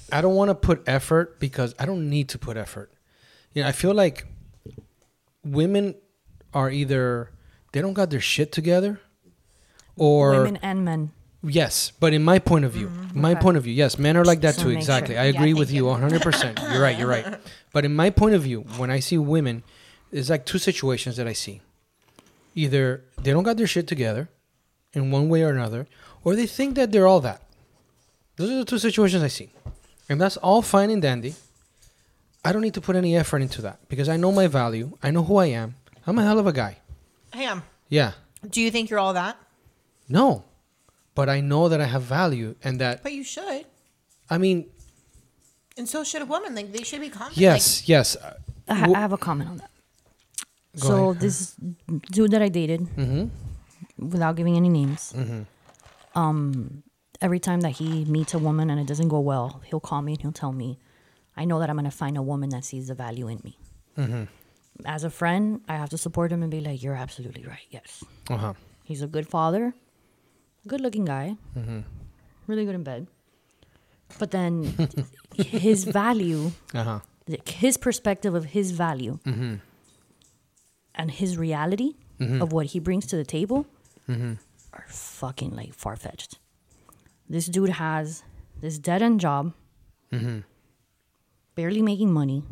I 0.12 0.20
don't 0.20 0.34
want 0.34 0.50
to 0.50 0.54
put 0.54 0.82
effort 0.86 1.40
because 1.40 1.74
I 1.78 1.86
don't 1.86 2.10
need 2.10 2.28
to 2.30 2.38
put 2.38 2.56
effort. 2.56 2.92
You 3.54 3.62
know, 3.62 3.68
I 3.68 3.72
feel 3.72 3.94
like 3.94 4.26
women 5.44 5.94
are 6.52 6.70
either 6.70 7.30
they 7.72 7.80
don't 7.80 7.92
got 7.92 8.10
their 8.10 8.20
shit 8.20 8.52
together 8.52 9.00
or 9.96 10.30
Women 10.30 10.56
and 10.62 10.84
men. 10.84 11.10
Yes 11.42 11.92
but 12.00 12.12
in 12.12 12.22
my 12.24 12.38
point 12.38 12.64
of 12.64 12.72
view 12.72 12.90
my 13.14 13.32
Okay. 13.32 13.40
point 13.40 13.56
of 13.56 13.62
view 13.64 13.72
yes 13.72 13.98
men 13.98 14.16
are 14.16 14.24
like 14.24 14.40
that 14.40 14.54
Just 14.54 14.60
too 14.60 14.70
exactly 14.70 15.14
sure. 15.14 15.22
i 15.22 15.26
agree 15.26 15.52
thank 15.52 15.58
with 15.58 15.70
you 15.72 15.84
100% 15.84 16.72
you're 16.72 16.82
right 16.82 16.98
you're 16.98 17.08
right. 17.08 17.38
But 17.72 17.84
in 17.84 17.94
my 17.94 18.10
point 18.10 18.34
of 18.34 18.42
view 18.42 18.62
when 18.76 18.90
i 18.90 18.98
see 18.98 19.18
women 19.18 19.62
there's 20.10 20.30
like 20.30 20.44
two 20.46 20.58
situations 20.58 21.16
that 21.16 21.28
i 21.28 21.32
see. 21.34 21.60
Either 22.54 23.04
they 23.22 23.30
don't 23.30 23.44
got 23.44 23.56
their 23.56 23.66
shit 23.68 23.86
together 23.86 24.28
in 24.94 25.10
one 25.12 25.28
way 25.28 25.42
or 25.42 25.50
another 25.50 25.86
or 26.24 26.34
they 26.34 26.46
think 26.46 26.74
that 26.74 26.90
they're 26.90 27.06
all 27.06 27.20
that. 27.20 27.40
Those 28.36 28.50
are 28.50 28.58
the 28.58 28.64
two 28.64 28.78
situations 28.78 29.22
i 29.22 29.28
see. 29.28 29.50
And 30.08 30.20
that's 30.20 30.36
all 30.38 30.62
fine 30.62 30.90
and 30.90 31.00
dandy. 31.02 31.34
I 32.44 32.52
don't 32.52 32.62
need 32.62 32.74
to 32.74 32.80
put 32.80 32.96
any 32.96 33.14
effort 33.16 33.42
into 33.42 33.60
that 33.62 33.78
because 33.88 34.08
i 34.08 34.16
know 34.16 34.32
my 34.32 34.46
value. 34.48 34.96
I 35.02 35.10
know 35.12 35.22
who 35.22 35.36
i 35.36 35.46
am. 35.46 35.76
I'm 36.06 36.18
a 36.18 36.24
hell 36.24 36.38
of 36.40 36.46
a 36.48 36.52
guy. 36.52 36.78
I 37.32 37.42
am. 37.42 37.62
yeah. 37.88 38.12
Do 38.48 38.60
you 38.62 38.70
think 38.72 38.88
you're 38.90 38.98
all 38.98 39.12
that? 39.14 39.36
no 40.08 40.42
but 41.18 41.28
i 41.36 41.38
know 41.50 41.64
that 41.72 41.80
i 41.86 41.88
have 41.94 42.04
value 42.20 42.50
and 42.66 42.74
that 42.82 42.94
But 43.06 43.12
you 43.18 43.24
should. 43.34 43.62
i 44.34 44.36
mean 44.44 44.58
And 45.78 45.86
so 45.92 45.98
should 46.10 46.22
a 46.26 46.28
woman. 46.34 46.50
Like 46.58 46.68
they 46.76 46.84
should 46.88 47.02
be 47.06 47.10
confident. 47.18 47.42
yes 47.48 47.64
yes 47.94 48.06
I, 48.72 48.74
ha- 48.80 48.92
I 48.98 49.00
have 49.06 49.14
a 49.20 49.22
comment 49.28 49.48
on 49.52 49.56
that. 49.62 49.70
Go 50.82 50.88
so 50.90 50.94
ahead. 51.10 51.20
this 51.24 51.38
dude 52.16 52.32
that 52.34 52.42
I 52.46 52.50
dated, 52.60 52.82
without 54.14 54.34
giving 54.38 54.54
any 54.62 54.68
names, 54.80 55.02
um, 56.14 56.82
every 57.26 57.40
time 57.48 57.60
that 57.66 57.74
he 57.80 58.04
meets 58.16 58.32
a 58.34 58.40
woman 58.48 58.66
and 58.70 58.78
it 58.82 58.86
doesn't 58.92 59.08
go 59.16 59.20
well, 59.32 59.48
he'll 59.68 59.80
call 59.90 60.02
me 60.06 60.12
and 60.14 60.20
he'll 60.22 60.38
tell 60.44 60.52
me, 60.52 60.68
"I 61.40 61.44
know 61.48 61.58
that 61.60 61.68
I'm 61.70 61.76
gonna 61.80 61.90
find 62.04 62.16
a 62.16 62.22
woman 62.32 62.48
that 62.54 62.64
sees 62.70 62.84
the 62.90 62.96
value 63.06 63.26
in 63.34 63.38
me." 63.48 63.54
As 64.96 65.02
a 65.10 65.10
friend, 65.20 65.44
I 65.72 65.74
have 65.82 65.90
to 65.94 65.98
support 66.06 66.28
him 66.34 66.40
and 66.44 66.50
be 66.50 66.60
like, 66.68 66.78
"You're 66.84 67.00
absolutely 67.06 67.44
right. 67.54 67.66
Yes, 67.78 67.90
uh-huh 68.30 68.54
he's 68.88 69.02
a 69.08 69.10
good 69.16 69.28
father, 69.28 69.64
good-looking 70.68 71.04
guy, 71.04 71.36
mm-hmm. 71.56 71.80
really 72.46 72.64
good 72.64 72.74
in 72.76 72.84
bed." 72.84 73.08
But 74.18 74.30
then 74.30 74.88
his 75.34 75.84
value 76.00 76.52
uh-huh 76.74 77.00
his 77.46 77.76
perspective 77.76 78.34
of 78.34 78.46
his 78.46 78.70
value 78.70 79.18
mm-hmm. 79.24 79.54
and 80.94 81.10
his 81.10 81.36
reality 81.36 81.94
mm-hmm. 82.18 82.40
of 82.42 82.52
what 82.52 82.66
he 82.66 82.78
brings 82.78 83.06
to 83.06 83.16
the 83.16 83.24
table 83.24 83.66
are 84.08 84.86
fucking 84.88 85.54
like 85.54 85.74
far 85.74 85.96
fetched. 85.96 86.38
This 87.28 87.46
dude 87.46 87.70
has 87.70 88.22
this 88.60 88.78
dead 88.78 89.02
end 89.02 89.20
job, 89.20 89.52
barely 91.54 91.82
making 91.82 92.12
money, 92.12 92.42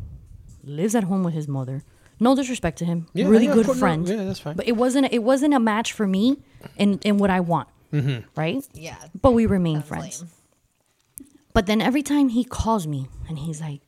lives 0.63 0.93
at 0.93 1.05
home 1.05 1.23
with 1.23 1.33
his 1.33 1.47
mother. 1.47 1.83
No 2.19 2.35
disrespect 2.35 2.79
to 2.79 2.85
him, 2.85 3.07
Yeah, 3.13 3.27
really 3.27 3.45
yeah, 3.45 3.53
good 3.53 3.65
course, 3.65 3.77
no, 3.77 3.81
friend. 3.81 4.07
yeah, 4.07 4.23
that's 4.23 4.39
fine. 4.39 4.55
But 4.55 4.67
it 4.67 4.75
wasn't 4.75 5.11
it 5.11 5.23
wasn't 5.23 5.53
a 5.53 5.59
match 5.59 5.93
for 5.93 6.07
me 6.07 6.37
in 6.77 6.99
in 7.03 7.17
what 7.17 7.29
I 7.29 7.39
want, 7.39 7.69
Mm-hmm. 7.93 8.27
right? 8.35 8.63
Yeah. 8.73 8.97
But 9.21 9.31
we 9.31 9.45
remain 9.45 9.81
friends. 9.81 10.21
lame. 10.21 10.31
But 11.53 11.65
then 11.65 11.81
every 11.81 12.03
time 12.03 12.29
he 12.29 12.43
calls 12.43 12.85
me 12.85 13.07
and 13.27 13.39
he's 13.39 13.61
like, 13.61 13.81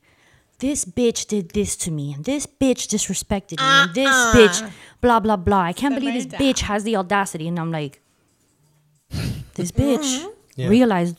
this 0.58 0.84
bitch 0.84 1.26
did 1.26 1.50
this 1.50 1.76
to 1.76 1.90
me 1.90 2.12
and 2.12 2.24
this 2.24 2.46
bitch 2.46 2.88
disrespected 2.88 3.58
me 3.60 3.66
and 3.82 3.94
this 3.94 4.08
bitch 4.34 4.70
blah 5.00 5.20
blah 5.20 5.36
blah. 5.36 5.62
I 5.62 5.72
can't 5.72 5.94
believe 5.94 6.14
this 6.14 6.24
Uh-uh. 6.26 6.32
write 6.32 6.40
it 6.50 6.56
bitch 6.56 6.60
has 6.60 6.84
the 6.84 6.96
audacity. 6.96 7.46
And 7.48 7.58
I'm 7.58 7.70
like, 7.70 8.00
this 9.54 9.72
bitch 9.72 10.26
Yeah. 10.56 10.68
realized 10.68 11.16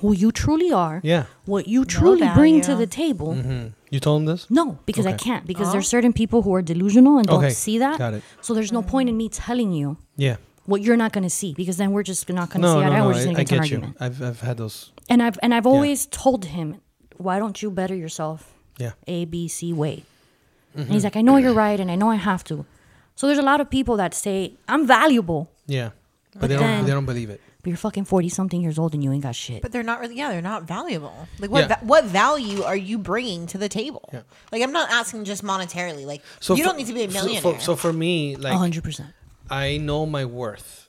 who 0.00 0.12
you 0.14 0.30
truly 0.30 0.70
are, 0.72 1.00
Yeah. 1.02 1.24
what 1.46 1.66
you 1.66 1.84
truly 1.84 2.28
bring 2.34 2.60
to 2.62 2.76
the 2.76 2.86
table. 2.86 3.34
Mm-hmm. 3.34 3.66
You 3.90 4.00
told 4.00 4.20
him 4.22 4.26
this? 4.26 4.48
No, 4.50 4.78
because 4.86 5.06
I 5.06 5.12
can't. 5.12 5.46
Because 5.46 5.72
there's 5.72 5.88
certain 5.88 6.12
people 6.12 6.42
who 6.42 6.54
are 6.54 6.62
delusional 6.62 7.18
and 7.18 7.26
don't 7.26 7.38
Okay, 7.44 7.50
see 7.50 7.78
that. 7.78 7.98
got 7.98 8.14
it. 8.14 8.22
So 8.40 8.54
there's 8.54 8.72
no 8.72 8.82
point 8.82 9.08
in 9.08 9.16
me 9.16 9.28
telling 9.28 9.72
you 9.72 9.96
Yeah. 10.16 10.36
What 10.66 10.80
you're 10.82 10.96
not 10.96 11.12
going 11.12 11.24
to 11.24 11.30
see 11.30 11.52
because 11.54 11.76
then 11.76 11.92
we're 11.92 12.02
just 12.02 12.28
not 12.28 12.50
going 12.50 12.62
to 12.62 12.68
No, 12.68 12.74
see 12.80 12.84
eye 12.84 12.84
no, 12.84 12.90
to 12.90 12.94
eye. 12.94 12.98
no. 12.98 13.06
We're 13.06 13.12
just 13.14 13.22
I, 13.28 13.32
going 13.32 13.36
to 13.36 13.40
I 13.40 13.44
get 13.44 13.52
into 13.52 13.56
an 13.56 13.62
get 13.62 13.70
you. 13.70 13.76
argument. 13.76 13.96
I've 14.00 14.22
I've 14.22 14.40
had 14.40 14.56
those. 14.56 14.92
And 15.08 15.22
I've 15.22 15.38
and 15.42 15.54
I've 15.54 15.66
always 15.66 16.06
told 16.06 16.46
him, 16.46 16.80
why 17.16 17.38
don't 17.38 17.60
you 17.62 17.70
better 17.70 17.94
yourself 17.94 18.52
Yeah. 18.78 18.92
A 19.06 19.24
B 19.26 19.48
C 19.48 19.72
way? 19.72 20.04
And 20.74 20.84
Mm-hmm. 20.86 20.92
he's 20.92 21.04
like, 21.04 21.16
I 21.16 21.20
know 21.22 21.36
you're 21.36 21.54
right, 21.54 21.78
and 21.78 21.88
I 21.90 21.94
know 21.94 22.10
I 22.10 22.16
have 22.16 22.42
to. 22.44 22.66
So 23.14 23.28
there's 23.28 23.38
a 23.38 23.42
lot 23.42 23.60
of 23.60 23.70
people 23.70 23.96
that 23.98 24.12
say 24.14 24.54
I'm 24.68 24.86
valuable, 24.86 25.50
Yeah. 25.66 25.90
But 26.36 26.48
they 26.48 26.56
But 26.56 26.62
don't 26.62 26.84
they 26.86 26.90
don't 26.90 27.06
believe 27.06 27.30
it. 27.30 27.40
but 27.62 27.68
you're 27.70 27.76
fucking 27.76 28.06
forty 28.06 28.28
something 28.28 28.60
years 28.60 28.76
old 28.76 28.92
and 28.94 29.04
you 29.04 29.12
ain't 29.12 29.22
got 29.22 29.36
shit. 29.36 29.62
But 29.62 29.70
they're 29.70 29.84
not 29.84 30.00
really. 30.00 30.16
Yeah, 30.16 30.30
they're 30.32 30.42
not 30.42 30.64
valuable. 30.64 31.28
Like 31.38 31.50
what? 31.52 31.60
Yeah. 31.68 31.78
va- 31.78 31.84
what 31.86 32.04
value 32.06 32.64
are 32.64 32.74
you 32.76 32.98
bringing 32.98 33.46
to 33.52 33.58
the 33.58 33.68
table? 33.68 34.02
Yeah. 34.12 34.22
Like 34.50 34.62
I'm 34.64 34.72
not 34.72 34.90
asking 34.90 35.26
just 35.26 35.44
monetarily. 35.44 36.04
Like 36.04 36.22
So 36.40 36.54
you 36.56 36.64
for- 36.64 36.70
don't 36.70 36.76
need 36.78 36.88
to 36.88 36.92
be 36.94 37.04
a 37.04 37.10
so- 37.10 37.14
millionaire. 37.22 37.42
For, 37.54 37.60
so 37.60 37.76
for 37.76 37.92
me, 37.92 38.34
A 38.34 38.38
like 38.38 38.54
hundred 38.58 38.82
percent. 38.82 39.10
I 39.50 39.76
know 39.76 40.06
my 40.06 40.24
worth. 40.24 40.88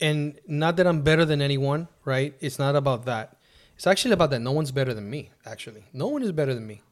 And 0.00 0.40
not 0.46 0.76
that 0.76 0.86
I'm 0.86 1.02
better 1.02 1.24
than 1.24 1.42
anyone, 1.42 1.88
right? 2.04 2.34
It's 2.40 2.58
not 2.58 2.74
about 2.74 3.04
that. 3.04 3.36
It's 3.76 3.86
actually 3.86 4.12
about 4.12 4.30
that 4.30 4.40
no 4.40 4.52
one's 4.52 4.72
better 4.72 4.94
than 4.94 5.08
me, 5.08 5.30
actually. 5.46 5.84
No 5.92 6.08
one 6.08 6.22
is 6.22 6.32
better 6.32 6.54
than 6.54 6.66
me. 6.66 6.82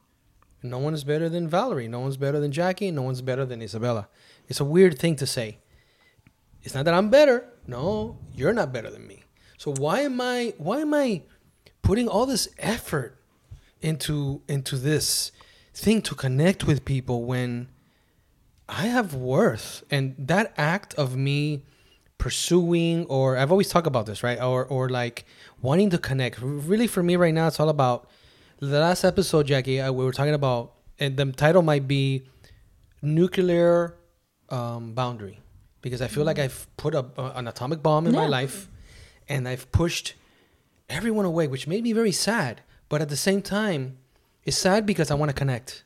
No 0.61 0.77
one 0.79 0.93
is 0.93 1.03
better 1.03 1.29
than 1.29 1.47
Valerie. 1.47 1.87
No 1.87 1.99
one's 2.01 2.17
better 2.17 2.39
than 2.39 2.51
Jackie. 2.51 2.91
No 2.91 3.01
one's 3.01 3.21
better 3.21 3.45
than 3.45 3.61
Isabella. 3.61 4.07
It's 4.47 4.59
a 4.59 4.65
weird 4.65 4.99
thing 4.99 5.15
to 5.17 5.25
say. 5.25 5.59
It's 6.63 6.75
not 6.75 6.85
that 6.85 6.93
I'm 6.93 7.09
better. 7.09 7.45
No, 7.67 8.17
you're 8.33 8.53
not 8.53 8.73
better 8.73 8.89
than 8.89 9.07
me. 9.07 9.23
So 9.57 9.73
why 9.73 10.01
am 10.01 10.19
I 10.19 10.53
why 10.57 10.79
am 10.79 10.93
I 10.93 11.23
putting 11.81 12.07
all 12.07 12.25
this 12.25 12.49
effort 12.57 13.17
into 13.81 14.41
into 14.47 14.75
this 14.75 15.31
thing 15.73 16.01
to 16.03 16.15
connect 16.15 16.65
with 16.65 16.85
people 16.85 17.25
when 17.25 17.69
I 18.69 18.85
have 18.85 19.15
worth, 19.15 19.83
and 19.89 20.15
that 20.19 20.53
act 20.57 20.93
of 20.93 21.15
me 21.17 21.63
pursuing, 22.19 23.05
or 23.07 23.35
I've 23.37 23.51
always 23.51 23.67
talked 23.69 23.87
about 23.87 24.05
this, 24.05 24.21
right? 24.23 24.39
Or 24.39 24.65
or 24.65 24.89
like 24.89 25.25
wanting 25.61 25.89
to 25.89 25.97
connect. 25.97 26.39
Really, 26.41 26.85
for 26.87 27.01
me 27.01 27.15
right 27.15 27.33
now, 27.33 27.47
it's 27.47 27.59
all 27.59 27.69
about 27.69 28.07
the 28.59 28.79
last 28.79 29.03
episode, 29.03 29.47
Jackie. 29.47 29.81
I, 29.81 29.89
we 29.89 30.05
were 30.05 30.11
talking 30.11 30.33
about, 30.35 30.73
and 30.99 31.17
the 31.17 31.25
title 31.31 31.61
might 31.63 31.87
be 31.87 32.23
nuclear 33.01 33.95
um, 34.49 34.93
boundary, 34.93 35.39
because 35.81 36.01
I 36.01 36.07
feel 36.07 36.23
like 36.23 36.39
I've 36.39 36.67
put 36.77 36.93
a, 36.95 37.05
a- 37.17 37.31
an 37.35 37.47
atomic 37.47 37.81
bomb 37.81 38.05
in 38.07 38.13
my 38.13 38.27
life, 38.27 38.67
and 39.27 39.47
I've 39.47 39.71
pushed 39.71 40.13
everyone 40.89 41.25
away, 41.25 41.47
which 41.47 41.67
made 41.67 41.83
me 41.83 41.93
very 41.93 42.11
sad. 42.11 42.61
But 42.89 43.01
at 43.01 43.09
the 43.09 43.17
same 43.17 43.41
time, 43.41 43.97
it's 44.43 44.57
sad 44.57 44.85
because 44.85 45.11
I 45.11 45.15
want 45.15 45.29
to 45.29 45.33
connect. 45.35 45.83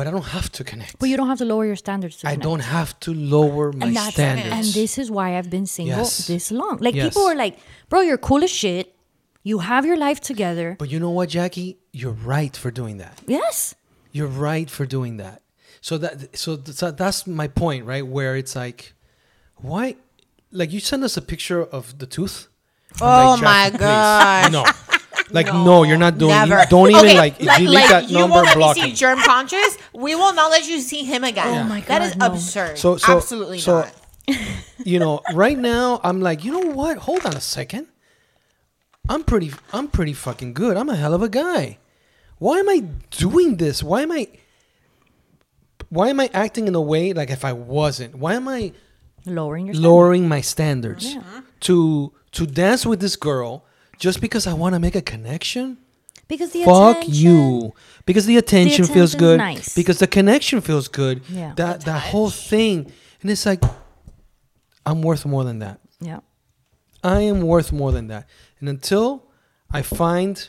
But 0.00 0.06
I 0.06 0.12
don't 0.16 0.30
have 0.38 0.50
to 0.52 0.64
connect. 0.64 0.98
But 0.98 1.08
you 1.10 1.16
don't 1.18 1.28
have 1.28 1.36
to 1.44 1.44
lower 1.44 1.66
your 1.66 1.76
standards. 1.76 2.16
To 2.18 2.26
I 2.26 2.30
connect. 2.30 2.42
don't 2.48 2.60
have 2.78 2.90
to 3.00 3.10
lower 3.12 3.66
my 3.80 3.88
and 3.88 3.96
that's 3.96 4.14
standards. 4.14 4.54
and 4.56 4.64
this 4.80 4.96
is 5.02 5.10
why 5.10 5.36
I've 5.36 5.50
been 5.56 5.66
single 5.66 5.98
Yes. 5.98 6.26
this 6.26 6.50
long. 6.60 6.78
Like 6.86 6.94
Yes. 6.94 7.04
people 7.08 7.24
are 7.30 7.34
like, 7.44 7.54
bro, 7.90 8.00
you're 8.00 8.16
cool 8.28 8.42
as 8.42 8.50
shit. 8.62 8.94
You 9.42 9.58
have 9.58 9.84
your 9.84 9.98
life 9.98 10.18
together. 10.30 10.68
but 10.78 10.88
you 10.92 10.98
know 11.04 11.10
what, 11.18 11.28
Jackie? 11.28 11.70
You're 11.92 12.18
right 12.36 12.54
for 12.62 12.70
doing 12.70 12.96
that. 13.04 13.14
yes. 13.26 13.74
You're 14.16 14.34
right 14.50 14.68
for 14.76 14.86
doing 14.86 15.18
that. 15.18 15.42
So 15.82 15.98
that 15.98 16.14
so, 16.44 16.56
th- 16.56 16.76
so 16.80 16.90
that's 17.02 17.26
my 17.26 17.48
point, 17.62 17.82
right? 17.92 18.06
Where 18.16 18.32
it's 18.42 18.56
like, 18.64 18.80
why? 19.68 19.96
Like 20.60 20.70
you 20.74 20.80
send 20.80 21.04
us 21.04 21.14
a 21.22 21.22
picture 21.32 21.62
of 21.78 21.98
the 22.00 22.06
tooth. 22.16 22.48
I'm 22.94 23.02
Oh 23.02 23.30
like, 23.34 23.42
my 23.72 23.78
god! 23.78 24.52
No, 24.56 24.64
like 25.32 25.46
no. 25.46 25.82
you're 25.84 25.98
not 25.98 26.18
doing. 26.18 26.30
Never. 26.30 26.60
You 26.60 26.66
don't 26.68 26.90
even 26.90 27.04
Okay, 27.04 27.18
like 27.18 27.38
delete 27.38 27.68
like 27.70 27.88
that 27.90 28.10
you 28.10 28.18
number. 28.18 28.34
won't 28.36 28.54
block 28.54 28.74
see 28.76 28.90
him. 28.90 28.94
germ 28.96 29.18
conscious. 29.20 29.78
We 29.92 30.14
will 30.14 30.34
not 30.34 30.50
let 30.50 30.68
you 30.68 30.80
see 30.80 31.04
him 31.04 31.24
again. 31.24 31.64
Oh 31.66 31.68
my 31.68 31.80
That 31.82 32.02
is 32.02 32.14
God, 32.14 32.18
no. 32.28 32.34
absurd. 32.34 32.78
So, 32.78 32.96
so 32.96 33.16
Absolutely 33.16 33.58
so, 33.60 33.80
not. 33.80 33.94
you 34.84 34.98
know, 34.98 35.20
right 35.34 35.58
now 35.58 36.00
I'm 36.04 36.20
like, 36.20 36.44
you 36.44 36.52
know 36.52 36.72
what? 36.74 36.98
Hold 36.98 37.24
on 37.26 37.34
a 37.36 37.40
second. 37.40 37.86
I'm 39.08 39.24
pretty 39.24 39.52
I'm 39.72 39.88
pretty 39.88 40.12
fucking 40.12 40.52
good. 40.54 40.76
I'm 40.76 40.88
a 40.88 40.96
hell 40.96 41.14
of 41.14 41.22
a 41.22 41.28
guy. 41.28 41.78
Why 42.38 42.58
am 42.58 42.68
I 42.68 42.80
doing 43.10 43.56
this? 43.56 43.82
Why 43.82 44.02
am 44.02 44.12
I 44.12 44.28
why 45.88 46.08
am 46.08 46.20
I 46.20 46.30
acting 46.32 46.68
in 46.68 46.74
a 46.74 46.80
way 46.80 47.12
like 47.12 47.30
if 47.30 47.44
I 47.44 47.52
wasn't? 47.52 48.14
Why 48.14 48.34
am 48.34 48.48
I 48.48 48.72
Lowering 49.26 49.66
your 49.66 49.74
lowering 49.74 50.28
my 50.28 50.40
standards 50.40 51.14
Yeah. 51.14 51.42
to 51.60 52.12
to 52.32 52.46
dance 52.46 52.86
with 52.86 53.00
this 53.00 53.16
girl 53.16 53.64
just 54.00 54.20
because 54.20 54.46
I 54.48 54.54
want 54.54 54.74
to 54.74 54.80
make 54.80 54.96
a 54.96 55.02
connection? 55.02 55.78
because 56.28 56.52
the 56.52 56.62
Fuck 56.64 56.98
attention- 56.98 57.14
you. 57.14 57.74
Because 58.06 58.24
the 58.26 58.36
attention 58.36 58.84
feels 58.86 59.14
good. 59.16 59.38
nice. 59.38 59.74
Because 59.74 59.98
the 59.98 60.06
connection 60.06 60.60
feels 60.60 60.86
good. 60.88 61.22
Yeah. 61.28 61.52
That 61.56 61.80
that 61.86 62.00
whole 62.10 62.30
thing. 62.30 62.76
And 63.20 63.30
it's 63.30 63.44
like 63.44 63.62
I'm 64.86 65.02
worth 65.02 65.26
more 65.26 65.44
than 65.44 65.58
that. 65.58 65.80
Yeah. 66.00 66.20
I 67.02 67.20
am 67.22 67.40
worth 67.42 67.72
more 67.72 67.90
than 67.92 68.06
that. 68.08 68.28
And 68.60 68.68
until 68.68 69.24
I 69.72 69.82
find 69.82 70.48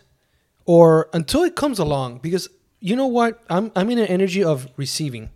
or 0.65 1.09
until 1.13 1.41
it 1.43 1.55
comes 1.55 1.79
along, 1.79 2.19
because 2.19 2.47
you 2.79 2.95
know 2.95 3.07
what? 3.07 3.41
I'm 3.49 3.71
I'm 3.75 3.89
in 3.89 3.97
an 3.97 4.07
energy 4.07 4.43
of 4.43 4.67
receiving. 4.77 5.29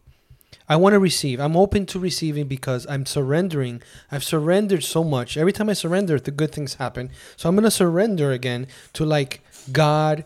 I 0.68 0.76
want 0.78 0.94
to 0.94 1.00
receive. 1.00 1.40
I'm 1.40 1.56
open 1.56 1.86
to 1.88 2.00
receiving 2.00 2.48
because 2.48 2.88
I'm 2.90 3.06
surrendering. 3.06 3.82
I've 4.12 4.24
surrendered 4.24 4.84
so 4.84 5.04
much. 5.04 5.38
Every 5.38 5.54
time 5.54 5.70
I 5.70 5.74
surrender, 5.74 6.20
the 6.20 6.32
good 6.32 6.52
things 6.52 6.76
happen. 6.76 7.12
So 7.38 7.48
I'm 7.48 7.56
gonna 7.56 7.70
surrender 7.72 8.32
again 8.32 8.68
to 8.94 9.06
like 9.06 9.42
God, 9.72 10.26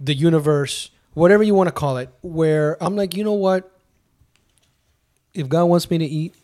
the 0.00 0.14
universe, 0.14 0.90
whatever 1.12 1.42
you 1.42 1.54
want 1.54 1.68
to 1.68 1.72
call 1.72 1.98
it, 1.98 2.08
where 2.22 2.82
I'm 2.82 2.96
like, 2.96 3.14
you 3.14 3.24
know 3.24 3.32
what? 3.34 3.70
If 5.34 5.48
God 5.48 5.64
wants 5.64 5.90
me 5.90 5.98
to 5.98 6.04
eat, 6.04 6.34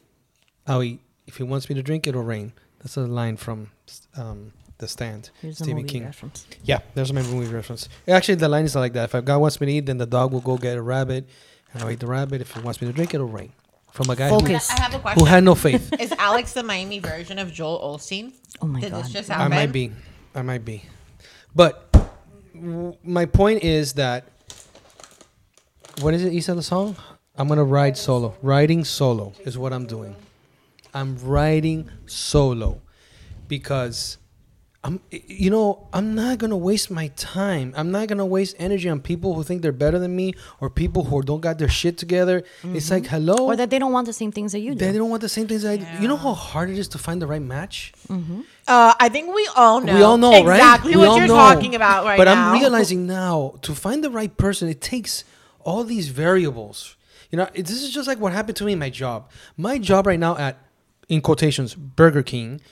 I'll 0.67 0.83
eat. 0.83 1.01
If 1.27 1.37
He 1.37 1.43
wants 1.43 1.69
me 1.69 1.75
to 1.77 1.83
drink, 1.83 2.07
it'll 2.07 2.23
rain. 2.23 2.53
That's 2.81 2.97
a 2.97 3.03
line 3.03 3.37
from 3.37 3.71
um, 4.17 4.53
The 4.79 4.89
Stand, 4.89 5.31
Here's 5.41 5.57
Stephen 5.57 5.77
movie 5.77 5.89
King. 5.89 6.05
reference. 6.05 6.47
Yeah, 6.65 6.81
there's 6.95 7.13
my 7.13 7.23
movie 7.23 7.53
reference. 7.53 7.89
Actually, 8.09 8.37
the 8.37 8.49
line 8.49 8.65
is 8.65 8.75
not 8.75 8.81
like 8.81 8.95
that. 8.95 9.15
If 9.15 9.25
God 9.25 9.39
wants 9.39 9.61
me 9.61 9.67
to 9.67 9.73
eat, 9.75 9.87
then 9.87 9.99
the 9.99 10.07
dog 10.07 10.33
will 10.33 10.41
go 10.41 10.57
get 10.59 10.77
a 10.77 10.83
rabbit, 10.83 11.29
and 11.73 11.83
I'll 11.83 11.91
eat 11.91 12.01
the 12.01 12.07
rabbit. 12.07 12.41
If 12.41 12.53
he 12.53 12.61
wants 12.61 12.81
me 12.81 12.87
to 12.89 12.93
drink, 12.93 13.15
it'll 13.15 13.27
rain. 13.29 13.53
From 13.93 14.09
a 14.11 14.17
guy 14.17 14.29
who, 14.29 14.39
Focus. 14.39 14.71
I 14.71 14.81
have 14.81 14.95
a 14.95 14.99
question. 15.01 15.19
who 15.21 15.27
had 15.27 15.43
no 15.43 15.55
faith. 15.57 15.93
Is 16.01 16.13
Alex 16.13 16.53
the 16.53 16.63
Miami 16.63 17.01
version 17.01 17.39
of 17.41 17.53
Joel 17.53 17.97
Osteen? 17.97 18.33
Oh 18.63 18.67
my 18.67 18.81
Did 18.81 18.93
god. 18.93 19.05
this 19.05 19.13
just 19.13 19.31
I 19.31 19.35
happen? 19.35 19.51
might 19.51 19.73
be. 19.73 19.91
I 20.35 20.43
might 20.43 20.65
be. 20.65 20.85
But 21.55 21.93
w- 22.55 22.97
my 23.03 23.25
point 23.27 23.65
is 23.65 23.95
that 23.95 24.25
what 26.01 26.15
is 26.15 26.25
it? 26.25 26.33
You 26.33 26.41
said 26.41 26.57
the 26.57 26.63
song? 26.63 26.95
I'm 27.37 27.49
gonna 27.49 27.65
ride 27.65 27.97
solo. 27.97 28.37
Riding 28.43 28.85
solo 28.85 29.33
is 29.45 29.59
what 29.59 29.73
I'm 29.73 29.87
doing. 29.87 30.15
I'm 30.95 31.17
riding 31.19 31.91
solo 32.07 32.81
because 33.49 34.19
I'm 34.83 35.01
you 35.11 35.51
know, 35.51 35.89
I'm 35.93 36.15
not 36.15 36.39
going 36.39 36.51
to 36.51 36.57
waste 36.57 36.91
my 36.91 37.09
time. 37.09 37.75
I'm 37.77 37.91
not 37.91 38.09
going 38.09 38.17
to 38.17 38.25
waste 38.25 38.57
energy 38.59 38.89
on 38.89 39.01
people 39.01 39.35
who 39.35 39.43
think 39.43 39.61
they're 39.61 39.73
better 39.73 39.99
than 39.99 40.17
me 40.17 40.33
or 40.59 40.71
people 40.71 41.05
who 41.05 41.21
don't 41.21 41.43
got 41.43 41.59
their 41.59 41.69
shit 41.69 41.99
together. 41.99 42.45
It's 42.65 42.91
like, 42.91 43.05
"Hello." 43.05 43.47
Or 43.47 43.57
that 43.57 43.69
they 43.69 43.79
don't 43.79 43.93
want 43.93 44.07
the 44.07 44.15
same 44.15 44.33
things 44.33 44.53
that 44.53 44.61
you 44.61 44.75
do. 44.75 44.87
they 44.91 44.97
don't 44.97 45.11
want 45.11 45.21
the 45.21 45.29
same 45.29 45.47
things 45.47 45.67
I 45.67 45.77
do. 45.77 45.87
You 46.01 46.09
know 46.09 46.17
how 46.17 46.33
hard 46.33 46.71
it 46.71 46.79
is 46.79 46.89
to 46.89 46.99
find 46.99 47.21
the 47.21 47.27
right 47.27 47.43
match? 47.43 47.93
Uh, 48.09 48.95
I 48.99 49.11
think 49.11 49.35
we 49.35 49.47
all 49.55 49.83
know. 49.83 49.95
We 49.95 50.03
all 50.03 50.17
know, 50.17 50.31
right? 50.45 50.57
exactly 50.57 50.97
what 50.97 51.19
you're 51.19 51.27
know. 51.27 51.35
talking 51.35 51.75
about 51.75 52.07
right 52.07 52.17
but 52.17 52.25
now. 52.25 52.53
I'm 52.53 52.59
realizing 52.59 53.07
now 53.07 53.57
to 53.61 53.75
find 53.75 54.03
the 54.03 54.11
right 54.11 54.35
person, 54.35 54.67
it 54.69 54.81
takes 54.81 55.25
all 55.63 55.85
these 55.85 56.09
variables. 56.09 56.97
You 57.31 57.37
know, 57.37 57.49
it, 57.53 57.67
this 57.67 57.83
is 57.83 57.91
just 57.91 58.09
like 58.09 58.19
what 58.19 58.33
happened 58.33 58.57
to 58.57 58.65
me 58.65 58.73
in 58.73 58.79
my 58.79 58.91
job. 58.91 59.29
My 59.59 59.77
job 59.79 60.07
right 60.07 60.19
now 60.19 60.37
at, 60.39 60.57
in 61.09 61.21
quotations, 61.21 61.75
Burger 61.75 62.23
King, 62.23 62.63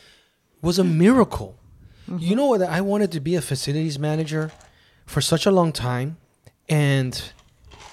was 0.62 0.78
a 0.78 0.84
miracle. 1.04 1.56
You 2.16 2.36
know 2.36 2.46
what? 2.46 2.62
I 2.62 2.80
wanted 2.80 3.12
to 3.12 3.20
be 3.20 3.34
a 3.34 3.42
facilities 3.42 3.98
manager 3.98 4.50
for 5.04 5.20
such 5.20 5.44
a 5.44 5.50
long 5.50 5.72
time, 5.72 6.16
and 6.68 7.32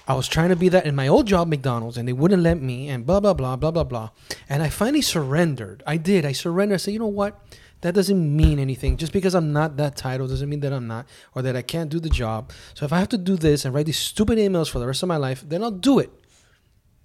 I 0.07 0.13
was 0.13 0.27
trying 0.27 0.49
to 0.49 0.55
be 0.55 0.69
that 0.69 0.85
in 0.85 0.95
my 0.95 1.07
old 1.07 1.27
job, 1.27 1.49
McDonald's, 1.49 1.97
and 1.97 2.07
they 2.07 2.13
wouldn't 2.13 2.41
let 2.41 2.61
me, 2.61 2.87
and 2.87 3.05
blah 3.05 3.19
blah 3.19 3.33
blah 3.33 3.57
blah 3.57 3.71
blah 3.71 3.83
blah. 3.83 4.09
And 4.47 4.63
I 4.63 4.69
finally 4.69 5.01
surrendered. 5.01 5.83
I 5.85 5.97
did. 5.97 6.25
I 6.25 6.31
surrendered. 6.31 6.75
I 6.75 6.77
said, 6.77 6.93
you 6.93 6.99
know 6.99 7.07
what? 7.07 7.41
That 7.81 7.93
doesn't 7.93 8.35
mean 8.35 8.57
anything. 8.57 8.95
Just 8.97 9.11
because 9.11 9.35
I'm 9.35 9.51
not 9.51 9.75
that 9.77 9.97
title 9.97 10.27
doesn't 10.27 10.47
mean 10.47 10.61
that 10.61 10.71
I'm 10.71 10.87
not, 10.87 11.07
or 11.33 11.41
that 11.41 11.55
I 11.55 11.61
can't 11.61 11.89
do 11.89 11.99
the 11.99 12.09
job. 12.09 12.51
So 12.73 12.85
if 12.85 12.93
I 12.93 12.99
have 12.99 13.09
to 13.09 13.17
do 13.17 13.35
this 13.35 13.65
and 13.65 13.73
write 13.73 13.85
these 13.85 13.99
stupid 13.99 14.37
emails 14.37 14.69
for 14.69 14.79
the 14.79 14.87
rest 14.87 15.03
of 15.03 15.09
my 15.09 15.17
life, 15.17 15.43
then 15.45 15.61
I'll 15.61 15.71
do 15.71 15.99
it. 15.99 16.09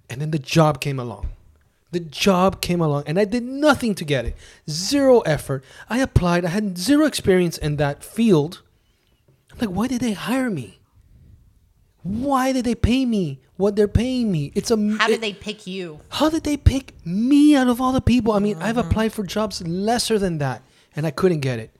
And 0.09 0.21
then 0.21 0.31
the 0.31 0.39
job 0.39 0.79
came 0.79 0.99
along. 0.99 1.29
The 1.91 1.99
job 1.99 2.61
came 2.61 2.79
along, 2.79 3.03
and 3.05 3.19
I 3.19 3.25
did 3.25 3.43
nothing 3.43 3.95
to 3.95 4.05
get 4.05 4.25
it. 4.25 4.35
Zero 4.69 5.19
effort. 5.21 5.63
I 5.89 5.99
applied. 5.99 6.45
I 6.45 6.49
had 6.49 6.77
zero 6.77 7.05
experience 7.05 7.57
in 7.57 7.75
that 7.77 8.03
field. 8.03 8.61
I'm 9.51 9.59
like, 9.59 9.69
why 9.75 9.87
did 9.87 10.01
they 10.01 10.13
hire 10.13 10.49
me? 10.49 10.79
Why 12.03 12.51
did 12.51 12.65
they 12.65 12.75
pay 12.75 13.05
me 13.05 13.41
what 13.57 13.75
they're 13.75 13.87
paying 13.87 14.31
me? 14.31 14.51
It's 14.55 14.71
a 14.71 14.77
How 14.97 15.05
it- 15.05 15.09
did 15.09 15.21
they 15.21 15.33
pick 15.33 15.67
you? 15.67 15.99
how 16.09 16.29
did 16.29 16.43
they 16.43 16.57
pick 16.57 16.93
me 17.05 17.55
out 17.55 17.67
of 17.67 17.79
all 17.79 17.91
the 17.91 18.01
people? 18.01 18.33
I 18.33 18.39
mean, 18.39 18.57
I've 18.57 18.75
mm-hmm. 18.77 18.87
applied 18.87 19.13
for 19.13 19.23
jobs 19.23 19.61
lesser 19.67 20.17
than 20.17 20.39
that, 20.39 20.63
and 20.95 21.05
I 21.05 21.11
couldn't 21.11 21.41
get 21.41 21.59
it. 21.59 21.71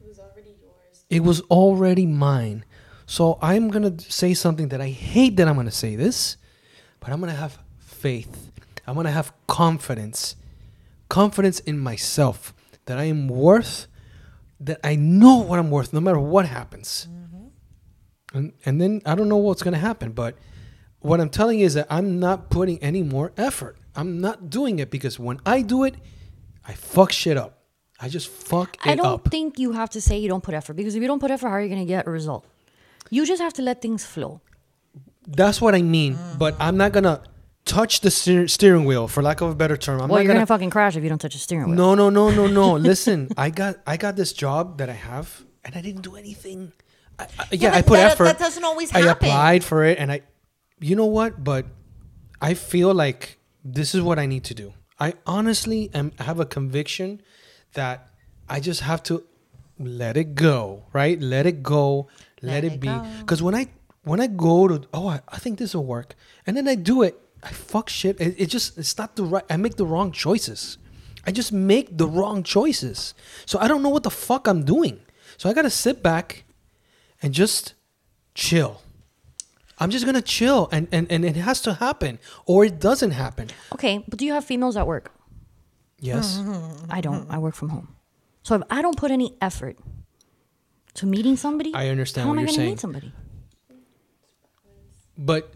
It 0.00 0.08
was 0.08 0.18
already 0.18 0.50
yours. 0.60 1.04
It 1.08 1.22
was 1.22 1.40
already 1.42 2.06
mine. 2.06 2.64
So 3.06 3.38
I'm 3.40 3.68
gonna 3.70 3.98
say 4.00 4.34
something 4.34 4.68
that 4.68 4.80
I 4.80 4.88
hate 4.88 5.36
that 5.36 5.48
I'm 5.48 5.56
gonna 5.56 5.70
say 5.70 5.96
this, 5.96 6.36
but 7.00 7.10
I'm 7.10 7.20
gonna 7.20 7.32
have 7.32 7.58
faith. 7.78 8.49
I'm 8.90 8.96
gonna 8.96 9.12
have 9.12 9.32
confidence, 9.46 10.34
confidence 11.08 11.60
in 11.60 11.78
myself 11.78 12.52
that 12.86 12.98
I 12.98 13.04
am 13.04 13.28
worth, 13.28 13.86
that 14.58 14.80
I 14.82 14.96
know 14.96 15.36
what 15.36 15.60
I'm 15.60 15.70
worth, 15.70 15.92
no 15.92 16.00
matter 16.00 16.18
what 16.18 16.46
happens. 16.46 17.06
Mm-hmm. 17.08 18.36
And 18.36 18.52
and 18.66 18.80
then 18.80 19.00
I 19.06 19.14
don't 19.14 19.28
know 19.28 19.36
what's 19.36 19.62
gonna 19.62 19.78
happen, 19.78 20.10
but 20.10 20.34
what 20.98 21.20
I'm 21.20 21.30
telling 21.30 21.60
you 21.60 21.66
is 21.66 21.74
that 21.74 21.86
I'm 21.88 22.18
not 22.18 22.50
putting 22.50 22.82
any 22.82 23.04
more 23.04 23.30
effort. 23.36 23.76
I'm 23.94 24.20
not 24.20 24.50
doing 24.50 24.80
it 24.80 24.90
because 24.90 25.20
when 25.20 25.38
I 25.46 25.62
do 25.62 25.84
it, 25.84 25.94
I 26.66 26.74
fuck 26.74 27.12
shit 27.12 27.36
up. 27.36 27.62
I 28.00 28.08
just 28.08 28.28
fuck 28.28 28.74
it 28.74 28.90
I 28.90 28.96
don't 28.96 29.06
up. 29.06 29.30
think 29.30 29.60
you 29.60 29.70
have 29.70 29.90
to 29.90 30.00
say 30.00 30.18
you 30.18 30.28
don't 30.28 30.42
put 30.42 30.54
effort 30.54 30.74
because 30.74 30.96
if 30.96 31.00
you 31.00 31.06
don't 31.06 31.20
put 31.20 31.30
effort, 31.30 31.46
how 31.46 31.54
are 31.54 31.62
you 31.62 31.68
going 31.68 31.86
to 31.86 31.86
get 31.86 32.08
a 32.08 32.10
result? 32.10 32.44
You 33.08 33.24
just 33.24 33.40
have 33.40 33.52
to 33.54 33.62
let 33.62 33.82
things 33.82 34.04
flow. 34.04 34.40
That's 35.28 35.60
what 35.60 35.76
I 35.76 35.82
mean. 35.82 36.16
Mm. 36.16 36.38
But 36.38 36.56
I'm 36.58 36.76
not 36.76 36.90
gonna 36.90 37.22
touch 37.70 38.00
the 38.00 38.10
steer- 38.10 38.48
steering 38.48 38.84
wheel, 38.84 39.06
for 39.08 39.22
lack 39.22 39.40
of 39.40 39.48
a 39.50 39.54
better 39.54 39.76
term. 39.76 40.00
I'm 40.00 40.08
well, 40.08 40.18
not 40.18 40.22
you're 40.24 40.28
gonna. 40.28 40.38
going 40.40 40.46
to 40.46 40.54
fucking 40.54 40.70
crash 40.70 40.96
if 40.96 41.02
you 41.04 41.08
don't 41.08 41.20
touch 41.20 41.34
the 41.34 41.38
steering 41.48 41.66
wheel. 41.68 41.76
no, 41.76 41.94
no, 41.94 42.10
no, 42.10 42.30
no, 42.30 42.46
no. 42.46 42.72
Listen, 42.90 43.28
I 43.36 43.50
got 43.50 43.76
I 43.86 43.96
got 43.96 44.16
this 44.16 44.32
job 44.32 44.78
that 44.78 44.88
I 44.90 44.98
have, 45.12 45.44
and 45.64 45.72
I 45.76 45.80
didn't 45.80 46.02
do 46.02 46.16
anything. 46.16 46.72
I, 47.18 47.24
I, 47.38 47.46
yeah, 47.52 47.70
but 47.70 47.78
I 47.78 47.82
put 47.82 47.96
that- 47.96 48.12
effort. 48.12 48.24
that 48.24 48.38
doesn't 48.38 48.64
always 48.64 48.90
happen. 48.90 49.08
I 49.08 49.12
applied 49.12 49.62
for 49.64 49.84
it, 49.84 49.98
and 49.98 50.10
I, 50.10 50.22
you 50.80 50.96
know 50.96 51.06
what? 51.06 51.42
But 51.44 51.66
I 52.40 52.54
feel 52.54 52.92
like 52.94 53.38
this 53.64 53.94
is 53.94 54.02
what 54.02 54.18
I 54.18 54.26
need 54.26 54.44
to 54.44 54.54
do. 54.54 54.72
I 54.98 55.14
honestly 55.26 55.90
am 55.94 56.12
have 56.18 56.40
a 56.40 56.46
conviction 56.46 57.20
that 57.74 58.08
I 58.48 58.60
just 58.60 58.80
have 58.80 59.02
to 59.04 59.24
let 59.78 60.16
it 60.16 60.34
go, 60.34 60.84
right? 60.92 61.18
Let 61.20 61.46
it 61.46 61.62
go, 61.62 62.08
let, 62.42 62.52
Let 62.52 62.64
it, 62.64 62.72
it 62.74 62.80
be. 62.80 62.92
Because 63.20 63.42
when 63.42 63.54
I 63.54 63.68
when 64.02 64.20
I 64.20 64.26
go 64.26 64.68
to 64.68 64.82
oh 64.92 65.08
I, 65.08 65.20
I 65.28 65.38
think 65.38 65.58
this 65.58 65.74
will 65.74 65.84
work, 65.86 66.14
and 66.46 66.56
then 66.56 66.66
I 66.68 66.74
do 66.74 67.02
it, 67.02 67.14
I 67.42 67.48
fuck 67.50 67.88
shit. 67.88 68.20
It, 68.20 68.34
it 68.38 68.46
just 68.46 68.76
it's 68.78 68.96
not 68.98 69.16
the 69.16 69.24
right. 69.24 69.44
I 69.48 69.56
make 69.56 69.76
the 69.76 69.86
wrong 69.86 70.12
choices. 70.12 70.78
I 71.26 71.32
just 71.32 71.52
make 71.52 71.96
the 71.96 72.06
wrong 72.06 72.42
choices. 72.42 73.14
So 73.46 73.58
I 73.58 73.68
don't 73.68 73.82
know 73.82 73.88
what 73.88 74.02
the 74.02 74.10
fuck 74.10 74.46
I'm 74.46 74.64
doing. 74.64 75.00
So 75.36 75.48
I 75.48 75.52
gotta 75.52 75.70
sit 75.70 76.02
back 76.02 76.44
and 77.22 77.32
just 77.32 77.74
chill. 78.34 78.82
I'm 79.78 79.90
just 79.90 80.04
gonna 80.04 80.20
chill, 80.22 80.68
and 80.70 80.88
and 80.92 81.10
and 81.10 81.24
it 81.24 81.36
has 81.36 81.62
to 81.62 81.74
happen, 81.74 82.18
or 82.44 82.64
it 82.64 82.78
doesn't 82.80 83.12
happen. 83.12 83.48
Okay, 83.72 84.04
but 84.06 84.18
do 84.18 84.26
you 84.26 84.32
have 84.34 84.44
females 84.44 84.76
at 84.76 84.86
work? 84.86 85.12
Yes. 85.98 86.42
I 86.90 87.00
don't. 87.00 87.30
I 87.30 87.38
work 87.38 87.54
from 87.54 87.70
home. 87.70 87.88
So 88.42 88.54
if 88.56 88.62
I 88.70 88.82
don't 88.82 88.96
put 88.96 89.10
any 89.10 89.36
effort 89.40 89.78
to 90.94 91.06
meeting 91.06 91.36
somebody, 91.36 91.72
I 91.74 91.88
understand 91.88 92.24
how 92.24 92.30
what 92.30 92.34
am 92.34 92.38
I 92.38 92.42
you're 92.42 92.46
gonna 92.48 92.56
saying. 92.56 92.70
meet 92.70 92.80
somebody? 92.80 93.12
But 95.16 95.52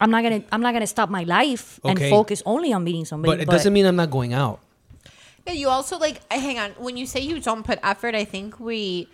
I'm 0.00 0.10
not 0.10 0.22
gonna. 0.22 0.42
I'm 0.50 0.62
not 0.62 0.72
gonna 0.72 0.86
stop 0.86 1.10
my 1.10 1.24
life 1.24 1.78
and 1.84 1.98
focus 1.98 2.42
only 2.46 2.72
on 2.72 2.84
meeting 2.84 3.04
somebody. 3.04 3.36
but 3.36 3.40
it 3.42 3.48
doesn't 3.48 3.72
mean 3.72 3.86
I'm 3.86 3.96
not 3.96 4.10
going 4.10 4.32
out. 4.32 4.60
Yeah, 5.46 5.52
you 5.54 5.68
also 5.68 5.98
like. 5.98 6.20
uh, 6.30 6.38
Hang 6.38 6.58
on. 6.58 6.70
When 6.72 6.96
you 6.96 7.06
say 7.06 7.20
you 7.20 7.40
don't 7.40 7.64
put 7.64 7.78
effort, 7.82 8.14
I 8.14 8.24
think 8.24 8.60
we 8.60 9.08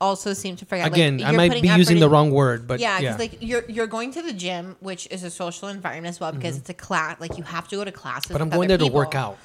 also 0.00 0.32
seem 0.32 0.56
to 0.56 0.64
forget. 0.64 0.86
Again, 0.86 1.18
like, 1.18 1.26
I 1.26 1.30
you're 1.30 1.36
might 1.36 1.62
be 1.62 1.68
effort 1.68 1.78
using 1.78 2.00
the 2.00 2.08
wrong 2.08 2.30
word, 2.30 2.66
but 2.66 2.80
yeah, 2.80 2.98
yeah, 2.98 3.12
because 3.16 3.18
like 3.18 3.42
you're 3.42 3.64
you're 3.68 3.86
going 3.86 4.12
to 4.12 4.22
the 4.22 4.32
gym, 4.32 4.76
which 4.80 5.06
is 5.10 5.24
a 5.24 5.30
social 5.30 5.68
environment 5.68 6.14
as 6.14 6.20
well, 6.20 6.32
because 6.32 6.56
it's 6.56 6.70
a 6.70 6.74
class. 6.74 7.20
Like 7.20 7.36
you 7.36 7.44
have 7.44 7.68
to 7.68 7.76
go 7.76 7.84
to 7.84 7.92
classes. 7.92 8.24
Mm-hmm. 8.26 8.32
but 8.34 8.42
I'm 8.42 8.48
with 8.48 8.54
going 8.56 8.70
other 8.70 8.78
there 8.78 8.88
to 8.88 8.94
work 8.94 9.14
out. 9.14 9.38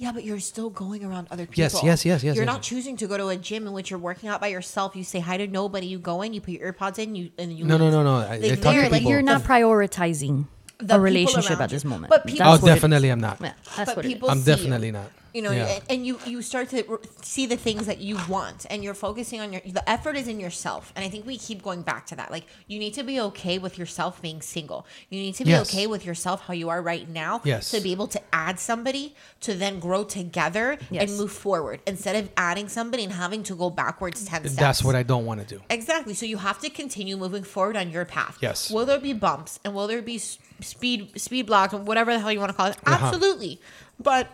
Yeah, 0.00 0.12
but 0.12 0.22
you're 0.24 0.38
still 0.38 0.70
going 0.70 1.04
around 1.04 1.26
other 1.32 1.44
people. 1.44 1.60
Yes, 1.60 1.74
yes, 1.82 2.04
yes, 2.04 2.22
yes, 2.22 2.36
You're 2.36 2.44
yes, 2.44 2.46
not 2.46 2.58
yes. 2.60 2.66
choosing 2.66 2.96
to 2.98 3.08
go 3.08 3.16
to 3.16 3.28
a 3.28 3.36
gym 3.36 3.66
in 3.66 3.72
which 3.72 3.90
you're 3.90 3.98
working 3.98 4.28
out 4.28 4.40
by 4.40 4.46
yourself. 4.46 4.94
You 4.94 5.02
say 5.02 5.18
hi 5.18 5.36
to 5.38 5.48
nobody. 5.48 5.86
You 5.88 5.98
go 5.98 6.22
in, 6.22 6.32
you 6.32 6.40
put 6.40 6.54
your 6.54 6.72
earpods 6.72 7.00
in, 7.00 7.16
you 7.16 7.30
and 7.36 7.52
you. 7.52 7.64
No, 7.64 7.76
no, 7.76 7.84
leave. 7.86 7.92
no, 7.94 8.02
no. 8.04 8.14
I- 8.18 8.34
I 8.34 8.38
talk 8.54 8.74
to 8.74 8.80
like, 8.82 8.92
people. 8.92 9.10
You're 9.10 9.22
not 9.22 9.42
prioritizing 9.42 10.46
The 10.78 10.94
a 10.94 11.00
relationship 11.00 11.60
at 11.60 11.70
this 11.70 11.84
moment. 11.84 12.10
But 12.10 12.24
people- 12.26 12.46
Oh, 12.46 12.50
That's 12.52 12.62
what 12.62 12.68
it 12.68 12.72
is. 12.72 12.76
definitely 12.76 13.08
I'm 13.10 13.20
not. 13.20 13.38
Yeah, 13.40 13.52
that's 13.76 13.90
But 13.90 13.96
what 13.96 14.04
it 14.04 14.08
is. 14.08 14.14
people 14.14 14.30
I'm 14.30 14.38
see 14.40 14.50
you. 14.52 14.56
definitely 14.56 14.90
not. 14.92 15.10
You 15.34 15.42
know, 15.42 15.50
Yeah. 15.50 15.66
and, 15.66 15.82
and 15.90 16.06
you 16.06 16.18
you 16.26 16.40
start 16.42 16.70
to 16.70 16.98
see 17.22 17.46
the 17.46 17.56
things 17.56 17.86
that 17.86 17.98
you 17.98 18.18
want, 18.28 18.66
and 18.70 18.82
you're 18.82 18.94
focusing 18.94 19.40
on 19.40 19.52
your. 19.52 19.60
The 19.66 19.88
effort 19.88 20.16
is 20.16 20.26
in 20.28 20.40
yourself, 20.40 20.92
and 20.96 21.04
I 21.04 21.08
think 21.08 21.26
we 21.26 21.36
keep 21.36 21.62
going 21.62 21.82
back 21.82 22.06
to 22.06 22.16
that. 22.16 22.30
Like 22.30 22.46
you 22.66 22.78
need 22.78 22.94
to 22.94 23.02
be 23.02 23.20
okay 23.20 23.58
with 23.58 23.78
yourself 23.78 24.22
being 24.22 24.40
single. 24.40 24.86
You 25.10 25.20
need 25.20 25.34
to 25.36 25.44
be 25.44 25.50
Yes. 25.50 25.68
okay 25.72 25.86
with 25.86 26.04
yourself 26.06 26.42
how 26.46 26.54
you 26.54 26.68
are 26.70 26.80
right 26.80 27.08
now. 27.08 27.40
Yes. 27.44 27.70
To 27.72 27.80
be 27.80 27.92
able 27.92 28.06
to 28.08 28.20
add 28.32 28.58
somebody 28.58 29.14
to 29.40 29.54
then 29.54 29.80
grow 29.80 30.04
together 30.04 30.78
Yes. 30.90 31.08
and 31.10 31.18
move 31.18 31.32
forward 31.32 31.80
instead 31.86 32.16
of 32.16 32.30
adding 32.36 32.68
somebody 32.68 33.04
and 33.04 33.12
having 33.12 33.42
to 33.44 33.54
go 33.54 33.70
backwards 33.70 34.24
ten 34.24 34.42
steps. 34.42 34.56
That's 34.56 34.82
what 34.84 34.94
I 34.94 35.02
don't 35.02 35.26
want 35.26 35.40
to 35.40 35.46
do. 35.46 35.60
Exactly. 35.68 36.14
So 36.14 36.24
you 36.26 36.38
have 36.38 36.58
to 36.60 36.70
continue 36.70 37.16
moving 37.16 37.42
forward 37.42 37.76
on 37.76 37.90
your 37.90 38.04
path. 38.04 38.38
Yes. 38.40 38.70
Will 38.70 38.86
there 38.86 38.98
be 39.00 39.12
bumps 39.12 39.60
and 39.64 39.74
will 39.74 39.86
there 39.86 40.02
be 40.02 40.18
speed 40.18 41.20
speed 41.20 41.46
blocks 41.46 41.72
and 41.72 41.86
whatever 41.86 42.12
the 42.12 42.18
hell 42.18 42.32
you 42.32 42.40
want 42.40 42.50
to 42.50 42.56
call 42.56 42.66
it? 42.66 42.76
Uh-huh. 42.86 43.06
Absolutely. 43.06 43.60
But 44.00 44.28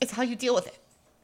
it's 0.00 0.12
how 0.12 0.22
you 0.22 0.36
deal 0.36 0.54
with 0.54 0.66
it. 0.66 0.78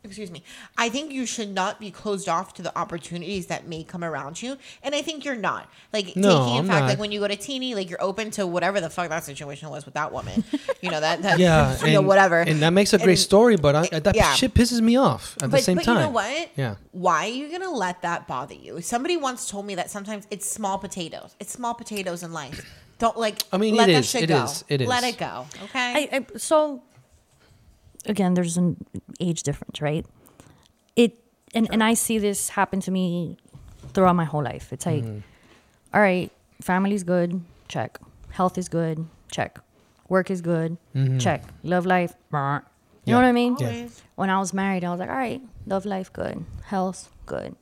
Excuse 0.06 0.30
me. 0.30 0.42
I 0.76 0.90
think 0.90 1.12
you 1.12 1.24
should 1.24 1.48
not 1.54 1.80
be 1.80 1.90
closed 1.90 2.28
off 2.28 2.52
to 2.54 2.62
the 2.62 2.76
opportunities 2.78 3.46
that 3.46 3.66
may 3.66 3.84
come 3.84 4.04
around 4.04 4.42
you, 4.42 4.58
and 4.82 4.94
I 4.94 5.00
think 5.00 5.24
you're 5.24 5.34
not. 5.34 5.66
Like 5.94 6.14
No, 6.14 6.40
taking 6.40 6.52
in 6.56 6.58
I'm 6.58 6.66
fact, 6.66 6.80
not. 6.82 6.88
like 6.90 6.98
when 6.98 7.10
you 7.10 7.20
go 7.20 7.26
to 7.28 7.36
Tini, 7.36 7.74
like 7.74 7.88
you're 7.88 8.02
open 8.02 8.30
to 8.32 8.46
whatever 8.46 8.82
the 8.82 8.90
fuck 8.90 9.08
that 9.08 9.24
situation 9.24 9.70
was 9.70 9.86
with 9.86 9.94
that 9.94 10.12
woman. 10.12 10.44
you 10.82 10.90
know 10.90 11.00
that 11.00 11.22
that 11.22 11.38
Yeah, 11.38 11.74
you 11.86 11.94
know 11.94 12.02
whatever. 12.02 12.40
and 12.40 12.60
that 12.60 12.74
makes 12.74 12.92
a 12.92 12.98
great 12.98 13.12
And- 13.12 13.18
story. 13.18 13.56
But 13.56 13.74
I, 13.76 13.98
that 14.00 14.14
yeah. 14.14 14.34
shit 14.34 14.52
pisses 14.52 14.82
me 14.82 14.96
off 14.96 15.38
at 15.42 15.50
the 15.50 15.56
same 15.56 15.76
but 15.76 15.84
time. 15.86 15.94
But 15.94 16.00
you 16.00 16.06
know 16.06 16.12
what? 16.12 16.50
Yeah. 16.54 16.74
Why 16.92 17.24
are 17.24 17.32
you 17.32 17.50
gonna 17.50 17.70
let 17.72 18.02
that 18.02 18.28
bother 18.28 18.54
you? 18.54 18.82
Somebody 18.82 19.16
once 19.16 19.48
told 19.48 19.64
me 19.64 19.74
that 19.76 19.88
sometimes 19.90 20.26
it's 20.30 20.44
small 20.50 20.76
potatoes. 20.76 21.34
It's 21.40 21.50
small 21.50 21.72
potatoes 21.72 22.22
in 22.22 22.34
life. 22.34 22.62
Don't 22.98 23.16
like. 23.16 23.42
I 23.54 23.56
mean, 23.56 23.74
let 23.74 23.88
it 23.88 23.94
that 23.94 23.98
is, 24.00 24.10
shit 24.10 24.24
it 24.24 24.26
go. 24.26 24.44
is, 24.44 24.64
it 24.68 24.82
is. 24.82 24.86
Let 24.86 25.02
it 25.02 25.16
go. 25.16 25.46
Okay. 25.64 26.08
I, 26.12 26.16
I 26.18 26.26
so 26.36 26.82
again 28.06 28.34
there's 28.34 28.56
an 28.56 28.76
age 29.20 29.42
difference 29.42 29.80
right? 29.80 30.06
It 30.96 31.18
and, 31.54 31.68
and 31.72 31.82
i 31.82 31.94
see 31.94 32.18
this 32.18 32.50
happen 32.50 32.80
to 32.80 32.90
me 32.90 33.36
throughout 33.92 34.16
my 34.16 34.24
whole 34.24 34.42
life. 34.42 34.72
It's 34.72 34.86
like 34.86 35.04
mm-hmm. 35.04 35.20
all 35.92 36.00
right 36.00 36.30
family's 36.60 37.04
good 37.04 37.40
check. 37.68 37.98
Health 38.30 38.58
is 38.58 38.68
good 38.68 39.06
check. 39.30 39.58
Work 40.08 40.30
is 40.30 40.40
good 40.40 40.76
mm-hmm. 40.94 41.18
check. 41.18 41.44
Love 41.62 41.86
life 41.86 42.14
brr. 42.30 42.64
you 43.04 43.12
know 43.12 43.18
what 43.18 43.26
i 43.26 43.32
mean? 43.32 43.56
Yeah. 43.58 43.88
When 44.16 44.30
i 44.30 44.38
was 44.38 44.52
married 44.52 44.84
i 44.84 44.90
was 44.90 45.00
like 45.00 45.10
all 45.10 45.16
right 45.16 45.42
love 45.66 45.86
life 45.86 46.12
good 46.12 46.44
health 46.64 47.10
good 47.26 47.56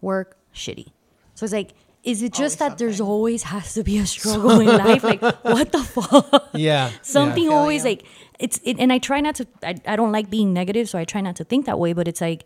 work 0.00 0.36
shitty. 0.54 0.88
So 1.34 1.44
it's 1.44 1.52
like 1.52 1.74
is 2.04 2.20
it 2.22 2.32
just 2.32 2.60
Always 2.60 2.70
that 2.70 2.78
there's 2.78 3.00
always 3.00 3.44
has 3.44 3.74
to 3.74 3.84
be 3.84 3.98
a 3.98 4.06
struggle 4.16 4.60
in 4.60 4.66
life? 4.66 5.04
Like 5.04 5.22
what 5.42 5.72
the 5.72 5.82
fuck? 5.82 6.50
Yeah. 6.52 6.90
something 7.02 7.44
yeah. 7.44 7.50
always 7.50 7.84
you. 7.84 7.90
like 7.90 8.04
it's 8.42 8.60
it, 8.64 8.76
and 8.78 8.92
i 8.92 8.98
try 8.98 9.20
not 9.20 9.34
to 9.36 9.46
I, 9.62 9.74
I 9.86 9.96
don't 9.96 10.12
like 10.12 10.28
being 10.28 10.52
negative 10.52 10.88
so 10.88 10.98
i 10.98 11.04
try 11.04 11.20
not 11.20 11.36
to 11.36 11.44
think 11.44 11.66
that 11.66 11.78
way 11.78 11.92
but 11.92 12.08
it's 12.08 12.20
like 12.20 12.44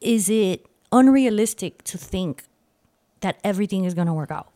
is 0.00 0.28
it 0.28 0.66
unrealistic 0.92 1.82
to 1.84 1.98
think 1.98 2.44
that 3.20 3.38
everything 3.44 3.84
is 3.84 3.94
going 3.94 4.06
to 4.06 4.12
work 4.12 4.30
out 4.30 4.48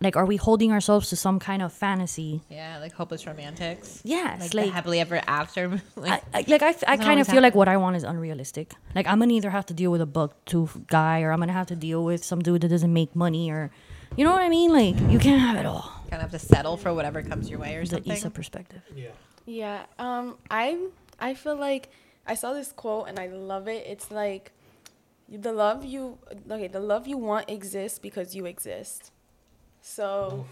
like 0.00 0.16
are 0.16 0.26
we 0.26 0.36
holding 0.36 0.72
ourselves 0.72 1.08
to 1.10 1.16
some 1.16 1.38
kind 1.38 1.62
of 1.62 1.72
fantasy 1.72 2.42
yeah, 2.48 2.78
like 2.78 2.92
hopeless 2.92 3.26
romantics. 3.26 4.00
yes 4.04 4.40
Like, 4.40 4.54
like, 4.54 4.72
happily 4.72 5.00
ever 5.00 5.20
after. 5.26 5.80
Like, 5.96 6.24
I, 6.34 6.38
I, 6.40 6.44
like 6.48 6.62
I, 6.62 6.74
I 6.88 6.96
kind 6.96 7.20
of 7.20 7.28
feel 7.28 7.40
like 7.42 7.54
what 7.54 7.68
I 7.68 7.76
want 7.76 7.94
is 7.96 8.02
unrealistic. 8.02 8.72
Like 8.94 9.06
I'm 9.06 9.20
gonna 9.20 9.32
either 9.34 9.50
have 9.50 9.66
to 9.66 9.74
deal 9.74 9.92
with 9.92 10.00
a 10.00 10.06
buck 10.06 10.44
tooth 10.46 10.76
guy, 10.88 11.22
or 11.22 11.30
I'm 11.30 11.38
gonna 11.38 11.52
have 11.52 11.68
to 11.68 11.76
deal 11.76 12.02
with 12.04 12.24
some 12.24 12.40
dude 12.42 12.62
that 12.62 12.68
doesn't 12.68 12.92
make 12.92 13.14
money, 13.14 13.50
or 13.50 13.70
you 14.16 14.24
know 14.24 14.32
what 14.32 14.42
I 14.42 14.48
mean. 14.48 14.72
Like 14.72 14.98
you 15.12 15.18
can't 15.18 15.40
have 15.40 15.56
it 15.56 15.66
all. 15.66 15.90
kind 16.10 16.22
of 16.22 16.30
have 16.30 16.32
to 16.32 16.38
settle 16.38 16.76
for 16.76 16.92
whatever 16.94 17.22
comes 17.22 17.50
your 17.50 17.58
way 17.58 17.76
or 17.76 17.80
The 17.82 17.96
something. 17.96 18.12
Issa 18.12 18.30
perspective. 18.30 18.82
Yeah. 19.46 19.84
Um. 19.98 20.36
I 20.50 20.78
I 21.20 21.34
feel 21.34 21.56
like 21.56 21.90
I 22.26 22.34
saw 22.34 22.52
this 22.54 22.72
quote 22.72 23.08
and 23.08 23.18
I 23.18 23.26
love 23.28 23.68
it. 23.68 23.84
It's 23.86 24.10
like, 24.10 24.52
the 25.28 25.52
love 25.52 25.84
you 25.84 26.18
okay, 26.50 26.68
the 26.68 26.80
love 26.80 27.06
you 27.06 27.18
want 27.18 27.50
exists 27.50 27.98
because 27.98 28.34
you 28.36 28.46
exist. 28.46 29.10
So 29.80 30.46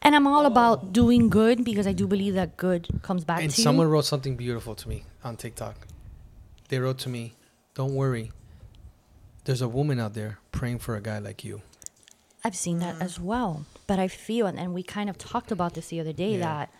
And 0.00 0.14
I'm 0.14 0.26
all 0.26 0.46
about 0.46 0.92
doing 0.92 1.28
good 1.28 1.64
because 1.64 1.86
I 1.86 1.92
do 1.92 2.06
believe 2.06 2.34
that 2.34 2.56
good 2.56 2.88
comes 3.02 3.24
back 3.24 3.40
And 3.42 3.50
to 3.50 3.56
you. 3.56 3.62
And 3.62 3.64
someone 3.64 3.88
wrote 3.88 4.04
something 4.04 4.36
beautiful 4.36 4.74
to 4.76 4.88
me 4.88 5.04
on 5.24 5.36
TikTok. 5.36 5.86
They 6.68 6.78
wrote 6.78 6.98
to 7.00 7.08
me, 7.08 7.34
"Don't 7.74 7.94
worry. 7.94 8.32
There's 9.44 9.60
a 9.62 9.68
woman 9.68 9.98
out 10.00 10.14
there 10.14 10.38
praying 10.52 10.78
for 10.78 10.96
a 10.96 11.00
guy 11.00 11.18
like 11.18 11.44
you." 11.44 11.62
I've 12.44 12.56
seen 12.56 12.78
that 12.80 12.98
mm. 12.98 13.02
as 13.02 13.20
well. 13.20 13.64
But 13.86 13.98
I 13.98 14.08
feel, 14.08 14.46
and, 14.46 14.58
and 14.58 14.72
we 14.74 14.82
kind 14.82 15.08
of 15.10 15.18
talked 15.18 15.52
about 15.52 15.74
this 15.74 15.88
the 15.88 16.00
other 16.00 16.12
day, 16.12 16.32
Yeah. 16.32 16.38
that 16.40 16.70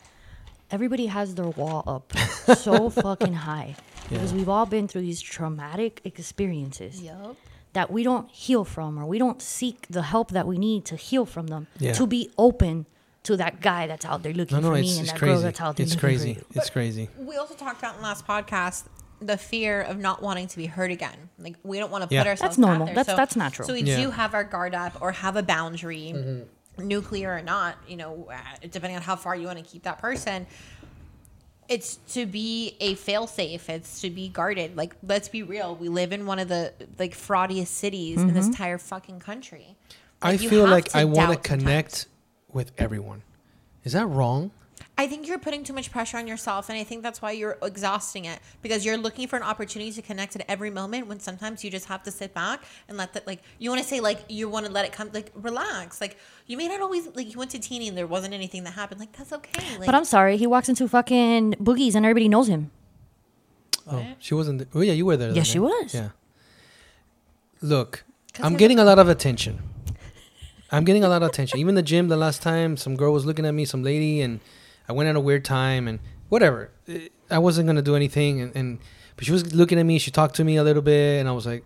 everybody 0.70 1.06
has 1.06 1.34
their 1.34 1.48
wall 1.48 1.82
up 1.86 2.12
so 2.59 2.89
fucking 2.90 3.34
high 3.34 3.76
because 4.09 4.32
we've 4.32 4.48
all 4.48 4.66
been 4.66 4.89
through 4.89 5.02
these 5.02 5.20
traumatic 5.20 6.01
experiences. 6.05 7.02
Yup. 7.02 7.36
that 7.74 7.90
we 7.90 8.02
don't 8.02 8.30
heal 8.30 8.64
from 8.64 8.98
or 8.98 9.06
we 9.06 9.18
don't 9.18 9.40
seek 9.40 9.86
the 9.89 10.02
help 10.02 10.30
that 10.30 10.47
we 10.47 10.59
need 10.59 10.84
to 10.84 10.97
heal 10.97 11.24
from 11.24 11.47
them 11.47 11.66
Yeah. 11.78 11.93
to 11.94 12.06
be 12.06 12.30
open 12.36 12.84
to 13.22 13.36
that 13.36 13.60
guy 13.62 13.86
that's 13.86 14.05
out 14.05 14.22
there 14.22 14.34
looking 14.34 14.56
No, 14.56 14.62
no, 14.62 14.70
for 14.70 14.76
it's, 14.78 14.89
me 14.89 14.93
and 14.98 15.02
it's 15.05 15.12
that 15.12 15.20
girl 15.20 15.30
crazy. 15.30 15.43
that's 15.44 15.60
out 15.60 15.76
there 15.76 15.84
It's 15.84 15.93
looking 15.94 16.09
crazy. 16.09 16.34
for 16.34 16.40
you. 16.40 16.47
It's 16.56 16.70
crazy. 16.70 17.09
We 17.18 17.36
also 17.36 17.55
talked 17.55 17.78
about 17.78 17.94
in 17.94 18.01
the 18.02 18.06
last 18.09 18.26
podcast 18.26 18.84
the 19.23 19.36
fear 19.36 19.81
of 19.82 19.99
not 19.99 20.23
wanting 20.23 20.49
to 20.49 20.57
be 20.57 20.66
hurt 20.66 20.90
again. 20.90 21.31
Like 21.39 21.57
we 21.62 21.78
don't 21.78 21.90
want 21.90 22.09
to 22.09 22.15
Yeah. 22.15 22.23
put 22.23 22.28
ourselves 22.31 22.57
That's 22.57 22.59
normal. 22.59 22.82
out 22.82 22.86
there. 22.86 22.94
That's- 22.97 23.12
so, 23.12 23.16
that's 23.16 23.36
natural. 23.36 23.69
So 23.69 23.74
we 23.74 23.82
Yeah. 23.82 23.97
do 24.03 24.11
have 24.11 24.35
our 24.35 24.44
guard 24.44 24.74
up 24.74 25.01
or 25.01 25.12
have 25.12 25.36
a 25.36 25.43
boundary, 25.43 26.12
Mm-hmm. 26.15 26.89
nuclear 26.89 27.32
or 27.36 27.43
not. 27.43 27.77
You 27.86 27.97
know, 27.97 28.28
uh, 28.32 28.36
depending 28.70 28.97
on 28.97 29.03
how 29.03 29.16
far 29.16 29.36
you 29.36 29.47
want 29.47 29.59
to 29.59 29.65
keep 29.65 29.82
that 29.85 29.99
person. 29.99 30.47
It's 31.69 31.97
to 32.15 32.27
be 32.27 32.77
a 32.81 32.97
failsafe. 32.97 33.69
It's 33.69 34.01
to 34.03 34.11
be 34.11 34.28
guarded. 34.28 34.77
Like 34.77 34.94
let's 35.03 35.28
be 35.28 35.43
real. 35.43 35.74
We 35.77 35.89
live 35.89 36.12
in 36.12 36.27
one 36.27 36.39
of 36.39 36.49
the 36.49 36.73
like 36.99 37.15
fraudiest 37.15 37.73
cities 37.74 38.19
in 38.20 38.35
this 38.35 38.47
entire 38.47 38.78
fucking 38.78 39.20
country. 39.20 39.77
I 40.20 40.32
Like, 40.32 40.43
you 40.43 40.51
feel 40.51 40.66
like 40.69 40.94
I 40.94 41.05
want 41.05 41.15
to 41.15 41.20
doubt 41.20 41.47
sometimes. 41.47 41.62
connect 41.62 42.07
with 42.53 42.73
everyone. 42.78 43.23
Is 43.85 43.93
that 43.93 44.07
wrong? 44.07 44.51
I 44.98 45.06
think 45.06 45.27
you're 45.27 45.39
putting 45.39 45.64
too 45.64 45.73
much 45.73 45.90
pressure 45.90 46.19
on 46.19 46.27
yourself, 46.27 46.69
and 46.69 46.78
I 46.78 46.85
think 46.85 47.02
that's 47.02 47.23
why 47.23 47.32
you're 47.32 47.56
exhausting 47.62 48.27
it 48.27 48.39
because 48.60 48.85
you're 48.85 48.98
looking 48.98 49.27
for 49.27 49.36
an 49.36 49.43
opportunity 49.43 49.90
to 49.93 50.02
connect 50.02 50.36
at 50.36 50.44
every 50.48 50.70
moment. 50.70 51.06
When 51.06 51.19
sometimes 51.19 51.64
you 51.64 51.70
just 51.70 51.86
have 51.86 52.02
to 52.02 52.10
sit 52.10 52.35
back 52.35 52.60
and 52.89 52.98
let 52.98 53.14
that, 53.14 53.27
like, 53.27 53.40
you 53.59 53.70
want 53.70 53.82
to 53.82 53.89
say, 53.89 54.01
like, 54.01 54.20
you 54.28 54.51
want 54.51 54.66
to 54.66 54.70
let 54.73 54.85
it 54.85 54.93
come, 54.93 55.10
like, 55.14 55.31
relax. 55.35 56.01
Like, 56.01 56.19
you 56.47 56.56
may 56.59 56.69
not 56.69 56.81
always, 56.82 57.06
like, 57.16 57.32
you 57.32 57.39
went 57.39 57.51
to 57.52 57.59
Tini 57.59 57.89
and 57.89 57.97
there 57.97 58.06
wasn't 58.06 58.35
anything 58.35 58.64
that 58.64 58.73
happened. 58.74 59.01
Like, 59.01 59.12
that's 59.16 59.32
okay. 59.32 59.78
Like, 59.78 59.86
But 59.86 59.94
I'm 59.94 60.05
sorry, 60.05 60.36
he 60.36 60.47
walks 60.47 60.69
into 60.69 60.86
fucking 60.86 61.55
boogies 61.55 61.94
and 61.94 62.05
everybody 62.05 62.28
knows 62.28 62.48
him. 62.48 62.70
Oh, 63.90 64.06
she 64.19 64.35
wasn't. 64.35 64.60
th- 64.60 64.70
oh 64.74 64.81
yeah, 64.82 64.93
you 64.93 65.06
were 65.06 65.16
there. 65.16 65.31
Yes, 65.31 65.47
that 65.47 65.52
she 65.52 65.59
night. 65.59 65.64
was. 65.82 65.94
Yeah. 65.94 66.10
Look, 67.60 68.05
I'm 68.40 68.56
getting 68.56 68.78
a 68.78 68.85
lot 68.85 68.98
of 68.98 69.09
attention. 69.16 69.59
I'm 70.70 70.85
getting 70.85 71.02
a 71.05 71.09
lot 71.09 71.23
of 71.23 71.28
attention. 71.31 71.59
Even 71.59 71.74
the 71.74 71.82
gym 71.82 72.09
the 72.09 72.16
last 72.16 72.43
time, 72.43 72.77
some 72.77 72.97
girl 72.97 73.12
was 73.12 73.27
looking 73.27 73.44
at 73.44 73.52
me, 73.55 73.64
some 73.64 73.82
lady, 73.82 74.20
and 74.20 74.40
I 74.93 74.94
went 74.94 75.09
at 75.09 75.16
a 75.16 75.20
weird 75.20 75.43
time 75.43 75.89
and 75.89 76.01
whatever. 76.28 76.70
I 77.31 77.39
wasn't 77.39 77.66
gonna 77.66 77.81
do 77.81 77.97
anything, 77.97 78.43
and, 78.43 78.55
and 78.55 78.78
but 79.16 79.24
she 79.24 79.32
was 79.32 79.55
looking 79.55 79.78
at 79.78 79.86
me. 79.86 79.98
She 79.98 80.10
talked 80.10 80.35
to 80.36 80.44
me 80.44 80.56
a 80.56 80.62
little 80.62 80.82
bit, 80.82 81.19
and 81.19 81.27
I 81.27 81.32
was 81.32 81.47
like, 81.47 81.64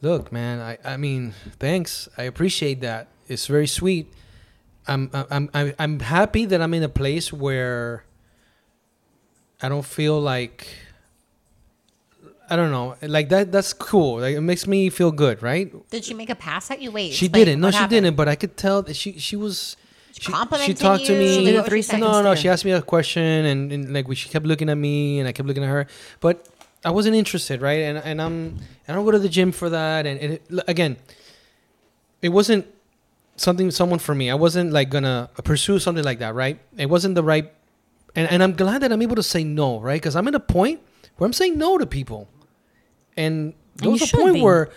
"Look, 0.00 0.32
man. 0.32 0.58
I 0.58 0.78
I 0.94 0.96
mean, 0.96 1.34
thanks. 1.58 2.08
I 2.16 2.22
appreciate 2.22 2.80
that. 2.80 3.08
It's 3.28 3.46
very 3.46 3.66
sweet. 3.66 4.10
I'm 4.86 5.10
I'm 5.12 5.50
I'm 5.52 5.74
I'm 5.78 6.00
happy 6.00 6.46
that 6.46 6.62
I'm 6.62 6.72
in 6.72 6.82
a 6.82 6.88
place 6.88 7.30
where 7.30 8.04
I 9.60 9.68
don't 9.68 9.84
feel 9.84 10.18
like." 10.18 10.66
I 12.50 12.56
don't 12.56 12.70
know. 12.70 12.96
Like 13.02 13.28
that. 13.28 13.52
That's 13.52 13.74
cool. 13.74 14.20
Like 14.20 14.34
it 14.34 14.40
makes 14.40 14.66
me 14.66 14.88
feel 14.88 15.12
good, 15.12 15.42
right? 15.42 15.68
did 15.90 16.02
she 16.06 16.14
make 16.14 16.30
a 16.30 16.34
pass 16.34 16.70
at 16.70 16.80
you? 16.80 16.90
Wait, 16.90 17.12
She 17.12 17.28
didn't. 17.28 17.60
No, 17.60 17.70
she 17.70 17.76
happened? 17.76 17.90
didn't. 17.90 18.16
But 18.16 18.28
I 18.28 18.36
could 18.36 18.56
tell 18.56 18.80
that 18.80 18.96
she 18.96 19.18
she 19.18 19.36
was. 19.36 19.76
She, 20.20 20.32
complimenting 20.32 20.76
she 20.76 20.80
talked 20.82 21.04
to 21.06 21.16
me. 21.18 21.36
She 21.36 21.44
did 21.44 21.56
a 21.56 21.62
three 21.64 21.82
seconds 21.82 22.02
no, 22.02 22.22
no. 22.22 22.34
stare. 22.34 22.36
She 22.36 22.48
asked 22.48 22.64
me 22.64 22.72
a 22.72 22.82
question, 22.82 23.22
and, 23.22 23.72
and 23.72 23.92
like 23.92 24.08
we, 24.08 24.14
she 24.14 24.28
kept 24.28 24.46
looking 24.46 24.68
at 24.68 24.76
me, 24.76 25.18
and 25.20 25.28
I 25.28 25.32
kept 25.32 25.46
looking 25.46 25.62
at 25.64 25.68
her. 25.68 25.86
But 26.20 26.46
I 26.84 26.90
wasn't 26.90 27.16
interested, 27.16 27.60
right? 27.62 27.80
And 27.80 27.98
and 27.98 28.20
I'm 28.20 28.58
I 28.88 28.92
don't 28.94 29.04
go 29.04 29.10
to 29.12 29.18
the 29.18 29.28
gym 29.28 29.52
for 29.52 29.70
that. 29.70 30.06
And, 30.06 30.20
and 30.20 30.32
it, 30.34 30.42
again, 30.68 30.96
it 32.22 32.30
wasn't 32.30 32.66
something 33.36 33.70
someone 33.70 33.98
for 33.98 34.14
me. 34.14 34.30
I 34.30 34.34
wasn't 34.34 34.72
like 34.72 34.90
gonna 34.90 35.30
pursue 35.44 35.78
something 35.78 36.04
like 36.04 36.18
that, 36.20 36.34
right? 36.34 36.58
It 36.76 36.86
wasn't 36.90 37.14
the 37.14 37.22
right. 37.22 37.52
And 38.14 38.30
and 38.30 38.42
I'm 38.42 38.54
glad 38.54 38.82
that 38.82 38.92
I'm 38.92 39.02
able 39.02 39.16
to 39.16 39.22
say 39.22 39.44
no, 39.44 39.80
right? 39.80 40.00
Because 40.00 40.16
I'm 40.16 40.26
at 40.28 40.34
a 40.34 40.40
point 40.40 40.80
where 41.16 41.26
I'm 41.26 41.32
saying 41.32 41.58
no 41.58 41.78
to 41.78 41.86
people, 41.86 42.28
and 43.16 43.54
there 43.76 43.90
And 43.90 43.92
was 44.00 44.12
a 44.12 44.16
point 44.16 44.34
be. 44.34 44.42
where 44.42 44.70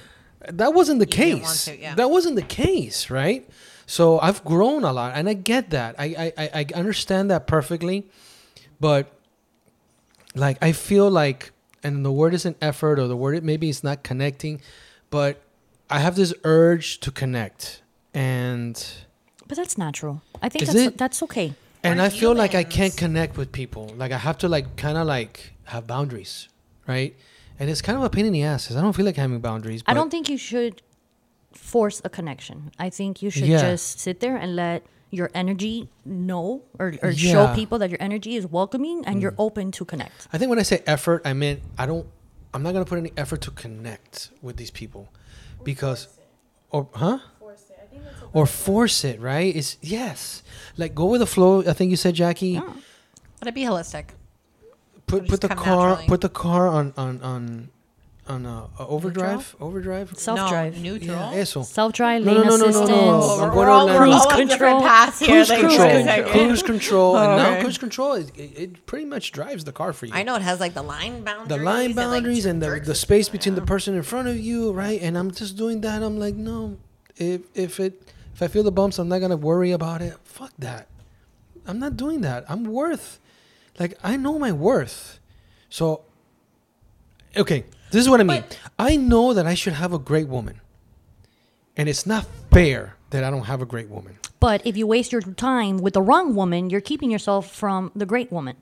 that 0.50 0.74
wasn't 0.74 1.00
the 1.00 1.06
You 1.06 1.40
case. 1.40 1.66
to, 1.66 1.78
yeah. 1.78 1.96
That 1.96 2.10
wasn't 2.10 2.36
the 2.36 2.42
case, 2.42 3.10
right? 3.10 3.48
So 3.92 4.20
I've 4.20 4.42
grown 4.46 4.86
a 4.86 4.94
lot, 4.94 5.12
and 5.16 5.28
I 5.28 5.34
get 5.34 5.72
that. 5.72 5.96
I, 6.00 6.32
I, 6.38 6.50
I 6.62 6.66
understand 6.74 7.30
that 7.30 7.46
perfectly, 7.46 8.08
but 8.80 9.12
like 10.34 10.58
I 10.64 10.72
feel 10.72 11.12
like, 11.12 11.52
and 11.84 12.06
the 12.06 12.12
word 12.12 12.34
isn't 12.34 12.56
effort, 12.62 13.00
or 13.00 13.08
the 13.10 13.18
word 13.18 13.44
maybe 13.44 13.70
it's 13.70 13.84
not 13.84 14.02
connecting, 14.02 14.62
but 15.10 15.42
I 15.90 16.00
have 16.00 16.16
this 16.16 16.34
urge 16.46 17.02
to 17.02 17.12
connect, 17.12 17.82
and 18.14 18.82
But 19.50 19.58
that's 19.58 19.78
natural. 19.78 20.22
I 20.42 20.48
think 20.48 20.68
that's 20.68 20.80
it? 20.80 20.98
that's 20.98 21.22
okay. 21.24 21.54
and 21.84 22.00
We're 22.00 22.06
I 22.06 22.10
feel 22.10 22.34
like 22.34 22.56
I 22.56 22.64
can't 22.64 22.96
connect 22.96 23.36
with 23.36 23.52
people. 23.52 23.94
Like 23.98 24.14
I 24.14 24.20
have 24.20 24.38
to 24.38 24.48
like 24.48 24.78
kind 24.78 24.98
of 24.98 25.06
like 25.06 25.52
have 25.66 25.86
boundaries, 25.86 26.48
right? 26.88 27.14
And 27.60 27.70
it's 27.70 27.82
kind 27.82 27.98
of 27.98 28.06
a 28.06 28.10
pain 28.10 28.26
in 28.26 28.32
the 28.32 28.44
ass. 28.44 28.74
I 28.74 28.80
don't 28.80 28.94
feel 28.94 29.06
like 29.06 29.18
having 29.18 29.42
boundaries. 29.42 29.84
I 29.86 29.94
don't 29.94 30.10
think 30.10 30.30
you 30.30 30.38
should 30.38 30.82
force 31.53 32.02
a 32.03 32.10
connection. 32.10 32.72
I 32.80 32.90
think 32.90 33.22
you 33.22 33.30
should 33.30 33.48
Yeah. 33.48 33.61
just 33.61 33.99
sit 33.99 34.19
there 34.19 34.36
and 34.36 34.56
let 34.56 34.84
your 35.11 35.30
energy 35.34 35.90
know 36.06 36.64
or, 36.80 36.94
or 37.03 37.14
show 37.14 37.53
people 37.53 37.78
that 37.80 37.90
your 37.90 38.02
energy 38.02 38.36
is 38.36 38.48
welcoming 38.48 39.03
and 39.06 39.22
you're 39.22 39.34
mm. 39.34 39.45
open 39.45 39.72
to 39.72 39.86
connect. 39.86 40.28
I 40.32 40.38
think 40.38 40.49
when 40.49 40.60
I 40.60 40.64
say 40.64 40.82
effort, 40.88 41.22
I 41.26 41.34
mean 41.34 41.61
I 41.78 41.86
don't. 41.86 42.07
I'm 42.53 42.64
not 42.64 42.73
gonna 42.73 42.86
put 42.86 42.98
any 42.98 43.11
effort 43.18 43.41
to 43.41 43.52
connect 43.52 44.30
with 44.41 44.57
these 44.57 44.72
people, 44.72 45.10
because, 45.64 46.07
or 46.69 46.88
huh? 46.94 47.19
Force 47.40 47.64
it. 47.69 47.80
I 47.82 47.86
think 47.88 48.03
that's 48.03 48.22
a 48.22 48.26
Or 48.34 48.45
force 48.45 49.03
it, 49.06 49.22
right? 49.22 49.56
It's 49.56 49.78
yes, 49.82 50.44
like 50.78 50.94
go 50.95 51.06
with 51.06 51.22
the 51.22 51.28
flow. 51.28 51.61
I 51.65 51.73
think 51.73 51.91
you 51.91 51.98
said 51.98 52.15
Jackie. 52.15 52.60
But 52.60 53.48
it'd 53.48 53.53
be 53.56 53.64
holistic. 53.64 54.06
Put 55.07 55.23
It'll 55.23 55.30
put 55.30 55.41
the 55.41 55.49
car 55.49 55.90
naturally. 55.90 56.07
put 56.07 56.22
the 56.22 56.30
car 56.30 56.68
on 56.68 56.94
on 56.98 57.22
on 57.22 57.69
on 58.32 58.45
uh, 58.45 58.68
uh, 58.80 58.88
overdrive 58.88 59.56
overdrive. 59.60 60.18
Self 60.18 60.49
drive. 60.49 60.76
No, 60.78 60.82
neutral. 60.82 61.16
Yeah, 61.16 61.34
eso. 61.41 61.62
Self 61.64 61.94
drive, 61.94 62.24
No, 62.24 62.32
lane 62.34 62.48
no, 62.48 62.49
no, 62.49 62.58
no, 62.58 62.64
no, 62.64 62.68
assistance. 62.70 62.90
no. 62.90 63.22
I'm 63.22 63.49
we're, 63.49 63.53
going 63.53 63.68
all, 63.70 63.90
on 63.90 63.95
we're 63.95 64.08
all 64.08 64.26
Cruise 64.30 64.49
control. 64.49 64.82
paths 64.82 65.20
here. 65.20 65.28
Cruise 65.36 65.49
like, 65.49 65.60
control, 65.60 65.88
wait 65.88 65.95
a 66.02 66.03
second. 66.06 66.32
cruise 66.32 66.64
control, 66.64 67.18
and 67.18 67.38
now 67.44 67.49
Okay. 67.52 67.62
cruise 67.62 67.78
control 67.78 68.14
it, 68.14 68.32
it 68.36 68.86
pretty 68.86 69.06
much 69.06 69.32
drives 69.32 69.64
the 69.66 69.72
car 69.72 69.94
for 69.94 70.06
you. 70.08 70.14
I 70.14 70.24
know 70.24 70.36
it 70.36 70.41
has 70.41 70.60
like 70.60 70.74
the 70.74 70.82
line 70.82 71.24
boundaries, 71.24 71.49
the 71.49 71.56
boundaries. 71.58 71.66
line 71.66 71.86
and, 71.86 71.95
like, 71.95 72.06
boundaries 72.24 72.45
and 72.45 72.62
the, 72.62 72.80
the 72.84 72.95
space 72.95 73.30
between 73.30 73.56
the 73.56 73.62
person 73.74 73.95
in 73.95 74.03
front 74.03 74.28
of 74.28 74.40
you, 74.40 74.72
right? 74.72 74.99
And 75.02 75.18
I'm 75.18 75.32
just 75.32 75.58
doing 75.58 75.82
that. 75.82 76.02
I'm 76.02 76.18
like, 76.18 76.36
no, 76.36 76.78
if 77.18 77.41
if 77.53 77.80
it 77.80 78.02
if 78.34 78.41
I 78.41 78.48
feel 78.48 78.64
the 78.64 78.72
bumps, 78.72 78.98
I'm 78.98 79.10
not 79.10 79.20
gonna 79.20 79.38
worry 79.38 79.72
about 79.72 80.02
it. 80.02 80.16
Fuck 80.24 80.53
that. 80.60 80.88
I'm 81.68 81.78
not 81.80 81.95
doing 81.98 82.22
that. 82.22 82.44
I'm 82.49 82.64
worth, 82.64 83.20
like 83.80 83.98
I 84.03 84.18
know 84.18 84.40
my 84.40 84.52
worth. 84.52 85.20
So, 85.70 86.02
okay, 87.38 87.66
this 87.92 88.02
is 88.02 88.10
what 88.10 88.20
I 88.20 88.24
mean. 88.24 88.42
But- 88.42 88.60
I 88.80 88.96
know 88.96 89.34
that 89.34 89.46
I 89.46 89.54
should 89.54 89.74
have 89.74 89.94
a 89.94 90.00
great 90.00 90.28
woman, 90.28 90.60
and 91.78 91.88
it's 91.88 92.06
not 92.06 92.26
fair 92.52 92.96
that 93.12 93.24
I 93.24 93.30
don't 93.30 93.44
have 93.46 93.62
a 93.62 93.66
great 93.66 93.90
woman. 93.90 94.18
But 94.40 94.66
if 94.66 94.76
you 94.76 94.88
waste 94.88 95.12
your 95.12 95.22
time 95.22 95.78
with 95.78 95.94
the 95.94 96.02
wrong 96.02 96.34
woman, 96.34 96.70
you're 96.70 96.82
keeping 96.82 97.12
yourself 97.12 97.54
from 97.54 97.92
the 97.96 98.06
great 98.06 98.32
woman. 98.32 98.56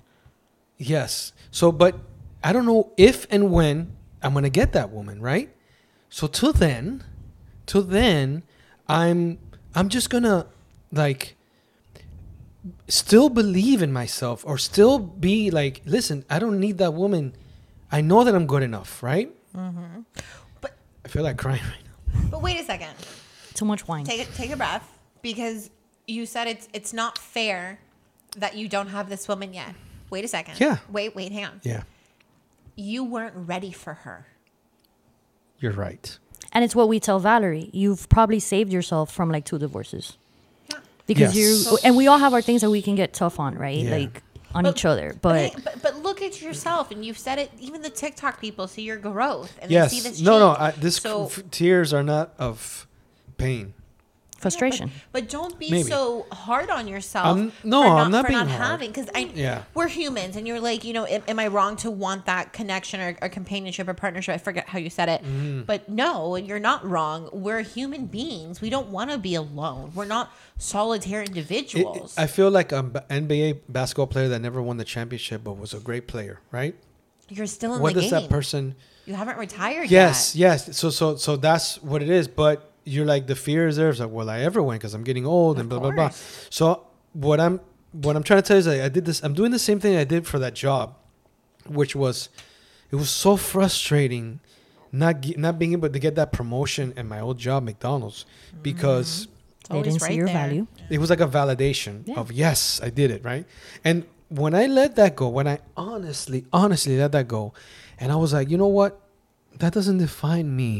Yes. 0.78 1.32
So, 1.52 1.72
but 1.72 1.96
I 2.44 2.52
don't 2.52 2.66
know 2.66 2.92
if 2.98 3.28
and 3.32 3.52
when 3.52 3.96
I'm 4.22 4.34
gonna 4.34 4.50
get 4.50 4.74
that 4.74 4.92
woman, 4.92 5.22
right? 5.22 5.50
So 6.10 6.28
till 6.28 6.52
then, 6.52 7.04
till 7.66 7.84
then, 7.84 8.44
I'm 8.88 9.38
I'm 9.76 9.88
just 9.90 10.10
gonna 10.10 10.48
like 10.92 11.36
still 12.88 13.30
believe 13.30 13.82
in 13.82 13.94
myself 13.94 14.44
or 14.46 14.58
still 14.58 15.00
be 15.00 15.50
like, 15.52 15.82
listen, 15.86 16.26
I 16.30 16.40
don't 16.40 16.60
need 16.60 16.78
that 16.80 16.94
woman. 16.94 17.34
I 17.92 18.02
know 18.02 18.24
that 18.24 18.36
I'm 18.36 18.46
good 18.48 18.64
enough, 18.64 19.02
right? 19.04 19.32
Mm-hmm. 19.56 20.02
But 20.62 20.74
I 21.04 21.08
feel 21.08 21.24
like 21.24 21.38
crying 21.38 21.62
right 21.64 21.84
now. 22.14 22.28
but 22.30 22.42
wait 22.42 22.60
a 22.60 22.64
second. 22.64 22.94
Too 23.54 23.66
much 23.66 23.88
wine. 23.88 24.06
Take 24.06 24.22
it. 24.22 24.34
Take 24.36 24.52
a 24.52 24.58
breath 24.58 24.88
because 25.22 25.70
you 26.08 26.26
said 26.26 26.48
it's 26.48 26.68
it's 26.74 26.94
not 26.94 27.18
fair 27.18 27.80
that 28.38 28.56
you 28.56 28.68
don't 28.68 28.88
have 28.88 29.10
this 29.10 29.28
woman 29.28 29.54
yet. 29.54 29.74
Wait 30.10 30.24
a 30.24 30.28
second. 30.28 30.60
Yeah. 30.60 30.78
Wait. 30.90 31.16
Wait. 31.16 31.32
Hang 31.32 31.46
on. 31.46 31.62
Yeah, 31.64 31.84
You 32.76 33.04
weren't 33.04 33.34
ready 33.36 33.72
for 33.72 33.94
her. 34.06 34.28
you're 35.60 35.74
right. 35.74 36.18
And 36.52 36.64
it's 36.64 36.76
what 36.76 36.88
we 36.90 37.00
tell 37.00 37.20
Valerie. 37.20 37.70
You've 37.74 38.08
probably 38.10 38.40
saved 38.40 38.72
yourself 38.74 39.12
from 39.14 39.30
like 39.32 39.46
two 39.46 39.60
divorces. 39.60 40.18
Yeah. 40.72 40.80
Because 41.06 41.36
Yes. 41.36 41.72
you 41.72 41.78
and 41.84 41.96
we 41.96 42.08
all 42.08 42.18
have 42.18 42.34
our 42.34 42.42
things 42.42 42.62
that 42.62 42.70
we 42.72 42.82
can 42.82 42.96
get 42.96 43.14
tough 43.14 43.40
on, 43.40 43.56
right? 43.56 43.78
Yeah. 43.78 43.96
Like 43.98 44.24
on 44.56 44.64
But- 44.64 44.76
each 44.78 44.86
other. 44.86 45.14
But, 45.22 45.22
But 45.22 45.36
hey, 45.36 45.54
but 45.64 45.82
but 45.82 45.96
look 46.04 46.22
at 46.22 46.42
yourself, 46.42 46.92
and 46.92 47.06
you've 47.06 47.18
said 47.20 47.38
it. 47.40 47.52
Even 47.60 47.82
the 47.82 47.90
TikTok 47.90 48.40
people 48.42 48.68
see 48.68 48.82
your 48.84 48.98
growth, 48.98 49.52
and 49.62 49.70
Yes. 49.72 49.92
they 49.92 49.98
see 50.00 50.10
this. 50.10 50.22
No, 50.22 50.40
no. 50.40 50.50
I, 50.50 50.72
this 50.72 50.98
So- 50.98 51.26
f- 51.26 51.44
tears 51.52 51.94
are 51.94 52.04
not 52.04 52.34
of 52.40 52.88
pain. 53.38 53.74
Frustration. 54.40 54.92
But 55.12 55.30
don't 55.30 55.58
be 55.60 55.70
Maybe. 55.70 55.90
so 55.90 56.26
hard 56.32 56.70
on 56.70 56.88
yourself. 56.88 57.26
I'm- 57.26 57.52
no, 57.64 57.84
for 57.84 57.88
I'm 57.90 58.12
not 58.12 58.26
for 58.26 58.30
being 58.30 58.40
not 58.40 58.48
hard. 58.50 58.62
having 58.62 58.90
because 58.92 59.10
I 59.14 59.30
Yeah. 59.36 59.64
we're 59.74 59.88
humans, 59.88 60.36
and 60.36 60.48
you're 60.48 60.60
like, 60.60 60.84
you 60.84 60.94
know, 60.94 61.06
am, 61.06 61.24
am 61.28 61.40
I 61.40 61.48
wrong 61.48 61.76
to 61.78 61.92
want 61.92 62.26
that 62.26 62.54
connection 62.54 63.00
or, 63.02 63.18
or 63.22 63.30
companionship 63.30 63.88
or 63.88 63.94
partnership? 63.94 64.36
I 64.36 64.38
forget 64.38 64.68
how 64.70 64.80
you 64.80 64.90
said 64.90 65.10
it, 65.10 65.22
Mm-hmm. 65.24 65.62
but 65.64 65.90
no, 65.90 66.36
you're 66.36 66.60
not 66.60 66.88
wrong. 66.88 67.30
We're 67.34 67.62
human 67.62 68.06
beings. 68.06 68.62
We 68.62 68.70
don't 68.70 68.88
want 68.90 69.12
to 69.12 69.18
be 69.18 69.36
alone. 69.36 69.92
We're 69.96 70.06
not 70.06 70.32
solitary 70.58 71.24
It- 71.24 71.30
individuals. 71.30 72.16
I 72.18 72.28
feel 72.28 72.50
like 72.50 72.72
an 72.72 72.92
NBA 73.10 73.60
basketball 73.70 74.08
player 74.08 74.28
that 74.30 74.40
never 74.42 74.62
won 74.62 74.78
the 74.78 74.84
championship 74.86 75.44
but 75.44 75.54
was 75.58 75.74
a 75.74 75.80
great 75.80 76.08
player, 76.08 76.40
right? 76.52 76.76
you're 77.32 77.46
still 77.46 77.76
in 77.76 77.82
What 77.82 77.94
the 77.94 78.02
does 78.02 78.10
that 78.10 78.28
person? 78.28 78.74
you 79.06 79.14
haven't 79.14 79.38
retired 79.38 79.92
Yes, 79.92 80.36
yet. 80.36 80.50
Yes, 80.52 80.68
yes. 80.70 80.78
So, 80.78 80.90
so, 80.90 81.16
so 81.16 81.36
that's 81.36 81.80
what 81.84 82.02
it 82.02 82.10
is. 82.10 82.28
But 82.28 82.69
you're 82.90 83.06
like 83.06 83.28
the 83.28 83.36
fear 83.36 83.68
is 83.68 83.76
there. 83.78 83.90
It's 83.90 84.00
like, 84.00 84.12
will 84.12 84.30
I 84.30 84.40
ever 84.42 84.62
win? 84.64 84.78
Because 84.78 84.94
I'm 84.94 85.04
getting 85.04 85.26
old 85.26 85.58
and 85.60 85.66
Of 85.66 85.70
blah 85.70 85.80
blah 85.80 85.92
blah. 85.92 86.10
So 86.50 86.66
what 87.14 87.40
I'm 87.40 87.60
what 87.92 88.16
I'm 88.16 88.24
trying 88.24 88.42
to 88.42 88.48
tell 88.48 88.58
you 88.58 88.60
is 88.60 88.68
like, 88.68 88.82
I 88.82 88.90
did 88.90 89.06
this. 89.06 89.24
I'm 89.24 89.34
doing 89.34 89.52
the 89.52 89.60
same 89.70 89.80
thing 89.80 89.96
I 89.96 90.04
did 90.04 90.28
for 90.28 90.38
that 90.40 90.54
job, 90.56 90.96
which 91.68 91.96
was 91.96 92.30
it 92.92 92.96
was 92.96 93.10
so 93.10 93.36
frustrating, 93.38 94.40
not 94.92 95.22
ge- 95.22 95.38
not 95.38 95.58
being 95.60 95.74
able 95.74 95.90
to 95.90 96.00
get 96.00 96.16
that 96.16 96.32
promotion 96.32 96.94
in 96.98 97.08
my 97.08 97.20
old 97.20 97.38
job, 97.38 97.64
McDonald's, 97.64 98.26
mm-hmm. 98.50 98.62
because. 98.64 99.28
It's 99.62 99.70
They 99.70 99.82
didn't 99.84 100.00
see 100.02 100.06
right 100.08 100.16
your 100.18 100.26
there. 100.26 100.36
value. 100.50 100.66
it 100.90 100.98
was 100.98 101.10
like 101.14 101.22
a 101.22 101.28
validation 101.28 102.02
Yeah. 102.08 102.16
of 102.22 102.32
yes 102.32 102.82
i 102.82 102.90
did 102.90 103.12
it 103.16 103.22
right 103.24 103.46
and 103.84 103.98
when 104.40 104.54
i 104.62 104.66
let 104.66 104.96
that 104.96 105.14
go 105.16 105.28
when 105.38 105.48
i 105.54 105.60
honestly 105.78 106.40
honestly 106.52 106.98
let 106.98 107.12
that 107.12 107.28
go 107.28 107.54
and 108.02 108.08
i 108.12 108.16
was 108.24 108.32
like 108.34 108.50
you 108.50 108.58
know 108.58 108.72
what 108.80 108.92
that 109.62 109.72
doesn't 109.78 110.00
define 110.00 110.48
me 110.56 110.74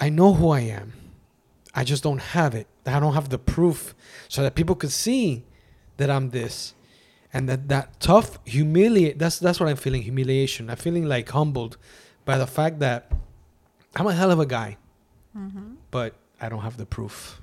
i 0.00 0.08
know 0.08 0.34
who 0.34 0.50
i 0.50 0.60
am 0.60 0.92
i 1.74 1.84
just 1.84 2.02
don't 2.02 2.20
have 2.20 2.54
it 2.54 2.66
i 2.86 2.98
don't 3.00 3.14
have 3.14 3.28
the 3.28 3.38
proof 3.38 3.94
so 4.28 4.42
that 4.42 4.54
people 4.54 4.74
could 4.74 4.92
see 4.92 5.44
that 5.96 6.10
i'm 6.10 6.30
this 6.30 6.74
and 7.32 7.48
that 7.48 7.68
that 7.68 7.98
tough 8.00 8.38
humiliate 8.44 9.18
that's 9.18 9.38
that's 9.38 9.58
what 9.60 9.68
i'm 9.68 9.76
feeling 9.76 10.02
humiliation 10.02 10.70
i'm 10.70 10.76
feeling 10.76 11.04
like 11.04 11.28
humbled 11.30 11.76
by 12.24 12.38
the 12.38 12.46
fact 12.46 12.78
that 12.78 13.10
i'm 13.96 14.06
a 14.06 14.14
hell 14.14 14.30
of 14.30 14.38
a 14.40 14.46
guy 14.46 14.76
mm-hmm. 15.36 15.74
but 15.90 16.14
i 16.40 16.48
don't 16.48 16.62
have 16.62 16.76
the 16.76 16.86
proof 16.86 17.40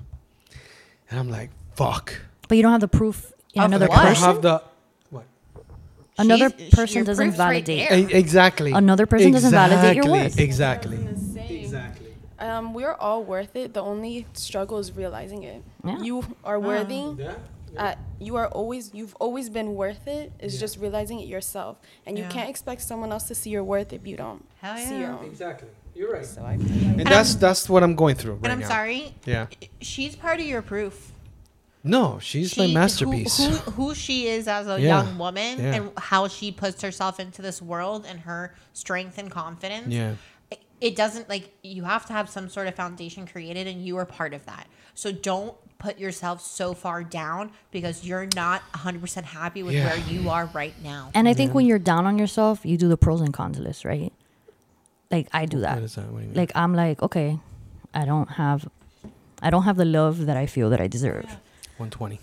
and 1.10 1.18
i'm 1.20 1.28
like 1.30 1.50
fuck 1.74 2.12
But 2.48 2.56
you 2.56 2.62
don't 2.62 2.72
have 2.72 2.80
the 2.80 2.88
proof 2.88 3.32
in 3.54 3.62
Of 3.62 3.66
another 3.70 3.86
what? 3.88 3.98
I 3.98 4.08
person. 4.08 4.24
have 4.24 4.42
the 4.42 4.62
what 5.10 5.24
Another 6.18 6.48
She's- 6.56 6.70
person 6.74 7.04
doesn't 7.04 7.26
proof's 7.28 7.38
right 7.38 7.66
validate. 7.66 8.12
E- 8.12 8.14
exactly 8.18 8.72
Another 8.72 9.04
person 9.06 9.32
doesn't 9.32 9.50
validate 9.50 9.96
your 9.96 10.10
worth. 10.10 10.38
exactly 10.40 10.96
the 10.96 11.02
same. 11.04 11.14
exactly 11.14 11.25
Um, 12.38 12.74
we 12.74 12.84
are 12.84 12.94
all 12.94 13.24
worth 13.24 13.56
it. 13.56 13.72
The 13.74 13.82
only 13.82 14.26
struggle 14.34 14.78
is 14.78 14.92
realizing 14.92 15.42
it. 15.44 15.62
Yeah. 15.84 15.98
You 16.02 16.24
are 16.44 16.60
worthy. 16.60 17.02
yeah 17.18 17.34
Uh, 17.76 17.94
you 18.20 18.36
are 18.36 18.48
always. 18.48 18.90
You've 18.94 19.14
always 19.20 19.48
been 19.50 19.74
worth 19.74 20.06
it. 20.06 20.32
It's 20.38 20.54
Yeah. 20.54 20.60
just 20.60 20.78
realizing 20.78 21.20
it 21.20 21.28
yourself, 21.28 21.76
and 22.06 22.16
you 22.18 22.24
can't 22.34 22.48
expect 22.48 22.80
someone 22.82 23.10
else 23.12 23.24
to 23.28 23.34
see 23.34 23.50
your 23.50 23.64
worth 23.64 23.92
if 23.92 24.06
you 24.06 24.16
don't 24.16 24.42
Hell 24.62 24.76
see 24.78 24.98
your 24.98 25.10
yeah. 25.10 25.18
own. 25.18 25.24
exactly 25.26 25.68
you're 25.94 26.12
right 26.12 26.24
So 26.26 26.42
I. 26.42 26.52
and 27.00 27.06
that's 27.06 27.34
that's 27.36 27.68
what 27.72 27.82
i'm 27.82 27.94
going 28.02 28.16
through 28.20 28.34
right 28.34 28.44
And 28.44 28.52
I'm 28.52 28.60
now 28.60 28.68
sorry. 28.76 29.14
yeah 29.24 29.46
She's 29.80 30.14
part 30.14 30.40
of 30.40 30.46
your 30.46 30.62
proof. 30.62 31.12
no 31.84 32.18
she's 32.20 32.56
my 32.58 32.66
masterpiece 32.66 33.36
Who, 33.38 33.48
who, 33.50 33.70
who 33.78 33.94
she 33.94 34.26
is 34.28 34.46
as 34.48 34.66
a 34.66 34.76
Yeah. 34.80 34.86
young 34.94 35.18
woman 35.18 35.52
Yeah. 35.58 35.74
and 35.76 35.82
how 36.10 36.28
she 36.28 36.52
puts 36.52 36.82
herself 36.82 37.14
into 37.20 37.40
this 37.42 37.58
world 37.62 38.04
and 38.10 38.20
her 38.20 38.54
strength 38.72 39.16
and 39.18 39.30
confidence. 39.30 39.88
yeah 39.88 40.14
It, 40.80 40.88
it 40.92 40.96
doesn't 40.96 41.28
like 41.28 41.50
you 41.62 41.84
have 41.84 42.06
to 42.06 42.12
have 42.12 42.28
some 42.28 42.48
sort 42.48 42.66
of 42.66 42.74
foundation 42.74 43.26
created 43.26 43.66
and 43.66 43.84
you 43.84 43.96
are 43.98 44.04
part 44.06 44.34
of 44.34 44.44
that. 44.46 44.66
So 44.94 45.12
don't 45.12 45.54
put 45.78 45.98
yourself 45.98 46.40
so 46.40 46.72
far 46.72 47.04
down 47.04 47.50
because 47.70 48.04
you're 48.06 48.28
not 48.34 48.62
100% 48.72 49.24
happy 49.24 49.62
with 49.62 49.74
Yeah. 49.74 49.84
where 49.86 49.98
you 49.98 50.30
are 50.30 50.46
right 50.54 50.74
now. 50.82 51.10
And 51.14 51.28
I 51.28 51.34
think 51.34 51.52
when 51.54 51.66
you're 51.66 51.78
down 51.78 52.06
on 52.06 52.18
yourself, 52.18 52.64
you 52.64 52.76
do 52.78 52.88
the 52.88 52.96
pros 52.96 53.20
and 53.20 53.32
cons 53.32 53.58
list, 53.58 53.84
right? 53.84 54.12
Like 55.10 55.28
I 55.32 55.44
do 55.46 55.60
that. 55.60 55.74
what 55.74 55.84
is 55.84 55.94
that 55.96 56.10
what 56.10 56.18
do 56.18 56.22
you 56.22 56.28
mean? 56.28 56.36
Like 56.36 56.52
I'm 56.54 56.74
like, 56.74 57.02
okay, 57.02 57.38
I 57.94 58.04
don't 58.06 58.30
have, 58.32 58.66
I 59.42 59.50
don't 59.50 59.62
have 59.64 59.76
the 59.76 59.84
love 59.84 60.24
that 60.26 60.36
I 60.36 60.46
feel 60.46 60.70
that 60.70 60.80
I 60.80 60.86
deserve. 60.88 61.24
120 61.76 62.18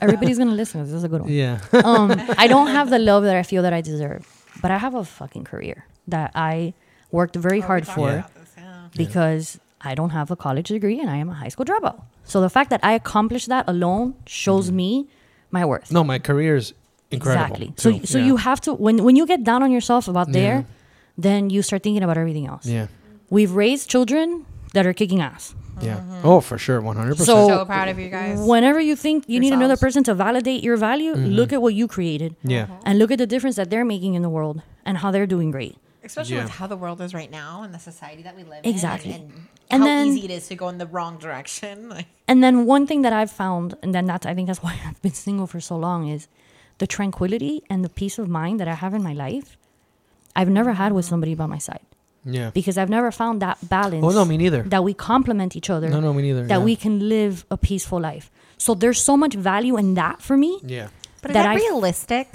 Everybody's 0.00 0.38
gonna 0.38 0.52
listen. 0.52 0.82
This 0.84 0.92
is 0.92 1.04
a 1.04 1.08
good 1.08 1.22
one. 1.22 1.30
yeah 1.32 1.58
um, 1.84 2.12
I 2.38 2.46
don't 2.46 2.68
have 2.78 2.90
the 2.90 2.98
love 2.98 3.24
that 3.24 3.36
I 3.36 3.42
feel 3.42 3.62
that 3.62 3.72
I 3.72 3.80
deserve, 3.80 4.26
but 4.62 4.70
I 4.70 4.78
have 4.78 4.94
a 4.94 5.04
fucking 5.04 5.44
career 5.44 5.84
that 6.08 6.30
I 6.34 6.74
worked 7.10 7.36
very 7.36 7.62
oh, 7.62 7.66
hard 7.66 7.86
for 7.86 8.08
Yeah. 8.10 8.88
because 8.96 9.58
I 9.80 9.94
don't 9.94 10.10
have 10.10 10.30
a 10.30 10.36
college 10.36 10.68
degree 10.68 11.00
and 11.00 11.10
I 11.10 11.16
am 11.16 11.28
a 11.28 11.34
high 11.34 11.48
school 11.48 11.64
dropout. 11.64 12.02
So 12.24 12.40
the 12.40 12.50
fact 12.50 12.70
that 12.70 12.80
I 12.82 12.92
accomplished 12.92 13.48
that 13.48 13.64
alone 13.68 14.14
shows 14.26 14.66
mm-hmm. 14.66 14.76
me 14.76 15.08
my 15.50 15.64
worth. 15.64 15.92
no 15.92 16.02
my 16.02 16.18
career 16.18 16.56
is 16.56 16.74
incredible 17.10 17.56
Exactly. 17.56 17.72
So 17.76 17.98
too. 17.98 18.06
so 18.06 18.18
Yeah. 18.18 18.26
you 18.26 18.36
have 18.36 18.60
to 18.62 18.74
when 18.74 19.04
when 19.04 19.14
you 19.16 19.26
get 19.26 19.44
down 19.44 19.62
on 19.62 19.70
yourself 19.70 20.08
about 20.08 20.28
Yeah. 20.28 20.40
there, 20.40 20.58
then 21.16 21.50
you 21.50 21.62
start 21.62 21.82
thinking 21.82 22.02
about 22.02 22.18
everything 22.18 22.46
else. 22.46 22.66
yeah 22.66 22.86
We've 23.30 23.52
raised 23.52 23.88
children 23.90 24.44
that 24.74 24.86
are 24.86 24.92
kicking 24.92 25.20
ass. 25.20 25.54
Yeah. 25.82 25.96
Mm-hmm. 25.96 26.26
Oh, 26.30 26.40
for 26.40 26.56
sure, 26.58 26.80
one 26.80 26.96
hundred 26.96 27.16
percent. 27.18 27.36
So, 27.36 27.48
So 27.48 27.64
proud 27.64 27.88
of 27.88 27.98
you 27.98 28.08
guys. 28.08 28.38
whenever 28.40 28.80
you 28.80 28.96
think 28.96 29.24
you 29.28 29.38
need 29.40 29.52
another 29.52 29.76
person 29.76 30.02
to 30.04 30.14
validate 30.14 30.62
your 30.64 30.76
value, 30.76 31.12
mm-hmm. 31.14 31.36
look 31.38 31.52
at 31.52 31.60
what 31.60 31.74
you 31.74 31.86
created 31.86 32.34
Yeah. 32.42 32.66
and 32.86 32.98
look 32.98 33.10
at 33.10 33.18
the 33.18 33.26
difference 33.26 33.56
that 33.56 33.68
they're 33.70 33.84
making 33.84 34.14
in 34.14 34.22
the 34.22 34.30
world 34.30 34.62
and 34.86 34.98
how 34.98 35.10
they're 35.10 35.26
doing 35.36 35.50
great. 35.50 35.76
Especially 36.06 36.36
Yeah. 36.36 36.44
with 36.44 36.52
how 36.52 36.66
the 36.66 36.76
world 36.76 37.00
is 37.00 37.12
right 37.14 37.30
now 37.30 37.62
and 37.64 37.74
the 37.74 37.78
society 37.78 38.22
that 38.22 38.34
we 38.36 38.44
live 38.44 38.60
Exactly. 38.64 39.10
in. 39.12 39.20
And, 39.20 39.30
and, 39.32 39.40
And 39.70 39.80
how 39.82 39.86
then- 39.88 40.06
easy 40.08 40.24
it 40.24 40.30
is 40.30 40.48
to 40.48 40.54
go 40.54 40.68
in 40.68 40.78
the 40.78 40.86
wrong 40.86 41.18
direction. 41.18 41.88
Like, 41.96 42.06
And 42.28 42.42
then 42.44 42.64
one 42.66 42.86
thing 42.86 43.02
that 43.02 43.12
I've 43.12 43.30
found, 43.30 43.74
and 43.82 43.94
then 43.94 44.06
that's 44.06 44.24
I 44.26 44.34
think 44.34 44.46
that's 44.48 44.62
why 44.66 44.74
I've 44.86 45.00
been 45.02 45.14
single 45.28 45.46
for 45.46 45.60
so 45.60 45.76
long, 45.76 46.08
is 46.08 46.28
the 46.78 46.86
tranquility 46.86 47.62
and 47.70 47.84
the 47.84 47.88
peace 48.00 48.16
of 48.22 48.28
mind 48.28 48.60
that 48.60 48.68
I 48.68 48.74
have 48.74 48.94
in 48.94 49.02
my 49.02 49.12
life. 49.26 49.56
I've 50.38 50.50
never 50.50 50.72
had 50.74 50.92
with 50.92 51.06
somebody 51.06 51.34
by 51.34 51.46
my 51.46 51.58
side 51.58 51.84
Yeah. 52.24 52.50
because 52.58 52.76
I've 52.80 52.90
never 52.98 53.10
found 53.10 53.40
that 53.46 53.56
balance. 53.76 54.04
Oh 54.04 54.10
no, 54.18 54.24
me 54.26 54.36
neither. 54.36 54.62
That 54.74 54.84
we 54.84 54.92
complement 54.94 55.56
each 55.56 55.70
other. 55.70 55.88
No, 55.88 56.00
no, 56.00 56.12
me 56.12 56.22
neither. 56.22 56.44
That 56.46 56.58
yeah. 56.60 56.64
we 56.70 56.76
can 56.76 56.94
live 57.08 57.34
a 57.50 57.56
peaceful 57.56 58.00
life. 58.10 58.30
So 58.58 58.74
there's 58.74 59.00
so 59.10 59.16
much 59.16 59.34
value 59.34 59.76
in 59.82 59.94
that 59.94 60.20
for 60.22 60.36
me. 60.36 60.60
Yeah. 60.62 60.88
but 61.22 61.30
is 61.30 61.34
that 61.34 61.42
that, 61.44 61.52
I- 61.52 61.54
realistic? 61.66 62.26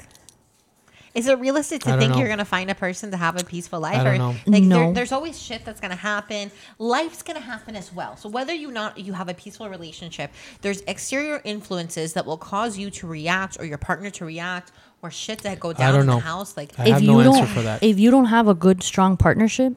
Is 1.13 1.27
it 1.27 1.38
realistic 1.39 1.81
to 1.83 1.97
think 1.97 2.13
know. 2.13 2.19
you're 2.19 2.29
gonna 2.29 2.45
find 2.45 2.71
a 2.71 2.75
person 2.75 3.11
to 3.11 3.17
have 3.17 3.39
a 3.39 3.43
peaceful 3.43 3.79
life? 3.79 3.99
I 3.99 4.03
don't 4.03 4.15
or 4.15 4.17
know. 4.17 4.35
like 4.47 4.61
there, 4.69 4.85
No. 4.85 4.93
there's 4.93 5.11
always 5.11 5.41
shit 5.41 5.65
that's 5.65 5.81
gonna 5.81 5.95
happen. 5.95 6.51
Life's 6.79 7.21
gonna 7.21 7.39
happen 7.41 7.75
as 7.75 7.91
well. 7.93 8.15
So 8.15 8.29
whether 8.29 8.53
you 8.53 8.71
not 8.71 8.97
you 8.97 9.13
have 9.13 9.27
a 9.27 9.33
peaceful 9.33 9.67
relationship, 9.69 10.31
there's 10.61 10.81
exterior 10.81 11.41
influences 11.43 12.13
that 12.13 12.25
will 12.25 12.38
cause 12.38 12.77
you 12.77 12.89
to 12.91 13.07
react 13.07 13.57
or 13.59 13.65
your 13.65 13.77
partner 13.77 14.09
to 14.11 14.25
react 14.25 14.71
or 15.01 15.11
shit 15.11 15.39
that 15.39 15.59
go 15.59 15.73
down 15.73 15.93
don't 15.93 16.01
in 16.01 16.07
know. 16.07 16.15
the 16.15 16.19
house. 16.21 16.55
Like 16.55 16.71
I 16.79 16.89
have 16.89 17.01
no 17.03 17.19
answer 17.19 17.45
for 17.45 17.61
that. 17.61 17.83
If 17.83 17.99
you 17.99 18.09
don't 18.11 18.25
have 18.25 18.47
a 18.47 18.53
good, 18.53 18.81
strong 18.83 19.17
partnership, 19.17 19.73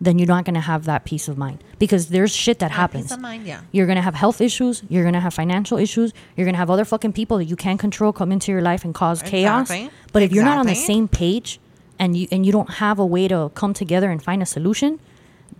then 0.00 0.18
you're 0.18 0.28
not 0.28 0.44
gonna 0.44 0.60
have 0.60 0.84
that 0.84 1.04
peace 1.04 1.28
of 1.28 1.36
mind 1.36 1.62
because 1.78 2.08
there's 2.08 2.34
shit 2.34 2.58
that 2.60 2.70
happens. 2.70 3.04
peace 3.06 3.12
of 3.12 3.20
mind, 3.20 3.46
yeah. 3.46 3.60
You're 3.72 3.86
gonna 3.86 4.02
have 4.02 4.14
health 4.14 4.40
issues. 4.40 4.82
You're 4.88 5.04
gonna 5.04 5.20
have 5.20 5.34
financial 5.34 5.78
issues. 5.78 6.12
You're 6.36 6.46
gonna 6.46 6.58
have 6.58 6.70
other 6.70 6.84
fucking 6.84 7.12
people 7.12 7.38
that 7.38 7.44
you 7.46 7.56
can't 7.56 7.80
control 7.80 8.12
come 8.12 8.30
into 8.30 8.52
your 8.52 8.62
life 8.62 8.84
and 8.84 8.94
cause 8.94 9.22
chaos. 9.22 9.70
Exactly. 9.70 9.90
But 10.12 10.22
if 10.22 10.32
you're 10.32 10.44
not 10.44 10.58
on 10.58 10.66
the 10.66 10.74
same 10.74 11.08
page 11.08 11.58
and 11.98 12.16
you 12.16 12.28
and 12.30 12.46
you 12.46 12.52
don't 12.52 12.74
have 12.74 12.98
a 12.98 13.06
way 13.06 13.28
to 13.28 13.50
come 13.54 13.74
together 13.74 14.10
and 14.10 14.22
find 14.22 14.42
a 14.42 14.46
solution, 14.46 15.00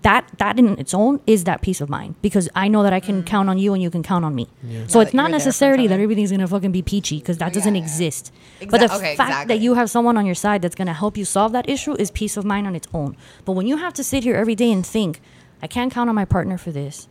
that 0.03 0.29
that 0.39 0.59
in 0.59 0.79
its 0.79 0.95
own 0.95 1.21
is 1.27 1.45
that 1.45 1.61
peace 1.61 1.81
of 1.81 1.89
mind 1.89 2.15
because 2.23 2.49
I 2.55 2.69
know 2.69 2.83
that 2.83 2.93
I 2.93 3.01
can 3.01 3.23
count 3.25 3.49
on 3.49 3.59
you 3.59 3.75
and 3.75 3.83
you 3.83 3.91
can 3.91 4.03
count 4.03 4.25
on 4.25 4.35
me. 4.35 4.47
So 4.47 4.69
Mm. 4.69 4.69
It's 4.69 4.95
not 4.95 5.03
you're 5.03 5.13
there 5.13 5.25
for 5.25 5.29
necessarily 5.31 5.87
that 5.89 5.99
everything's 6.01 6.31
gonna 6.31 6.47
fucking 6.47 6.73
be 6.73 6.83
peachy 6.83 7.19
because 7.19 7.39
that 7.39 7.53
doesn't 7.53 7.75
Yeah. 7.75 7.83
exist. 7.83 8.33
but 8.71 8.79
the 8.81 8.87
okay, 8.95 9.17
fact 9.17 9.31
exactly. 9.31 9.55
that 9.57 9.63
you 9.63 9.75
have 9.75 9.89
someone 9.91 10.17
on 10.17 10.25
your 10.27 10.35
side 10.35 10.63
that's 10.63 10.75
gonna 10.75 10.93
help 10.93 11.17
you 11.17 11.25
solve 11.25 11.53
that 11.53 11.69
issue 11.69 11.95
is 11.99 12.11
peace 12.11 12.37
of 12.37 12.45
mind 12.45 12.67
on 12.67 12.77
its 12.77 12.87
own. 12.95 13.17
But 13.45 13.53
when 13.53 13.67
you 13.67 13.77
have 13.79 13.93
to 13.95 14.05
sit 14.05 14.25
here 14.25 14.37
every 14.37 14.55
day 14.55 14.71
and 14.73 14.85
think, 14.87 15.21
I 15.63 15.67
can't 15.67 15.93
count 15.93 16.09
on 16.09 16.15
my 16.15 16.25
partner 16.25 16.59
for 16.59 16.71
this. 16.71 17.09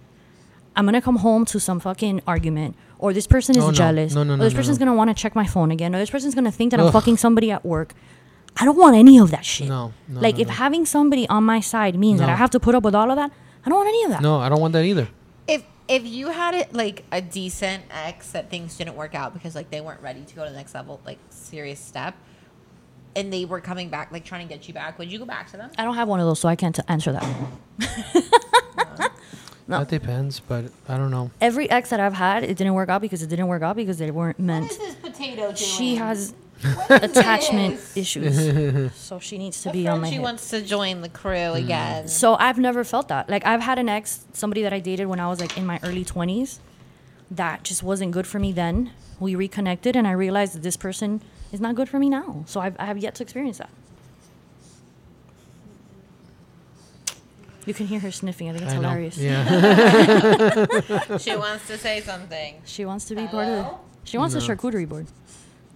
I'm 0.76 0.86
gonna 0.86 1.02
come 1.02 1.18
home 1.18 1.44
to 1.46 1.60
some 1.60 1.80
fucking 1.80 2.22
argument, 2.28 2.76
or 3.00 3.12
this 3.12 3.26
person 3.28 3.58
is 3.58 3.64
Oh, 3.64 3.68
no. 3.68 3.74
jealous, 3.74 4.14
No, 4.14 4.24
no, 4.24 4.36
or 4.36 4.38
this 4.38 4.54
no, 4.54 4.58
person's 4.60 4.80
no. 4.80 4.86
gonna 4.86 4.96
want 4.98 5.10
to 5.10 5.14
check 5.14 5.36
my 5.36 5.46
phone 5.46 5.72
again, 5.72 5.94
or 5.96 6.00
this 6.00 6.10
person's 6.12 6.36
gonna 6.36 6.52
think 6.52 6.72
that 6.72 6.80
I'm 6.80 6.92
fucking 6.92 7.18
somebody 7.18 7.50
at 7.52 7.66
work. 7.66 7.94
I 8.60 8.66
don't 8.66 8.78
want 8.78 8.96
any 8.96 9.20
of 9.20 9.32
that 9.32 9.46
shit. 9.46 9.68
No, 9.70 9.94
no, 10.08 10.20
like 10.22 10.36
no, 10.36 10.42
if 10.42 10.48
no. 10.48 10.54
having 10.56 10.86
somebody 10.86 11.28
on 11.30 11.44
my 11.44 11.60
side 11.60 11.98
means 11.98 12.20
that 12.20 12.30
I 12.30 12.36
have 12.36 12.50
to 12.52 12.60
put 12.60 12.76
up 12.76 12.84
with 12.84 12.96
all 12.96 13.10
of 13.12 13.16
that, 13.18 13.32
I 13.66 13.70
don't 13.70 13.78
want 13.78 13.90
any 13.90 14.04
of 14.06 14.10
that. 14.12 14.22
No, 14.22 14.40
I 14.40 14.50
don't 14.50 14.60
want 14.62 14.74
that 14.74 14.84
either. 14.86 15.08
if 15.48 15.64
if 15.88 16.06
you 16.06 16.28
had 16.30 16.54
it 16.54 16.74
like 16.74 17.04
a 17.12 17.22
decent 17.22 17.84
ex 17.90 18.32
that 18.32 18.50
things 18.50 18.76
didn't 18.78 18.96
work 18.96 19.16
out 19.16 19.34
because 19.34 19.56
like 19.56 19.70
they 19.70 19.80
weren't 19.82 20.02
ready 20.02 20.22
to 20.24 20.36
go 20.36 20.44
to 20.44 20.50
the 20.52 20.58
next 20.58 20.74
level, 20.76 21.00
like 21.06 21.20
serious 21.30 21.80
step, 21.80 22.16
and 23.16 23.32
they 23.32 23.46
were 23.46 23.62
coming 23.62 23.90
back, 23.90 24.12
like 24.12 24.26
trying 24.26 24.48
to 24.48 24.54
get 24.54 24.68
you 24.68 24.74
back, 24.74 24.98
would 25.00 25.12
you 25.12 25.20
go 25.20 25.26
back 25.26 25.50
to 25.52 25.58
them? 25.58 25.70
I 25.78 25.84
don't 25.86 25.96
have 25.96 26.08
one 26.08 26.20
of 26.20 26.26
those, 26.26 26.40
so 26.40 26.50
I 26.50 26.56
can't 26.56 26.76
t- 26.76 26.82
answer 26.88 27.12
that. 27.14 27.26
No. 29.70 29.80
That 29.80 29.90
depends, 29.90 30.40
but 30.40 30.72
I 30.88 30.96
don't 30.96 31.12
know. 31.12 31.30
Every 31.42 31.70
ex 31.70 31.90
that 31.90 32.00
I've 32.00 32.14
had, 32.14 32.46
it 32.46 32.56
didn't 32.56 32.74
work 32.74 32.88
out 32.88 33.02
because 33.02 33.22
it 33.22 33.28
didn't 33.28 33.48
work 33.48 33.62
out 33.64 33.76
because 33.76 33.98
they 33.98 34.10
weren't 34.12 34.40
meant. 34.40 34.70
this 34.70 34.96
potato 34.96 35.42
doing? 35.48 35.56
She 35.58 35.96
has 35.96 36.34
attachment 36.90 37.80
issues, 37.96 38.94
so 38.96 39.20
she 39.20 39.38
needs 39.38 39.62
to 39.62 39.72
be 39.72 39.88
on 39.88 40.02
my 40.02 40.08
She 40.08 40.16
hip. 40.16 40.24
wants 40.24 40.50
to 40.50 40.62
join 40.62 41.02
the 41.02 41.10
crew 41.10 41.32
mm. 41.32 41.64
again. 41.64 42.08
So 42.08 42.36
I've 42.36 42.58
never 42.58 42.84
felt 42.84 43.08
that. 43.10 43.30
Like 43.30 43.46
I've 43.46 43.62
had 43.62 43.78
an 43.80 43.90
ex, 43.90 44.26
somebody 44.34 44.64
that 44.64 44.74
I 44.74 44.80
dated 44.80 45.08
when 45.08 45.20
I 45.20 45.28
was 45.28 45.40
like 45.40 45.58
in 45.58 45.66
my 45.66 45.80
early 45.84 46.04
twenties, 46.04 46.60
that 47.30 47.64
just 47.64 47.84
wasn't 47.84 48.12
good 48.12 48.26
for 48.26 48.40
me 48.40 48.52
then. 48.52 48.92
We 49.20 49.36
reconnected, 49.36 49.96
and 49.96 50.08
I 50.08 50.12
realized 50.12 50.56
that 50.56 50.64
this 50.64 50.78
person 50.78 51.22
is 51.52 51.62
not 51.62 51.76
good 51.76 51.90
for 51.90 52.00
me 52.00 52.10
now. 52.10 52.44
So 52.48 52.60
I've, 52.60 52.76
I 52.80 52.86
have 52.86 52.98
yet 52.98 53.16
to 53.16 53.24
experience 53.24 53.60
that. 53.60 53.70
You 57.66 57.74
can 57.74 57.88
hear 57.88 58.00
her 58.00 58.12
sniffing. 58.12 58.50
I 58.50 58.54
think 58.54 58.64
it's 58.64 58.74
I 58.74 58.78
know. 58.78 58.82
hilarious. 58.84 59.18
Yeah. 59.18 61.18
she 61.20 61.36
wants 61.36 61.68
to 61.68 61.78
say 61.78 62.00
something. 62.00 62.62
She 62.64 62.86
wants 62.86 63.06
to 63.06 63.16
be 63.16 63.28
part 63.28 63.48
of 63.48 63.54
it. 63.54 63.64
Hello? 63.64 63.80
She 64.06 64.18
wants 64.18 64.36
a 64.36 64.38
charcuterie 64.38 64.88
board. 64.88 65.08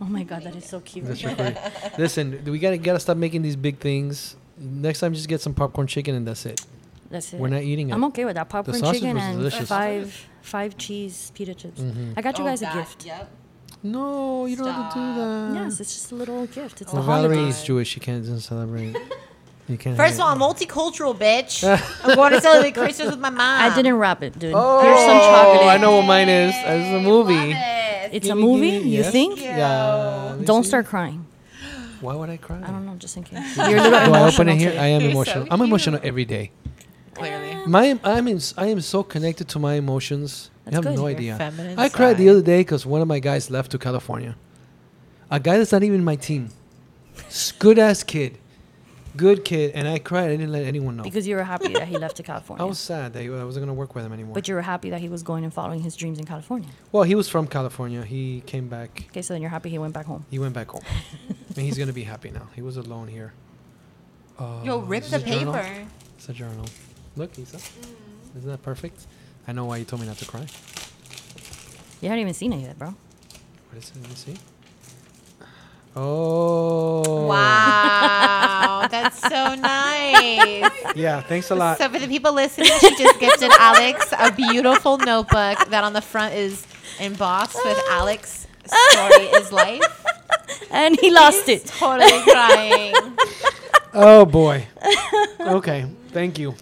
Oh 0.02 0.06
my 0.06 0.24
god, 0.24 0.44
that 0.44 0.56
is 0.56 0.66
so 0.66 0.80
cute. 0.80 1.06
That's 1.06 1.24
right. 1.24 1.56
Listen, 2.00 2.44
we 2.46 2.58
gotta 2.58 2.78
gotta 2.78 3.00
stop 3.00 3.18
making 3.18 3.44
these 3.44 3.56
big 3.56 3.78
things. 3.78 4.36
Next 4.58 5.00
time, 5.00 5.14
just 5.14 5.28
get 5.28 5.42
some 5.42 5.54
popcorn 5.54 5.88
chicken 5.88 6.16
and 6.16 6.28
that's 6.28 6.46
it. 6.46 6.62
That's 7.12 7.34
it. 7.34 7.40
We're 7.40 7.50
not 7.50 7.62
eating 7.62 7.90
it. 7.90 7.94
I'm 7.94 8.04
okay 8.06 8.26
with 8.26 8.36
that 8.36 8.50
popcorn 8.50 8.78
sausage 8.78 9.02
chicken 9.02 9.16
was 9.16 9.24
and 9.24 9.38
delicious. 9.38 9.70
Five 9.70 10.28
five 10.42 10.78
cheese 10.78 11.32
pita 11.36 11.54
chips. 11.54 11.80
Mm-hmm. 11.80 12.14
I 12.18 12.22
got 12.22 12.38
you 12.38 12.44
oh, 12.44 12.48
guys 12.48 12.62
a 12.64 12.74
gift. 12.74 13.06
Yep. 13.06 13.32
No, 13.84 14.46
you 14.46 14.56
don't 14.56 14.72
have 14.72 14.94
to 14.94 15.00
do 15.00 15.16
that. 15.16 15.64
Yes, 15.64 15.80
it's 15.80 15.94
just 15.94 16.12
a 16.12 16.16
little 16.16 16.46
gift. 16.48 16.82
It's 16.82 16.94
Well, 16.94 17.02
the 17.02 17.08
Valerie 17.08 17.36
holidays. 17.36 17.60
is 17.60 17.64
Jewish. 17.64 17.88
She 17.90 18.00
can't 18.00 18.22
doesn't 18.22 18.42
celebrate. 18.42 18.96
You 19.68 19.78
can't. 19.78 19.96
First 19.96 20.16
of 20.16 20.22
all, 20.22 20.28
I'm 20.30 20.40
multicultural, 20.40 21.16
bitch. 21.18 21.64
I'm 22.04 22.16
going 22.16 22.34
to 22.34 22.42
celebrate 22.42 22.74
Christmas 22.74 23.12
with 23.12 23.20
my 23.20 23.30
mom. 23.30 23.72
I 23.72 23.74
didn't 23.76 23.96
wrap 23.98 24.22
it, 24.24 24.38
dude. 24.38 24.54
Oh, 24.56 24.82
Here's 24.82 25.00
some 25.00 25.18
oh, 25.18 25.22
chocolate. 25.22 25.68
I 25.68 25.78
know 25.78 25.98
what 25.98 26.06
mine 26.06 26.30
is. 26.30 26.54
It's 26.56 26.90
a 26.90 27.00
movie. 27.02 27.54
It's 28.12 28.28
a 28.28 28.36
movie. 28.36 28.68
You 28.70 29.00
yes. 29.00 29.12
think? 29.12 29.40
Yeah. 29.42 30.26
let 30.32 30.40
me 30.40 30.46
Don't 30.46 30.64
see. 30.64 30.70
start 30.70 30.88
crying. 30.88 31.26
Why 32.02 32.16
would 32.16 32.30
I 32.30 32.38
cry? 32.38 32.58
I 32.58 32.68
don't 32.72 32.86
know, 32.86 32.96
just 32.96 33.16
in 33.16 33.24
case. 33.24 33.56
You're 33.58 33.78
a 33.78 33.84
little 33.84 33.92
Do 33.92 33.96
I 33.96 34.28
open 34.28 34.50
emotional. 34.50 34.50
it 34.50 34.58
here? 34.58 34.74
I 34.80 34.88
am 34.88 35.02
You're 35.02 35.12
so 35.12 35.16
emotional. 35.16 35.48
I'm 35.52 35.62
emotional 35.62 36.00
every 36.04 36.26
day. 36.26 36.52
Clearly. 37.14 37.68
My 37.68 38.00
I'm 38.04 38.28
in, 38.28 38.40
I 38.58 38.68
am 38.68 38.82
so 38.82 39.04
connected 39.04 39.48
to 39.50 39.60
my 39.60 39.76
emotions. 39.76 40.50
That's 40.66 40.74
you 40.74 40.78
have 40.78 40.84
good. 40.84 40.96
no 40.96 41.08
Your 41.08 41.18
idea. 41.18 41.38
feminine 41.38 41.78
I 41.78 41.90
cried 41.90 42.18
the 42.18 42.26
side. 42.26 42.32
other 42.32 42.42
day 42.42 42.62
because 42.62 42.86
one 42.86 43.02
of 43.02 43.08
my 43.08 43.20
guys 43.20 43.52
left 43.52 43.72
to 43.72 43.78
California. 43.78 44.36
A 45.30 45.40
guy 45.40 45.58
that's 45.58 45.72
not 45.72 45.84
even 45.84 46.04
my 46.04 46.16
team. 46.16 46.50
Good 47.60 47.78
ass 47.78 48.04
kid, 48.04 48.38
good 49.16 49.44
kid, 49.46 49.72
and 49.76 49.88
I 49.88 50.00
cried. 50.00 50.26
I 50.32 50.38
didn't 50.38 50.52
let 50.52 50.64
anyone 50.64 50.98
know. 50.98 51.04
Because 51.04 51.28
you 51.28 51.36
were 51.36 51.44
happy 51.44 51.74
that 51.74 51.88
he 51.88 51.98
left 51.98 52.18
to 52.18 52.24
California. 52.32 52.64
I 52.64 52.68
was 52.68 52.80
sad 52.80 53.14
that 53.14 53.22
he- 53.22 53.30
I 53.30 53.44
wasn't 53.44 53.64
gonna 53.66 53.74
work 53.74 53.94
with 53.96 54.06
him 54.06 54.14
anymore. 54.14 54.34
But 54.34 54.48
you 54.48 54.56
were 54.56 54.62
happy 54.62 54.90
that 54.90 55.02
he 55.02 55.10
was 55.10 55.24
going 55.24 55.44
and 55.44 55.54
following 55.54 55.82
his 55.82 55.96
dreams 55.96 56.20
in 56.20 56.26
California. 56.26 56.70
well, 56.92 57.04
he 57.04 57.16
was 57.16 57.28
from 57.30 57.48
California. 57.48 58.04
He 58.04 58.42
came 58.46 58.68
back. 58.68 59.06
Okay, 59.10 59.22
so 59.22 59.34
then 59.34 59.42
you're 59.42 59.52
happy 59.52 59.70
he 59.70 59.78
went 59.78 59.94
back 59.94 60.06
home. 60.06 60.26
He 60.30 60.40
went 60.40 60.54
back 60.54 60.70
home, 60.70 60.84
and 61.56 61.58
he's 61.66 61.78
gonna 61.78 61.94
be 61.94 62.04
happy 62.04 62.32
now. 62.32 62.48
He 62.56 62.62
was 62.62 62.78
alone 62.78 63.08
here. 63.08 63.34
Uh, 64.40 64.62
Yo, 64.64 64.80
rip 64.80 65.04
is 65.04 65.12
the 65.12 65.18
this 65.20 65.28
a 65.28 65.40
journal? 65.40 65.54
paper. 65.54 65.88
It's 66.18 66.30
a 66.30 66.34
journal. 66.34 66.66
Look, 67.16 67.38
Isa. 67.38 67.58
Isn't 68.38 68.50
that 68.50 68.64
perfect? 68.64 69.06
I 69.48 69.52
know 69.52 69.66
why 69.66 69.78
you 69.78 69.86
told 69.86 70.02
me 70.02 70.08
not 70.08 70.18
to 70.20 70.26
cry. 70.26 70.46
You 72.02 72.10
haven't 72.10 72.22
even 72.22 72.34
seen 72.34 72.54
it 72.54 72.62
yet, 72.62 72.80
bro. 72.80 72.88
What 73.70 73.78
is 73.78 73.90
it? 73.92 74.02
Let 74.02 74.10
me 74.10 74.16
see. 74.16 74.36
Oh. 75.96 77.26
Wow, 77.28 78.88
that's 78.90 79.20
so 79.20 79.56
nice. 79.56 80.72
Yeah, 80.96 81.22
thanks 81.22 81.52
a 81.52 81.56
lot. 81.56 81.78
So 81.78 81.90
for 81.90 82.00
the 82.00 82.08
people 82.08 82.34
listening, 82.34 82.72
she 82.80 82.96
just 82.96 83.20
gifted 83.20 83.52
Alex 83.60 84.14
a 84.18 84.32
beautiful 84.32 84.98
notebook 84.98 85.68
that 85.70 85.84
on 85.84 85.94
the 85.94 86.02
front 86.02 86.34
is 86.34 86.66
embossed 87.00 87.58
with 87.66 87.78
Alex 87.90 88.48
story 88.66 89.26
is 89.26 89.52
life. 89.52 90.06
And 90.70 90.98
he 91.00 91.12
lost 91.12 91.50
it. 91.50 91.66
Totally 91.66 92.22
crying. 92.24 92.94
Oh 93.94 94.26
boy. 94.26 94.66
Okay, 95.40 95.86
thank 96.10 96.40
you. 96.40 96.56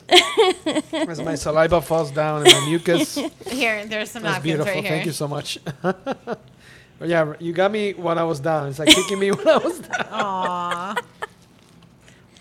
As 0.91 1.21
my 1.21 1.35
saliva 1.35 1.81
falls 1.81 2.09
down 2.11 2.43
and 2.43 2.51
my 2.51 2.65
mucus. 2.65 3.15
Here, 3.45 3.85
there's 3.85 4.09
some 4.09 4.23
That's 4.23 4.35
napkins 4.37 4.43
beautiful. 4.43 4.73
right 4.73 4.81
here. 4.83 4.91
Thank 4.91 5.05
you 5.05 5.11
so 5.11 5.27
much. 5.27 5.59
yeah, 7.07 7.33
you 7.39 7.53
got 7.53 7.71
me 7.71 7.93
when 7.93 8.17
I 8.17 8.23
was 8.23 8.39
down. 8.39 8.67
It's 8.69 8.79
like 8.79 8.89
kicking 8.89 9.19
me 9.19 9.31
when 9.37 9.47
I 9.47 9.57
was 9.57 9.79
down. 9.79 10.05
Aw. 10.11 10.95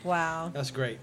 Wow. 0.05 0.51
That's 0.53 0.71
great. 0.71 0.99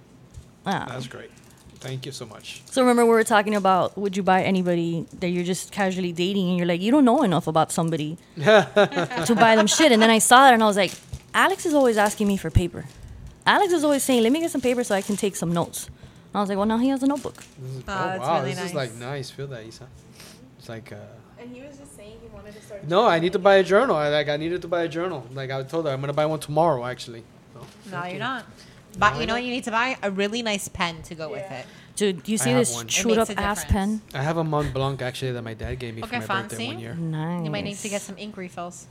Wow. 0.66 0.86
That's 0.90 1.08
great. 1.08 1.32
Thank 1.76 2.06
you 2.06 2.12
so 2.12 2.26
much. 2.26 2.64
So 2.66 2.82
remember 2.82 3.04
we 3.04 3.12
were 3.12 3.24
talking 3.24 3.54
about 3.56 3.96
would 3.98 4.18
you 4.18 4.24
buy 4.24 4.42
anybody 4.44 5.06
that 5.20 5.30
you're 5.30 5.44
just 5.44 5.72
casually 5.72 6.12
dating 6.12 6.50
and 6.50 6.58
you're 6.58 6.66
like 6.66 6.82
you 6.82 6.92
don't 6.92 7.06
know 7.06 7.22
enough 7.22 7.46
about 7.48 7.72
somebody 7.72 8.18
to 8.38 9.36
buy 9.38 9.56
them 9.56 9.68
shit 9.68 9.92
and 9.92 10.02
then 10.02 10.10
I 10.10 10.18
saw 10.18 10.46
that 10.46 10.54
and 10.56 10.64
I 10.64 10.66
was 10.66 10.78
like 10.78 10.94
Alex 11.36 11.66
is 11.66 11.74
always 11.76 11.98
asking 11.98 12.28
me 12.28 12.38
for 12.38 12.50
paper. 12.50 12.86
Alex 13.46 13.72
is 13.74 13.84
always 13.84 14.02
saying 14.02 14.24
let 14.24 14.32
me 14.32 14.40
get 14.40 14.50
some 14.50 14.62
paper 14.62 14.84
so 14.84 14.96
I 14.96 15.02
can 15.02 15.16
take 15.16 15.36
some 15.36 15.54
notes. 15.54 15.90
I 16.34 16.40
was 16.40 16.50
like 16.50 16.58
well 16.58 16.66
now 16.66 16.78
he 16.80 16.90
has 16.90 17.04
a 17.04 17.08
notebook. 17.08 17.36
This 17.36 17.72
is, 17.72 17.78
Oh, 17.82 17.84
that's 17.86 18.20
wow, 18.22 18.40
really 18.40 18.54
this 18.56 18.66
is 18.66 18.74
like 18.74 18.96
nice. 18.96 19.30
Feel 19.30 19.48
that, 19.48 19.64
Isa. 19.66 19.88
It's 20.58 20.68
like. 20.70 20.92
Uh, 20.92 20.96
And 21.40 21.56
he 21.56 21.62
was 21.62 21.78
just 21.78 21.95
saying 22.46 22.54
he 22.54 22.60
wanted 22.60 22.60
to 22.60 22.66
start. 22.66 22.88
no, 22.88 23.08
I 23.08 23.20
need 23.20 23.34
to 23.34 23.40
buy 23.40 23.56
a 23.56 23.64
journal. 23.64 23.96
I 23.96 24.10
like. 24.10 24.30
I 24.30 24.38
needed 24.38 24.62
to 24.62 24.68
buy 24.68 24.84
a 24.84 24.88
journal. 24.88 25.26
Like 25.34 25.52
I 25.52 25.64
told 25.64 25.86
her, 25.86 25.92
I'm 25.92 26.02
gonna 26.02 26.14
buy 26.14 26.26
one 26.26 26.40
tomorrow. 26.40 26.86
Actually. 26.86 27.24
So, 27.54 27.66
No, 27.92 28.04
you're 28.04 28.14
you. 28.14 28.20
not. 28.20 28.46
But 28.98 29.20
you 29.20 29.28
know 29.28 29.34
what 29.34 29.44
you 29.44 29.52
need 29.52 29.66
to 29.66 29.72
buy? 29.72 29.98
A 30.04 30.10
really 30.10 30.42
nice 30.42 30.68
pen 30.70 31.02
to 31.04 31.16
go 31.16 31.30
with 31.30 31.50
it. 31.52 31.66
Dude, 31.98 32.24
do 32.24 32.32
you 32.32 32.38
see 32.38 32.54
this 32.54 32.74
one. 32.74 32.88
Chewed 32.88 33.18
up 33.18 33.30
ass 33.38 33.66
pen? 33.66 34.02
I 34.14 34.22
have 34.22 34.38
a 34.38 34.44
Mont 34.44 34.74
Blanc 34.74 35.02
actually 35.02 35.32
that 35.34 35.42
my 35.44 35.54
dad 35.54 35.80
gave 35.80 35.96
me 35.96 36.04
Okay, 36.04 36.20
for 36.22 36.28
my 36.34 36.42
birthday 36.44 36.68
one 36.68 36.80
year. 36.80 36.94
Nice. 36.96 37.44
You 37.46 37.52
might 37.52 37.64
need 37.64 37.78
to 37.78 37.90
get 37.90 38.02
some 38.02 38.18
ink 38.18 38.38
refills. 38.38 38.88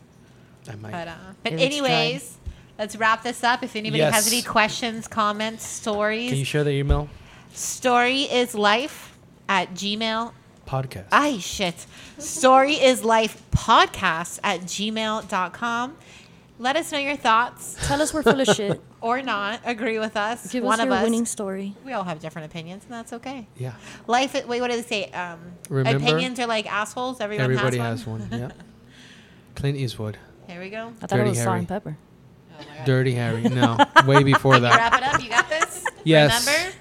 I 0.68 0.74
might. 0.76 0.92
But 0.92 1.08
uh, 1.08 1.14
but 1.42 1.50
Give 1.50 1.60
it 1.60 1.64
anyways, 1.64 2.38
let's 2.78 2.96
wrap 2.96 3.22
this 3.22 3.44
up. 3.44 3.62
If 3.62 3.76
anybody 3.76 4.02
has 4.02 4.26
any 4.30 4.42
questions, 4.42 5.06
comments, 5.08 5.66
stories, 5.66 6.30
Can 6.30 6.38
you 6.38 6.44
share 6.44 6.64
the 6.64 6.70
email? 6.70 7.08
story 7.52 8.22
is 8.22 8.54
life 8.54 9.18
at 9.48 9.72
gmail. 9.74 10.32
Podcast. 10.66 11.06
Ay 11.12 11.38
shit. 11.38 11.86
Story 12.18 12.74
is 12.74 13.04
life 13.04 13.42
podcast 13.50 14.40
at 14.42 14.60
gmail.com. 14.62 15.96
Let 16.58 16.76
us 16.76 16.92
know 16.92 16.98
your 16.98 17.16
thoughts 17.16 17.76
Tell 17.88 18.00
us 18.00 18.14
we're 18.14 18.22
full 18.22 18.40
of 18.40 18.46
shit. 18.46 18.80
or 19.00 19.20
not. 19.22 19.60
Agree 19.64 19.98
with 19.98 20.16
us. 20.16 20.52
Give 20.52 20.62
One 20.62 20.74
us 20.74 20.80
of 20.80 20.86
your 20.86 20.94
us. 20.98 21.02
winning 21.02 21.26
story. 21.26 21.74
We 21.84 21.92
all 21.92 22.04
have 22.04 22.20
different 22.20 22.46
opinions, 22.50 22.84
and 22.84 22.92
that's 22.92 23.12
okay. 23.14 23.46
yeah. 23.56 23.74
Life. 24.06 24.34
Wait, 24.46 24.60
what 24.60 24.70
do 24.70 24.76
they 24.76 24.82
say? 24.82 25.10
Um, 25.10 25.40
Remember- 25.68 26.02
opinions 26.04 26.38
are 26.38 26.46
like 26.46 26.70
assholes. 26.72 27.20
Everyone 27.20 27.44
Everybody 27.44 27.78
has 27.78 28.00
has 28.00 28.06
one. 28.06 28.20
one. 28.30 28.40
Yeah. 28.40 28.50
Clint 29.56 29.76
Eastwood. 29.78 30.16
Here 30.48 30.60
we 30.60 30.70
go. 30.70 30.88
I 31.02 31.06
thought 31.06 31.10
Dirty 31.10 31.22
it 31.26 31.28
was 31.30 31.38
salt 31.38 31.48
Harry. 31.48 31.58
and 31.60 31.68
pepper. 31.68 31.96
Dirty 32.86 33.14
Harry. 33.14 33.42
No. 33.42 33.76
Way 34.06 34.22
before 34.22 34.60
that. 34.60 34.76
wrap 34.76 34.94
it 34.94 35.02
up. 35.02 35.22
You 35.22 35.28
got 35.30 35.48
this. 35.48 35.84
Yes. 36.04 36.46
Remember. 36.46 36.76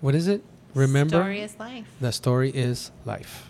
What 0.00 0.14
is 0.14 0.28
it? 0.28 0.42
Remember? 0.78 1.16
Story 1.16 1.40
is 1.40 1.58
life. 1.58 1.86
The 2.00 2.12
story 2.12 2.50
is 2.50 2.92
life. 3.04 3.47